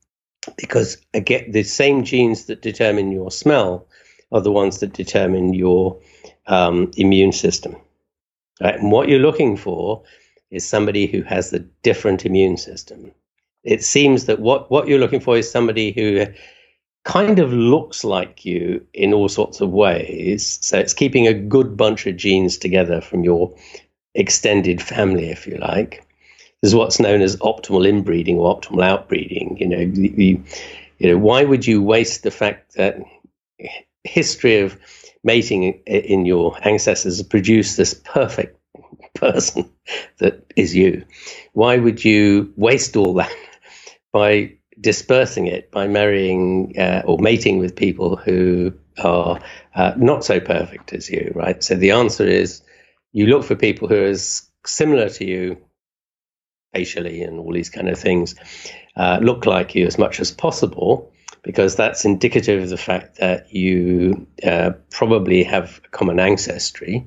because 0.56 0.98
again, 1.14 1.50
the 1.50 1.62
same 1.62 2.04
genes 2.04 2.46
that 2.46 2.62
determine 2.62 3.12
your 3.12 3.30
smell 3.30 3.86
are 4.32 4.40
the 4.40 4.52
ones 4.52 4.80
that 4.80 4.92
determine 4.92 5.54
your 5.54 5.98
um, 6.46 6.90
immune 6.96 7.32
system. 7.32 7.76
Right? 8.60 8.78
And 8.78 8.90
what 8.90 9.08
you're 9.08 9.20
looking 9.20 9.56
for 9.56 10.02
is 10.50 10.68
somebody 10.68 11.06
who 11.06 11.22
has 11.22 11.52
a 11.52 11.60
different 11.82 12.26
immune 12.26 12.56
system. 12.56 13.12
It 13.64 13.84
seems 13.84 14.26
that 14.26 14.40
what, 14.40 14.70
what 14.70 14.88
you're 14.88 14.98
looking 14.98 15.20
for 15.20 15.36
is 15.36 15.50
somebody 15.50 15.92
who 15.92 16.26
kind 17.04 17.38
of 17.38 17.52
looks 17.52 18.04
like 18.04 18.44
you 18.44 18.84
in 18.92 19.12
all 19.12 19.28
sorts 19.28 19.60
of 19.60 19.70
ways. 19.70 20.58
So 20.62 20.78
it's 20.78 20.94
keeping 20.94 21.26
a 21.26 21.34
good 21.34 21.76
bunch 21.76 22.06
of 22.06 22.16
genes 22.16 22.56
together 22.56 23.00
from 23.00 23.24
your 23.24 23.54
extended 24.14 24.82
family, 24.82 25.30
if 25.30 25.46
you 25.46 25.56
like. 25.58 26.06
This 26.60 26.70
is 26.70 26.74
what's 26.74 27.00
known 27.00 27.22
as 27.22 27.36
optimal 27.36 27.86
inbreeding 27.86 28.38
or 28.38 28.56
optimal 28.56 28.84
outbreeding. 28.84 29.58
You 29.58 29.68
know, 29.68 30.44
you 30.98 31.12
know, 31.12 31.18
why 31.18 31.44
would 31.44 31.66
you 31.66 31.82
waste 31.82 32.22
the 32.22 32.30
fact 32.30 32.74
that 32.74 33.00
history 34.04 34.60
of 34.60 34.78
mating 35.24 35.74
in 35.86 36.26
your 36.26 36.56
ancestors 36.66 37.22
produced 37.22 37.76
this 37.76 37.94
perfect 37.94 38.58
person 39.14 39.70
that 40.18 40.44
is 40.56 40.74
you. 40.74 41.04
Why 41.52 41.78
would 41.78 42.04
you 42.04 42.52
waste 42.56 42.96
all 42.96 43.14
that 43.14 43.32
by 44.12 44.52
dispersing 44.80 45.46
it 45.46 45.70
by 45.70 45.86
marrying 45.86 46.78
uh, 46.78 47.02
or 47.04 47.18
mating 47.18 47.58
with 47.58 47.76
people 47.76 48.16
who 48.16 48.72
are 49.02 49.40
uh, 49.74 49.94
not 49.96 50.24
so 50.24 50.40
perfect 50.40 50.92
as 50.92 51.10
you, 51.10 51.32
right? 51.34 51.62
So 51.62 51.74
the 51.74 51.92
answer 51.92 52.26
is 52.26 52.62
you 53.12 53.26
look 53.26 53.44
for 53.44 53.54
people 53.54 53.88
who 53.88 54.04
are 54.04 54.16
similar 54.66 55.08
to 55.10 55.24
you 55.24 55.58
facially 56.72 57.22
and 57.22 57.38
all 57.38 57.52
these 57.52 57.70
kind 57.70 57.88
of 57.88 57.98
things, 57.98 58.34
uh, 58.96 59.18
look 59.22 59.46
like 59.46 59.74
you 59.74 59.86
as 59.86 59.98
much 59.98 60.20
as 60.20 60.30
possible, 60.30 61.12
because 61.42 61.76
that's 61.76 62.04
indicative 62.04 62.62
of 62.62 62.70
the 62.70 62.76
fact 62.76 63.18
that 63.18 63.52
you 63.54 64.26
uh, 64.44 64.70
probably 64.90 65.42
have 65.44 65.80
a 65.84 65.88
common 65.88 66.18
ancestry. 66.18 67.06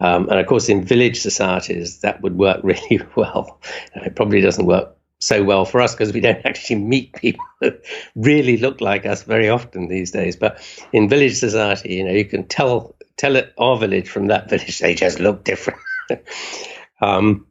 Um, 0.00 0.28
and 0.28 0.38
of 0.38 0.46
course, 0.46 0.68
in 0.68 0.84
village 0.84 1.20
societies, 1.20 2.00
that 2.00 2.22
would 2.22 2.36
work 2.36 2.60
really 2.64 3.00
well. 3.16 3.60
And 3.94 4.06
it 4.06 4.16
probably 4.16 4.40
doesn't 4.40 4.66
work 4.66 4.97
so 5.20 5.42
well 5.42 5.64
for 5.64 5.80
us 5.80 5.94
because 5.94 6.12
we 6.12 6.20
don't 6.20 6.40
actually 6.44 6.76
meet 6.76 7.12
people 7.14 7.44
that 7.60 7.84
really 8.14 8.56
look 8.56 8.80
like 8.80 9.06
us 9.06 9.22
very 9.22 9.48
often 9.48 9.88
these 9.88 10.10
days. 10.10 10.36
But 10.36 10.60
in 10.92 11.08
village 11.08 11.36
society, 11.36 11.94
you 11.94 12.04
know, 12.04 12.12
you 12.12 12.24
can 12.24 12.46
tell 12.46 12.94
tell 13.16 13.36
it 13.36 13.52
our 13.58 13.76
village 13.76 14.08
from 14.08 14.26
that 14.28 14.48
village; 14.48 14.78
they 14.78 14.94
just 14.94 15.20
look 15.20 15.44
different. 15.44 15.80
um, 17.00 17.46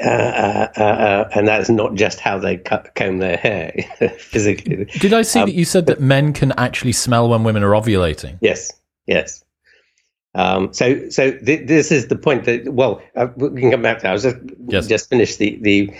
uh, 0.00 0.08
uh, 0.08 0.68
uh, 0.76 0.82
uh, 0.82 1.28
and 1.34 1.48
that's 1.48 1.68
not 1.68 1.94
just 1.94 2.20
how 2.20 2.38
they 2.38 2.56
cut, 2.56 2.94
comb 2.94 3.18
their 3.18 3.36
hair 3.36 3.72
physically. 4.18 4.84
Did 4.84 5.12
I 5.12 5.22
see 5.22 5.40
um, 5.40 5.46
that 5.46 5.54
you 5.54 5.64
said 5.64 5.86
that 5.86 6.00
men 6.00 6.32
can 6.32 6.52
actually 6.52 6.92
smell 6.92 7.28
when 7.28 7.42
women 7.42 7.64
are 7.64 7.72
ovulating? 7.72 8.38
Yes, 8.40 8.70
yes. 9.06 9.44
Um, 10.34 10.72
so, 10.72 11.08
so 11.08 11.32
th- 11.32 11.66
this 11.66 11.90
is 11.90 12.06
the 12.06 12.14
point 12.14 12.44
that. 12.44 12.72
Well, 12.72 13.02
uh, 13.16 13.28
we 13.36 13.60
can 13.60 13.72
come 13.72 13.82
back 13.82 13.98
to. 13.98 14.02
That. 14.02 14.10
I 14.10 14.12
was 14.12 14.22
just 14.22 14.36
yes. 14.68 14.86
just 14.86 15.10
finished 15.10 15.38
the 15.38 15.58
the 15.60 15.92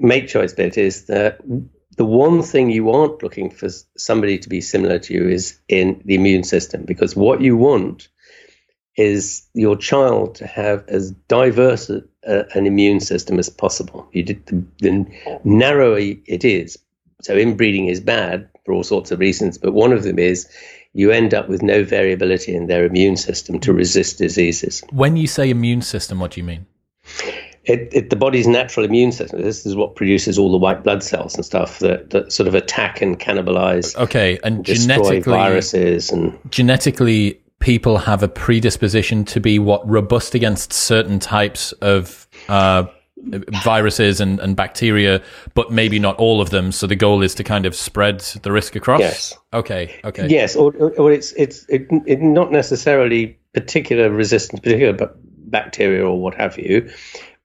mate 0.00 0.28
choice 0.28 0.52
bit. 0.52 0.78
Is 0.78 1.06
that 1.06 1.40
the 1.96 2.04
one 2.04 2.42
thing 2.42 2.70
you 2.70 2.90
aren't 2.90 3.22
looking 3.22 3.50
for 3.50 3.68
somebody 3.96 4.38
to 4.38 4.48
be 4.48 4.60
similar 4.60 4.98
to 5.00 5.14
you 5.14 5.28
is 5.28 5.58
in 5.68 6.00
the 6.04 6.14
immune 6.14 6.44
system 6.44 6.84
because 6.84 7.16
what 7.16 7.40
you 7.40 7.56
want 7.56 8.08
is 8.96 9.46
your 9.54 9.76
child 9.76 10.34
to 10.36 10.46
have 10.46 10.84
as 10.88 11.12
diverse 11.28 11.88
a, 11.88 12.02
a, 12.24 12.44
an 12.54 12.66
immune 12.66 13.00
system 13.00 13.38
as 13.38 13.48
possible. 13.48 14.08
You 14.12 14.24
did, 14.24 14.46
the, 14.46 14.64
the 14.80 15.06
narrower 15.44 15.98
it 15.98 16.44
is, 16.44 16.78
so 17.22 17.36
inbreeding 17.36 17.86
is 17.86 18.00
bad 18.00 18.48
for 18.64 18.74
all 18.74 18.82
sorts 18.82 19.10
of 19.10 19.20
reasons, 19.20 19.58
but 19.58 19.72
one 19.72 19.92
of 19.92 20.02
them 20.02 20.18
is 20.18 20.48
you 20.94 21.10
end 21.10 21.32
up 21.32 21.48
with 21.48 21.62
no 21.62 21.84
variability 21.84 22.54
in 22.54 22.66
their 22.66 22.84
immune 22.84 23.16
system 23.16 23.60
to 23.60 23.72
resist 23.72 24.18
diseases. 24.18 24.82
When 24.90 25.16
you 25.16 25.26
say 25.26 25.50
immune 25.50 25.82
system, 25.82 26.18
what 26.18 26.32
do 26.32 26.40
you 26.40 26.44
mean? 26.44 26.66
It, 27.68 27.90
it, 27.92 28.10
the 28.10 28.16
body's 28.16 28.46
natural 28.46 28.86
immune 28.86 29.12
system. 29.12 29.42
This 29.42 29.66
is 29.66 29.76
what 29.76 29.94
produces 29.94 30.38
all 30.38 30.50
the 30.50 30.56
white 30.56 30.82
blood 30.82 31.02
cells 31.02 31.34
and 31.34 31.44
stuff 31.44 31.80
that, 31.80 32.10
that 32.10 32.32
sort 32.32 32.48
of 32.48 32.54
attack 32.54 33.02
and 33.02 33.20
cannibalize. 33.20 33.94
Okay, 33.96 34.38
and, 34.42 34.56
and 34.56 34.64
genetically, 34.64 35.20
viruses 35.20 36.10
and 36.10 36.38
genetically 36.50 37.40
people 37.58 37.98
have 37.98 38.22
a 38.22 38.28
predisposition 38.28 39.24
to 39.26 39.40
be 39.40 39.58
what 39.58 39.86
robust 39.88 40.34
against 40.34 40.72
certain 40.72 41.18
types 41.18 41.72
of 41.72 42.26
uh, 42.48 42.84
viruses 43.64 44.20
and, 44.20 44.40
and 44.40 44.56
bacteria, 44.56 45.22
but 45.54 45.70
maybe 45.70 45.98
not 45.98 46.16
all 46.16 46.40
of 46.40 46.50
them. 46.50 46.72
So 46.72 46.86
the 46.86 46.96
goal 46.96 47.22
is 47.22 47.34
to 47.34 47.44
kind 47.44 47.66
of 47.66 47.74
spread 47.74 48.20
the 48.20 48.52
risk 48.52 48.76
across. 48.76 49.00
Yes. 49.00 49.34
Okay. 49.52 50.00
Okay. 50.04 50.28
Yes, 50.28 50.56
or, 50.56 50.72
or 50.74 51.12
it's 51.12 51.32
it's 51.32 51.66
it, 51.68 51.88
it 52.06 52.22
not 52.22 52.50
necessarily 52.50 53.38
particular 53.52 54.10
resistance, 54.10 54.60
particular 54.60 54.92
but 54.92 55.16
bacteria 55.50 56.06
or 56.06 56.20
what 56.20 56.34
have 56.34 56.58
you, 56.58 56.90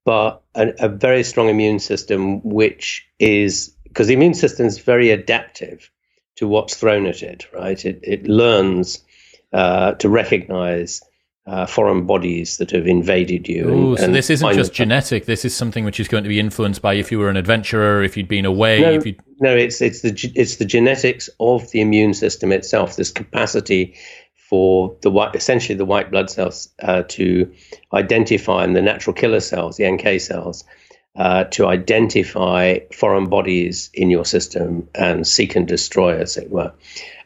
but 0.06 0.44
a, 0.56 0.74
a 0.80 0.90
very 0.90 1.24
strong 1.24 1.50
immune 1.50 1.80
system, 1.80 2.42
which 2.44 3.08
is 3.20 3.74
because 3.84 4.08
the 4.08 4.14
immune 4.14 4.34
system 4.34 4.66
is 4.66 4.80
very 4.80 5.12
adaptive 5.12 5.90
to 6.38 6.48
what's 6.48 6.76
thrown 6.76 7.06
at 7.06 7.22
it. 7.22 7.48
Right. 7.54 7.84
It 7.86 8.00
it 8.04 8.28
learns 8.28 9.04
uh, 9.52 9.94
to 9.94 10.10
recognize 10.10 11.02
uh, 11.46 11.66
foreign 11.66 12.06
bodies 12.06 12.58
that 12.58 12.72
have 12.72 12.88
invaded 12.88 13.48
you. 13.50 13.70
Ooh, 13.70 13.90
and, 13.92 14.00
so 14.00 14.12
this 14.12 14.30
isn't 14.30 14.54
just 14.54 14.74
genetic. 14.74 15.26
This 15.26 15.44
is 15.44 15.54
something 15.56 15.84
which 15.84 16.00
is 16.00 16.08
going 16.08 16.24
to 16.24 16.30
be 16.30 16.40
influenced 16.40 16.82
by 16.82 16.94
if 16.94 17.12
you 17.12 17.20
were 17.20 17.30
an 17.30 17.36
adventurer, 17.36 18.02
if 18.02 18.16
you'd 18.16 18.30
been 18.30 18.46
away. 18.46 18.80
No, 18.80 19.00
no, 19.40 19.56
it's 19.56 19.82
it's 19.82 20.02
the 20.02 20.32
it's 20.36 20.56
the 20.56 20.66
genetics 20.66 21.30
of 21.40 21.70
the 21.72 21.82
immune 21.82 22.14
system 22.14 22.52
itself. 22.52 22.96
This 22.96 23.12
capacity 23.12 23.96
for 24.54 24.96
the 25.02 25.10
white, 25.10 25.34
essentially 25.34 25.76
the 25.76 25.84
white 25.84 26.12
blood 26.12 26.30
cells 26.30 26.70
uh, 26.80 27.02
to 27.02 27.52
identify 27.92 28.64
and 28.64 28.76
the 28.76 28.84
natural 28.84 29.16
killer 29.16 29.40
cells, 29.40 29.78
the 29.78 29.92
NK 29.92 30.22
cells, 30.22 30.64
uh, 31.16 31.46
to 31.46 31.66
identify 31.66 32.78
foreign 32.94 33.30
bodies 33.30 33.90
in 33.96 34.12
your 34.12 34.26
system 34.26 34.90
and 34.94 35.26
seek 35.26 35.56
and 35.56 35.68
destroy, 35.68 36.20
as 36.20 36.38
it 36.38 36.52
were. 36.52 36.72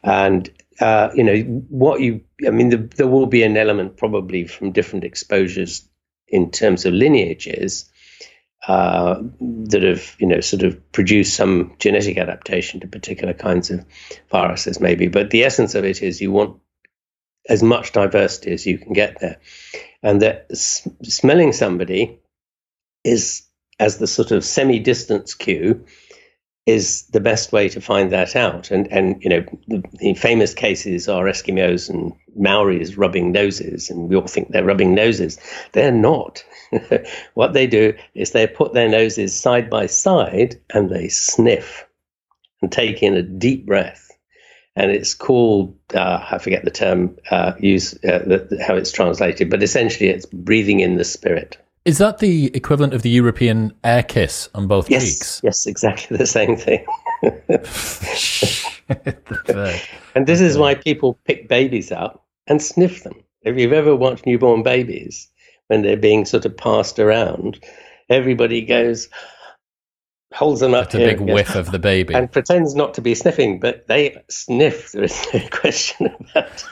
And 0.01 0.49
uh, 0.79 1.09
you 1.15 1.23
know, 1.25 1.35
what 1.67 1.99
you, 1.99 2.21
I 2.47 2.51
mean, 2.51 2.69
the, 2.69 2.77
there 2.77 3.07
will 3.07 3.25
be 3.25 3.43
an 3.43 3.57
element 3.57 3.97
probably 3.97 4.47
from 4.47 4.71
different 4.71 5.03
exposures 5.03 5.85
in 6.29 6.49
terms 6.49 6.85
of 6.85 6.93
lineages 6.93 7.91
uh, 8.69 9.21
that 9.39 9.83
have, 9.83 10.15
you 10.17 10.27
know, 10.27 10.39
sort 10.39 10.63
of 10.63 10.93
produced 10.93 11.35
some 11.35 11.75
genetic 11.77 12.17
adaptation 12.17 12.79
to 12.79 12.87
particular 12.87 13.33
kinds 13.33 13.69
of 13.69 13.83
viruses, 14.31 14.79
maybe. 14.79 15.09
But 15.09 15.29
the 15.29 15.43
essence 15.43 15.75
of 15.75 15.83
it 15.83 16.01
is 16.01 16.21
you 16.21 16.31
want 16.31 16.61
as 17.49 17.63
much 17.63 17.91
diversity 17.91 18.51
as 18.51 18.65
you 18.65 18.77
can 18.77 18.93
get 18.93 19.19
there. 19.19 19.37
And 20.03 20.21
that 20.21 20.47
s- 20.51 20.87
smelling 21.03 21.53
somebody 21.53 22.19
is 23.03 23.43
as 23.79 23.97
the 23.97 24.07
sort 24.07 24.31
of 24.31 24.43
semi 24.43 24.79
distance 24.79 25.33
cue 25.33 25.85
is 26.65 27.07
the 27.07 27.21
best 27.21 27.53
way 27.53 27.69
to 27.69 27.79
find 27.79 28.11
that 28.11 28.35
out. 28.35 28.71
And 28.71 28.91
and 28.91 29.23
you 29.23 29.29
know 29.29 29.45
the, 29.67 29.83
the, 29.93 30.13
famous 30.15 30.53
cases 30.53 31.07
are 31.07 31.23
Eskimos 31.23 31.89
and 31.89 32.13
Maoris 32.37 32.97
rubbing 32.97 33.31
noses, 33.31 33.89
and 33.89 34.09
we 34.09 34.15
all 34.17 34.27
think 34.27 34.49
they're 34.49 34.65
rubbing 34.65 34.93
noses. 34.93 35.39
They're 35.71 35.93
not. 35.93 36.43
what 37.33 37.53
they 37.53 37.67
do 37.67 37.93
is 38.13 38.31
they 38.31 38.47
put 38.47 38.73
their 38.73 38.89
noses 38.89 39.39
side 39.39 39.69
by 39.69 39.85
side 39.85 40.59
and 40.73 40.89
they 40.89 41.07
sniff 41.07 41.85
and 42.61 42.71
take 42.71 43.01
in 43.01 43.15
a 43.15 43.21
deep 43.21 43.65
breath. 43.65 44.06
And 44.77 44.91
it's 44.91 45.15
called 45.15 45.75
uh, 45.95 46.23
I 46.31 46.37
forget 46.37 46.63
the 46.63 46.71
term 46.71 47.17
uh, 47.31 47.53
use 47.59 47.93
uh, 47.95 48.19
the, 48.19 48.63
how 48.65 48.75
it's 48.75 48.91
translated, 48.91 49.49
but 49.49 49.63
essentially 49.63 50.09
it's 50.09 50.27
breathing 50.27 50.79
in 50.79 50.95
the 50.95 51.03
spirit. 51.03 51.57
Is 51.83 51.97
that 51.97 52.19
the 52.19 52.55
equivalent 52.55 52.93
of 52.93 53.01
the 53.01 53.09
European 53.09 53.73
air 53.83 54.03
kiss 54.03 54.49
on 54.53 54.67
both 54.67 54.89
yes, 54.89 55.03
cheeks? 55.05 55.41
Yes, 55.43 55.65
exactly 55.65 56.17
the 56.17 56.27
same 56.27 56.57
thing. 56.57 56.85
and 60.13 60.27
this 60.27 60.41
is 60.41 60.57
why 60.57 60.75
people 60.75 61.17
pick 61.23 61.47
babies 61.47 61.91
up 61.91 62.25
and 62.45 62.61
sniff 62.61 63.03
them. 63.03 63.23
If 63.41 63.57
you've 63.57 63.73
ever 63.73 63.95
watched 63.95 64.25
newborn 64.25 64.63
babies 64.63 65.29
when 65.67 65.81
they're 65.81 65.97
being 65.97 66.25
sort 66.25 66.45
of 66.45 66.57
passed 66.57 66.99
around, 66.99 67.63
everybody 68.09 68.61
goes, 68.61 69.09
holds 70.37 70.61
them 70.61 70.75
up. 70.75 70.85
It's 70.85 70.95
a 70.95 70.99
big 70.99 71.19
whiff 71.19 71.55
of 71.55 71.71
the 71.71 71.79
baby. 71.79 72.13
And 72.13 72.31
pretends 72.31 72.75
not 72.75 72.93
to 72.93 73.01
be 73.01 73.15
sniffing, 73.15 73.59
but 73.59 73.87
they 73.87 74.21
sniff. 74.29 74.91
There 74.93 75.03
is 75.03 75.27
no 75.33 75.41
question 75.49 76.15
about 76.31 76.63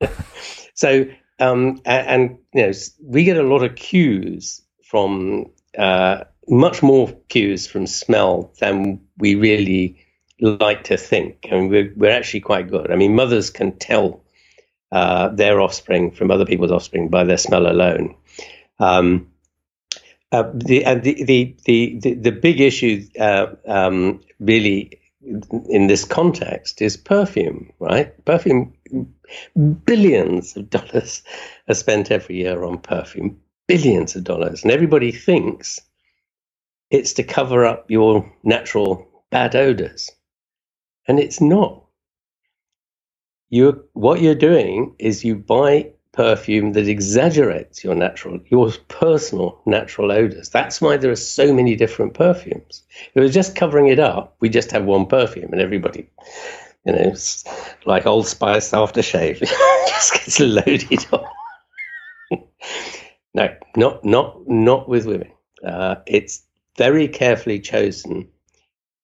it. 0.00 0.10
so, 0.74 1.06
um, 1.38 1.80
and, 1.84 2.06
and, 2.08 2.38
you 2.52 2.66
know, 2.66 2.72
we 3.00 3.24
get 3.24 3.36
a 3.36 3.42
lot 3.44 3.62
of 3.62 3.76
cues 3.76 4.60
from 4.84 5.52
uh, 5.78 6.24
much 6.48 6.82
more 6.82 7.12
cues 7.28 7.66
from 7.66 7.86
smell 7.86 8.52
than 8.60 9.00
we 9.18 9.36
really 9.36 10.04
like 10.40 10.84
to 10.84 10.96
think. 10.96 11.46
I 11.50 11.54
mean, 11.54 11.68
we're, 11.68 11.92
we're 11.96 12.10
actually 12.10 12.40
quite 12.40 12.68
good. 12.68 12.90
I 12.90 12.96
mean, 12.96 13.14
mothers 13.14 13.50
can 13.50 13.78
tell 13.78 14.24
uh, 14.90 15.28
their 15.28 15.60
offspring 15.60 16.10
from 16.10 16.30
other 16.32 16.44
people's 16.44 16.72
offspring 16.72 17.08
by 17.08 17.22
their 17.24 17.38
smell 17.38 17.68
alone. 17.68 18.16
Um, 18.80 19.31
uh, 20.32 20.50
the, 20.54 20.84
and 20.84 21.02
the, 21.02 21.22
the, 21.24 21.56
the, 21.64 22.14
the, 22.14 22.32
big 22.32 22.58
issue 22.58 23.06
uh, 23.20 23.48
um, 23.68 24.20
really 24.40 24.98
in 25.68 25.86
this 25.86 26.04
context 26.04 26.80
is 26.80 26.96
perfume, 26.96 27.70
right? 27.78 28.12
Perfume, 28.24 28.72
billions 29.84 30.56
of 30.56 30.70
dollars 30.70 31.22
are 31.68 31.74
spent 31.74 32.10
every 32.10 32.36
year 32.36 32.64
on 32.64 32.78
perfume, 32.78 33.38
billions 33.68 34.16
of 34.16 34.24
dollars. 34.24 34.62
And 34.62 34.72
everybody 34.72 35.12
thinks 35.12 35.78
it's 36.90 37.12
to 37.14 37.22
cover 37.22 37.66
up 37.66 37.90
your 37.90 38.30
natural 38.42 39.24
bad 39.30 39.54
odors. 39.54 40.10
And 41.06 41.20
it's 41.20 41.40
not. 41.40 41.84
You 43.50 43.84
what 43.92 44.22
you're 44.22 44.34
doing 44.34 44.94
is 44.98 45.24
you 45.24 45.36
buy 45.36 45.91
perfume 46.12 46.72
that 46.72 46.88
exaggerates 46.88 47.82
your 47.82 47.94
natural, 47.94 48.38
your 48.46 48.70
personal 48.88 49.60
natural 49.66 50.12
odors. 50.12 50.50
That's 50.50 50.80
why 50.80 50.96
there 50.96 51.10
are 51.10 51.16
so 51.16 51.52
many 51.52 51.74
different 51.74 52.14
perfumes. 52.14 52.82
If 52.90 53.16
it 53.16 53.20
was 53.20 53.34
just 53.34 53.56
covering 53.56 53.88
it 53.88 53.98
up, 53.98 54.36
we 54.40 54.48
just 54.48 54.70
have 54.72 54.84
one 54.84 55.06
perfume 55.06 55.52
and 55.52 55.60
everybody, 55.60 56.08
you 56.84 56.92
know, 56.92 57.14
like 57.86 58.06
Old 58.06 58.26
Spice 58.26 58.70
aftershave, 58.72 59.40
just 59.88 60.12
gets 60.12 60.40
loaded 60.40 61.06
on. 61.12 61.24
no, 63.34 63.56
not 63.76 64.04
not 64.04 64.48
not 64.48 64.88
with 64.88 65.06
women. 65.06 65.32
Uh, 65.66 65.96
it's 66.06 66.44
very 66.76 67.08
carefully 67.08 67.60
chosen 67.60 68.28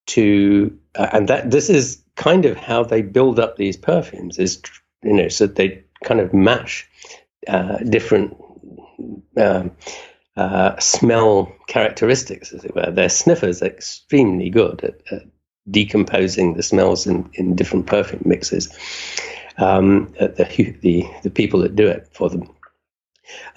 to, 0.06 0.76
uh, 0.94 1.08
and 1.12 1.28
that 1.28 1.50
this 1.50 1.70
is 1.70 2.02
kind 2.16 2.44
of 2.44 2.56
how 2.56 2.82
they 2.82 3.02
build 3.02 3.38
up 3.38 3.56
these 3.56 3.76
perfumes 3.76 4.38
is, 4.38 4.60
you 5.02 5.12
know, 5.12 5.28
so 5.28 5.46
they 5.46 5.84
kind 6.04 6.20
of 6.20 6.32
match 6.32 6.88
uh, 7.46 7.78
different 7.78 8.36
um, 9.36 9.72
uh, 10.36 10.78
smell 10.78 11.52
characteristics, 11.66 12.52
as 12.52 12.64
it 12.64 12.74
were. 12.74 12.90
Their 12.90 13.08
sniffers 13.08 13.62
are 13.62 13.66
extremely 13.66 14.50
good 14.50 14.84
at, 14.84 15.12
at 15.12 15.22
decomposing 15.70 16.54
the 16.54 16.62
smells 16.62 17.06
in, 17.06 17.30
in 17.34 17.56
different 17.56 17.86
perfume 17.86 18.22
mixes. 18.24 18.68
Um, 19.58 20.14
the, 20.18 20.76
the 20.80 21.04
the 21.24 21.30
people 21.30 21.60
that 21.60 21.74
do 21.74 21.88
it 21.88 22.08
for 22.12 22.30
them, 22.30 22.48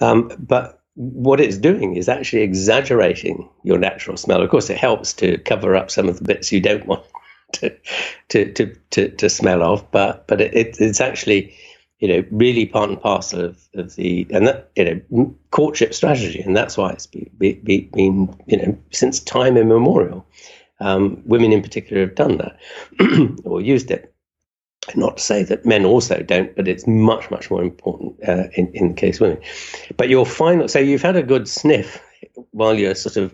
um, 0.00 0.32
but 0.38 0.82
what 0.94 1.40
it's 1.40 1.56
doing 1.56 1.96
is 1.96 2.08
actually 2.08 2.42
exaggerating 2.42 3.48
your 3.62 3.78
natural 3.78 4.16
smell. 4.16 4.42
Of 4.42 4.50
course, 4.50 4.68
it 4.68 4.76
helps 4.76 5.12
to 5.14 5.38
cover 5.38 5.76
up 5.76 5.90
some 5.90 6.08
of 6.08 6.18
the 6.18 6.24
bits 6.24 6.50
you 6.50 6.60
don't 6.60 6.86
want 6.92 7.04
to 7.52 7.76
to 8.30 8.52
to 8.52 8.74
to, 8.90 9.08
to 9.10 9.30
smell 9.30 9.62
of, 9.62 9.90
but 9.92 10.26
but 10.26 10.40
it, 10.40 10.76
it's 10.80 11.00
actually 11.00 11.54
you 12.02 12.08
know 12.08 12.24
really 12.32 12.66
part 12.66 12.90
and 12.90 13.00
parcel 13.00 13.44
of, 13.44 13.68
of 13.74 13.94
the 13.94 14.26
and 14.30 14.46
that 14.48 14.70
you 14.74 14.84
know 14.84 15.34
courtship 15.52 15.94
strategy, 15.94 16.40
and 16.40 16.56
that's 16.56 16.76
why 16.76 16.90
it's 16.90 17.06
been, 17.06 17.30
been 17.38 18.36
you 18.46 18.56
know 18.56 18.78
since 18.90 19.20
time 19.20 19.56
immemorial. 19.56 20.26
Um, 20.80 21.22
women 21.24 21.52
in 21.52 21.62
particular 21.62 22.02
have 22.02 22.16
done 22.16 22.38
that 22.38 22.58
or 23.44 23.60
used 23.60 23.88
it 23.92 24.12
not 24.96 25.18
to 25.18 25.22
say 25.22 25.44
that 25.44 25.64
men 25.64 25.84
also 25.84 26.24
don't, 26.24 26.56
but 26.56 26.66
it's 26.66 26.88
much, 26.88 27.30
much 27.30 27.52
more 27.52 27.62
important 27.62 28.16
uh, 28.28 28.48
in, 28.54 28.66
in 28.74 28.88
the 28.88 28.94
case 28.94 29.18
of 29.18 29.28
women. 29.28 29.42
But 29.96 30.08
your 30.08 30.26
final, 30.26 30.66
so 30.66 30.80
you've 30.80 31.02
had 31.02 31.14
a 31.14 31.22
good 31.22 31.46
sniff 31.46 32.02
while 32.50 32.74
you're 32.74 32.96
sort 32.96 33.16
of 33.16 33.32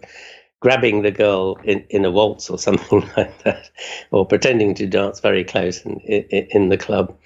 grabbing 0.61 1.03
the 1.03 1.11
girl 1.11 1.57
in, 1.65 1.85
in 1.89 2.05
a 2.05 2.11
waltz 2.11 2.51
or 2.51 2.59
something 2.59 3.01
like 3.17 3.43
that, 3.45 3.71
or 4.11 4.27
pretending 4.27 4.75
to 4.75 4.87
dance 4.87 5.21
very 5.21 5.43
close 5.43 5.81
in, 5.87 6.01
in, 6.01 6.47
in 6.51 6.69
the 6.69 6.77
club. 6.77 7.17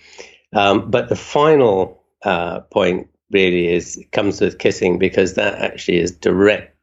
Um, 0.53 0.91
but 0.91 1.09
the 1.09 1.17
final 1.17 2.03
uh, 2.23 2.61
point 2.61 3.09
really 3.31 3.69
is 3.73 4.05
comes 4.13 4.41
with 4.41 4.59
kissing 4.59 4.99
because 4.99 5.35
that 5.35 5.55
actually 5.55 5.99
is 5.99 6.13
direct 6.13 6.77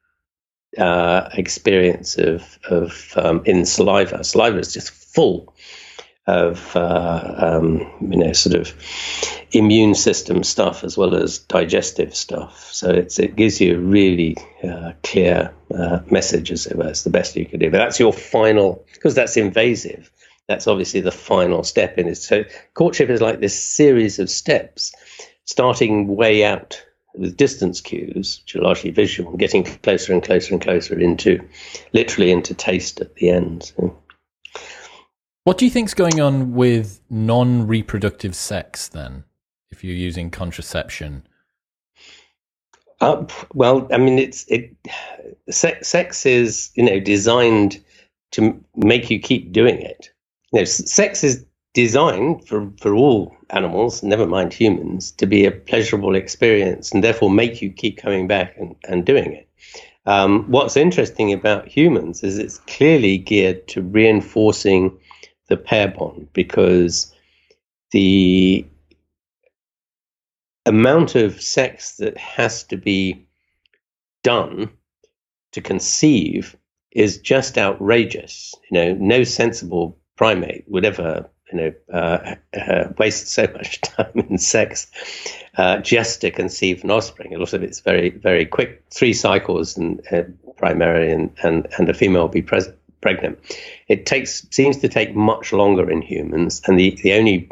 uh, 0.78 1.30
experience 1.34 2.18
of 2.18 2.60
of 2.70 3.14
um, 3.16 3.44
in 3.46 3.66
saliva. 3.66 4.24
Saliva 4.24 4.60
is 4.60 4.74
just 4.74 4.92
full 4.92 5.54
of 6.28 6.76
uh, 6.76 7.34
um, 7.38 7.80
you 8.02 8.18
know 8.18 8.34
sort 8.34 8.56
of 8.56 8.74
immune 9.52 9.96
system 9.96 10.44
stuff 10.44 10.84
as 10.84 10.96
well 10.96 11.16
as 11.16 11.40
digestive 11.40 12.16
stuff. 12.16 12.70
So 12.72 12.92
it 12.92 13.36
gives 13.36 13.60
you 13.60 13.76
a 13.76 13.80
really 13.80 14.38
uh, 14.64 14.94
clear 15.04 15.54
uh, 15.74 16.00
message 16.12 16.52
as 16.52 16.68
it 16.68 16.78
were. 16.78 16.90
It's 16.90 17.04
the 17.04 17.10
best 17.10 17.36
you 17.36 17.46
could 17.46 17.60
do. 17.60 17.72
But 17.72 17.80
that's 17.80 18.00
your 18.00 18.14
final 18.14 18.86
because 18.94 19.16
that's 19.16 19.38
invasive. 19.38 20.12
That's 20.50 20.68
obviously 20.68 21.02
the 21.02 21.12
final 21.12 21.64
step 21.64 22.00
in 22.00 22.08
it. 22.08 22.16
So 22.16 22.44
courtship 22.74 23.12
is 23.12 23.22
like 23.22 23.40
this 23.40 23.58
series 23.58 24.18
of 24.18 24.32
steps, 24.32 24.92
starting 25.46 26.08
way 26.08 26.44
out 26.44 26.84
with 27.14 27.38
distance 27.38 27.82
cues, 27.82 28.42
which 28.44 28.56
are 28.56 28.64
largely 28.64 28.90
visual, 28.90 29.30
and 29.30 29.40
getting 29.40 29.64
closer 29.64 30.12
and 30.12 30.24
closer 30.24 30.56
and 30.56 30.62
closer 30.62 31.00
into, 31.00 31.48
literally 31.94 32.32
into 32.32 32.56
taste 32.56 33.00
at 33.00 33.14
the 33.16 33.30
end. 33.30 33.72
So. 33.78 33.96
What 35.44 35.60
do 35.60 35.66
you 35.66 35.72
think's 35.72 35.94
going 35.94 36.20
on 36.20 36.56
with 36.56 37.00
non-reproductive 37.12 38.36
sex 38.36 38.88
then, 38.88 39.26
if 39.70 39.84
you're 39.84 39.94
using 39.94 40.32
contraception? 40.32 41.28
Uh, 43.02 43.24
well, 43.54 43.88
I 43.94 43.98
mean, 43.98 44.18
it's 44.18 44.46
it. 44.48 44.76
Sex, 45.52 45.88
sex 45.88 46.26
is 46.26 46.72
you 46.74 46.84
know 46.84 47.00
designed 47.00 47.84
to 48.32 48.64
make 48.76 49.12
you 49.12 49.20
keep 49.20 49.52
doing 49.52 49.80
it. 49.80 50.12
Know, 50.54 50.64
sex 50.64 51.24
is 51.24 51.46
designed 51.74 52.48
for 52.48 52.72
for 52.82 52.94
all 52.96 53.36
animals, 53.52 54.04
never 54.04 54.26
mind 54.26 54.54
humans, 54.54 55.12
to 55.14 55.26
be 55.26 55.46
a 55.46 55.52
pleasurable 55.52 56.16
experience 56.16 56.92
and 56.92 57.04
therefore 57.04 57.30
make 57.30 57.62
you 57.62 57.72
keep 57.72 57.98
coming 57.98 58.28
back 58.28 58.56
and, 58.58 58.76
and 58.88 59.06
doing 59.06 59.34
it. 59.34 59.48
Um, 60.06 60.46
what's 60.50 60.78
interesting 60.78 61.34
about 61.34 61.68
humans 61.68 62.24
is 62.24 62.38
it's 62.40 62.58
clearly 62.60 63.18
geared 63.18 63.68
to 63.70 63.82
reinforcing 63.82 64.98
the 65.50 65.58
pair 65.58 65.90
bond 65.90 66.30
because 66.34 67.14
the 67.92 68.66
amount 70.66 71.16
of 71.16 71.42
sex 71.42 71.98
that 71.98 72.18
has 72.18 72.64
to 72.66 72.78
be 72.78 73.28
done 74.24 74.70
to 75.52 75.62
conceive 75.62 76.56
is 76.92 77.20
just 77.20 77.58
outrageous. 77.58 78.54
You 78.70 78.80
know, 78.80 78.94
no 78.94 79.24
sensible 79.24 79.98
primate 80.20 80.66
would 80.68 80.84
ever, 80.84 81.30
you 81.50 81.58
know, 81.58 81.74
uh, 81.94 82.36
uh, 82.54 82.90
waste 82.98 83.30
so 83.30 83.48
much 83.54 83.80
time 83.82 84.12
in 84.16 84.38
sex 84.38 84.92
uh, 85.58 85.78
just 85.78 86.20
to 86.20 86.30
conceive 86.30 86.84
an 86.84 86.92
offspring. 86.92 87.34
A 87.34 87.38
lot 87.38 87.54
of 87.54 87.64
it's 87.64 87.80
very, 87.80 88.10
very 88.10 88.46
quick, 88.46 88.84
three 88.94 89.14
cycles 89.14 89.78
and 89.78 90.02
uh, 90.12 90.24
primarily, 90.58 91.10
and, 91.14 91.32
and 91.42 91.68
and 91.78 91.88
a 91.88 91.94
female 91.94 92.24
will 92.24 92.28
be 92.28 92.42
present 92.42 92.76
pregnant. 93.00 93.40
It 93.88 94.06
takes 94.06 94.46
seems 94.52 94.80
to 94.80 94.90
take 94.90 95.16
much 95.16 95.54
longer 95.54 95.90
in 95.90 96.02
humans, 96.02 96.64
and 96.68 96.78
the, 96.78 97.00
the 97.02 97.14
only 97.14 97.50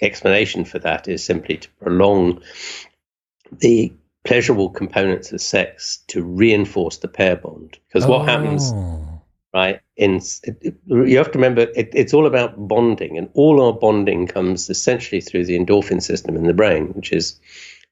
explanation 0.00 0.64
for 0.64 0.78
that 0.78 1.08
is 1.08 1.22
simply 1.22 1.58
to 1.58 1.68
prolong 1.82 2.40
the 3.52 3.92
pleasurable 4.24 4.70
components 4.70 5.32
of 5.32 5.42
sex 5.42 6.02
to 6.08 6.22
reinforce 6.22 6.96
the 6.96 7.08
pair 7.08 7.36
bond. 7.36 7.76
Because 7.88 8.06
oh. 8.06 8.10
what 8.10 8.26
happens, 8.26 8.72
right? 9.56 9.80
In 9.96 10.20
it, 10.42 10.76
you 10.86 11.16
have 11.16 11.32
to 11.32 11.38
remember 11.38 11.62
it, 11.62 11.88
it's 11.94 12.12
all 12.12 12.26
about 12.26 12.68
bonding, 12.68 13.16
and 13.16 13.30
all 13.32 13.62
our 13.62 13.72
bonding 13.72 14.26
comes 14.26 14.68
essentially 14.68 15.22
through 15.22 15.46
the 15.46 15.58
endorphin 15.58 16.02
system 16.02 16.36
in 16.36 16.46
the 16.46 16.52
brain, 16.52 16.88
which 16.88 17.10
is 17.10 17.40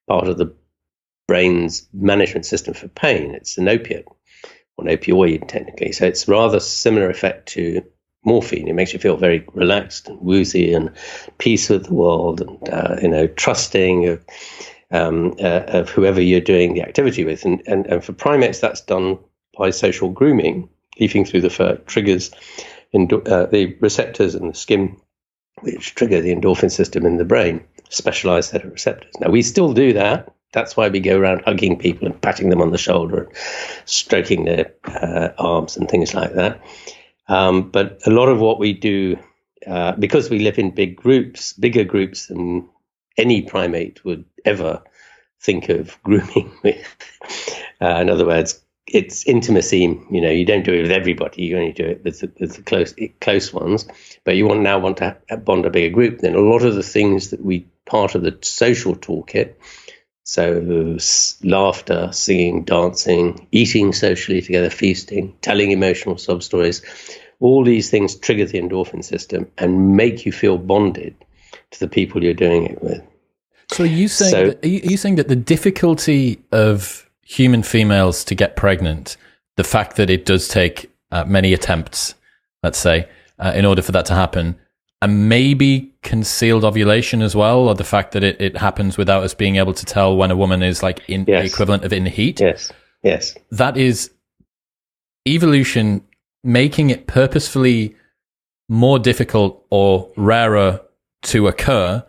part 0.07 0.29
of 0.29 0.37
the 0.37 0.55
brain's 1.27 1.89
management 1.95 2.45
system 2.45 2.75
for 2.75 2.89
pain. 2.89 3.35
It's 3.35 3.57
an 3.57 3.69
opiate 3.69 4.05
or 4.77 4.87
an 4.87 4.95
opioid 4.95 5.49
technically. 5.49 5.93
So 5.93 6.05
it's 6.05 6.29
rather 6.29 6.61
similar 6.61 7.09
effect 7.09 7.49
to 7.55 7.83
morphine. 8.27 8.69
It 8.69 8.75
makes 8.75 8.93
you 8.93 8.99
feel 8.99 9.17
very 9.17 9.47
relaxed 9.55 10.09
and 10.09 10.21
woozy 10.21 10.75
and 10.75 10.91
peace 11.39 11.71
with 11.71 11.87
the 11.87 11.95
world 11.95 12.43
and 12.43 12.69
uh, 12.69 12.97
you 13.01 13.09
know 13.09 13.27
trusting 13.27 14.07
of 14.09 14.25
um, 14.91 15.35
uh, 15.41 15.65
of 15.69 15.89
whoever 15.89 16.21
you're 16.21 16.41
doing 16.41 16.75
the 16.75 16.83
activity 16.83 17.25
with. 17.25 17.47
And, 17.47 17.63
and, 17.67 17.87
and 17.87 18.05
for 18.05 18.13
primates, 18.13 18.61
that's 18.61 18.83
done 18.83 19.19
by 19.57 19.71
social 19.71 20.11
grooming, 20.11 20.69
leafing 20.99 21.25
through 21.25 21.41
the 21.41 21.51
fur 21.51 21.77
triggers 21.87 22.31
uh, 22.95 23.47
the 23.47 23.77
receptors 23.81 24.35
in 24.35 24.49
the 24.49 24.55
skin, 24.55 24.97
which 25.63 25.95
trigger 25.95 26.21
the 26.21 26.35
endorphin 26.35 26.71
system 26.71 27.05
in 27.05 27.17
the 27.17 27.25
brain, 27.25 27.65
specialized 27.89 28.51
set 28.51 28.65
of 28.65 28.73
receptors. 28.73 29.13
Now, 29.21 29.31
we 29.31 29.43
still 29.43 29.73
do 29.73 29.95
that. 29.95 30.33
That's 30.53 30.77
why 30.77 30.89
we 30.89 31.01
go 31.01 31.19
around 31.19 31.43
hugging 31.45 31.79
people 31.79 32.07
and 32.07 32.21
patting 32.21 32.51
them 32.51 32.63
on 32.63 32.71
the 32.71 32.79
shoulder 32.79 33.25
and 33.25 33.37
stroking 33.85 34.45
their 34.45 34.73
uh, 34.85 35.31
arms 35.39 35.77
and 35.77 35.89
things 35.89 36.15
like 36.15 36.35
that. 36.35 36.61
Um, 37.27 37.71
but 37.71 37.99
a 38.07 38.11
lot 38.11 38.29
of 38.29 38.39
what 38.39 38.61
we 38.61 38.73
do, 38.73 39.19
uh, 39.67 39.93
because 39.93 40.31
we 40.31 40.39
live 40.39 40.59
in 40.59 40.71
big 40.71 40.97
groups, 40.97 41.53
bigger 41.55 41.85
groups 41.85 42.29
than 42.29 42.69
any 43.17 43.43
primate 43.43 44.05
would 44.05 44.25
ever 44.45 44.83
think 45.41 45.69
of 45.69 46.01
grooming 46.05 46.53
with. 46.63 46.97
Uh, 47.81 48.01
in 48.01 48.09
other 48.09 48.27
words, 48.27 48.64
it's 48.87 49.27
intimacy. 49.27 49.99
You 50.11 50.21
know, 50.21 50.31
you 50.31 50.45
don't 50.45 50.65
do 50.65 50.73
it 50.73 50.83
with 50.83 50.93
everybody. 50.93 51.43
You 51.43 51.57
only 51.59 51.73
do 51.73 51.87
it 51.87 52.05
with 52.05 52.21
the, 52.21 52.31
with 52.39 52.57
the 52.57 52.63
close 52.63 52.95
close 53.21 53.53
ones. 53.53 53.87
But 54.25 54.37
you 54.37 54.47
want 54.47 54.61
now 54.61 54.79
want 54.79 54.99
to 54.99 55.17
bond 55.39 55.67
a 55.67 55.71
bigger 55.71 55.95
group. 55.95 56.19
Then 56.19 56.35
a 56.35 56.41
lot 56.41 56.63
of 56.63 56.75
the 56.75 56.83
things 56.83 57.31
that 57.31 57.45
we 57.45 57.67
part 57.87 58.15
of 58.15 58.23
the 58.23 58.39
social 58.43 58.95
toolkit. 58.95 59.55
So 60.27 60.97
laughter, 61.43 62.11
singing, 62.13 62.65
dancing, 62.65 63.47
eating 63.53 63.93
socially 63.93 64.41
together, 64.41 64.71
feasting, 64.71 65.37
telling 65.43 65.71
emotional 65.71 66.17
sub 66.17 66.43
stories. 66.43 66.83
All 67.41 67.63
these 67.63 67.91
things 67.91 68.15
trigger 68.15 68.47
the 68.47 68.59
endorphin 68.59 69.05
system 69.05 69.51
and 69.59 69.97
make 69.97 70.25
you 70.25 70.33
feel 70.33 70.57
bonded 70.57 71.15
to 71.73 71.81
the 71.81 71.89
people 71.89 72.25
you're 72.25 72.33
doing 72.33 72.67
it 72.67 72.83
with. 72.83 73.03
So 73.71 73.85
are 73.85 73.87
you 73.87 74.09
saying 74.09 74.31
so, 74.31 74.47
that, 74.47 74.65
are 74.65 74.69
you 74.69 74.97
saying 74.97 75.17
that 75.17 75.29
the 75.29 75.37
difficulty 75.37 76.43
of 76.53 77.11
human 77.25 77.63
females 77.63 78.25
to 78.25 78.35
get 78.35 78.57
pregnant, 78.57 79.17
the 79.57 79.65
fact 79.65 79.97
that 79.97 80.11
it 80.11 80.25
does 80.25 80.49
take 80.49 80.91
uh, 81.11 81.25
many 81.25 81.53
attempts, 81.53 82.15
let's 82.63 82.79
say, 82.79 83.09
uh, 83.39 83.53
in 83.55 83.65
order 83.65 83.83
for 83.83 83.93
that 83.93 84.07
to 84.07 84.15
happen, 84.15 84.57
and 85.03 85.29
maybe 85.29 85.93
concealed 86.03 86.65
ovulation 86.65 87.21
as 87.23 87.37
well, 87.37 87.69
or 87.69 87.75
the 87.75 87.85
fact 87.85 88.13
that 88.13 88.25
it, 88.25 88.41
it 88.41 88.57
happens 88.57 88.97
without 88.97 89.23
us 89.23 89.35
being 89.35 89.57
able 89.57 89.75
to 89.75 89.85
tell 89.85 90.17
when 90.17 90.31
a 90.31 90.37
woman 90.37 90.63
is 90.63 90.83
like 90.83 91.01
in 91.09 91.25
yes. 91.29 91.43
the 91.43 91.53
equivalent 91.53 91.85
of 91.85 91.93
in 91.93 92.07
heat. 92.07 92.41
Yes. 92.41 92.73
Yes. 93.03 93.37
That 93.51 93.77
is 93.77 94.11
evolution 95.27 96.03
making 96.43 96.91
it 96.91 97.07
purposefully 97.07 97.97
more 98.69 98.99
difficult 98.99 99.65
or 99.71 100.11
rarer 100.17 100.81
to 101.23 101.49
occur 101.49 102.05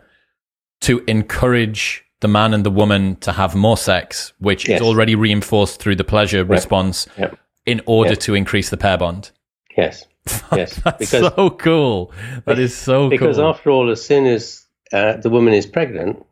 to 0.82 1.02
encourage 1.06 2.05
the 2.20 2.28
man 2.28 2.54
and 2.54 2.64
the 2.64 2.70
woman 2.70 3.16
to 3.16 3.32
have 3.32 3.54
more 3.54 3.76
sex, 3.76 4.32
which 4.38 4.68
yes. 4.68 4.80
is 4.80 4.86
already 4.86 5.14
reinforced 5.14 5.80
through 5.80 5.96
the 5.96 6.04
pleasure 6.04 6.44
response 6.44 7.06
yep. 7.18 7.38
in 7.66 7.80
order 7.86 8.10
yep. 8.10 8.20
to 8.20 8.34
increase 8.34 8.70
the 8.70 8.76
pair 8.76 8.98
bond. 8.98 9.30
Yes. 9.76 10.06
Yes. 10.52 10.74
That's 10.82 10.98
because, 10.98 11.32
so 11.34 11.50
cool. 11.50 12.12
That 12.46 12.58
is 12.58 12.76
so 12.76 13.08
because 13.08 13.36
cool. 13.36 13.44
Because 13.44 13.58
after 13.58 13.70
all, 13.70 13.90
as 13.90 14.04
soon 14.04 14.26
as 14.26 14.66
uh, 14.92 15.18
the 15.18 15.30
woman 15.30 15.54
is 15.54 15.66
pregnant, 15.66 16.24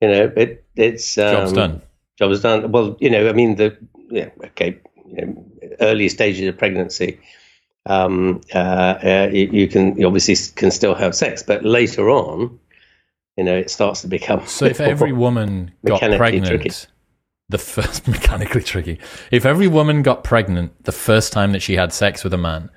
you 0.00 0.08
know, 0.08 0.32
it, 0.36 0.64
it's 0.76 1.18
um, 1.18 1.34
job's 1.34 1.52
done. 1.52 1.82
Job's 2.18 2.40
done. 2.42 2.70
Well, 2.70 2.96
you 3.00 3.10
know, 3.10 3.28
I 3.28 3.32
mean, 3.32 3.56
the 3.56 3.76
yeah, 4.10 4.28
okay, 4.44 4.78
you 5.06 5.26
know, 5.26 5.46
early 5.80 6.08
stages 6.08 6.46
of 6.46 6.56
pregnancy, 6.56 7.18
um, 7.86 8.40
uh, 8.54 8.58
uh, 8.58 9.30
you, 9.32 9.46
you, 9.50 9.68
can 9.68 9.96
you 9.98 10.06
obviously 10.06 10.36
can 10.54 10.70
still 10.70 10.94
have 10.94 11.14
sex, 11.14 11.42
but 11.42 11.64
later 11.64 12.10
on, 12.10 12.58
you 13.36 13.44
know, 13.44 13.56
it 13.56 13.70
starts 13.70 14.02
to 14.02 14.08
become. 14.08 14.46
So 14.46 14.66
if 14.66 14.80
every 14.80 15.12
woman 15.12 15.72
got 15.84 16.00
pregnant, 16.00 16.46
tricky. 16.46 16.70
the 17.48 17.58
first 17.58 18.06
mechanically 18.08 18.62
tricky. 18.62 18.98
If 19.30 19.44
every 19.44 19.68
woman 19.68 20.02
got 20.02 20.24
pregnant 20.24 20.84
the 20.84 20.92
first 20.92 21.32
time 21.32 21.52
that 21.52 21.60
she 21.60 21.74
had 21.74 21.92
sex 21.92 22.22
with 22.22 22.32
a 22.32 22.38
man, 22.38 22.70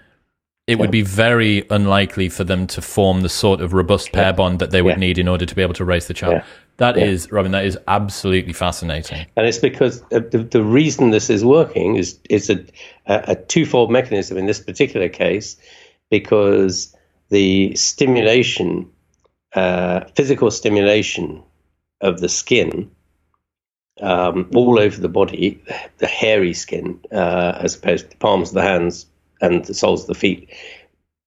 it 0.66 0.74
yeah. 0.74 0.82
would 0.82 0.92
be 0.92 1.02
very 1.02 1.66
unlikely 1.70 2.28
for 2.28 2.44
them 2.44 2.68
to 2.68 2.82
form 2.82 3.22
the 3.22 3.30
sort 3.30 3.62
of 3.62 3.74
robust 3.74 4.12
pair 4.12 4.26
yeah. 4.26 4.32
bond 4.34 4.60
that 4.60 4.72
they 4.72 4.82
would 4.82 4.96
yeah. 4.96 5.00
need 5.00 5.18
in 5.18 5.28
order 5.28 5.46
to 5.46 5.56
be 5.56 5.62
able 5.62 5.74
to 5.76 5.86
raise 5.86 6.08
the 6.08 6.14
child. 6.14 6.42
That 6.78 6.98
is, 6.98 7.32
Robin, 7.32 7.52
that 7.54 7.66
is 7.66 7.78
absolutely 7.88 8.54
fascinating. 8.54 9.26
And 9.36 9.48
it's 9.48 9.58
because 9.58 10.04
uh, 10.12 10.20
the, 10.20 10.48
the 10.52 10.64
reason 10.64 11.10
this 11.10 11.30
is 11.30 11.44
working 11.44 11.96
is 11.96 12.20
is 12.30 12.52
a, 12.52 12.64
a 13.08 13.36
twofold 13.36 13.90
mechanism 13.90 14.38
in 14.38 14.46
this 14.46 14.60
particular 14.60 15.10
case, 15.10 15.58
because 16.12 16.96
the 17.30 17.74
stimulation 17.76 18.88
uh, 19.54 20.02
physical 20.16 20.52
stimulation 20.52 21.44
of 22.02 22.20
the 22.20 22.30
skin 22.30 22.92
um, 24.02 24.50
all 24.56 24.80
over 24.80 25.00
the 25.00 25.10
body, 25.10 25.62
the 25.98 26.08
hairy 26.08 26.54
skin, 26.54 27.00
uh, 27.12 27.58
as 27.60 27.76
opposed 27.76 28.06
to 28.06 28.12
the 28.12 28.18
palms 28.18 28.50
of 28.50 28.56
the 28.56 28.62
hands 28.62 29.08
and 29.42 29.66
the 29.66 29.74
soles 29.74 30.02
of 30.02 30.08
the 30.08 30.16
feet. 30.16 30.50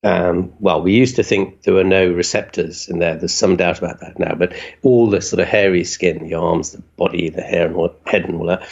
Um, 0.03 0.55
well, 0.61 0.81
we 0.81 0.95
used 0.95 1.17
to 1.17 1.23
think 1.23 1.63
there 1.63 1.75
were 1.75 1.85
no 1.85 2.09
receptors 2.11 2.89
in 2.89 3.01
there. 3.01 3.17
There's 3.17 3.35
some 3.35 3.57
doubt 3.57 3.79
about 3.79 4.01
that 4.01 4.19
now, 4.19 4.35
but 4.35 4.55
all 4.83 5.09
the 5.09 5.21
sort 5.21 5.41
of 5.41 5.49
hairy 5.49 5.85
skin, 5.85 6.27
the 6.27 6.35
arms, 6.35 6.73
the 6.73 6.83
body, 6.97 7.29
the 7.29 7.43
hair, 7.43 7.67
and 7.67 7.77
all, 7.77 7.95
head, 8.07 8.25
and 8.25 8.37
all 8.37 8.47
that, 8.47 8.67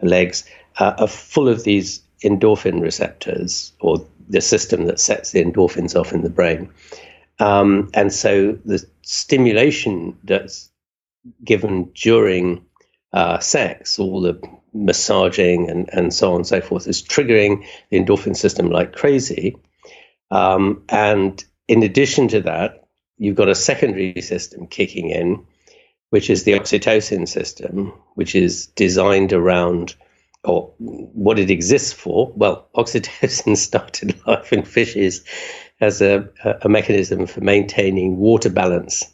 legs, 0.00 0.44
uh, 0.78 0.94
are 0.98 1.06
full 1.06 1.48
of 1.48 1.62
these 1.64 2.02
endorphin 2.24 2.80
receptors, 2.80 3.72
or 3.80 4.04
the 4.28 4.40
system 4.40 4.86
that 4.86 4.98
sets 4.98 5.30
the 5.30 5.44
endorphins 5.44 5.98
off 5.98 6.12
in 6.12 6.22
the 6.22 6.30
brain. 6.30 6.68
Um, 7.42 7.90
and 7.92 8.12
so 8.12 8.52
the 8.64 8.86
stimulation 9.02 10.16
that's 10.22 10.70
given 11.44 11.90
during 11.92 12.66
uh, 13.12 13.40
sex, 13.40 13.98
all 13.98 14.20
the 14.20 14.40
massaging 14.72 15.68
and, 15.68 15.90
and 15.92 16.14
so 16.14 16.30
on 16.30 16.36
and 16.36 16.46
so 16.46 16.60
forth, 16.60 16.86
is 16.86 17.02
triggering 17.02 17.66
the 17.90 17.98
endorphin 17.98 18.36
system 18.36 18.70
like 18.70 18.92
crazy. 18.92 19.56
Um, 20.30 20.84
and 20.88 21.44
in 21.66 21.82
addition 21.82 22.28
to 22.28 22.42
that, 22.42 22.86
you've 23.18 23.36
got 23.36 23.48
a 23.48 23.56
secondary 23.56 24.20
system 24.20 24.68
kicking 24.68 25.10
in, 25.10 25.44
which 26.10 26.30
is 26.30 26.44
the 26.44 26.52
oxytocin 26.52 27.26
system, 27.26 27.92
which 28.14 28.36
is 28.36 28.68
designed 28.68 29.32
around 29.32 29.96
or 30.44 30.72
what 30.78 31.40
it 31.40 31.50
exists 31.50 31.92
for. 31.92 32.32
Well, 32.36 32.68
oxytocin 32.76 33.56
started 33.56 34.24
life 34.28 34.52
in 34.52 34.62
fishes 34.62 35.24
as 35.82 36.00
a, 36.00 36.26
a 36.62 36.68
mechanism 36.68 37.26
for 37.26 37.40
maintaining 37.40 38.16
water 38.16 38.48
balance 38.48 39.04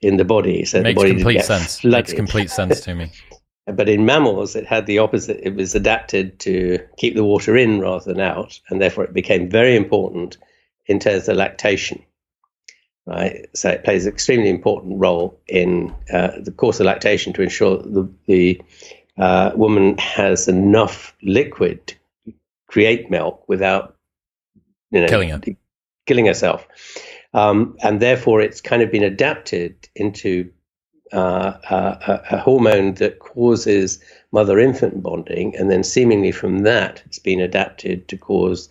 in 0.00 0.18
the 0.18 0.24
body. 0.24 0.64
So 0.64 0.82
makes 0.82 0.94
the 0.94 1.00
body 1.00 1.14
complete 1.14 1.44
sense. 1.44 1.80
Flooded. 1.80 2.06
Makes 2.06 2.12
complete 2.12 2.50
sense 2.50 2.80
to 2.82 2.94
me. 2.94 3.10
but 3.74 3.88
in 3.88 4.04
mammals, 4.04 4.54
it 4.54 4.66
had 4.66 4.86
the 4.86 4.98
opposite. 4.98 5.40
It 5.42 5.54
was 5.54 5.74
adapted 5.74 6.38
to 6.40 6.78
keep 6.98 7.16
the 7.16 7.24
water 7.24 7.56
in 7.56 7.80
rather 7.80 8.12
than 8.12 8.20
out, 8.20 8.60
and 8.68 8.80
therefore 8.80 9.04
it 9.04 9.14
became 9.14 9.50
very 9.50 9.74
important 9.74 10.36
in 10.86 11.00
terms 11.00 11.28
of 11.28 11.36
lactation. 11.36 12.04
Right, 13.06 13.46
so 13.54 13.70
it 13.70 13.84
plays 13.84 14.04
an 14.04 14.12
extremely 14.12 14.50
important 14.50 15.00
role 15.00 15.40
in 15.46 15.94
uh, 16.12 16.32
the 16.42 16.50
course 16.50 16.78
of 16.78 16.84
lactation 16.84 17.32
to 17.32 17.42
ensure 17.42 17.78
that 17.78 17.94
the, 17.94 18.10
the 18.26 18.62
uh, 19.16 19.52
woman 19.54 19.96
has 19.96 20.46
enough 20.46 21.16
liquid 21.22 21.94
to 22.26 22.34
create 22.66 23.10
milk 23.10 23.48
without 23.48 23.96
you 24.90 25.00
know, 25.00 25.08
killing 25.08 25.30
her 25.30 25.40
killing 26.08 26.26
herself. 26.26 26.66
Um, 27.34 27.76
and 27.82 28.00
therefore, 28.00 28.40
it's 28.40 28.60
kind 28.60 28.82
of 28.82 28.90
been 28.90 29.04
adapted 29.04 29.88
into 29.94 30.50
uh, 31.12 31.52
a, 31.70 32.20
a, 32.30 32.38
hormone 32.38 32.94
that 32.94 33.18
causes 33.18 34.00
mother 34.32 34.58
infant 34.58 35.02
bonding. 35.02 35.54
And 35.56 35.70
then, 35.70 35.84
seemingly 35.84 36.32
from 36.32 36.60
that, 36.60 37.02
it's 37.06 37.18
been 37.18 37.40
adapted 37.40 38.08
to 38.08 38.16
cause 38.16 38.68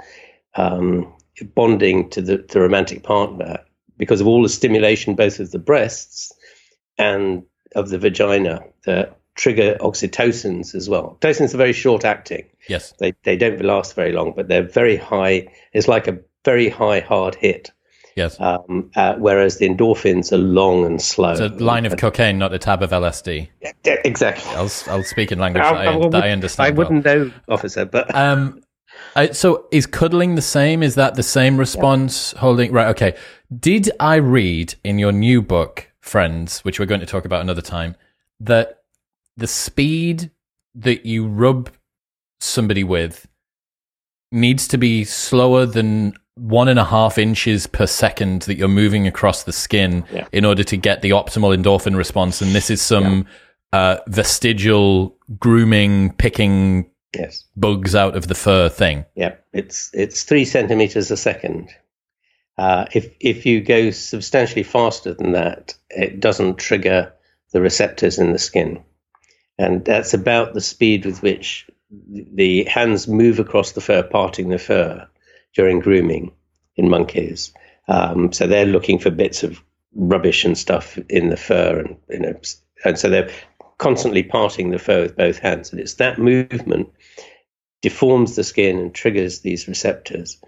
um, 0.55 1.13
bonding 1.55 2.09
to 2.11 2.21
the, 2.21 2.37
the 2.49 2.59
romantic 2.59 3.03
partner 3.03 3.59
because 3.97 4.21
of 4.21 4.27
all 4.27 4.43
the 4.43 4.49
stimulation, 4.49 5.15
both 5.15 5.39
of 5.39 5.51
the 5.51 5.59
breasts 5.59 6.31
and 6.97 7.43
of 7.75 7.89
the 7.89 7.97
vagina, 7.97 8.63
that 8.85 9.17
trigger 9.35 9.77
oxytocins 9.81 10.75
as 10.75 10.89
well. 10.89 11.17
Oxytocins 11.21 11.53
are 11.53 11.57
very 11.57 11.73
short 11.73 12.05
acting. 12.05 12.45
Yes. 12.67 12.93
They, 12.99 13.13
they 13.23 13.37
don't 13.37 13.61
last 13.61 13.95
very 13.95 14.11
long, 14.11 14.33
but 14.35 14.47
they're 14.47 14.63
very 14.67 14.97
high. 14.97 15.47
It's 15.73 15.87
like 15.87 16.07
a 16.07 16.19
very 16.45 16.69
high 16.69 16.99
hard 16.99 17.35
hit. 17.35 17.71
Yes. 18.15 18.39
Um, 18.41 18.89
uh, 18.95 19.13
whereas 19.19 19.59
the 19.59 19.69
endorphins 19.69 20.31
are 20.31 20.37
long 20.37 20.85
and 20.85 20.99
slow. 20.99 21.33
It's 21.33 21.39
a 21.39 21.49
line 21.49 21.85
of 21.85 21.97
cocaine, 21.97 22.39
not 22.39 22.51
a 22.51 22.57
tab 22.57 22.81
of 22.81 22.89
LSD. 22.89 23.47
Exactly. 23.85 24.51
I'll, 24.55 24.71
I'll 24.87 25.03
speak 25.03 25.31
in 25.31 25.37
language 25.37 25.63
I, 25.63 25.85
that, 25.85 25.87
I, 25.87 26.09
that 26.09 26.23
I 26.23 26.31
understand. 26.31 26.67
I 26.67 26.75
wouldn't 26.75 27.05
well. 27.05 27.25
know, 27.25 27.31
officer, 27.47 27.85
but. 27.85 28.13
Um, 28.15 28.63
I, 29.15 29.31
so 29.31 29.67
is 29.71 29.85
cuddling 29.85 30.33
the 30.33 30.41
same? 30.41 30.81
Is 30.81 30.95
that 30.95 31.13
the 31.13 31.21
same 31.21 31.57
response? 31.57 32.33
Yeah. 32.33 32.39
Holding 32.39 32.71
right? 32.71 32.87
Okay. 32.87 33.15
Did 33.55 33.91
I 33.99 34.15
read 34.15 34.73
in 34.83 34.97
your 34.97 35.11
new 35.11 35.43
book, 35.43 35.91
Friends, 35.99 36.61
which 36.61 36.79
we're 36.79 36.87
going 36.87 37.01
to 37.01 37.05
talk 37.05 37.25
about 37.25 37.41
another 37.41 37.61
time, 37.61 37.95
that 38.39 38.83
the 39.35 39.47
speed 39.47 40.31
that 40.73 41.05
you 41.05 41.27
rub 41.27 41.69
somebody 42.39 42.83
with 42.83 43.27
needs 44.31 44.67
to 44.69 44.77
be 44.77 45.03
slower 45.03 45.65
than 45.65 46.13
one 46.37 46.67
and 46.67 46.79
a 46.79 46.85
half 46.85 47.17
inches 47.17 47.67
per 47.67 47.87
second 47.87 48.43
that 48.43 48.57
you're 48.57 48.67
moving 48.67 49.07
across 49.07 49.43
the 49.43 49.51
skin 49.51 50.05
yeah. 50.11 50.27
in 50.31 50.45
order 50.45 50.63
to 50.63 50.77
get 50.77 51.01
the 51.01 51.11
optimal 51.11 51.55
endorphin 51.55 51.95
response. 51.95 52.41
And 52.41 52.51
this 52.51 52.69
is 52.69 52.81
some 52.81 53.25
uh, 53.73 53.97
vestigial 54.07 55.17
grooming, 55.39 56.13
picking 56.13 56.89
Yes. 57.15 57.45
bugs 57.55 57.95
out 57.95 58.15
of 58.15 58.27
the 58.27 58.35
fur 58.35 58.69
thing. 58.69 59.05
Yeah. 59.15 59.35
It's 59.53 59.89
it's 59.93 60.23
three 60.23 60.45
centimeters 60.45 61.09
a 61.09 61.17
second. 61.17 61.69
Uh, 62.57 62.85
if 62.93 63.15
if 63.19 63.45
you 63.45 63.61
go 63.61 63.91
substantially 63.91 64.63
faster 64.63 65.13
than 65.13 65.31
that, 65.31 65.73
it 65.89 66.19
doesn't 66.19 66.57
trigger 66.57 67.13
the 67.53 67.61
receptors 67.61 68.19
in 68.19 68.33
the 68.33 68.39
skin, 68.39 68.83
and 69.57 69.85
that's 69.85 70.13
about 70.13 70.53
the 70.53 70.61
speed 70.61 71.05
with 71.05 71.21
which 71.21 71.67
the 71.89 72.65
hands 72.65 73.07
move 73.07 73.39
across 73.39 73.71
the 73.71 73.81
fur, 73.81 74.03
parting 74.03 74.49
the 74.49 74.59
fur 74.59 75.07
during 75.57 75.79
grooming 75.79 76.31
in 76.75 76.89
monkeys. 76.89 77.51
Um, 77.87 78.31
so 78.31 78.45
they're 78.45 78.65
looking 78.65 78.99
for 78.99 79.09
bits 79.09 79.43
of 79.43 79.61
rubbish 79.95 80.45
and 80.45 80.57
stuff 80.57 80.97
in 81.09 81.29
the 81.29 81.37
fur, 81.37 81.79
and 81.79 81.97
you 82.09 82.19
know, 82.19 82.39
and 82.85 82.97
so 82.97 83.09
they're 83.09 83.31
constantly 83.79 84.23
parting 84.23 84.69
the 84.69 84.79
fur 84.79 85.01
with 85.01 85.17
both 85.17 85.39
hands, 85.39 85.71
and 85.71 85.81
it's 85.81 85.95
that 85.95 86.19
movement 86.19 86.89
deforms 87.81 88.35
the 88.35 88.43
skin 88.43 88.77
and 88.77 88.93
triggers 88.93 89.41
these 89.41 89.67
receptors. 89.67 90.39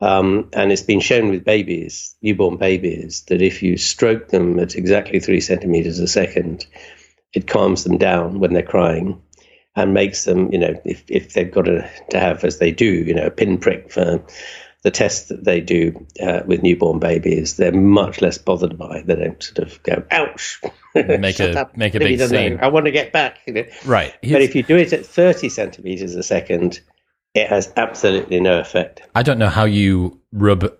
Um, 0.00 0.50
and 0.52 0.70
it's 0.70 0.82
been 0.82 1.00
shown 1.00 1.28
with 1.30 1.44
babies, 1.44 2.16
newborn 2.22 2.56
babies, 2.56 3.24
that 3.28 3.42
if 3.42 3.62
you 3.62 3.76
stroke 3.76 4.28
them 4.28 4.58
at 4.60 4.76
exactly 4.76 5.18
three 5.20 5.40
centimeters 5.40 5.98
a 5.98 6.06
second, 6.06 6.66
it 7.32 7.48
calms 7.48 7.84
them 7.84 7.98
down 7.98 8.38
when 8.38 8.52
they're 8.52 8.62
crying 8.62 9.20
and 9.78 9.94
makes 9.94 10.24
them, 10.24 10.52
you 10.52 10.58
know, 10.58 10.80
if, 10.84 11.04
if 11.08 11.32
they've 11.32 11.50
got 11.50 11.66
to, 11.66 11.88
to 12.10 12.18
have, 12.18 12.44
as 12.44 12.58
they 12.58 12.70
do, 12.70 12.86
you 12.86 13.14
know, 13.14 13.26
a 13.26 13.30
pinprick 13.30 13.92
for 13.92 14.24
the 14.82 14.90
tests 14.90 15.28
that 15.28 15.44
they 15.44 15.60
do 15.60 16.06
uh, 16.20 16.40
with 16.46 16.62
newborn 16.62 16.98
babies, 16.98 17.56
they're 17.56 17.72
much 17.72 18.20
less 18.20 18.38
bothered 18.38 18.78
by. 18.78 19.02
They 19.02 19.16
don't 19.16 19.42
sort 19.42 19.58
of 19.58 19.82
go, 19.82 20.02
ouch. 20.10 20.60
Make 20.94 21.38
a 21.38 21.60
up. 21.60 21.76
make 21.76 21.94
a 21.94 22.00
big 22.00 22.20
scene. 22.20 22.58
I 22.60 22.68
want 22.68 22.86
to 22.86 22.90
get 22.90 23.12
back. 23.12 23.38
You 23.46 23.52
know? 23.52 23.64
Right. 23.84 24.14
But 24.20 24.42
if 24.42 24.56
you 24.56 24.64
do 24.64 24.76
it 24.76 24.92
at 24.92 25.06
30 25.06 25.48
centimeters 25.48 26.16
a 26.16 26.24
second, 26.24 26.80
it 27.34 27.48
has 27.48 27.72
absolutely 27.76 28.40
no 28.40 28.58
effect. 28.58 29.02
I 29.14 29.22
don't 29.22 29.38
know 29.38 29.48
how 29.48 29.64
you 29.64 30.20
rub 30.32 30.72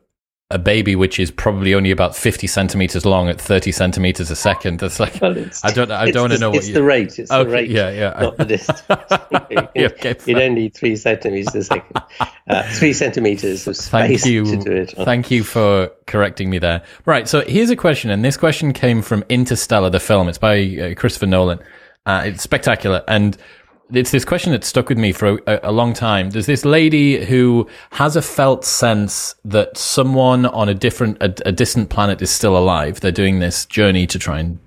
a 0.51 0.59
baby 0.59 0.97
which 0.97 1.19
is 1.21 1.31
probably 1.31 1.75
only 1.75 1.91
about 1.91 2.17
50 2.17 2.47
centimeters 2.47 3.05
long 3.05 3.29
at 3.29 3.39
30 3.39 3.71
centimeters 3.71 4.31
a 4.31 4.37
second. 4.37 4.81
That's 4.81 4.99
like, 4.99 5.21
Well, 5.21 5.37
I 5.63 5.71
don't, 5.73 5.91
I 5.91 6.11
don't 6.11 6.23
want 6.23 6.33
to 6.33 6.39
know 6.39 6.49
what 6.49 6.59
It's 6.61 6.69
you. 6.69 6.75
the 6.75 6.83
rate. 6.83 7.19
It's 7.19 7.31
Okay, 7.31 7.45
the 7.45 7.55
rate. 7.55 7.69
yeah, 7.71 7.91
yeah. 7.91 8.19
Not 8.21 8.37
the 8.39 8.45
distance. 8.47 8.81
Yeah, 9.75 9.87
okay, 9.89 10.09
you 10.27 10.35
fine. 10.35 10.35
don't 10.37 10.55
need 10.55 10.75
three 10.75 10.97
centimeters 10.97 11.55
a 11.55 11.63
second. 11.65 12.03
Uh, 12.49 12.63
three 12.73 12.93
centimeters 12.95 13.67
of 13.67 13.77
Thank 13.77 14.19
space 14.21 14.27
you. 14.27 14.45
to 14.47 14.57
do 14.57 14.73
it. 14.73 14.99
on. 14.99 15.05
Thank 15.05 15.31
you 15.31 15.45
for 15.45 15.91
correcting 16.07 16.49
me 16.49 16.59
there. 16.59 16.83
Right. 17.05 17.29
So 17.29 17.43
here's 17.43 17.69
a 17.71 17.77
question, 17.77 18.11
and 18.11 18.25
this 18.25 18.37
question 18.39 18.73
came 18.73 19.03
from 19.03 19.25
Interstellar, 19.29 19.91
the 19.91 20.01
film. 20.01 20.29
It's 20.29 20.39
by 20.39 20.61
uh, 20.65 20.95
Christopher 20.95 21.27
Nolan. 21.27 21.59
Uh, 22.07 22.23
it's 22.27 22.43
spectacular, 22.43 23.05
and 23.07 23.37
it's 23.93 24.11
this 24.11 24.25
question 24.25 24.53
that 24.53 24.65
stuck 24.65 24.89
with 24.89 24.99
me 24.99 25.13
for 25.13 25.41
a, 25.47 25.61
a 25.65 25.73
long 25.73 25.93
time. 25.95 26.31
There's 26.31 26.47
this 26.47 26.65
lady 26.65 27.25
who 27.25 27.69
has 27.93 28.17
a 28.17 28.23
felt 28.23 28.65
sense 28.65 29.35
that 29.45 29.77
someone 29.79 30.47
on 30.47 30.69
a 30.69 30.75
different, 30.75 31.23
a, 31.23 31.33
a 31.47 31.53
distant 31.53 31.89
planet 31.89 32.21
is 32.21 32.31
still 32.31 32.57
alive. 32.57 33.01
They're 33.01 33.13
doing 33.13 33.39
this 33.39 33.65
journey 33.67 34.07
to 34.09 34.19
try 34.19 34.41
and 34.41 34.59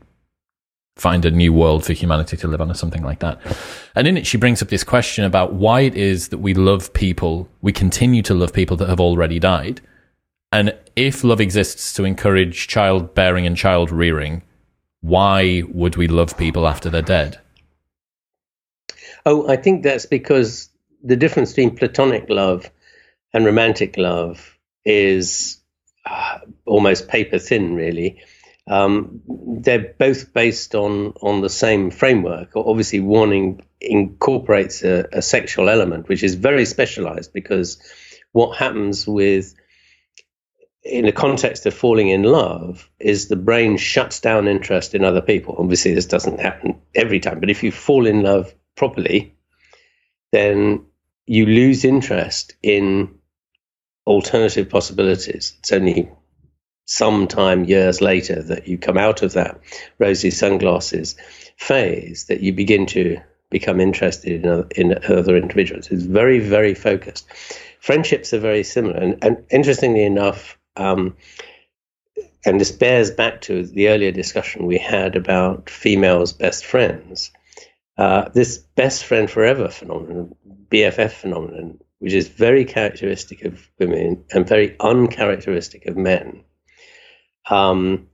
find 0.96 1.26
a 1.26 1.32
new 1.32 1.54
world 1.54 1.86
for 1.86 1.94
humanity 1.94 2.38
to 2.38 2.48
live 2.48 2.62
on 2.62 2.70
or 2.70 2.76
something 2.76 3.04
like 3.04 3.20
that. 3.20 3.40
And 3.96 4.08
in 4.08 4.18
it, 4.18 4.28
she 4.28 4.38
brings 4.38 4.62
up 4.62 4.70
this 4.70 4.84
question 4.84 5.26
about 5.26 5.54
why 5.54 5.82
it 5.82 5.96
is 5.96 6.30
that 6.30 6.38
we 6.40 6.54
love 6.54 6.94
people, 6.94 7.50
we 7.62 7.72
continue 7.72 8.22
to 8.24 8.34
love 8.34 8.54
people 8.54 8.78
that 8.78 8.90
have 8.90 9.00
already 9.00 9.40
died. 9.40 9.82
And 10.52 10.78
if 10.96 11.24
love 11.24 11.40
exists 11.40 11.94
to 11.94 12.04
encourage 12.04 12.68
childbearing 12.68 13.46
and 13.46 13.56
child 13.56 13.90
rearing, 13.90 14.44
why 15.00 15.64
would 15.70 15.96
we 15.96 16.08
love 16.08 16.38
people 16.38 16.68
after 16.68 16.90
they're 16.90 17.02
dead? 17.02 17.40
Oh, 19.26 19.48
I 19.48 19.56
think 19.56 19.84
that's 19.84 20.06
because 20.06 20.70
the 21.04 21.16
difference 21.16 21.52
between 21.52 21.76
platonic 21.76 22.30
love 22.30 22.70
and 23.34 23.46
romantic 23.46 23.98
love 23.98 24.58
is 24.84 25.60
uh, 26.06 26.40
almost 26.66 27.08
paper 27.08 27.40
thin, 27.40 27.76
really. 27.76 28.22
Um, 28.68 29.22
they're 29.28 29.94
both 29.98 30.34
based 30.34 30.76
on 30.76 31.14
on 31.22 31.42
the 31.42 31.50
same 31.50 31.92
framework. 31.92 32.52
Obviously, 32.56 33.00
in, 33.00 33.64
incorporates 33.80 34.84
a, 34.84 35.08
a 35.12 35.22
sexual 35.22 35.70
element, 35.70 36.08
which 36.08 36.24
is 36.24 36.36
very 36.36 36.66
specialized 36.66 37.34
because 37.34 37.82
what 38.32 38.58
happens 38.58 39.08
with 39.08 39.56
in 40.84 41.06
the 41.06 41.12
context 41.12 41.66
of 41.66 41.74
falling 41.74 42.10
in 42.10 42.24
love 42.24 42.90
is 43.00 43.28
the 43.28 43.36
brain 43.36 43.78
shuts 43.78 44.20
down 44.20 44.48
interest 44.48 44.96
in 44.96 45.04
other 45.04 45.22
people. 45.22 45.56
Obviously, 45.58 45.94
this 45.94 46.08
doesn't 46.08 46.40
happen 46.40 46.82
every 46.96 47.20
time, 47.20 47.40
but 47.40 47.50
if 47.50 47.64
you 47.64 47.72
fall 47.72 48.08
in 48.08 48.24
love 48.24 48.54
properly, 48.82 49.36
then 50.32 50.84
you 51.28 51.46
lose 51.46 51.86
interest 51.86 52.56
in 52.64 53.20
alternative 54.08 54.72
possibilities. 54.72 55.54
It's 55.60 55.72
only 55.72 56.10
sometime 56.86 57.66
years 57.66 58.02
later 58.02 58.42
that 58.42 58.68
you 58.68 58.80
come 58.80 58.98
out 58.98 59.22
of 59.22 59.34
that 59.34 59.62
rosy 60.00 60.32
sunglasses 60.32 61.16
phase 61.58 62.26
that 62.26 62.42
you 62.42 62.54
begin 62.54 62.88
to 62.88 63.22
become 63.52 63.80
interested 63.80 64.44
in 64.44 64.50
other, 64.50 64.68
in 64.76 64.98
other 65.08 65.38
individuals. 65.38 65.92
It's 65.92 66.02
very, 66.02 66.40
very 66.40 66.74
focused. 66.74 67.28
Friendships 67.80 68.34
are 68.34 68.40
very 68.40 68.64
similar. 68.64 68.98
And, 68.98 69.24
and 69.24 69.46
interestingly 69.52 70.06
enough, 70.06 70.58
um, 70.76 71.16
and 72.44 72.60
this 72.60 72.72
bears 72.72 73.12
back 73.12 73.42
to 73.42 73.64
the 73.64 73.90
earlier 73.90 74.12
discussion 74.12 74.66
we 74.66 74.80
had 74.80 75.16
about 75.16 75.70
females' 75.70 76.34
best 76.34 76.66
friends. 76.66 77.30
Uh, 78.02 78.28
this 78.30 78.58
best 78.58 79.06
friend 79.06 79.30
forever 79.30 79.70
phenomenon, 79.70 80.34
BFF 80.70 81.12
phenomenon, 81.12 81.80
which 82.00 82.14
is 82.14 82.28
very 82.30 82.66
characteristic 82.66 83.46
of 83.46 83.70
women 83.78 84.26
and 84.32 84.50
very 84.50 84.76
uncharacteristic 84.80 85.86
of 85.86 85.96
men, 85.96 86.44
um, 87.52 88.08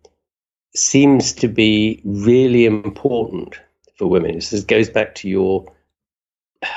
seems 0.76 1.32
to 1.32 1.48
be 1.48 2.02
really 2.04 2.66
important 2.66 3.62
for 3.98 4.08
women. 4.08 4.34
This 4.34 4.66
goes 4.66 4.90
back 4.90 5.16
to 5.16 5.30
your 5.30 5.74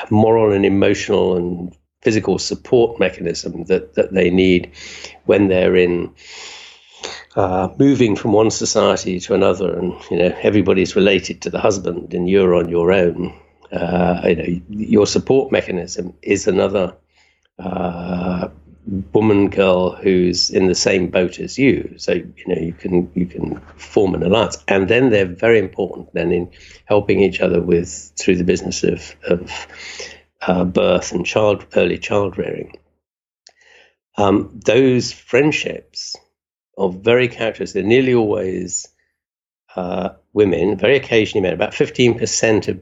moral 0.09 0.53
and 0.53 0.65
emotional 0.65 1.37
and 1.37 1.77
physical 2.03 2.39
support 2.39 3.01
mechanism 3.01 3.65
that, 3.65 3.95
that 3.95 4.15
they 4.15 4.31
need 4.31 4.71
when 5.25 5.49
they're 5.49 5.75
in 5.75 6.15
uh, 7.37 7.69
moving 7.79 8.17
from 8.17 8.33
one 8.33 8.51
society 8.51 9.21
to 9.21 9.35
another, 9.35 9.79
and 9.79 9.95
you 10.11 10.19
know 10.19 10.37
everybody's 10.43 10.97
related 10.97 11.43
to 11.43 11.51
the 11.51 11.61
husband, 11.61 12.13
and 12.15 12.29
you're 12.29 12.55
on 12.55 12.69
your 12.69 12.93
own. 12.93 13.35
Uh, 13.73 14.21
you 14.25 14.37
know 14.37 14.61
your 14.69 15.07
support 15.07 15.53
mechanism 15.53 16.13
is 16.23 16.49
another 16.49 16.97
uh, 17.59 18.49
woman, 19.13 19.49
girl 19.49 19.95
who's 19.95 20.51
in 20.51 20.67
the 20.67 20.75
same 20.75 21.09
boat 21.09 21.39
as 21.39 21.59
you. 21.59 21.95
So 21.99 22.13
you 22.13 22.47
know 22.47 22.61
you 22.61 22.73
can 22.73 23.11
you 23.15 23.27
can 23.27 23.61
form 23.77 24.15
an 24.15 24.23
alliance, 24.23 24.59
and 24.67 24.89
then 24.89 25.11
they're 25.11 25.27
very 25.27 25.59
important 25.59 26.13
then 26.13 26.33
in 26.33 26.51
helping 26.87 27.21
each 27.21 27.41
other 27.41 27.61
with 27.61 28.13
through 28.19 28.37
the 28.37 28.45
business 28.45 28.83
of 28.83 29.15
of 29.25 29.67
uh, 30.41 30.65
birth 30.65 31.13
and 31.13 31.25
child 31.25 31.67
early 31.77 31.99
child 31.99 32.39
rearing. 32.39 32.77
Um, 34.17 34.61
those 34.65 35.13
friendships 35.13 36.17
are 36.81 36.91
very 36.91 37.29
characteristic. 37.29 37.75
They're 37.75 37.89
nearly 37.89 38.15
always 38.15 38.89
uh, 39.77 40.11
women, 40.33 40.79
very 40.79 40.97
occasionally 40.97 41.43
men. 41.43 41.55
About 41.55 41.75
fifteen 41.75 42.19
percent 42.19 42.69
of 42.69 42.81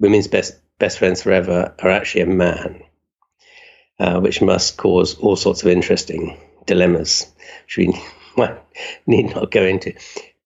women's 0.00 0.28
best 0.28 0.54
best 0.78 0.98
friends 0.98 1.22
forever 1.22 1.74
are 1.78 1.90
actually 1.90 2.22
a 2.22 2.26
man, 2.26 2.82
uh, 3.98 4.20
which 4.20 4.40
must 4.40 4.76
cause 4.76 5.16
all 5.18 5.36
sorts 5.36 5.62
of 5.62 5.68
interesting 5.68 6.38
dilemmas, 6.66 7.32
which 7.66 7.76
we 7.76 8.00
need 9.06 9.34
not 9.34 9.50
go 9.50 9.62
into. 9.62 9.94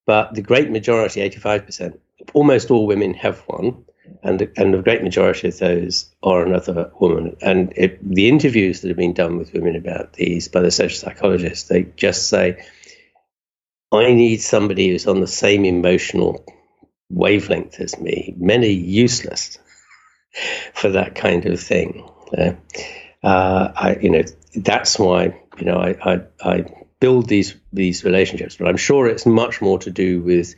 But 0.06 0.34
the 0.34 0.42
great 0.42 0.70
majority, 0.70 1.20
eighty-five 1.20 1.66
percent, 1.66 2.00
almost 2.32 2.70
all 2.70 2.86
women 2.86 3.14
have 3.14 3.38
one 3.40 3.84
and 4.22 4.50
and 4.56 4.74
the 4.74 4.82
great 4.82 5.02
majority 5.02 5.48
of 5.48 5.58
those 5.58 6.10
are 6.22 6.44
another 6.44 6.90
woman. 7.00 7.36
And 7.40 7.72
it, 7.76 7.98
the 8.02 8.28
interviews 8.28 8.80
that 8.80 8.88
have 8.88 8.96
been 8.96 9.14
done 9.14 9.38
with 9.38 9.52
women 9.52 9.76
about 9.76 10.12
these 10.12 10.48
by 10.48 10.60
the 10.60 10.70
social 10.70 10.98
psychologists, 10.98 11.68
they 11.68 11.84
just 11.96 12.28
say, 12.28 12.64
"I 13.92 14.12
need 14.12 14.40
somebody 14.40 14.88
who's 14.88 15.06
on 15.06 15.20
the 15.20 15.26
same 15.26 15.64
emotional 15.64 16.44
wavelength 17.08 17.80
as 17.80 17.98
me." 17.98 18.34
Men 18.38 18.62
are 18.62 18.66
useless 18.66 19.58
for 20.74 20.90
that 20.90 21.14
kind 21.14 21.46
of 21.46 21.60
thing. 21.60 22.08
Uh, 22.36 22.52
uh, 23.22 23.72
I, 23.74 23.98
you 24.00 24.10
know, 24.10 24.22
that's 24.54 24.98
why 24.98 25.40
you 25.58 25.64
know 25.64 25.78
I, 25.78 26.12
I 26.12 26.20
I 26.42 26.64
build 27.00 27.28
these 27.28 27.56
these 27.72 28.04
relationships, 28.04 28.56
but 28.56 28.68
I'm 28.68 28.76
sure 28.76 29.06
it's 29.06 29.26
much 29.26 29.60
more 29.60 29.78
to 29.80 29.90
do 29.90 30.20
with 30.22 30.54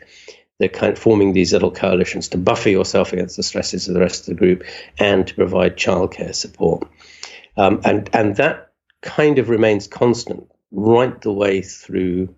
they're 0.60 0.68
kind 0.68 0.92
of 0.92 0.98
forming 0.98 1.32
these 1.32 1.54
little 1.54 1.70
coalitions 1.70 2.28
to 2.28 2.38
buffer 2.38 2.68
yourself 2.68 3.14
against 3.14 3.38
the 3.38 3.42
stresses 3.42 3.88
of 3.88 3.94
the 3.94 4.00
rest 4.00 4.20
of 4.20 4.26
the 4.26 4.34
group 4.34 4.62
and 4.98 5.26
to 5.26 5.34
provide 5.34 5.76
childcare 5.76 6.34
support. 6.34 6.86
Um, 7.56 7.80
and, 7.82 8.10
and 8.12 8.36
that 8.36 8.70
kind 9.00 9.38
of 9.38 9.48
remains 9.48 9.88
constant 9.88 10.46
right 10.70 11.18
the 11.22 11.32
way 11.32 11.62
through 11.62 12.34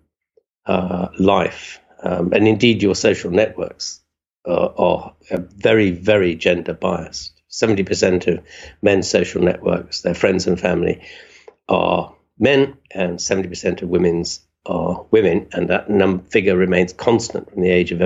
uh, 0.66 1.08
life. 1.18 1.80
Um, 2.00 2.32
and 2.32 2.46
indeed, 2.46 2.80
your 2.80 2.94
social 2.94 3.32
networks 3.32 4.00
are, 4.46 4.72
are 4.78 5.14
very, 5.30 5.90
very 5.90 6.36
gender 6.36 6.74
biased. 6.74 7.42
70% 7.50 8.28
of 8.28 8.44
men's 8.82 9.10
social 9.10 9.42
networks, 9.42 10.02
their 10.02 10.14
friends 10.14 10.46
and 10.46 10.60
family, 10.60 11.02
are 11.68 12.14
men, 12.38 12.78
and 12.92 13.18
70% 13.18 13.82
of 13.82 13.88
women's 13.88 14.40
are 14.66 15.06
women, 15.10 15.48
and 15.52 15.68
that 15.68 15.90
num- 15.90 16.24
figure 16.24 16.56
remains 16.56 16.92
constant 16.92 17.50
from 17.50 17.62
the 17.62 17.70
age 17.70 17.92
of 17.92 18.02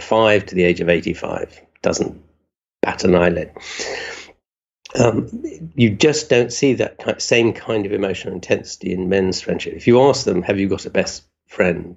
five 0.00 0.46
to 0.46 0.54
the 0.54 0.64
age 0.64 0.80
of 0.80 0.88
85. 0.88 1.60
Doesn't 1.82 2.22
bat 2.82 3.04
an 3.04 3.14
eyelid. 3.14 3.52
Um, 4.98 5.28
you 5.74 5.90
just 5.90 6.30
don't 6.30 6.52
see 6.52 6.74
that 6.74 7.20
same 7.20 7.52
kind 7.52 7.86
of 7.86 7.92
emotional 7.92 8.34
intensity 8.34 8.92
in 8.92 9.08
men's 9.08 9.40
friendship. 9.40 9.74
If 9.74 9.86
you 9.86 10.00
ask 10.02 10.24
them, 10.24 10.42
"Have 10.42 10.58
you 10.58 10.68
got 10.68 10.86
a 10.86 10.90
best 10.90 11.24
friend, 11.46 11.96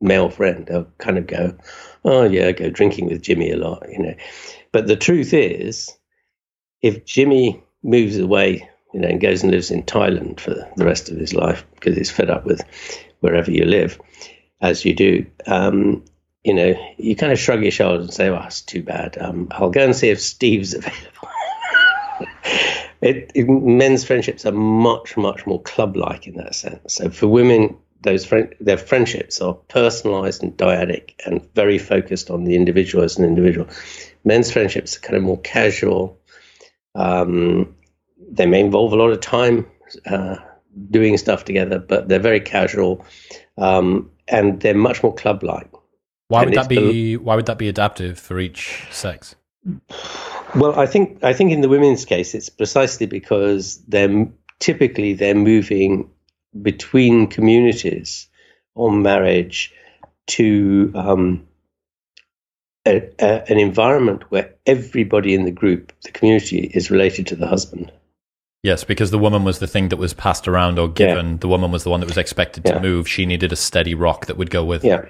male 0.00 0.30
friend?" 0.30 0.66
They'll 0.66 0.90
kind 0.98 1.18
of 1.18 1.26
go, 1.26 1.56
"Oh 2.04 2.24
yeah, 2.24 2.48
I 2.48 2.52
go 2.52 2.70
drinking 2.70 3.06
with 3.06 3.22
Jimmy 3.22 3.50
a 3.50 3.56
lot," 3.56 3.84
you 3.90 3.98
know. 3.98 4.14
But 4.70 4.86
the 4.86 4.96
truth 4.96 5.34
is, 5.34 5.96
if 6.82 7.04
Jimmy 7.04 7.62
moves 7.82 8.18
away, 8.18 8.68
you 8.98 9.02
know, 9.02 9.10
and 9.10 9.20
goes 9.20 9.44
and 9.44 9.52
lives 9.52 9.70
in 9.70 9.84
Thailand 9.84 10.40
for 10.40 10.54
the 10.76 10.84
rest 10.84 11.08
of 11.08 11.16
his 11.16 11.32
life 11.32 11.64
because 11.76 11.96
he's 11.96 12.10
fed 12.10 12.30
up 12.30 12.44
with 12.44 12.60
wherever 13.20 13.48
you 13.48 13.64
live, 13.64 14.00
as 14.60 14.84
you 14.84 14.92
do, 14.92 15.24
um, 15.46 16.04
you 16.42 16.52
know, 16.52 16.74
you 16.96 17.14
kind 17.14 17.32
of 17.32 17.38
shrug 17.38 17.62
your 17.62 17.70
shoulders 17.70 18.06
and 18.06 18.12
say, 18.12 18.28
"Well, 18.28 18.42
it's 18.44 18.60
too 18.60 18.82
bad. 18.82 19.16
Um, 19.20 19.46
I'll 19.52 19.70
go 19.70 19.84
and 19.84 19.94
see 19.94 20.08
if 20.08 20.20
Steve's 20.20 20.74
available." 20.74 21.28
it, 23.00 23.30
it, 23.36 23.48
men's 23.48 24.04
friendships 24.04 24.44
are 24.44 24.52
much, 24.52 25.16
much 25.16 25.46
more 25.46 25.62
club-like 25.62 26.26
in 26.26 26.34
that 26.38 26.56
sense. 26.56 26.94
So 26.94 27.08
for 27.08 27.28
women, 27.28 27.76
those 28.00 28.28
their 28.58 28.78
friendships 28.78 29.40
are 29.40 29.54
personalized 29.54 30.42
and 30.42 30.56
dyadic 30.56 31.12
and 31.24 31.48
very 31.54 31.78
focused 31.78 32.30
on 32.30 32.42
the 32.42 32.56
individual 32.56 33.04
as 33.04 33.16
an 33.16 33.24
individual. 33.24 33.68
Men's 34.24 34.50
friendships 34.50 34.96
are 34.96 35.00
kind 35.00 35.16
of 35.16 35.22
more 35.22 35.38
casual. 35.38 36.18
Um, 36.96 37.76
they 38.30 38.46
may 38.46 38.60
involve 38.60 38.92
a 38.92 38.96
lot 38.96 39.10
of 39.10 39.20
time 39.20 39.66
uh, 40.06 40.36
doing 40.90 41.16
stuff 41.16 41.44
together, 41.44 41.78
but 41.78 42.08
they're 42.08 42.18
very 42.18 42.40
casual 42.40 43.04
um, 43.56 44.10
and 44.28 44.60
they're 44.60 44.74
much 44.74 45.02
more 45.02 45.14
club-like. 45.14 45.70
Why 46.28 46.44
would 46.44 46.54
that 46.54 46.68
be? 46.68 47.16
Why 47.16 47.36
would 47.36 47.46
that 47.46 47.56
be 47.56 47.68
adaptive 47.68 48.18
for 48.18 48.38
each 48.38 48.86
sex? 48.90 49.34
Well, 50.54 50.78
I 50.78 50.86
think 50.86 51.24
I 51.24 51.32
think 51.32 51.52
in 51.52 51.62
the 51.62 51.70
women's 51.70 52.04
case, 52.04 52.34
it's 52.34 52.50
precisely 52.50 53.06
because 53.06 53.78
they're 53.88 54.28
typically 54.58 55.14
they're 55.14 55.34
moving 55.34 56.10
between 56.60 57.28
communities 57.28 58.28
on 58.74 59.02
marriage 59.02 59.72
to 60.26 60.92
um, 60.94 61.46
a, 62.86 63.10
a, 63.18 63.50
an 63.50 63.58
environment 63.58 64.30
where 64.30 64.54
everybody 64.66 65.34
in 65.34 65.44
the 65.44 65.50
group, 65.50 65.92
the 66.02 66.12
community, 66.12 66.70
is 66.74 66.90
related 66.90 67.26
to 67.28 67.36
the 67.36 67.46
husband. 67.46 67.90
Yes, 68.62 68.82
because 68.82 69.10
the 69.10 69.18
woman 69.18 69.44
was 69.44 69.60
the 69.60 69.66
thing 69.66 69.88
that 69.90 69.98
was 69.98 70.12
passed 70.12 70.48
around 70.48 70.78
or 70.78 70.88
given. 70.88 71.32
Yeah. 71.32 71.36
The 71.40 71.48
woman 71.48 71.70
was 71.70 71.84
the 71.84 71.90
one 71.90 72.00
that 72.00 72.08
was 72.08 72.18
expected 72.18 72.64
to 72.64 72.72
yeah. 72.74 72.80
move. 72.80 73.08
She 73.08 73.24
needed 73.24 73.52
a 73.52 73.56
steady 73.56 73.94
rock 73.94 74.26
that 74.26 74.36
would 74.36 74.50
go 74.50 74.64
with. 74.64 74.84
Yeah, 74.84 75.06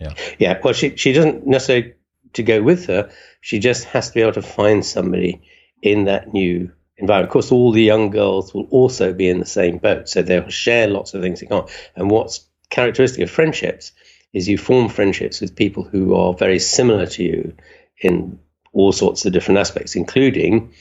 yeah, 0.00 0.14
yeah. 0.38 0.60
Well, 0.62 0.74
she 0.74 0.96
she 0.96 1.12
doesn't 1.12 1.46
necessarily 1.46 1.94
to 2.34 2.42
go 2.42 2.62
with 2.62 2.86
her. 2.86 3.10
She 3.40 3.58
just 3.58 3.84
has 3.86 4.08
to 4.08 4.14
be 4.14 4.20
able 4.20 4.32
to 4.32 4.42
find 4.42 4.84
somebody 4.84 5.42
in 5.82 6.04
that 6.04 6.32
new 6.32 6.70
environment. 6.96 7.28
Of 7.28 7.32
course, 7.32 7.52
all 7.52 7.72
the 7.72 7.82
young 7.82 8.10
girls 8.10 8.54
will 8.54 8.68
also 8.70 9.12
be 9.12 9.28
in 9.28 9.40
the 9.40 9.46
same 9.46 9.78
boat, 9.78 10.08
so 10.08 10.22
they'll 10.22 10.48
share 10.48 10.86
lots 10.88 11.14
of 11.14 11.22
things 11.22 11.42
in 11.42 11.48
common. 11.48 11.68
And 11.96 12.10
what's 12.10 12.46
characteristic 12.70 13.22
of 13.22 13.30
friendships 13.30 13.92
is 14.32 14.48
you 14.48 14.58
form 14.58 14.88
friendships 14.88 15.40
with 15.40 15.56
people 15.56 15.84
who 15.84 16.14
are 16.14 16.34
very 16.34 16.58
similar 16.58 17.06
to 17.06 17.22
you 17.22 17.56
in 18.00 18.38
all 18.72 18.92
sorts 18.92 19.24
of 19.24 19.32
different 19.32 19.58
aspects, 19.58 19.94
including 19.94 20.72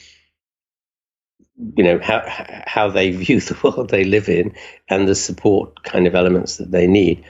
you 1.57 1.83
know 1.83 1.99
how 1.99 2.23
how 2.65 2.89
they 2.89 3.11
view 3.11 3.39
the 3.39 3.57
world 3.63 3.89
they 3.89 4.03
live 4.03 4.29
in 4.29 4.53
and 4.89 5.07
the 5.07 5.15
support 5.15 5.83
kind 5.83 6.07
of 6.07 6.15
elements 6.15 6.57
that 6.57 6.71
they 6.71 6.87
need. 6.87 7.23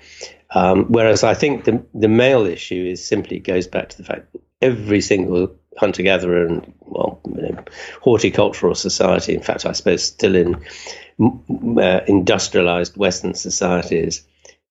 Um, 0.56 0.86
whereas 0.86 1.24
I 1.24 1.34
think 1.34 1.66
the 1.66 1.84
the 1.94 2.08
male 2.08 2.45
issue 2.45 2.86
is 2.91 3.06
simply 3.06 3.40
goes 3.40 3.68
back 3.68 3.90
to 3.90 3.98
the 3.98 4.04
fact 4.04 4.32
that 4.34 4.41
every 4.62 5.02
single 5.02 5.56
hunter 5.78 6.04
gatherer 6.04 6.45
and 6.45 6.74
well 6.82 7.20
you 7.26 7.41
know, 7.41 7.64
horticultural 8.02 8.76
society, 8.76 9.34
in 9.34 9.41
fact, 9.41 9.66
I 9.66 9.72
suppose 9.72 10.04
still 10.04 10.36
in 10.36 10.64
uh, 11.80 12.02
industrialized 12.08 12.98
Western 12.98 13.34
societies, 13.34 14.26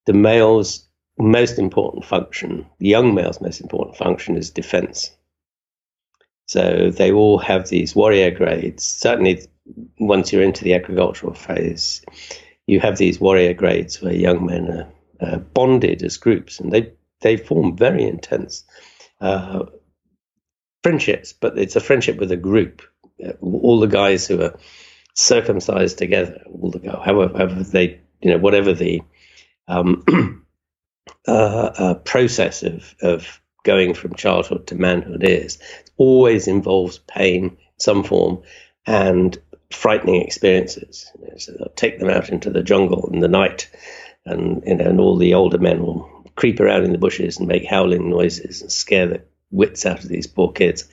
the 0.07 0.13
male's 0.13 0.87
most 1.19 1.59
important 1.59 2.05
function, 2.05 2.67
the 2.79 2.89
young 2.89 3.15
male's 3.15 3.41
most 3.41 3.61
important 3.61 3.97
function, 3.97 4.37
is 4.37 4.51
defense. 4.51 5.11
So 6.53 6.91
they 6.91 7.13
all 7.13 7.39
have 7.39 7.71
these 7.71 7.97
warrior 7.97 8.31
grades. 8.31 8.85
Certainly, 8.85 9.47
once 9.99 10.31
you're 10.31 10.43
into 10.43 10.65
the 10.65 10.75
agricultural 10.75 11.33
phase, 11.33 12.05
you 12.67 12.79
have 12.79 12.99
these 12.99 13.19
warrior 13.19 13.55
grades 13.55 14.03
where 14.03 14.13
young 14.13 14.45
men 14.45 14.69
are 14.71 14.93
uh, 15.27 15.39
bonded 15.39 16.03
as 16.03 16.19
groups, 16.19 16.61
and 16.61 16.71
they 16.71 16.93
they 17.23 17.39
form 17.39 17.75
very 17.75 18.05
intense 18.05 18.65
uh, 19.23 19.65
friendships. 20.83 21.33
But 21.33 21.57
it's 21.57 21.77
a 21.77 21.81
friendship 21.81 22.19
with 22.19 22.31
a 22.31 22.37
group. 22.37 22.83
Uh, 23.25 23.33
all 23.41 23.81
the 23.81 23.87
guys 23.87 24.27
who 24.27 24.43
are 24.43 24.59
circumcised 25.15 25.97
together, 25.97 26.43
all 26.53 26.71
the 26.71 26.87
however, 27.03 27.33
however 27.33 27.63
they 27.63 27.99
you 28.21 28.31
know 28.31 28.39
whatever 28.39 28.75
the 28.75 29.01
um, 29.69 30.05
uh, 31.27 31.31
uh, 31.31 31.95
process 31.95 32.63
of 32.63 32.95
of 33.01 33.41
going 33.65 33.95
from 33.95 34.15
childhood 34.15 34.67
to 34.67 34.75
manhood 34.75 35.23
is, 35.23 35.59
always 36.03 36.49
involves 36.49 36.99
pain 36.99 37.45
in 37.45 37.57
some 37.79 38.03
form 38.03 38.43
and 38.87 39.39
frightening 39.71 40.21
experiences. 40.23 41.11
So 41.39 41.53
they'll 41.53 41.69
take 41.77 41.99
them 41.99 42.11
out 42.11 42.29
into 42.29 42.51
the 42.51 42.63
jungle 42.63 43.09
in 43.13 43.21
the 43.21 43.29
night 43.29 43.71
and 44.25 44.63
you 44.67 44.77
know, 44.77 44.85
and 44.85 45.01
all 45.01 45.17
the 45.17 45.35
older 45.35 45.59
men 45.59 45.83
will 45.83 46.09
creep 46.37 46.61
around 46.61 46.85
in 46.85 46.93
the 46.93 46.99
bushes 46.99 47.39
and 47.39 47.49
make 47.49 47.65
howling 47.65 48.09
noises 48.11 48.63
and 48.63 48.73
scare 48.73 49.07
the 49.07 49.23
wits 49.51 49.85
out 49.87 50.03
of 50.03 50.09
these 50.09 50.27
poor 50.27 50.51
kids. 50.53 50.89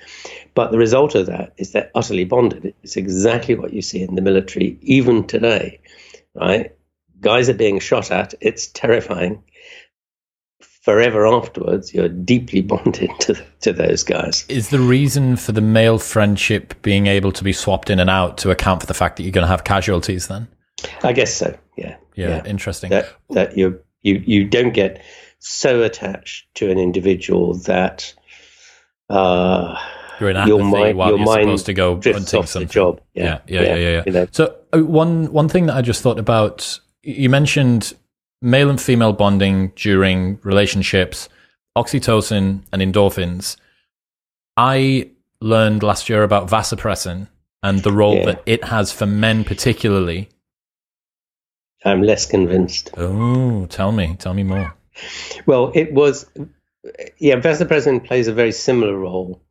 But 0.54 0.72
the 0.72 0.78
result 0.78 1.16
of 1.16 1.28
that 1.28 1.54
is 1.58 1.72
they're 1.72 1.92
utterly 1.96 2.26
bonded. 2.26 2.74
It's 2.84 2.98
exactly 2.98 3.56
what 3.56 3.74
you 3.74 3.82
see 3.82 4.02
in 4.02 4.16
the 4.16 4.22
military 4.22 4.78
even 4.82 5.26
today, 5.28 5.80
right? 6.36 6.76
Guys 7.22 7.50
are 7.50 7.54
being 7.54 7.80
shot 7.80 8.12
at. 8.12 8.34
It's 8.42 8.68
terrifying. 8.68 9.44
Forever 10.82 11.28
afterwards, 11.28 11.94
you're 11.94 12.10
deeply 12.10 12.62
bonded 12.74 13.12
to 13.22 13.36
to 13.62 13.74
those 13.74 14.04
guys. 14.04 14.46
Is 14.48 14.70
the 14.70 14.80
reason 14.80 15.36
for 15.36 15.52
the 15.52 15.62
male 15.62 16.00
friendship 16.00 16.82
being 16.82 17.08
able 17.08 17.32
to 17.34 17.44
be 17.44 17.54
swapped 17.54 17.90
in 17.90 18.00
and 18.00 18.10
out 18.10 18.38
to 18.40 18.52
account 18.52 18.82
for 18.82 18.88
the 18.88 18.94
fact 18.94 19.18
that 19.18 19.24
you're 19.24 19.32
going 19.32 19.44
to 19.44 19.50
have 19.50 19.64
casualties? 19.64 20.28
Then, 20.28 20.48
I 21.04 21.14
guess 21.14 21.34
so. 21.34 21.58
Yeah. 21.78 21.98
Yeah. 22.16 22.30
yeah. 22.30 22.46
Interesting. 22.46 22.90
That 22.90 23.14
that 23.32 23.58
you 23.58 23.82
you 24.02 24.24
you 24.26 24.46
don't 24.46 24.74
get 24.74 25.04
so 25.40 25.84
attached 25.84 26.54
to 26.56 26.70
an 26.70 26.78
individual 26.78 27.56
that 27.60 28.14
uh, 29.10 29.78
you're 30.20 30.30
in 30.30 30.38
apathy 30.38 30.50
your 30.50 30.64
mind, 30.64 30.98
while 30.98 31.10
your 31.10 31.18
you're 31.18 31.26
mind 31.26 31.44
supposed 31.44 31.66
to 31.68 31.74
go 31.74 31.96
hunting 31.96 32.24
something. 32.26 32.68
job. 32.68 33.02
Yeah, 33.14 33.24
yeah, 33.24 33.40
yeah, 33.48 33.62
yeah. 33.62 33.76
yeah, 33.76 33.90
yeah. 33.90 34.04
You 34.06 34.12
know? 34.12 34.28
So 34.32 34.56
uh, 34.74 34.80
one 34.80 35.32
one 35.32 35.50
thing 35.50 35.66
that 35.68 35.76
I 35.76 35.82
just 35.82 36.02
thought 36.02 36.20
about, 36.20 36.80
you 37.02 37.30
mentioned 37.30 37.94
male 38.42 38.70
and 38.70 38.82
female 38.82 39.14
bonding 39.14 39.74
during 39.76 40.40
relationships, 40.44 41.30
oxytocin 41.78 42.64
and 42.72 42.82
endorphins. 42.82 43.58
I 44.58 45.12
learned 45.42 45.84
last 45.84 46.10
year 46.10 46.24
about 46.24 46.50
vasopressin 46.50 47.28
and 47.64 47.80
the 47.80 47.92
role 47.92 48.16
yeah. 48.16 48.26
that 48.26 48.44
it 48.46 48.64
has 48.66 48.92
for 48.92 49.06
men, 49.06 49.44
particularly 49.44 50.30
I'm 51.86 52.02
less 52.02 52.26
convinced. 52.26 52.92
Oh, 52.98 53.66
tell 53.68 53.92
me, 53.92 54.16
tell 54.20 54.34
me 54.34 54.44
more. 54.44 54.76
Well, 55.46 55.72
it 55.74 55.94
was, 55.94 56.30
yeah, 57.18 57.36
vasopressin 57.36 58.06
plays 58.06 58.28
a 58.28 58.34
very 58.34 58.52
similar 58.52 58.98
role 58.98 59.42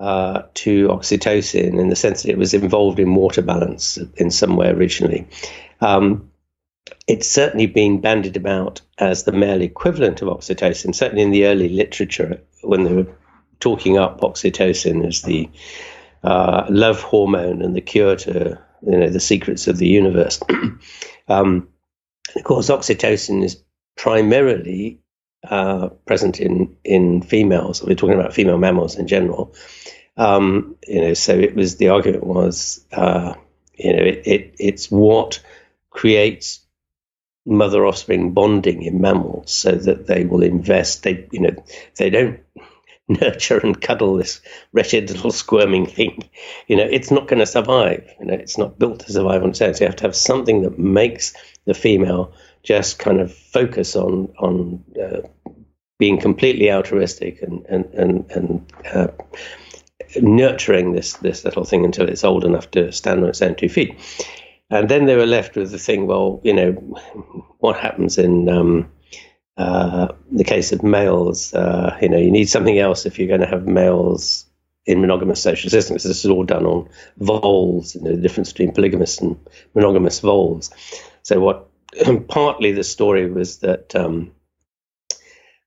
uh, 0.00 0.42
to 0.54 0.88
oxytocin 0.88 1.78
in 1.78 1.88
the 1.88 1.96
sense 1.96 2.22
that 2.22 2.30
it 2.30 2.38
was 2.38 2.54
involved 2.54 2.98
in 2.98 3.14
water 3.14 3.42
balance 3.42 3.98
in 4.16 4.30
some 4.30 4.56
way 4.56 4.68
originally. 4.68 5.26
Um, 5.80 6.30
it's 7.06 7.28
certainly 7.28 7.66
been 7.66 8.00
bandied 8.00 8.36
about 8.36 8.80
as 8.98 9.24
the 9.24 9.32
male 9.32 9.62
equivalent 9.62 10.22
of 10.22 10.28
oxytocin, 10.28 10.94
certainly 10.94 11.22
in 11.22 11.30
the 11.30 11.46
early 11.46 11.68
literature 11.68 12.40
when 12.62 12.84
they 12.84 12.92
were 12.92 13.06
talking 13.60 13.98
up 13.98 14.20
oxytocin 14.20 15.06
as 15.06 15.22
the 15.22 15.48
uh, 16.22 16.66
love 16.68 17.02
hormone 17.02 17.62
and 17.62 17.74
the 17.74 17.80
cure 17.80 18.16
to 18.16 18.58
you 18.86 18.96
know 18.96 19.08
the 19.08 19.20
secrets 19.20 19.66
of 19.66 19.78
the 19.78 19.88
universe. 19.88 20.40
um, 21.28 21.68
of 22.36 22.44
course, 22.44 22.68
oxytocin 22.68 23.42
is 23.42 23.62
primarily 23.96 25.00
uh, 25.48 25.88
present 26.06 26.40
in 26.40 26.76
in 26.84 27.22
females. 27.22 27.82
We're 27.82 27.94
talking 27.94 28.18
about 28.18 28.34
female 28.34 28.58
mammals 28.58 28.96
in 28.96 29.06
general. 29.06 29.54
Um, 30.16 30.76
you 30.86 31.00
know, 31.00 31.14
so 31.14 31.38
it 31.38 31.54
was 31.54 31.76
the 31.76 31.90
argument 31.90 32.24
was, 32.24 32.84
uh, 32.92 33.34
you 33.74 33.92
know, 33.92 34.02
it, 34.02 34.22
it 34.26 34.54
it's 34.58 34.90
what 34.90 35.40
creates 35.90 36.60
mother 37.48 37.86
offspring 37.86 38.32
bonding 38.32 38.82
in 38.82 39.00
mammals, 39.00 39.50
so 39.50 39.72
that 39.72 40.06
they 40.06 40.24
will 40.24 40.42
invest. 40.42 41.02
They 41.02 41.26
you 41.32 41.40
know 41.40 41.64
they 41.96 42.10
don't 42.10 42.40
nurture 43.08 43.58
and 43.58 43.80
cuddle 43.80 44.16
this 44.16 44.40
wretched 44.72 45.10
little 45.10 45.30
squirming 45.30 45.86
thing, 45.86 46.28
you 46.66 46.76
know, 46.76 46.84
it's 46.84 47.10
not 47.10 47.26
going 47.26 47.38
to 47.38 47.46
survive. 47.46 48.06
You 48.20 48.26
know, 48.26 48.34
it's 48.34 48.58
not 48.58 48.78
built 48.78 49.00
to 49.00 49.12
survive 49.12 49.42
on 49.42 49.50
its 49.50 49.62
own. 49.62 49.74
So 49.74 49.84
you 49.84 49.86
have 49.86 49.96
to 49.96 50.04
have 50.04 50.16
something 50.16 50.62
that 50.62 50.78
makes 50.78 51.34
the 51.64 51.74
female 51.74 52.34
just 52.62 52.98
kind 52.98 53.20
of 53.20 53.32
focus 53.32 53.96
on 53.96 54.34
on 54.38 54.84
uh, 55.02 55.20
being 55.98 56.20
completely 56.20 56.70
altruistic 56.70 57.40
and 57.42 57.64
and 57.66 57.86
and, 57.94 58.30
and 58.30 58.72
uh, 58.92 59.08
nurturing 60.20 60.92
this 60.92 61.14
this 61.14 61.44
little 61.44 61.64
thing 61.64 61.84
until 61.84 62.08
it's 62.08 62.24
old 62.24 62.44
enough 62.44 62.70
to 62.72 62.92
stand 62.92 63.22
on 63.22 63.30
its 63.30 63.40
own 63.40 63.54
two 63.54 63.68
feet. 63.70 63.96
And 64.70 64.88
then 64.88 65.06
they 65.06 65.16
were 65.16 65.26
left 65.26 65.56
with 65.56 65.70
the 65.70 65.78
thing. 65.78 66.06
Well, 66.06 66.40
you 66.44 66.52
know, 66.52 66.72
what 67.58 67.78
happens 67.78 68.18
in 68.18 68.48
um, 68.48 68.92
uh, 69.56 70.08
the 70.30 70.44
case 70.44 70.72
of 70.72 70.82
males? 70.82 71.54
Uh, 71.54 71.96
you 72.02 72.08
know, 72.08 72.18
you 72.18 72.30
need 72.30 72.48
something 72.48 72.78
else 72.78 73.06
if 73.06 73.18
you're 73.18 73.28
going 73.28 73.40
to 73.40 73.46
have 73.46 73.66
males 73.66 74.44
in 74.84 75.00
monogamous 75.00 75.42
social 75.42 75.70
systems. 75.70 76.02
This 76.02 76.24
is 76.24 76.30
all 76.30 76.44
done 76.44 76.66
on 76.66 76.88
voles, 77.18 77.94
you 77.94 78.02
know, 78.02 78.10
the 78.10 78.22
difference 78.22 78.52
between 78.52 78.72
polygamous 78.72 79.20
and 79.20 79.38
monogamous 79.74 80.20
voles. 80.20 80.70
So 81.22 81.40
what 81.40 81.68
partly 82.28 82.72
the 82.72 82.84
story 82.84 83.30
was 83.30 83.58
that 83.58 83.94
um, 83.94 84.32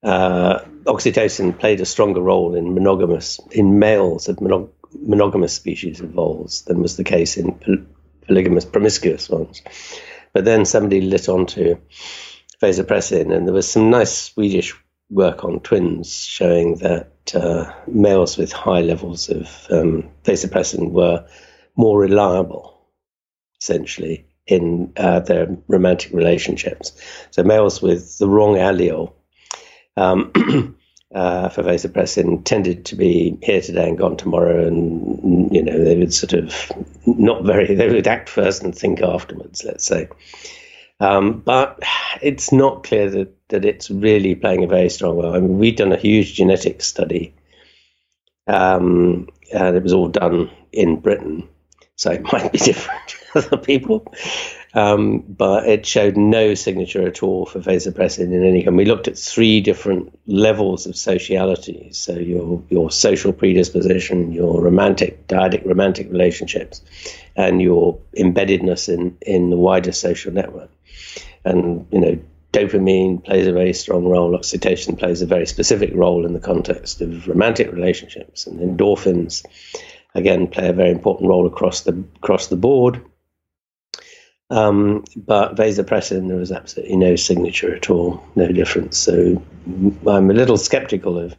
uh, 0.04 0.60
oxytocin 0.86 1.58
played 1.58 1.82
a 1.82 1.86
stronger 1.86 2.22
role 2.22 2.56
in 2.56 2.74
monogamous 2.74 3.40
in 3.52 3.78
males 3.78 4.28
of 4.28 4.38
monog- 4.38 4.72
monogamous 5.00 5.54
species 5.54 6.02
of 6.02 6.10
voles 6.10 6.64
than 6.64 6.82
was 6.82 6.98
the 6.98 7.04
case 7.04 7.38
in 7.38 7.54
poly- 7.54 7.86
polygamous 8.28 8.66
promiscuous 8.66 9.30
ones. 9.30 9.62
But 10.34 10.46
then 10.46 10.66
somebody 10.66 11.02
lit 11.02 11.30
onto 11.30 11.78
vasopressin, 12.62 13.36
and 13.36 13.48
there 13.48 13.54
was 13.54 13.70
some 13.70 13.90
nice 13.90 14.16
Swedish 14.16 14.74
work 15.10 15.44
on 15.44 15.60
twins 15.60 16.24
showing 16.24 16.76
that 16.76 17.12
uh, 17.36 17.72
males 17.88 18.38
with 18.38 18.52
high 18.52 18.82
levels 18.82 19.30
of 19.30 19.68
um, 19.70 20.10
vasopressin 20.24 20.92
were 20.92 21.26
more 21.76 22.00
reliable, 22.00 22.88
essentially, 23.62 24.26
in 24.48 24.94
uh, 24.98 25.20
their 25.20 25.58
romantic 25.68 26.14
relationships. 26.14 26.94
So 27.32 27.44
males 27.44 27.82
with 27.82 28.18
the 28.18 28.28
wrong 28.28 28.56
allele 28.56 29.14
um, 29.98 30.32
uh, 31.14 31.50
for 31.50 31.64
vasopressin 31.64 32.44
tended 32.44 32.86
to 32.86 32.96
be 32.96 33.38
here 33.42 33.62
today 33.62 33.90
and 33.90 33.98
gone 33.98 34.18
tomorrow, 34.18 34.66
and 34.66 35.54
you 35.54 35.62
know 35.62 35.84
they 35.84 35.98
would 35.98 36.14
sort 36.14 36.34
of 36.34 36.72
not 37.06 37.44
very 37.44 37.76
they 37.76 37.90
would 37.90 38.08
act 38.08 38.30
first 38.30 38.64
and 38.64 38.76
think 38.76 39.02
afterwards. 39.02 39.64
Let's 39.64 39.86
say. 39.86 40.08
Um, 41.00 41.40
but 41.40 41.80
it's 42.22 42.52
not 42.52 42.84
clear 42.84 43.10
that, 43.10 43.34
that 43.50 43.66
it's 43.66 43.90
really 43.90 44.36
playing 44.36 44.64
a 44.64 44.68
very 44.68 44.88
strong 44.88 45.18
role. 45.18 45.34
I 45.36 45.40
mean, 45.40 45.58
we've 45.58 45.76
done 45.76 45.92
a 45.92 45.98
huge 45.98 46.36
genetic 46.36 46.84
study, 46.84 47.34
um, 48.46 49.28
and 49.52 49.76
it 49.76 49.82
was 49.82 49.94
all 49.94 50.10
done 50.10 50.52
in 50.72 51.00
Britain, 51.00 51.50
so 51.96 52.12
it 52.12 52.22
might 52.32 52.52
be 52.52 52.58
different 52.60 53.02
to 53.08 53.18
other 53.40 53.58
people. 53.58 54.14
Um, 54.74 55.20
but 55.20 55.68
it 55.68 55.86
showed 55.86 56.16
no 56.16 56.54
signature 56.54 57.06
at 57.06 57.24
all 57.24 57.46
for 57.46 57.60
vasopressin 57.60 58.32
in 58.32 58.46
any. 58.46 58.66
And 58.66 58.78
we 58.78 58.86
looked 58.86 59.10
at 59.10 59.18
three 59.18 59.60
different 59.60 60.18
levels 60.28 60.86
of 60.86 60.96
sociality. 60.96 61.90
So 61.92 62.14
your 62.14 62.64
your 62.70 62.90
social 62.90 63.34
predisposition, 63.34 64.32
your 64.32 64.62
romantic, 64.62 65.28
dyadic 65.28 65.66
romantic 65.66 66.10
relationships, 66.10 66.82
and 67.36 67.62
your 67.62 68.00
embeddedness 68.18 68.88
in 68.88 69.18
in 69.22 69.50
the 69.50 69.58
wider 69.58 69.92
social 69.92 70.32
network. 70.32 70.70
And 71.44 71.86
you 71.92 72.00
know, 72.00 72.20
dopamine 72.54 73.24
plays 73.24 73.48
a 73.48 73.54
very 73.54 73.74
strong 73.74 74.06
role. 74.06 74.38
Oxytocin 74.38 74.98
plays 74.98 75.22
a 75.22 75.26
very 75.26 75.48
specific 75.48 75.92
role 75.94 76.26
in 76.26 76.34
the 76.34 76.40
context 76.40 77.02
of 77.02 77.28
romantic 77.28 77.72
relationships, 77.74 78.48
and 78.48 78.60
endorphins 78.60 79.46
again 80.16 80.48
play 80.48 80.70
a 80.70 80.74
very 80.74 80.92
important 80.92 81.30
role 81.30 81.48
across 81.48 81.82
the 81.82 82.04
across 82.22 82.48
the 82.48 82.56
board. 82.56 83.02
Um, 84.52 85.06
but 85.16 85.56
vasopressin, 85.56 86.28
there 86.28 86.36
was 86.36 86.52
absolutely 86.52 86.98
no 86.98 87.16
signature 87.16 87.74
at 87.74 87.90
all, 87.90 88.22
no 88.36 88.50
difference. 88.52 88.98
So 88.98 89.42
I'm 90.06 90.30
a 90.30 90.34
little 90.34 90.58
skeptical 90.58 91.18
of 91.18 91.34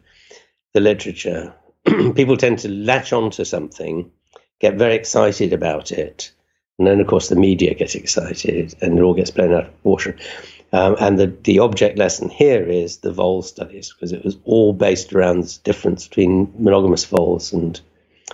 the 0.73 0.81
literature. 0.81 1.53
People 1.85 2.39
tend 2.39 2.61
to 2.61 2.71
latch 2.71 3.13
onto 3.13 3.45
something, 3.45 4.11
get 4.61 4.77
very 4.77 4.95
excited 4.95 5.53
about 5.53 5.93
it, 5.93 6.33
and 6.79 6.89
then, 6.89 7.01
of 7.01 7.07
course, 7.07 7.29
the 7.29 7.37
media 7.37 7.75
get 7.75 7.95
excited 7.95 8.75
and 8.81 8.99
it 8.99 9.03
all 9.03 9.13
gets 9.13 9.31
blown 9.31 9.53
out 9.53 9.65
of 9.65 9.73
proportion. 9.73 10.19
Um, 10.73 10.97
and 10.99 11.19
the, 11.19 11.27
the 11.27 11.59
object 11.59 11.99
lesson 11.99 12.31
here 12.31 12.65
is 12.65 12.97
the 12.97 13.13
vole 13.13 13.43
studies, 13.43 13.93
because 13.93 14.13
it 14.13 14.25
was 14.25 14.39
all 14.45 14.73
based 14.73 15.13
around 15.13 15.43
this 15.43 15.59
difference 15.59 16.09
between 16.09 16.51
monogamous 16.59 17.05
voles 17.05 17.53
and 17.53 17.79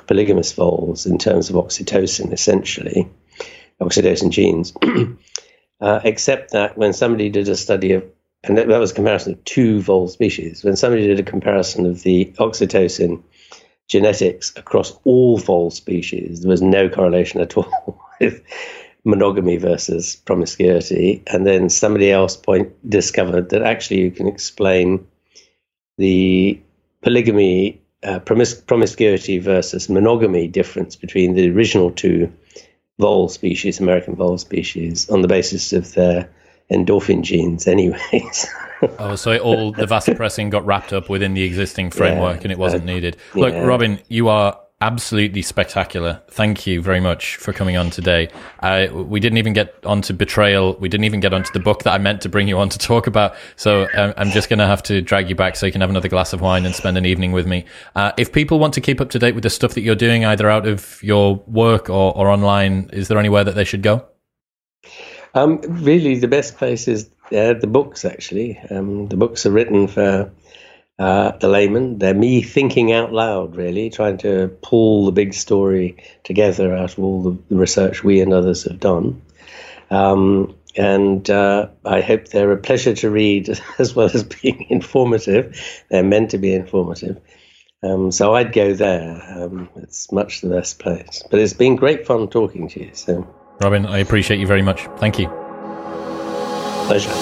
polygamous 0.06 0.52
voles 0.52 1.04
in 1.04 1.18
terms 1.18 1.50
of 1.50 1.56
oxytocin, 1.56 2.32
essentially 2.32 3.10
oxytocin 3.80 4.30
genes, 4.30 4.72
uh, 5.80 6.00
except 6.04 6.52
that 6.52 6.76
when 6.76 6.92
somebody 6.92 7.28
did 7.28 7.48
a 7.48 7.56
study 7.56 7.92
of, 7.92 8.04
and 8.44 8.56
that, 8.56 8.68
was 8.68 8.92
a 8.92 8.94
comparison 8.94 9.34
of 9.34 9.44
two 9.44 9.80
vole 9.80 10.08
species, 10.08 10.64
when 10.64 10.76
somebody 10.76 11.06
did 11.06 11.20
a 11.20 11.24
comparison 11.24 11.86
of 11.86 12.02
the 12.02 12.26
oxytocin 12.38 13.22
genetics 13.88 14.52
across 14.56 14.92
all 15.04 15.38
vole 15.38 15.70
species, 15.70 16.42
there 16.42 16.50
was 16.50 16.62
no 16.62 16.88
correlation 16.88 17.40
at 17.40 17.56
all 17.56 18.00
with 18.20 18.42
monogamy 19.04 19.56
versus 19.56 20.16
promiscuity. 20.16 21.22
And 21.26 21.46
then 21.46 21.68
somebody 21.70 22.10
else 22.10 22.36
point 22.36 22.72
discovered 22.88 23.50
that 23.50 23.62
actually 23.62 24.02
you 24.02 24.10
can 24.10 24.28
explain 24.28 25.06
the 25.96 26.60
polygamy, 27.02 27.82
uh, 28.02 28.20
promis- 28.20 28.64
promiscuity 28.66 29.38
versus 29.38 29.88
monogamy 29.88 30.48
difference 30.48 30.94
between 30.94 31.34
the 31.34 31.50
original 31.50 31.90
two 31.90 32.32
vole 32.98 33.28
species, 33.28 33.80
American 33.80 34.16
vole 34.16 34.38
species, 34.38 35.08
on 35.10 35.22
the 35.22 35.28
basis 35.28 35.72
of 35.72 35.92
their 35.94 36.28
endorphin 36.70 37.22
genes, 37.22 37.66
anyways. 37.66 38.46
oh, 38.98 39.16
so 39.16 39.36
all 39.38 39.72
the 39.72 39.86
vasopressin 39.86 40.50
got 40.50 40.66
wrapped 40.66 40.92
up 40.92 41.08
within 41.08 41.34
the 41.34 41.42
existing 41.42 41.90
framework, 41.90 42.38
yeah, 42.38 42.42
and 42.44 42.52
it 42.52 42.58
wasn't 42.58 42.82
uh, 42.82 42.86
needed. 42.86 43.16
Look, 43.34 43.54
yeah. 43.54 43.64
Robin, 43.64 44.00
you 44.08 44.28
are 44.28 44.58
absolutely 44.80 45.42
spectacular. 45.42 46.22
Thank 46.28 46.66
you 46.66 46.80
very 46.80 47.00
much 47.00 47.36
for 47.36 47.52
coming 47.52 47.76
on 47.76 47.90
today. 47.90 48.28
We 48.92 49.18
didn't 49.18 49.38
even 49.38 49.52
get 49.52 49.74
onto 49.84 50.14
betrayal. 50.14 50.76
We 50.76 50.88
didn't 50.88 51.04
even 51.04 51.20
get 51.20 51.34
onto 51.34 51.52
the 51.52 51.58
book 51.60 51.82
that 51.82 51.92
I 51.92 51.98
meant 51.98 52.22
to 52.22 52.28
bring 52.28 52.46
you 52.46 52.58
on 52.58 52.68
to 52.68 52.78
talk 52.78 53.06
about. 53.06 53.34
So 53.56 53.88
um, 53.94 54.14
I'm 54.16 54.30
just 54.30 54.48
going 54.48 54.60
to 54.60 54.66
have 54.66 54.82
to 54.84 55.00
drag 55.00 55.28
you 55.28 55.34
back 55.34 55.56
so 55.56 55.66
you 55.66 55.72
can 55.72 55.80
have 55.80 55.90
another 55.90 56.08
glass 56.08 56.32
of 56.32 56.40
wine 56.40 56.64
and 56.64 56.74
spend 56.74 56.96
an 56.96 57.06
evening 57.06 57.32
with 57.32 57.46
me. 57.46 57.64
Uh, 57.96 58.12
if 58.16 58.32
people 58.32 58.58
want 58.60 58.74
to 58.74 58.80
keep 58.80 59.00
up 59.00 59.10
to 59.10 59.18
date 59.18 59.34
with 59.34 59.42
the 59.42 59.50
stuff 59.50 59.74
that 59.74 59.80
you're 59.80 59.96
doing, 59.96 60.24
either 60.24 60.48
out 60.48 60.66
of 60.66 61.02
your 61.02 61.36
work 61.46 61.90
or, 61.90 62.16
or 62.16 62.28
online, 62.28 62.88
is 62.92 63.08
there 63.08 63.18
anywhere 63.18 63.44
that 63.44 63.56
they 63.56 63.64
should 63.64 63.82
go? 63.82 64.06
Um, 65.34 65.60
really, 65.62 66.18
the 66.18 66.28
best 66.28 66.56
place 66.56 66.86
is 66.88 67.10
uh, 67.32 67.54
the 67.54 67.66
books. 67.66 68.04
Actually, 68.04 68.58
um, 68.70 69.08
the 69.08 69.16
books 69.16 69.44
are 69.44 69.50
written 69.50 69.88
for 69.88 70.32
uh, 70.98 71.32
the 71.38 71.48
layman. 71.48 71.98
They're 71.98 72.14
me 72.14 72.42
thinking 72.42 72.92
out 72.92 73.12
loud, 73.12 73.56
really, 73.56 73.90
trying 73.90 74.18
to 74.18 74.48
pull 74.62 75.06
the 75.06 75.12
big 75.12 75.34
story 75.34 75.96
together 76.24 76.74
out 76.74 76.92
of 76.92 77.04
all 77.04 77.22
the, 77.22 77.38
the 77.48 77.56
research 77.56 78.02
we 78.02 78.20
and 78.20 78.32
others 78.32 78.64
have 78.64 78.80
done. 78.80 79.22
Um, 79.90 80.54
and 80.76 81.28
uh, 81.30 81.68
I 81.84 82.00
hope 82.00 82.28
they're 82.28 82.52
a 82.52 82.56
pleasure 82.56 82.94
to 82.94 83.10
read 83.10 83.48
as 83.78 83.94
well 83.94 84.10
as 84.12 84.22
being 84.24 84.66
informative. 84.70 85.84
They're 85.90 86.04
meant 86.04 86.30
to 86.30 86.38
be 86.38 86.54
informative. 86.54 87.20
Um, 87.82 88.10
so 88.10 88.34
I'd 88.34 88.52
go 88.52 88.74
there. 88.74 89.22
Um, 89.36 89.68
it's 89.76 90.10
much 90.10 90.40
the 90.40 90.48
best 90.48 90.80
place. 90.80 91.22
But 91.30 91.40
it's 91.40 91.52
been 91.52 91.76
great 91.76 92.06
fun 92.06 92.28
talking 92.28 92.68
to 92.70 92.80
you. 92.80 92.90
So, 92.92 93.26
Robin, 93.60 93.86
I 93.86 93.98
appreciate 93.98 94.40
you 94.40 94.46
very 94.46 94.62
much. 94.62 94.88
Thank 94.98 95.18
you. 95.18 95.28
Pleasure. 96.88 97.14